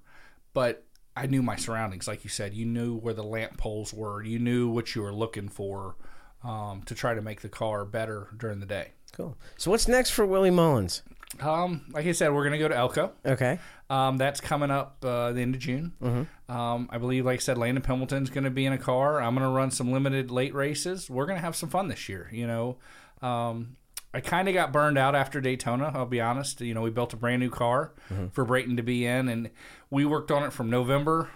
but 0.52 0.84
I 1.16 1.26
knew 1.26 1.42
my 1.42 1.56
surroundings, 1.56 2.06
like 2.06 2.24
you 2.24 2.30
said. 2.30 2.54
You 2.54 2.66
knew 2.66 2.96
where 2.96 3.14
the 3.14 3.22
lamp 3.22 3.56
poles 3.56 3.94
were. 3.94 4.22
You 4.22 4.38
knew 4.38 4.68
what 4.68 4.94
you 4.94 5.02
were 5.02 5.12
looking 5.12 5.48
for 5.48 5.96
um, 6.42 6.82
to 6.86 6.94
try 6.94 7.14
to 7.14 7.22
make 7.22 7.40
the 7.40 7.48
car 7.48 7.84
better 7.84 8.28
during 8.36 8.60
the 8.60 8.66
day. 8.66 8.92
Cool. 9.12 9.36
So 9.56 9.70
what's 9.70 9.88
next 9.88 10.10
for 10.10 10.26
Willie 10.26 10.50
Mullins? 10.50 11.02
Um, 11.40 11.86
like 11.90 12.06
I 12.06 12.12
said, 12.12 12.32
we're 12.32 12.44
gonna 12.44 12.58
go 12.58 12.68
to 12.68 12.76
Elko. 12.76 13.12
Okay. 13.24 13.58
Um, 13.90 14.18
that's 14.18 14.40
coming 14.40 14.70
up 14.70 15.04
uh, 15.04 15.32
the 15.32 15.40
end 15.40 15.54
of 15.54 15.60
June. 15.60 15.92
Mm-hmm. 16.02 16.52
Um, 16.54 16.88
I 16.90 16.98
believe, 16.98 17.26
like 17.26 17.40
I 17.40 17.42
said, 17.42 17.58
Landon 17.58 17.82
Pembelton's 17.82 18.30
going 18.30 18.44
to 18.44 18.50
be 18.50 18.66
in 18.66 18.72
a 18.72 18.78
car. 18.78 19.20
I'm 19.20 19.34
going 19.34 19.46
to 19.46 19.54
run 19.54 19.70
some 19.70 19.92
limited 19.92 20.30
late 20.30 20.54
races. 20.54 21.10
We're 21.10 21.26
going 21.26 21.36
to 21.36 21.44
have 21.44 21.54
some 21.54 21.68
fun 21.68 21.88
this 21.88 22.08
year. 22.08 22.28
You 22.32 22.46
know, 22.46 22.78
um, 23.22 23.76
I 24.14 24.20
kind 24.20 24.48
of 24.48 24.54
got 24.54 24.72
burned 24.72 24.96
out 24.96 25.14
after 25.14 25.40
Daytona. 25.40 25.90
I'll 25.94 26.06
be 26.06 26.20
honest. 26.20 26.60
You 26.60 26.72
know, 26.72 26.82
we 26.82 26.90
built 26.90 27.12
a 27.12 27.16
brand 27.16 27.40
new 27.40 27.50
car 27.50 27.92
for 28.32 28.44
Brayton 28.44 28.76
to 28.76 28.82
be 28.82 29.04
in, 29.04 29.28
and 29.28 29.50
we 29.90 30.04
worked 30.04 30.30
on 30.30 30.44
it 30.44 30.52
from 30.52 30.70
November, 30.70 31.30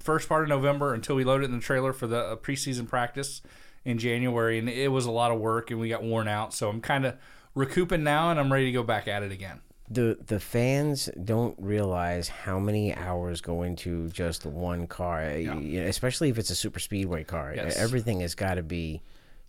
first 0.00 0.28
part 0.28 0.42
of 0.42 0.48
November, 0.48 0.92
until 0.92 1.14
we 1.14 1.24
loaded 1.24 1.44
it 1.44 1.52
in 1.52 1.58
the 1.58 1.62
trailer 1.62 1.92
for 1.92 2.06
the 2.06 2.18
uh, 2.18 2.36
preseason 2.36 2.88
practice 2.88 3.42
in 3.84 3.98
January, 3.98 4.58
and 4.58 4.68
it 4.68 4.90
was 4.90 5.06
a 5.06 5.10
lot 5.12 5.30
of 5.30 5.38
work, 5.38 5.70
and 5.70 5.78
we 5.78 5.88
got 5.88 6.02
worn 6.02 6.26
out. 6.26 6.52
So 6.52 6.68
I'm 6.68 6.80
kind 6.80 7.06
of 7.06 7.14
recouping 7.54 8.02
now, 8.02 8.30
and 8.30 8.40
I'm 8.40 8.52
ready 8.52 8.66
to 8.66 8.72
go 8.72 8.82
back 8.82 9.06
at 9.06 9.22
it 9.22 9.30
again. 9.30 9.60
The 9.88 10.18
the 10.26 10.40
fans 10.40 11.08
don't 11.22 11.54
realize 11.60 12.26
how 12.26 12.58
many 12.58 12.92
hours 12.92 13.40
go 13.40 13.62
into 13.62 14.08
just 14.08 14.44
one 14.44 14.88
car, 14.88 15.22
know, 15.54 15.82
especially 15.86 16.28
if 16.28 16.38
it's 16.38 16.50
a 16.50 16.56
super 16.56 16.80
speedway 16.80 17.22
car. 17.22 17.52
Yes. 17.54 17.76
Everything 17.76 18.18
has 18.20 18.34
got 18.34 18.54
to 18.54 18.64
be 18.64 19.00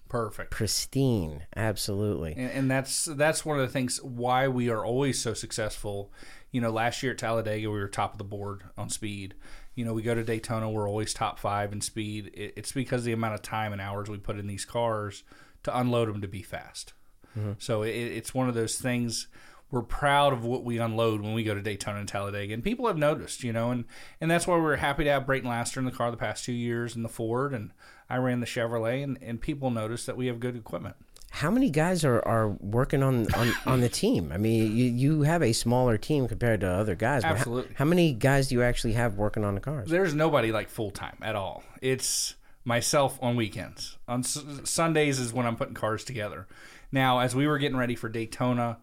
Perfect. 0.10 0.52
pristine. 0.52 1.46
Absolutely. 1.56 2.34
and, 2.38 2.52
and 2.52 2.72
that's 2.72 3.06
that's 3.06 3.46
one 3.46 3.60
of 3.60 3.66
the 3.66 3.72
things 3.72 4.02
why 4.02 4.48
we 4.48 4.70
are 4.70 4.86
always 4.86 5.20
so 5.20 5.34
successful. 5.34 6.12
You 6.52 6.62
know, 6.62 6.72
last 6.72 7.04
year 7.04 7.12
at 7.12 7.18
Talladega, 7.18 7.70
we 7.70 7.78
were 7.78 7.88
top 7.88 8.14
of 8.14 8.18
the 8.18 8.24
board 8.24 8.64
on 8.78 8.90
speed. 8.90 9.36
You 9.76 9.86
know, 9.86 9.94
we 9.94 10.02
go 10.02 10.16
to 10.16 10.24
Daytona, 10.24 10.70
we're 10.70 10.90
always 10.90 11.14
top 11.14 11.38
five 11.40 11.72
in 11.72 11.82
speed. 11.82 12.32
It, 12.34 12.54
it's 12.56 12.72
because 12.72 13.02
of 13.02 13.06
the 13.06 13.12
amount 13.12 13.36
of 13.36 13.42
time 13.42 13.74
and 13.74 13.82
hours 13.82 14.10
we 14.10 14.18
put 14.18 14.40
in 14.40 14.48
these 14.48 14.66
cars 14.66 15.24
to 15.64 15.78
unload 15.78 16.10
them 16.10 16.22
to 16.22 16.28
be 16.28 16.42
fast. 16.42 16.94
Mm-hmm. 17.38 17.54
So 17.60 17.84
it, 17.84 17.92
it's 17.92 18.34
one 18.34 18.50
of 18.50 18.56
those 18.56 18.78
things. 18.78 19.28
We're 19.70 19.82
proud 19.82 20.32
of 20.32 20.46
what 20.46 20.64
we 20.64 20.78
unload 20.78 21.22
when 21.22 21.34
we 21.34 21.44
go 21.44 21.54
to 21.54 21.62
Daytona 21.62 22.00
and 22.00 22.08
Talladega, 22.08 22.54
and 22.54 22.64
people 22.64 22.88
have 22.88 22.98
noticed, 22.98 23.44
you 23.44 23.52
know, 23.52 23.70
and 23.70 23.84
and 24.22 24.32
that's 24.32 24.48
why 24.48 24.56
we're 24.58 24.78
happy 24.78 25.04
to 25.04 25.10
have 25.10 25.26
Brayton 25.26 25.50
Laster 25.50 25.82
in 25.82 25.86
the 25.86 25.92
car 25.92 26.10
the 26.10 26.16
past 26.16 26.46
two 26.46 26.54
years 26.54 26.96
in 26.96 27.04
the 27.04 27.10
Ford, 27.10 27.54
and 27.54 27.72
I 28.10 28.18
ran 28.18 28.40
the 28.40 28.46
Chevrolet, 28.46 29.04
and, 29.04 29.18
and 29.22 29.40
people 29.42 29.70
notice 29.70 30.06
that 30.06 30.16
we 30.18 30.28
have 30.28 30.40
good 30.40 30.56
equipment. 30.56 30.96
How 31.30 31.52
many 31.52 31.70
guys 31.70 32.06
are, 32.06 32.26
are 32.26 32.48
working 32.48 33.04
on, 33.04 33.32
on, 33.36 33.54
on 33.66 33.82
the 33.82 33.90
team? 33.90 34.32
I 34.34 34.38
mean, 34.38 34.76
you, 34.76 34.86
you 34.86 35.22
have 35.24 35.44
a 35.44 35.52
smaller 35.54 35.98
team 35.98 36.28
compared 36.28 36.62
to 36.62 36.68
other 36.70 36.96
guys. 36.96 37.22
but 37.24 37.28
how- 37.30 37.36
Absolutely. 37.36 37.76
How, 37.76 37.86
many 37.86 38.14
guys 38.14 38.48
do 38.48 38.56
you 38.56 38.64
actually 38.64 38.94
have 38.94 39.16
working 39.16 39.44
on 39.44 39.54
the 39.56 39.62
cars? 39.62 39.90
there's 39.90 40.14
nobody 40.16 40.52
like 40.52 40.70
full 40.70 40.90
time 40.90 41.18
at 41.22 41.36
all. 41.36 41.64
It's 41.82 42.36
myself 42.64 43.20
on 43.22 43.36
weekends. 43.36 43.98
On 44.08 44.22
S- 44.22 44.44
Sundays 44.64 45.20
is 45.20 45.34
when 45.34 45.46
I'm 45.46 45.58
putting 45.58 45.74
cars 45.76 46.04
together. 46.06 46.48
Now, 46.92 47.20
as 47.20 47.36
we 47.36 47.46
were 47.46 47.58
getting 47.58 47.78
ready 47.78 47.96
for 47.96 48.08
Daytona, 48.10 48.78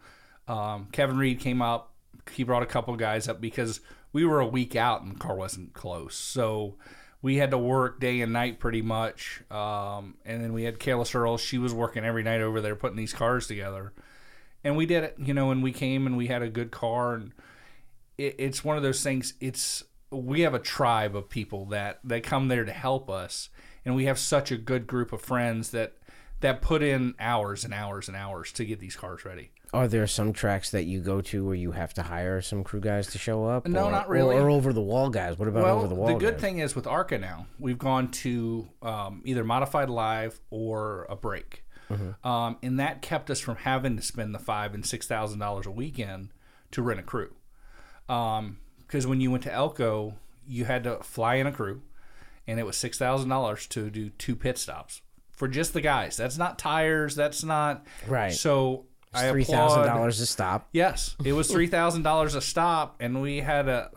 um, 0.47 0.89
Kevin 0.93 1.16
Reed 1.16 1.41
came 1.41 1.62
up. 1.62 1.93
He 2.31 2.45
brought 2.45 2.62
a 2.62 2.66
couple 2.66 2.95
guys 2.97 3.27
up 3.27 3.41
because 3.41 3.81
we 4.12 4.25
were 4.27 4.41
a 4.41 4.47
week 4.47 4.77
out 4.77 5.03
and 5.03 5.14
the 5.14 5.18
car 5.18 5.35
wasn't 5.35 5.72
close. 5.72 6.14
So 6.14 6.75
we 7.25 7.37
had 7.37 7.53
to 7.53 7.59
work 7.59 8.01
day 8.01 8.20
and 8.20 8.35
night 8.35 8.61
pretty 8.61 8.83
much. 8.83 9.41
Um, 9.51 10.16
and 10.27 10.45
then 10.45 10.53
we 10.53 10.64
had 10.64 10.79
Kayla 10.79 11.12
Earl. 11.14 11.39
She 11.39 11.57
was 11.57 11.72
working 11.72 12.05
every 12.05 12.22
night 12.22 12.43
over 12.43 12.61
there 12.61 12.77
putting 12.77 12.99
these 12.99 13.14
cars 13.14 13.47
together. 13.47 13.95
And 14.62 14.77
we 14.77 14.85
did 14.85 15.05
it, 15.05 15.14
you 15.16 15.33
know, 15.33 15.51
and 15.51 15.62
we 15.62 15.72
came 15.72 16.07
and 16.07 16.18
we 16.18 16.27
had 16.27 16.43
a 16.43 16.51
good 16.51 16.70
car 16.70 17.14
and 17.14 17.33
it, 18.18 18.35
it's 18.39 18.62
one 18.62 18.77
of 18.77 18.83
those 18.83 19.03
things. 19.03 19.33
It's 19.41 19.85
we 20.11 20.43
have 20.43 20.53
a 20.53 20.59
tribe 20.59 21.16
of 21.16 21.31
people 21.31 21.64
that 21.66 22.01
that 22.05 22.25
come 22.25 22.49
there 22.49 22.66
to 22.66 22.72
help 22.72 23.09
us, 23.09 23.49
and 23.87 23.97
we 23.97 24.05
have 24.05 24.18
such 24.18 24.53
a 24.53 24.59
good 24.59 24.87
group 24.87 25.11
of 25.11 25.22
friends 25.22 25.70
that 25.70 25.95
that 26.41 26.61
put 26.61 26.83
in 26.83 27.14
hours 27.18 27.64
and 27.64 27.72
hours 27.72 28.07
and 28.07 28.18
hours 28.18 28.53
to 28.53 28.66
get 28.66 28.81
these 28.81 28.97
cars 28.97 29.25
ready. 29.25 29.51
Are 29.75 29.89
there 29.89 30.07
some 30.07 30.33
tracks 30.33 30.70
that 30.70 30.85
you 30.85 31.01
go 31.01 31.20
to 31.20 31.45
where 31.45 31.55
you 31.55 31.72
have 31.72 31.93
to 31.95 32.03
hire 32.03 32.41
some 32.41 32.62
crew 32.64 32.81
guys 32.81 33.09
to 33.09 33.18
show 33.18 33.45
up? 33.45 33.66
No, 33.66 33.87
or, 33.87 33.91
not 33.91 34.09
really. 34.09 34.37
Or, 34.37 34.43
or 34.43 34.51
over 34.51 34.72
the 34.72 34.81
wall 34.81 35.11
guys? 35.11 35.39
What 35.39 35.49
about 35.49 35.64
Well, 35.64 35.79
over 35.79 35.89
the 35.89 35.95
wall? 35.95 36.07
the 36.09 36.14
good 36.14 36.35
guys? 36.35 36.41
thing 36.41 36.59
is 36.59 36.75
with 36.77 36.87
ARCA 36.87 37.18
now, 37.18 37.47
we've 37.59 37.79
gone 37.79 38.11
to 38.12 38.68
um, 38.83 39.22
either 39.25 39.43
modified 39.45 39.91
live 39.91 40.41
or 40.51 41.07
a 41.11 41.16
break, 41.16 41.64
um, 42.22 42.57
and 42.62 42.79
that 42.81 43.03
kept 43.03 43.31
us 43.31 43.41
from 43.41 43.57
having 43.57 43.97
to 43.97 44.03
spend 44.03 44.35
the 44.35 44.39
five 44.39 44.75
and 44.75 44.87
six 44.87 45.07
thousand 45.07 45.39
dollars 45.41 45.66
a 45.66 45.70
weekend 45.70 46.31
to 46.70 46.81
rent 46.83 47.01
a 47.01 47.03
crew. 47.03 47.35
Because 48.07 49.07
when 49.07 49.20
you 49.20 49.31
went 49.31 49.43
to 49.45 49.53
Elko, 49.53 50.14
you 50.47 50.64
had 50.66 50.85
to 50.85 50.97
fly 51.03 51.37
in 51.37 51.47
a 51.47 51.53
crew, 51.53 51.83
and 52.47 52.59
it 52.61 52.64
was 52.66 52.77
six 52.77 52.99
thousand 52.99 53.29
dollars 53.29 53.66
to 53.68 53.91
do 53.91 54.11
two 54.11 54.37
pit 54.37 54.59
stops 54.59 55.03
for 55.33 55.49
just 55.49 55.72
the 55.72 55.81
guys. 55.81 56.16
That's 56.16 56.39
not 56.39 56.59
tires. 56.59 57.14
That's 57.16 57.43
not 57.43 57.85
Right. 58.07 58.33
So 58.33 58.87
I 59.15 59.31
three 59.31 59.45
thousand 59.45 59.87
dollars 59.87 60.21
a 60.21 60.27
stop. 60.27 60.69
Yes, 60.73 61.17
it 61.25 61.33
was 61.33 61.51
three 61.51 61.67
thousand 61.67 62.03
dollars 62.03 62.35
a 62.35 62.41
stop, 62.41 62.97
and 63.01 63.21
we 63.23 63.39
had 63.41 63.69
a, 63.69 63.91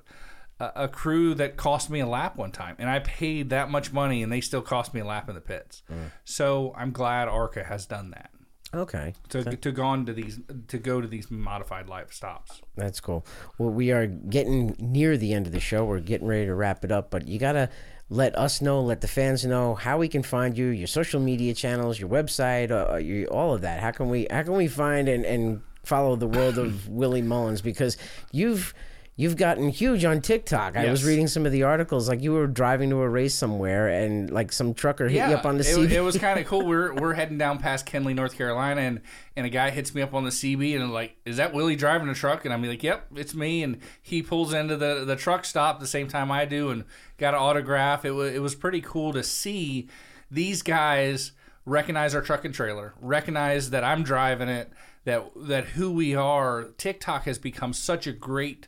a 0.60 0.72
a 0.76 0.88
crew 0.88 1.34
that 1.36 1.58
cost 1.58 1.90
me 1.90 2.00
a 2.00 2.08
lap 2.08 2.36
one 2.36 2.52
time, 2.52 2.76
and 2.80 2.90
I 2.90 3.00
paid 3.00 3.50
that 3.50 3.70
much 3.70 3.92
money, 3.92 4.24
and 4.24 4.32
they 4.32 4.42
still 4.42 4.62
cost 4.62 4.94
me 4.94 5.02
a 5.02 5.06
lap 5.06 5.30
in 5.30 5.36
the 5.36 5.42
pits. 5.42 5.84
Mm. 5.92 6.12
So 6.24 6.74
I'm 6.78 6.92
glad 6.92 7.28
Arca 7.28 7.64
has 7.64 7.86
done 7.86 8.12
that 8.12 8.32
Okay, 8.74 9.14
to 9.30 9.56
to 9.56 9.72
go 9.72 9.84
on 9.84 10.06
to 10.08 10.14
these 10.14 10.40
to 10.68 10.78
go 10.78 11.00
to 11.00 11.08
these 11.08 11.32
modified 11.32 11.88
live 11.88 12.12
stops. 12.12 12.62
that's 12.76 13.00
cool. 13.00 13.26
Well, 13.58 13.70
we 13.70 13.92
are 13.92 14.08
getting 14.08 14.76
near 14.78 15.16
the 15.16 15.34
end 15.34 15.48
of 15.48 15.54
the 15.54 15.62
show. 15.62 15.86
We're 15.86 16.02
getting 16.02 16.28
ready 16.28 16.48
to 16.48 16.54
wrap 16.54 16.84
it 16.84 16.92
up, 16.92 17.10
but 17.10 17.28
you 17.30 17.40
gotta 17.40 17.70
let 18.10 18.38
us 18.38 18.62
know, 18.62 18.82
let 18.82 19.02
the 19.02 19.08
fans 19.08 19.46
know 19.46 19.76
how 19.76 19.98
we 19.98 20.08
can 20.08 20.24
find 20.24 20.58
you, 20.58 20.68
your 20.68 20.88
social 20.88 21.20
media 21.20 21.54
channels, 21.54 22.00
your 22.00 22.10
website, 22.10 22.72
uh, 22.72 22.96
your, 22.96 23.28
all 23.28 23.54
of 23.54 23.62
that. 23.62 23.82
How 23.82 23.92
can 23.92 24.10
we 24.10 24.28
how 24.30 24.44
can 24.44 24.54
we 24.54 24.68
find 24.68 25.10
and, 25.10 25.26
and 25.26 25.62
follow 25.84 26.16
the 26.16 26.28
world 26.28 26.58
of 26.58 26.88
Willie 26.90 27.22
Mullins 27.22 27.62
because 27.62 27.98
you've 28.32 28.74
you've 29.18 29.36
gotten 29.36 29.68
huge 29.70 30.06
on 30.06 30.22
TikTok. 30.22 30.78
I 30.78 30.90
was 30.90 31.04
reading 31.04 31.28
some 31.28 31.46
of 31.46 31.52
the 31.52 31.64
articles, 31.64 32.08
like 32.08 32.22
you 32.22 32.32
were 32.32 32.48
driving 32.48 32.92
to 32.92 33.02
a 33.02 33.10
race 33.10 33.34
somewhere, 33.34 33.90
and 33.90 34.30
like 34.32 34.54
some 34.54 34.74
trucker 34.74 35.10
hit 35.10 35.28
you 35.28 35.36
up 35.36 35.46
on 35.46 35.58
the 35.58 35.70
it, 35.70 35.76
CB. 35.76 35.92
it 35.92 36.02
was 36.02 36.18
kind 36.20 36.40
of 36.40 36.46
cool. 36.46 36.66
We're 36.66 36.94
we're 36.94 37.16
heading 37.16 37.38
down 37.38 37.58
past 37.58 37.86
Kenly, 37.86 38.16
North 38.16 38.38
Carolina, 38.38 38.82
and 38.82 39.02
and 39.36 39.46
a 39.46 39.50
guy 39.50 39.72
hits 39.72 39.94
me 39.94 40.02
up 40.02 40.14
on 40.14 40.24
the 40.24 40.30
CB 40.30 40.80
and 40.80 40.94
like, 40.94 41.18
is 41.26 41.38
that 41.38 41.54
Willie 41.54 41.76
driving 41.76 42.08
a 42.08 42.14
truck? 42.14 42.46
And 42.46 42.54
I'm 42.54 42.64
like, 42.64 42.84
yep, 42.84 43.08
it's 43.16 43.34
me. 43.34 43.64
And 43.64 43.80
he 44.02 44.22
pulls 44.22 44.54
into 44.54 44.78
the 44.78 45.04
the 45.04 45.16
truck 45.16 45.44
stop 45.44 45.80
the 45.80 45.88
same 45.88 46.08
time 46.08 46.32
I 46.32 46.46
do, 46.46 46.70
and 46.70 46.86
got 47.18 47.34
an 47.34 47.42
autograph. 47.42 48.06
It 48.06 48.12
was 48.12 48.34
it 48.34 48.42
was 48.42 48.56
pretty 48.56 48.82
cool 48.82 49.12
to 49.14 49.24
see 49.24 49.90
these 50.30 50.62
guys 50.62 51.32
recognize 51.66 52.16
our 52.16 52.22
truck 52.22 52.46
and 52.46 52.54
trailer, 52.54 52.94
recognize 53.02 53.72
that 53.72 53.84
I'm 53.84 54.04
driving 54.04 54.48
it, 54.48 54.72
that 55.06 55.26
that 55.36 55.66
who 55.66 55.92
we 55.92 56.16
are. 56.16 56.66
TikTok 56.78 57.24
has 57.24 57.40
become 57.40 57.74
such 57.74 58.06
a 58.08 58.12
great 58.12 58.68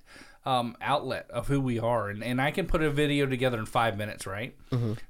um, 0.49 0.75
outlet 0.81 1.29
of 1.29 1.47
who 1.47 1.61
we 1.61 1.79
are, 1.79 2.09
and, 2.09 2.23
and 2.23 2.41
I 2.41 2.51
can 2.51 2.65
put 2.65 2.81
a 2.81 2.89
video 2.89 3.25
together 3.25 3.59
in 3.59 3.65
five 3.65 3.97
minutes, 3.97 4.25
right? 4.25 4.55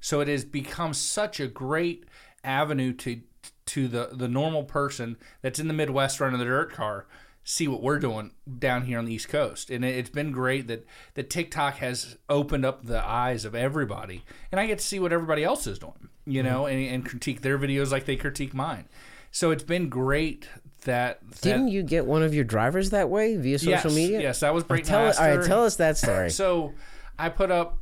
So 0.02 0.20
it 0.20 0.28
has 0.28 0.44
become 0.44 0.94
such 0.94 1.40
a 1.40 1.48
great 1.48 2.06
avenue 2.44 2.94
to 2.94 3.22
to 3.68 3.88
the 3.88 4.10
the 4.12 4.28
normal 4.28 4.64
person 4.64 5.16
that's 5.42 5.60
in 5.60 5.68
the 5.68 5.74
Midwest 5.74 6.20
running 6.20 6.40
the 6.40 6.46
dirt 6.46 6.74
car 6.74 7.06
see 7.44 7.68
what 7.68 7.82
we're 7.82 7.98
doing 8.00 8.32
down 8.60 8.84
here 8.84 9.00
on 9.00 9.06
the 9.06 9.14
East 9.14 9.30
Coast, 9.30 9.70
and 9.72 9.84
it, 9.84 9.96
it's 9.96 10.10
been 10.10 10.32
great 10.32 10.68
that 10.68 10.86
that 11.14 11.30
TikTok 11.30 11.76
has 11.78 12.18
opened 12.28 12.66
up 12.66 12.86
the 12.86 13.04
eyes 13.04 13.46
of 13.46 13.56
everybody, 13.56 14.24
and 14.52 14.60
I 14.60 14.68
get 14.68 14.80
to 14.80 14.86
see 14.86 15.00
what 15.00 15.14
everybody 15.14 15.44
else 15.44 15.66
is 15.66 15.80
doing, 15.80 16.10
you 16.26 16.44
know, 16.44 16.66
and, 16.66 16.80
and 16.94 17.06
critique 17.06 17.42
their 17.42 17.58
videos 17.58 17.92
like 17.92 18.06
they 18.06 18.18
critique 18.18 18.54
mine. 18.54 18.86
So 19.32 19.52
it's 19.52 19.64
been 19.64 19.90
great 19.90 20.50
that, 20.82 21.22
that 21.30 21.42
Didn't 21.42 21.70
you 21.70 21.84
get 21.84 22.06
one 22.06 22.24
of 22.24 22.34
your 22.34 22.44
drivers 22.44 22.92
that 22.92 23.10
way 23.10 23.38
via 23.38 23.60
social 23.60 23.72
yes, 23.72 23.96
media? 23.96 24.22
Yes, 24.22 24.40
that 24.42 24.54
was 24.54 24.64
oh, 24.64 24.68
Brayton 24.68 24.88
Tell, 24.88 25.06
all 25.06 25.38
right, 25.38 25.46
tell 25.46 25.66
us 25.66 25.76
that 25.78 25.98
story. 25.98 26.30
So 26.30 26.74
I 27.18 27.30
put 27.30 27.52
up 27.52 27.80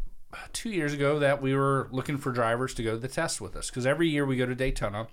two 0.53 0.69
years 0.69 0.93
ago 0.93 1.19
that 1.19 1.41
we 1.41 1.55
were 1.55 1.87
looking 1.91 2.17
for 2.17 2.31
drivers 2.31 2.73
to 2.75 2.83
go 2.83 2.91
to 2.91 2.97
the 2.97 3.07
test 3.07 3.41
with 3.41 3.55
us 3.55 3.69
because 3.69 3.85
every 3.85 4.09
year 4.09 4.25
we 4.25 4.35
go 4.37 4.45
to 4.45 4.55
Daytona, 4.55 5.07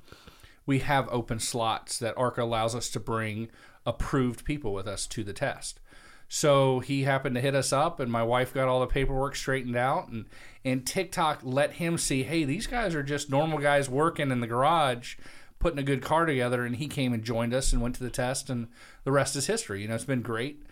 we 0.66 0.80
have 0.80 1.09
open 1.11 1.39
slots 1.39 1.99
that 1.99 2.16
ARCA 2.16 2.43
allows 2.43 2.74
us 2.74 2.89
to 2.91 3.01
bring 3.01 3.49
approved 3.87 4.45
people 4.45 4.72
with 4.72 4.89
us 4.89 5.07
to 5.09 5.22
the 5.22 5.32
test. 5.32 5.80
So 6.28 6.80
he 6.80 7.03
happened 7.03 7.35
to 7.35 7.41
hit 7.41 7.55
us 7.55 7.72
up, 7.72 8.01
and 8.01 8.11
my 8.11 8.22
wife 8.22 8.55
got 8.55 8.66
all 8.66 8.80
the 8.80 8.87
paperwork 8.87 9.37
straightened 9.37 9.76
out, 9.76 10.09
and 10.09 10.24
and 10.64 10.87
TikTok 10.87 11.41
let 11.43 11.74
him 11.74 11.99
see, 11.99 12.22
hey, 12.22 12.45
these 12.45 12.66
guys 12.66 12.95
are 12.95 13.03
just 13.03 13.30
normal 13.30 13.59
guys 13.59 13.91
working 13.91 14.30
in 14.30 14.41
the 14.41 14.47
garage, 14.47 15.16
putting 15.59 15.79
a 15.79 15.83
good 15.83 16.03
car 16.03 16.27
together, 16.27 16.65
and 16.65 16.77
he 16.77 16.89
came 16.89 17.13
and 17.13 17.23
joined 17.23 17.55
us 17.55 17.73
and 17.73 17.81
went 17.81 17.95
to 17.97 18.05
the 18.05 18.11
test, 18.11 18.51
and 18.51 18.69
the 19.05 19.13
rest 19.13 19.37
is 19.37 19.47
history. 19.47 19.83
You 19.83 19.89
know, 19.89 19.95
it's 19.95 20.05
been 20.05 20.23
great 20.23 20.63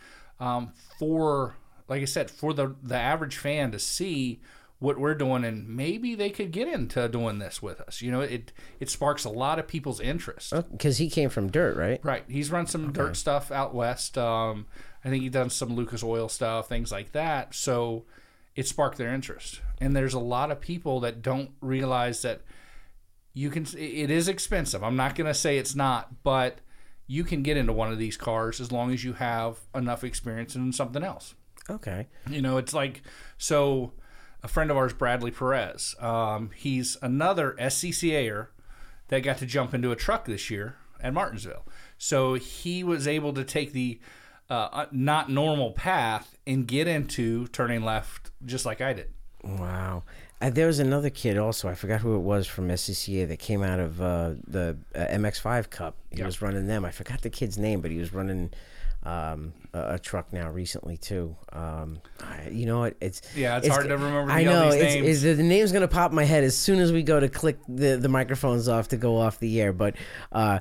um, 0.40 0.72
for, 0.98 1.56
like 1.88 2.02
I 2.02 2.06
said, 2.06 2.30
for 2.30 2.52
the 2.52 2.74
the 2.82 2.96
average 2.96 3.36
fan 3.36 3.72
to 3.72 3.78
see 3.78 4.40
what 4.78 4.98
we're 4.98 5.14
doing, 5.14 5.44
and 5.44 5.68
maybe 5.68 6.16
they 6.16 6.28
could 6.28 6.50
get 6.50 6.66
into 6.66 7.08
doing 7.08 7.38
this 7.38 7.62
with 7.62 7.80
us. 7.80 8.02
You 8.02 8.10
know, 8.10 8.20
it 8.20 8.52
it 8.80 8.90
sparks 8.90 9.24
a 9.24 9.30
lot 9.30 9.58
of 9.58 9.68
people's 9.68 10.00
interest. 10.00 10.52
Because 10.72 10.98
he 10.98 11.08
came 11.08 11.30
from 11.30 11.50
dirt, 11.50 11.76
right? 11.76 12.00
Right. 12.02 12.24
He's 12.28 12.50
run 12.50 12.66
some 12.66 12.92
dirt 12.92 13.16
stuff 13.16 13.52
out 13.52 13.74
west. 13.74 14.18
Um, 14.18 14.66
I 15.04 15.08
think 15.08 15.22
he's 15.22 15.32
done 15.32 15.50
some 15.50 15.74
Lucas 15.74 16.02
Oil 16.02 16.28
stuff, 16.28 16.68
things 16.68 16.90
like 16.90 17.12
that. 17.12 17.54
So 17.54 18.04
it 18.54 18.66
sparked 18.66 18.98
their 18.98 19.14
interest. 19.14 19.60
And 19.80 19.96
there's 19.96 20.14
a 20.14 20.20
lot 20.20 20.50
of 20.50 20.60
people 20.60 21.00
that 21.00 21.22
don't 21.22 21.50
realize 21.60 22.22
that 22.22 22.42
you 23.34 23.50
can 23.50 23.66
it 23.76 24.10
is 24.10 24.28
expensive. 24.28 24.82
I'm 24.82 24.96
not 24.96 25.14
going 25.14 25.26
to 25.26 25.34
say 25.34 25.58
it's 25.58 25.74
not, 25.74 26.22
but 26.22 26.58
you 27.06 27.24
can 27.24 27.42
get 27.42 27.56
into 27.56 27.72
one 27.72 27.92
of 27.92 27.98
these 27.98 28.16
cars 28.16 28.60
as 28.60 28.70
long 28.70 28.92
as 28.92 29.04
you 29.04 29.14
have 29.14 29.58
enough 29.74 30.04
experience 30.04 30.54
in 30.54 30.72
something 30.72 31.02
else. 31.02 31.34
Okay. 31.68 32.08
You 32.28 32.42
know, 32.42 32.58
it's 32.58 32.74
like 32.74 33.02
so. 33.38 33.92
A 34.44 34.48
friend 34.48 34.72
of 34.72 34.76
ours, 34.76 34.92
Bradley 34.92 35.30
Perez, 35.30 35.94
um, 36.00 36.50
he's 36.56 36.96
another 37.00 37.54
SCCAer 37.60 38.48
that 39.06 39.20
got 39.20 39.38
to 39.38 39.46
jump 39.46 39.72
into 39.72 39.92
a 39.92 39.96
truck 39.96 40.24
this 40.24 40.50
year 40.50 40.74
at 41.00 41.14
Martinsville. 41.14 41.64
So 41.96 42.34
he 42.34 42.82
was 42.82 43.06
able 43.06 43.32
to 43.34 43.44
take 43.44 43.72
the 43.72 44.00
uh, 44.50 44.86
not 44.90 45.30
normal 45.30 45.70
path 45.70 46.36
and 46.46 46.66
get 46.66 46.88
into 46.88 47.46
turning 47.48 47.82
left 47.82 48.30
just 48.44 48.66
like 48.66 48.80
I 48.80 48.92
did. 48.94 49.10
Wow. 49.44 50.02
Uh, 50.42 50.50
there 50.50 50.66
was 50.66 50.80
another 50.80 51.08
kid 51.10 51.38
also. 51.38 51.68
I 51.68 51.74
forgot 51.74 52.00
who 52.00 52.16
it 52.16 52.20
was 52.20 52.46
from 52.48 52.68
SCCA 52.68 53.28
that 53.28 53.38
came 53.38 53.62
out 53.62 53.78
of 53.78 54.00
uh, 54.02 54.32
the 54.46 54.76
uh, 54.94 54.98
MX5 54.98 55.70
Cup. 55.70 55.94
He 56.10 56.18
Yeah. 56.18 56.26
was 56.26 56.42
running 56.42 56.66
them. 56.66 56.84
I 56.84 56.90
forgot 56.90 57.22
the 57.22 57.30
kid's 57.30 57.56
name, 57.58 57.80
but 57.80 57.90
he 57.92 57.98
was 57.98 58.12
running 58.12 58.50
um, 59.04 59.52
a, 59.72 59.94
a 59.94 59.98
truck 59.98 60.32
now 60.32 60.50
recently 60.50 60.96
too. 60.96 61.36
Um, 61.52 62.00
I, 62.20 62.48
you 62.50 62.66
know 62.66 62.80
what? 62.80 62.96
It's 63.00 63.22
Yeah, 63.36 63.58
it's 63.58 63.68
hard 63.68 63.88
to 63.88 63.94
remember 63.96 64.30
I 64.32 64.42
know 64.44 64.68
it's, 64.70 64.94
it's- 65.22 65.22
the 65.36 65.42
name's 65.42 65.72
gonna 65.72 65.88
pop 65.88 66.10
in 66.12 66.16
my 66.16 66.24
head 66.24 66.44
as 66.44 66.56
soon 66.56 66.78
as 66.80 66.92
we 66.92 67.02
go 67.02 67.18
to 67.18 67.28
click 67.28 67.58
the 67.68 67.96
the 67.96 68.08
microphones 68.08 68.68
off 68.68 68.88
to 68.88 68.96
go 68.96 69.16
off 69.18 69.38
the 69.40 69.60
air. 69.60 69.72
But 69.72 69.96
uh, 70.30 70.60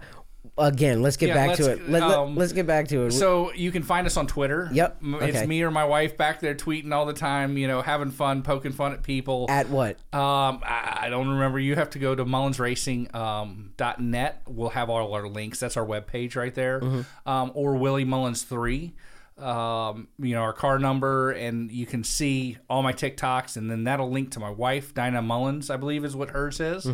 again, 0.57 1.01
let's 1.01 1.17
get 1.17 1.29
Yeah, 1.29 1.33
back 1.47 1.55
to 1.57 1.63
let's- 1.65 1.79
it. 1.81 1.89
Let, 1.89 2.03
um, 2.03 2.37
us 2.37 2.51
get 2.51 2.67
back 2.67 2.87
to 2.89 3.05
it. 3.05 3.11
So 3.11 3.51
you 3.53 3.71
can 3.71 3.83
find 3.83 4.05
us 4.05 4.17
on 4.17 4.27
Twitter. 4.27 4.69
Yep, 4.71 4.97
M- 5.01 5.17
It's 5.21 5.47
me 5.47 5.61
or 5.63 5.71
my 5.71 5.85
wife 5.85 6.17
back 6.17 6.39
there 6.39 6.53
tweeting 6.55 6.93
all 6.93 7.05
the 7.05 7.13
time, 7.13 7.57
you 7.57 7.67
know, 7.67 7.81
having 7.81 8.11
fun, 8.11 8.41
poking 8.43 8.71
fun 8.71 8.91
at 8.93 9.01
people. 9.03 9.45
At 9.49 9.69
what? 9.69 9.97
Um, 10.13 10.59
I, 10.63 10.99
I 11.03 11.09
don't 11.09 11.29
remember. 11.29 11.59
You 11.59 11.75
have 11.75 11.89
to 11.91 11.99
go 11.99 12.13
to 12.15 12.25
mullinsracing.net. 12.25 13.15
Um, 13.15 13.73
dot 13.77 13.99
net. 14.01 14.41
we'll 14.47 14.69
have 14.69 14.89
all 14.89 15.13
our 15.13 15.27
links. 15.27 15.59
That's 15.59 15.77
our 15.77 15.85
webpage 15.85 16.35
right 16.35 16.53
there. 16.53 16.81
Um, 17.25 17.51
or 17.55 17.75
Willie 17.75 18.05
Mullins 18.05 18.43
three. 18.43 18.93
Um, 19.37 20.07
you 20.19 20.35
know 20.35 20.41
our 20.41 20.53
car 20.53 20.77
number, 20.77 21.31
and 21.31 21.71
you 21.71 21.87
can 21.87 22.03
see 22.03 22.57
all 22.69 22.83
my 22.83 22.93
TikToks, 22.93 23.57
and 23.57 23.71
then 23.71 23.85
that'll 23.85 24.11
link 24.11 24.29
to 24.31 24.39
my 24.39 24.51
wife, 24.51 24.93
Dinah 24.93 25.23
Mullins, 25.23 25.71
I 25.71 25.77
believe 25.77 26.05
is 26.05 26.15
what 26.15 26.29
hers 26.29 26.59
is. 26.59 26.85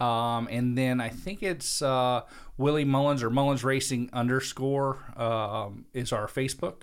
Um, 0.00 0.48
and 0.50 0.76
then 0.76 1.00
I 1.00 1.08
think 1.10 1.42
it's 1.42 1.80
uh, 1.82 2.22
Willie 2.58 2.84
Mullins 2.84 3.22
or 3.22 3.30
Mullins 3.30 3.62
Racing 3.64 4.10
underscore 4.12 4.98
um, 5.16 5.84
is 5.92 6.12
our 6.12 6.26
Facebook. 6.26 6.82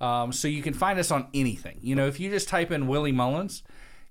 Um, 0.00 0.32
so 0.32 0.48
you 0.48 0.62
can 0.62 0.72
find 0.74 0.98
us 0.98 1.10
on 1.10 1.28
anything. 1.34 1.78
You 1.82 1.94
know, 1.94 2.06
if 2.06 2.18
you 2.18 2.30
just 2.30 2.48
type 2.48 2.70
in 2.70 2.86
Willie 2.86 3.12
Mullins, 3.12 3.62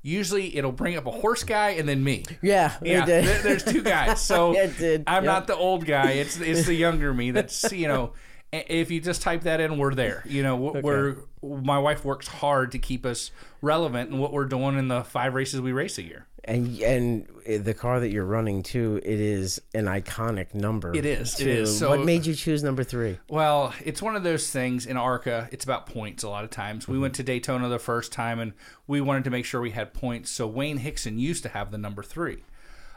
usually 0.03 0.55
it'll 0.55 0.71
bring 0.71 0.95
up 0.95 1.05
a 1.07 1.11
horse 1.11 1.43
guy 1.43 1.69
and 1.71 1.89
then 1.89 2.03
me. 2.03 2.23
Yeah, 2.41 2.73
Yeah, 2.83 3.03
it 3.03 3.05
did. 3.07 3.25
there- 3.25 3.41
there's 3.41 3.63
two 3.63 3.81
guys. 3.81 4.21
So 4.29 4.55
I'm 4.57 4.63
yep. 4.77 5.23
not 5.23 5.47
the 5.47 5.55
old 5.55 5.85
guy. 5.85 6.11
It's 6.11 6.39
it's 6.39 6.65
the 6.67 6.75
younger 6.75 7.13
me. 7.13 7.31
That's 7.31 7.71
you 7.71 7.87
know, 7.87 8.13
if 8.51 8.89
you 8.91 8.99
just 9.01 9.21
type 9.21 9.41
that 9.43 9.59
in, 9.59 9.77
we're 9.77 9.93
there. 9.93 10.23
You 10.25 10.43
know, 10.43 10.55
we're- 10.55 10.81
we're 10.81 11.61
my 11.61 11.77
wife 11.79 12.03
works 12.03 12.27
hard 12.27 12.71
to 12.73 12.79
keep 12.79 13.05
us 13.05 13.31
relevant 13.61 14.11
in 14.11 14.17
what 14.17 14.33
we're 14.33 14.45
doing 14.45 14.77
in 14.77 14.87
the 14.89 15.03
five 15.03 15.33
races 15.33 15.61
we 15.61 15.71
race 15.71 15.97
a 15.97 16.03
year. 16.03 16.25
And 16.45 16.79
and 16.79 17.27
the 17.65 17.73
car 17.73 17.99
that 17.99 18.09
you're 18.11 18.25
running 18.25 18.63
too, 18.63 18.99
it 19.05 19.19
is 19.19 19.61
an 19.73 19.85
iconic 19.85 20.53
number. 20.53 20.95
It 20.95 21.05
is, 21.05 21.39
it 21.39 21.43
too. 21.43 21.49
is. 21.49 21.77
So- 21.79 21.89
what 21.89 22.05
made 22.05 22.25
you 22.25 22.33
choose 22.33 22.63
number 22.63 22.83
three? 22.83 23.19
Well, 23.29 23.73
it's 23.85 24.01
one 24.01 24.15
of 24.15 24.23
those 24.23 24.49
things 24.49 24.85
in 24.85 24.97
ARCA, 24.97 25.47
it's 25.51 25.63
about 25.63 25.85
points 25.85 26.23
a 26.23 26.29
lot 26.29 26.43
of 26.43 26.49
times. 26.49 26.87
We 26.87 26.97
went 26.97 27.13
to 27.15 27.23
Daytona 27.23 27.67
the 27.69 27.77
first 27.79 28.11
time 28.11 28.39
and 28.39 28.53
we 28.87 28.99
wanted 28.99 29.25
to 29.25 29.29
make 29.29 29.45
sure 29.45 29.61
we 29.61 29.71
had 29.71 29.93
points. 29.93 30.31
So 30.31 30.47
Wayne 30.47 30.77
Hickson 30.77 31.19
used 31.19 31.43
to 31.43 31.49
have 31.49 31.71
the 31.71 31.77
number 31.77 32.03
three. 32.03 32.43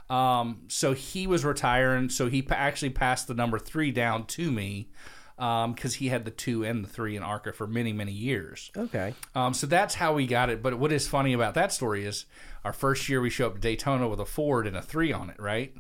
Um, 0.09 0.62
so 0.68 0.92
he 0.94 1.26
was 1.26 1.44
retiring. 1.44 2.09
So 2.11 2.28
he 2.28 2.46
actually 2.50 2.90
passed 2.90 3.28
the 3.28 3.34
number 3.34 3.59
three 3.59 3.90
down 3.90 4.26
to 4.26 4.50
me 4.50 4.88
because 5.37 5.95
he 5.95 6.09
had 6.09 6.24
the 6.24 6.30
two 6.30 6.64
and 6.64 6.85
the 6.85 6.89
three 6.89 7.16
in 7.16 7.22
ARCA 7.22 7.53
for 7.53 7.66
many, 7.66 7.93
many 7.93 8.12
years. 8.12 8.70
Okay. 8.76 9.14
Um, 9.35 9.55
so 9.55 9.66
that's 9.66 9.95
how 9.97 10.14
we 10.14 10.26
got 10.26 10.51
it. 10.51 10.62
But 10.62 10.78
what 10.78 10.93
is 10.93 11.09
funny 11.09 11.33
about 11.33 11.55
that 11.55 11.72
story 11.72 12.05
is 12.05 12.26
our 12.64 12.72
first 12.72 13.09
year 13.09 13.20
we 13.20 13.30
show 13.30 13.47
up 13.49 13.55
to 13.55 13.61
Daytona 13.61 14.09
with 14.09 14.20
a 14.20 14.24
Ford 14.26 14.66
and 14.66 14.76
a 14.76 14.83
three 14.83 15.12
on 15.12 15.30
it, 15.30 15.41
right? 15.41 15.74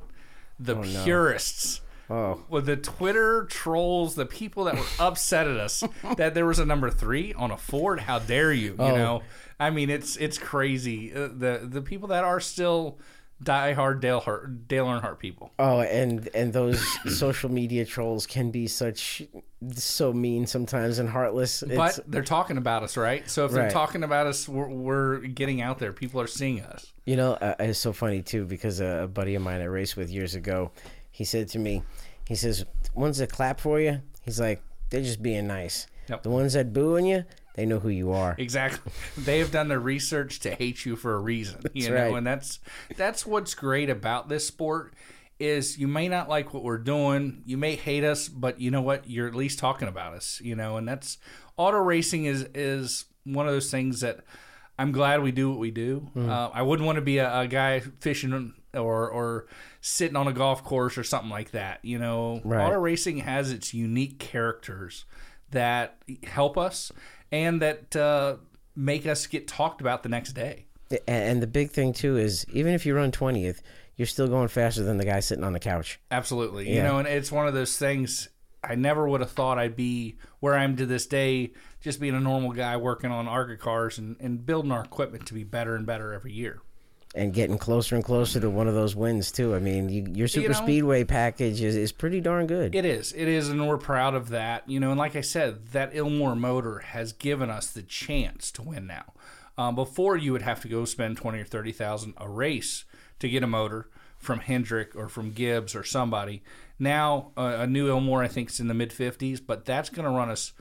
The 0.58 0.76
purists 1.04 1.80
Oh, 2.10 2.42
with 2.50 2.66
the 2.66 2.76
Twitter 2.76 3.44
trolls, 3.48 4.16
the 4.16 4.26
people 4.26 4.64
that 4.64 4.74
were 4.74 4.84
upset 4.98 5.46
at 5.46 5.56
us 5.56 5.82
that 6.18 6.34
there 6.34 6.44
was 6.44 6.58
a 6.58 6.66
number 6.66 6.90
three 6.90 7.32
on 7.32 7.50
a 7.50 7.56
Ford. 7.56 8.00
How 8.00 8.18
dare 8.18 8.52
you? 8.52 8.72
You 8.72 8.76
Oh. 8.80 8.96
know, 8.96 9.22
I 9.58 9.70
mean, 9.70 9.88
it's 9.88 10.16
it's 10.16 10.36
crazy. 10.36 11.14
Uh, 11.14 11.28
the 11.28 11.60
the 11.62 11.80
people 11.80 12.08
that 12.08 12.24
are 12.24 12.40
still 12.40 12.98
diehard 13.42 14.00
Dale 14.00 14.20
Hart, 14.20 14.68
Dale 14.68 14.86
Earnhardt 14.86 15.18
people. 15.18 15.50
oh, 15.58 15.80
and 15.80 16.28
and 16.34 16.52
those 16.52 16.82
social 17.18 17.50
media 17.50 17.84
trolls 17.84 18.26
can 18.26 18.50
be 18.50 18.66
such 18.66 19.22
so 19.74 20.12
mean 20.12 20.46
sometimes 20.46 20.98
and 20.98 21.08
heartless. 21.08 21.62
It's, 21.62 21.74
But 21.74 22.00
they're 22.06 22.22
talking 22.22 22.56
about 22.56 22.82
us, 22.82 22.96
right? 22.96 23.28
So 23.28 23.44
if 23.44 23.52
they're 23.52 23.70
talking 23.70 24.02
about 24.02 24.26
us, 24.26 24.48
we're, 24.48 24.68
we're 24.68 25.18
getting 25.18 25.60
out 25.60 25.78
there. 25.78 25.92
People 25.92 26.20
are 26.20 26.26
seeing 26.26 26.60
us. 26.62 26.92
You 27.06 27.16
know, 27.16 27.34
uh, 27.34 27.54
it's 27.60 27.78
so 27.78 27.92
funny 27.92 28.22
too 28.22 28.44
because 28.44 28.80
a, 28.80 29.04
a 29.04 29.08
buddy 29.08 29.34
of 29.34 29.42
mine 29.42 29.60
I 29.60 29.64
raced 29.64 29.96
with 29.96 30.10
years 30.10 30.34
ago, 30.34 30.72
he 31.10 31.24
said 31.24 31.48
to 31.50 31.58
me, 31.58 31.82
he 32.26 32.34
says, 32.34 32.64
"Ones 32.94 33.18
that 33.18 33.30
clap 33.30 33.60
for 33.60 33.80
you," 33.80 34.00
he's 34.22 34.40
like, 34.40 34.62
"They're 34.90 35.02
just 35.02 35.22
being 35.22 35.46
nice. 35.46 35.86
Yep. 36.08 36.22
The 36.24 36.30
ones 36.30 36.52
that 36.54 36.72
booing 36.72 37.06
you, 37.06 37.24
they 37.54 37.66
know 37.66 37.78
who 37.78 37.88
you 37.88 38.12
are." 38.12 38.34
Exactly. 38.38 38.92
They 39.18 39.38
have 39.38 39.50
done 39.50 39.68
their 39.68 39.80
research 39.80 40.40
to 40.40 40.54
hate 40.54 40.84
you 40.84 40.96
for 40.96 41.14
a 41.14 41.18
reason. 41.18 41.62
You 41.74 41.90
know, 41.90 41.94
right. 41.94 42.14
and 42.14 42.26
that's 42.26 42.60
that's 42.96 43.26
what's 43.26 43.54
great 43.54 43.90
about 43.90 44.28
this 44.28 44.46
sport 44.46 44.94
is 45.38 45.76
you 45.78 45.88
may 45.88 46.08
not 46.08 46.28
like 46.28 46.54
what 46.54 46.62
we're 46.62 46.78
doing, 46.78 47.42
you 47.44 47.56
may 47.56 47.74
hate 47.74 48.04
us, 48.04 48.28
but 48.28 48.60
you 48.60 48.70
know 48.70 48.82
what? 48.82 49.08
You're 49.10 49.26
at 49.26 49.34
least 49.34 49.58
talking 49.58 49.88
about 49.88 50.14
us, 50.14 50.40
you 50.42 50.54
know, 50.54 50.76
and 50.76 50.86
that's 50.86 51.18
auto 51.56 51.78
racing 51.78 52.24
is 52.26 52.46
is 52.54 53.06
one 53.24 53.46
of 53.46 53.52
those 53.52 53.70
things 53.70 54.00
that 54.00 54.20
I'm 54.78 54.92
glad 54.92 55.22
we 55.22 55.32
do 55.32 55.50
what 55.50 55.58
we 55.58 55.70
do. 55.70 56.08
Mm-hmm. 56.16 56.30
Uh, 56.30 56.48
I 56.48 56.62
wouldn't 56.62 56.86
want 56.86 56.96
to 56.96 57.02
be 57.02 57.18
a, 57.18 57.40
a 57.40 57.46
guy 57.48 57.80
fishing 57.80 58.54
or 58.74 59.08
or 59.10 59.46
sitting 59.80 60.16
on 60.16 60.28
a 60.28 60.32
golf 60.32 60.62
course 60.64 60.96
or 60.96 61.04
something 61.04 61.30
like 61.30 61.50
that. 61.50 61.80
You 61.84 61.98
know, 61.98 62.40
Right. 62.44 62.64
auto 62.64 62.78
racing 62.78 63.18
has 63.18 63.50
its 63.50 63.74
unique 63.74 64.18
characters 64.18 65.04
that 65.52 65.96
help 66.24 66.58
us 66.58 66.92
and 67.30 67.62
that 67.62 67.96
uh, 67.96 68.36
make 68.76 69.06
us 69.06 69.26
get 69.26 69.48
talked 69.48 69.80
about 69.80 70.02
the 70.02 70.08
next 70.08 70.32
day. 70.32 70.66
And 71.08 71.42
the 71.42 71.46
big 71.46 71.70
thing 71.70 71.94
too 71.94 72.18
is 72.18 72.44
even 72.52 72.74
if 72.74 72.84
you 72.84 72.94
run 72.94 73.12
twentieth, 73.12 73.62
you're 73.96 74.06
still 74.06 74.28
going 74.28 74.48
faster 74.48 74.82
than 74.82 74.98
the 74.98 75.06
guy 75.06 75.20
sitting 75.20 75.44
on 75.44 75.54
the 75.54 75.60
couch. 75.60 75.98
Absolutely. 76.10 76.74
You 76.74 76.82
know, 76.82 76.98
and 76.98 77.08
it's 77.08 77.32
one 77.32 77.46
of 77.46 77.54
those 77.54 77.78
things 77.78 78.28
I 78.64 78.74
never 78.74 79.08
would 79.08 79.20
have 79.20 79.30
thought 79.30 79.58
I'd 79.58 79.74
be 79.74 80.18
where 80.40 80.54
I 80.54 80.64
am 80.64 80.76
to 80.76 80.86
this 80.86 81.06
day, 81.06 81.52
just 81.80 81.98
being 81.98 82.14
a 82.14 82.20
normal 82.20 82.52
guy 82.52 82.76
working 82.76 83.10
on 83.10 83.26
ARCA 83.26 83.56
cars 83.56 83.98
and, 83.98 84.16
and 84.20 84.44
building 84.44 84.70
our 84.70 84.84
equipment 84.84 85.26
to 85.26 85.34
be 85.34 85.44
better 85.44 85.74
and 85.74 85.84
better 85.86 86.12
every 86.12 86.32
year. 86.32 86.60
And 87.14 87.34
getting 87.34 87.58
closer 87.58 87.94
and 87.94 88.04
closer 88.04 88.40
to 88.40 88.48
one 88.48 88.68
of 88.68 88.74
those 88.74 88.96
wins 88.96 89.30
too. 89.30 89.54
I 89.54 89.58
mean, 89.58 89.88
you, 89.88 90.06
your 90.12 90.28
super 90.28 90.48
know- 90.48 90.54
speedway 90.54 91.04
package 91.04 91.60
is, 91.60 91.76
is 91.76 91.92
pretty 91.92 92.20
darn 92.20 92.46
good. 92.46 92.74
It 92.74 92.84
is. 92.84 93.12
It 93.12 93.28
is, 93.28 93.48
and 93.48 93.68
we're 93.68 93.78
proud 93.78 94.14
of 94.14 94.30
that. 94.30 94.68
You 94.68 94.80
know, 94.80 94.90
and 94.90 94.98
like 94.98 95.16
I 95.16 95.20
said, 95.20 95.68
that 95.68 95.94
Ilmore 95.94 96.34
motor 96.34 96.78
has 96.78 97.12
given 97.12 97.50
us 97.50 97.70
the 97.70 97.82
chance 97.82 98.50
to 98.52 98.62
win 98.62 98.86
now. 98.86 99.12
Um, 99.58 99.74
before 99.74 100.16
you 100.16 100.32
would 100.32 100.42
have 100.42 100.62
to 100.62 100.68
go 100.68 100.84
spend 100.84 101.18
twenty 101.18 101.38
or 101.40 101.44
thirty 101.44 101.72
thousand 101.72 102.14
a 102.16 102.28
race 102.28 102.84
to 103.18 103.28
get 103.28 103.42
a 103.42 103.46
motor 103.46 103.88
from 104.18 104.38
Hendrick 104.40 104.96
or 104.96 105.08
from 105.08 105.32
Gibbs 105.32 105.74
or 105.74 105.84
somebody. 105.84 106.42
Now 106.78 107.32
uh, 107.36 107.56
a 107.58 107.66
new 107.66 107.88
Ilmore, 107.88 108.24
I 108.24 108.28
think, 108.28 108.48
is 108.50 108.60
in 108.60 108.68
the 108.68 108.74
mid 108.74 108.92
fifties, 108.92 109.40
but 109.40 109.64
that's 109.64 109.90
going 109.90 110.04
to 110.04 110.10
run 110.16 110.30
us 110.30 110.52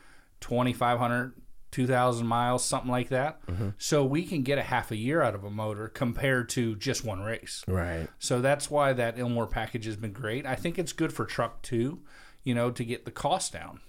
2,500, 0.41 1.34
2,000 1.72 2.28
miles, 2.28 2.64
something 2.66 2.92
like 2.92 3.10
that. 3.10 3.40
So 3.78 4.04
we 4.06 4.24
can 4.24 4.44
get 4.44 4.58
a 4.58 4.62
half 4.64 4.92
a 4.92 4.96
year 4.98 5.22
out 5.22 5.36
of 5.36 5.44
a 5.44 5.50
motor 5.50 5.88
compared 5.88 6.50
to 6.50 6.76
just 6.76 7.04
one 7.06 7.22
race. 7.22 7.64
right. 7.68 8.08
So 8.20 8.42
that's 8.42 8.70
why 8.70 8.94
that 8.94 9.18
Ilmore 9.18 9.50
package 9.50 9.86
has 9.86 9.96
been 9.96 10.12
great. 10.14 10.46
I 10.46 10.56
think 10.56 10.78
it's 10.78 10.94
good 10.94 11.14
for 11.14 11.26
truck 11.26 11.62
too, 11.62 12.02
you 12.44 12.54
know, 12.54 12.72
to 12.72 12.84
get 12.84 13.06
the 13.06 13.12
cost 13.12 13.54
down. 13.54 13.80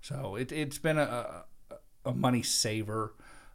So 0.00 0.36
it, 0.36 0.52
it's 0.52 0.78
been 0.78 0.98
a, 0.98 1.44
a, 1.70 2.10
a 2.10 2.12
money 2.14 2.42
saver. 2.42 3.14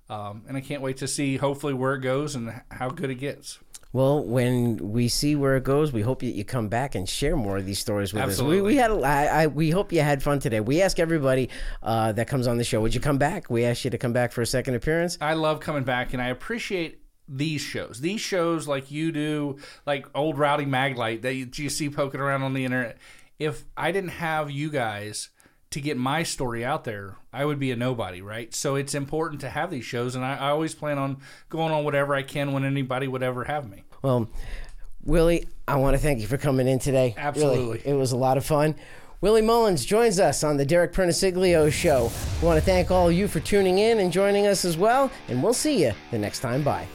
Um, 0.10 0.44
and 0.48 0.58
I 0.58 0.62
can't 0.62 0.82
wait 0.82 0.98
to 0.98 1.08
see 1.08 1.38
hopefully 1.38 1.74
where 1.74 1.94
it 1.94 2.02
goes 2.02 2.36
and 2.36 2.62
how 2.70 2.90
good 2.90 3.10
it 3.10 3.16
gets. 3.16 3.60
Well, 3.94 4.24
when 4.24 4.78
we 4.78 5.10
see 5.10 5.36
where 5.36 5.58
it 5.58 5.66
goes, 5.66 5.92
we 5.92 6.02
hope 6.02 6.22
that 6.22 6.28
you 6.28 6.46
come 6.46 6.70
back 6.70 6.96
and 6.96 7.08
share 7.08 7.36
more 7.36 7.58
of 7.58 7.66
these 7.66 7.80
stories 7.80 8.14
with 8.14 8.24
us. 8.24 8.42
We, 8.42 8.62
we 8.62 8.78
had, 8.78 8.92
I, 8.92 9.26
I, 9.26 9.48
we 9.48 9.70
hope 9.70 9.92
you 9.92 10.02
had 10.02 10.24
fun 10.24 10.40
today. 10.40 10.62
We 10.62 10.82
ask 10.82 10.98
everybody 10.98 11.50
uh, 11.84 12.14
that 12.14 12.28
comes 12.28 12.48
on 12.48 12.58
the 12.58 12.64
show, 12.64 12.80
would 12.80 12.96
you 12.96 13.02
come 13.02 13.18
back? 13.18 13.50
We 13.50 13.66
asked 13.66 13.84
you 13.84 13.92
to 13.92 13.98
come 13.98 14.14
back 14.14 14.32
for 14.32 14.42
a 14.42 14.46
second 14.46 14.76
appearance. 14.76 15.18
I 15.20 15.34
love 15.34 15.60
coming 15.60 15.84
back 15.84 16.14
and 16.14 16.22
I 16.22 16.28
appreciate 16.28 17.02
these 17.28 17.62
shows. 17.62 18.00
These 18.00 18.22
shows 18.22 18.66
like 18.66 18.92
you 18.92 19.12
do, 19.12 19.58
like 19.86 20.06
old 20.16 20.38
Rowdy 20.38 20.66
Maglite 20.66 21.22
that 21.24 21.34
you, 21.34 21.50
you 21.54 21.70
see 21.70 21.90
poking 21.90 22.22
around 22.22 22.44
on 22.44 22.54
the 22.54 22.64
internet. 22.64 22.98
If 23.40 23.66
I 23.76 23.92
didn't 23.92 24.12
have 24.12 24.50
you 24.50 24.70
guys 24.70 25.30
to 25.72 25.82
get 25.82 25.98
my 25.98 26.24
story 26.24 26.64
out 26.64 26.84
there, 26.84 27.16
I 27.34 27.46
would 27.46 27.60
be 27.60 27.72
a 27.72 27.76
nobody, 27.76 28.22
right? 28.22 28.54
So 28.54 28.76
it's 28.76 28.94
important 28.94 29.42
to 29.42 29.50
have 29.50 29.72
these 29.72 29.86
shows, 29.86 30.16
and 30.16 30.24
I, 30.24 30.36
I 30.36 30.50
always 30.50 30.76
plan 30.76 30.98
on 30.98 31.18
going 31.50 31.74
on 31.74 31.84
whatever 31.84 32.14
I 32.14 32.24
can 32.24 32.52
when 32.52 32.64
anybody 32.64 33.08
would 33.08 33.24
ever 33.24 33.46
have 33.46 33.70
me. 33.70 33.84
Well, 34.02 34.30
Willie, 35.04 35.48
I 35.68 35.78
want 35.78 35.96
to 35.96 36.02
thank 36.02 36.20
you 36.20 36.28
for 36.28 36.38
coming 36.38 36.68
in 36.68 36.80
today. 36.80 37.16
Absolutely. 37.18 37.78
Really, 37.78 37.82
it 37.86 37.94
was 37.94 38.12
a 38.12 38.18
lot 38.18 38.38
of 38.38 38.46
fun. 38.46 38.76
Willie 39.22 39.42
Mullins 39.42 39.86
joins 39.86 40.20
us 40.20 40.44
on 40.44 40.58
the 40.58 40.66
Derek 40.66 40.94
Perniciglio 40.94 41.72
Show. 41.72 42.12
We 42.42 42.48
want 42.48 42.60
to 42.60 42.66
thank 42.66 42.90
all 42.90 43.08
of 43.08 43.14
you 43.14 43.28
for 43.28 43.40
tuning 43.40 43.78
in 43.78 44.00
and 44.00 44.12
joining 44.12 44.48
us 44.48 44.66
as 44.66 44.78
well, 44.78 45.12
and 45.28 45.42
we'll 45.42 45.54
see 45.54 45.84
you 45.84 45.94
the 46.10 46.18
next 46.18 46.40
time. 46.40 46.64
Bye. 46.64 46.88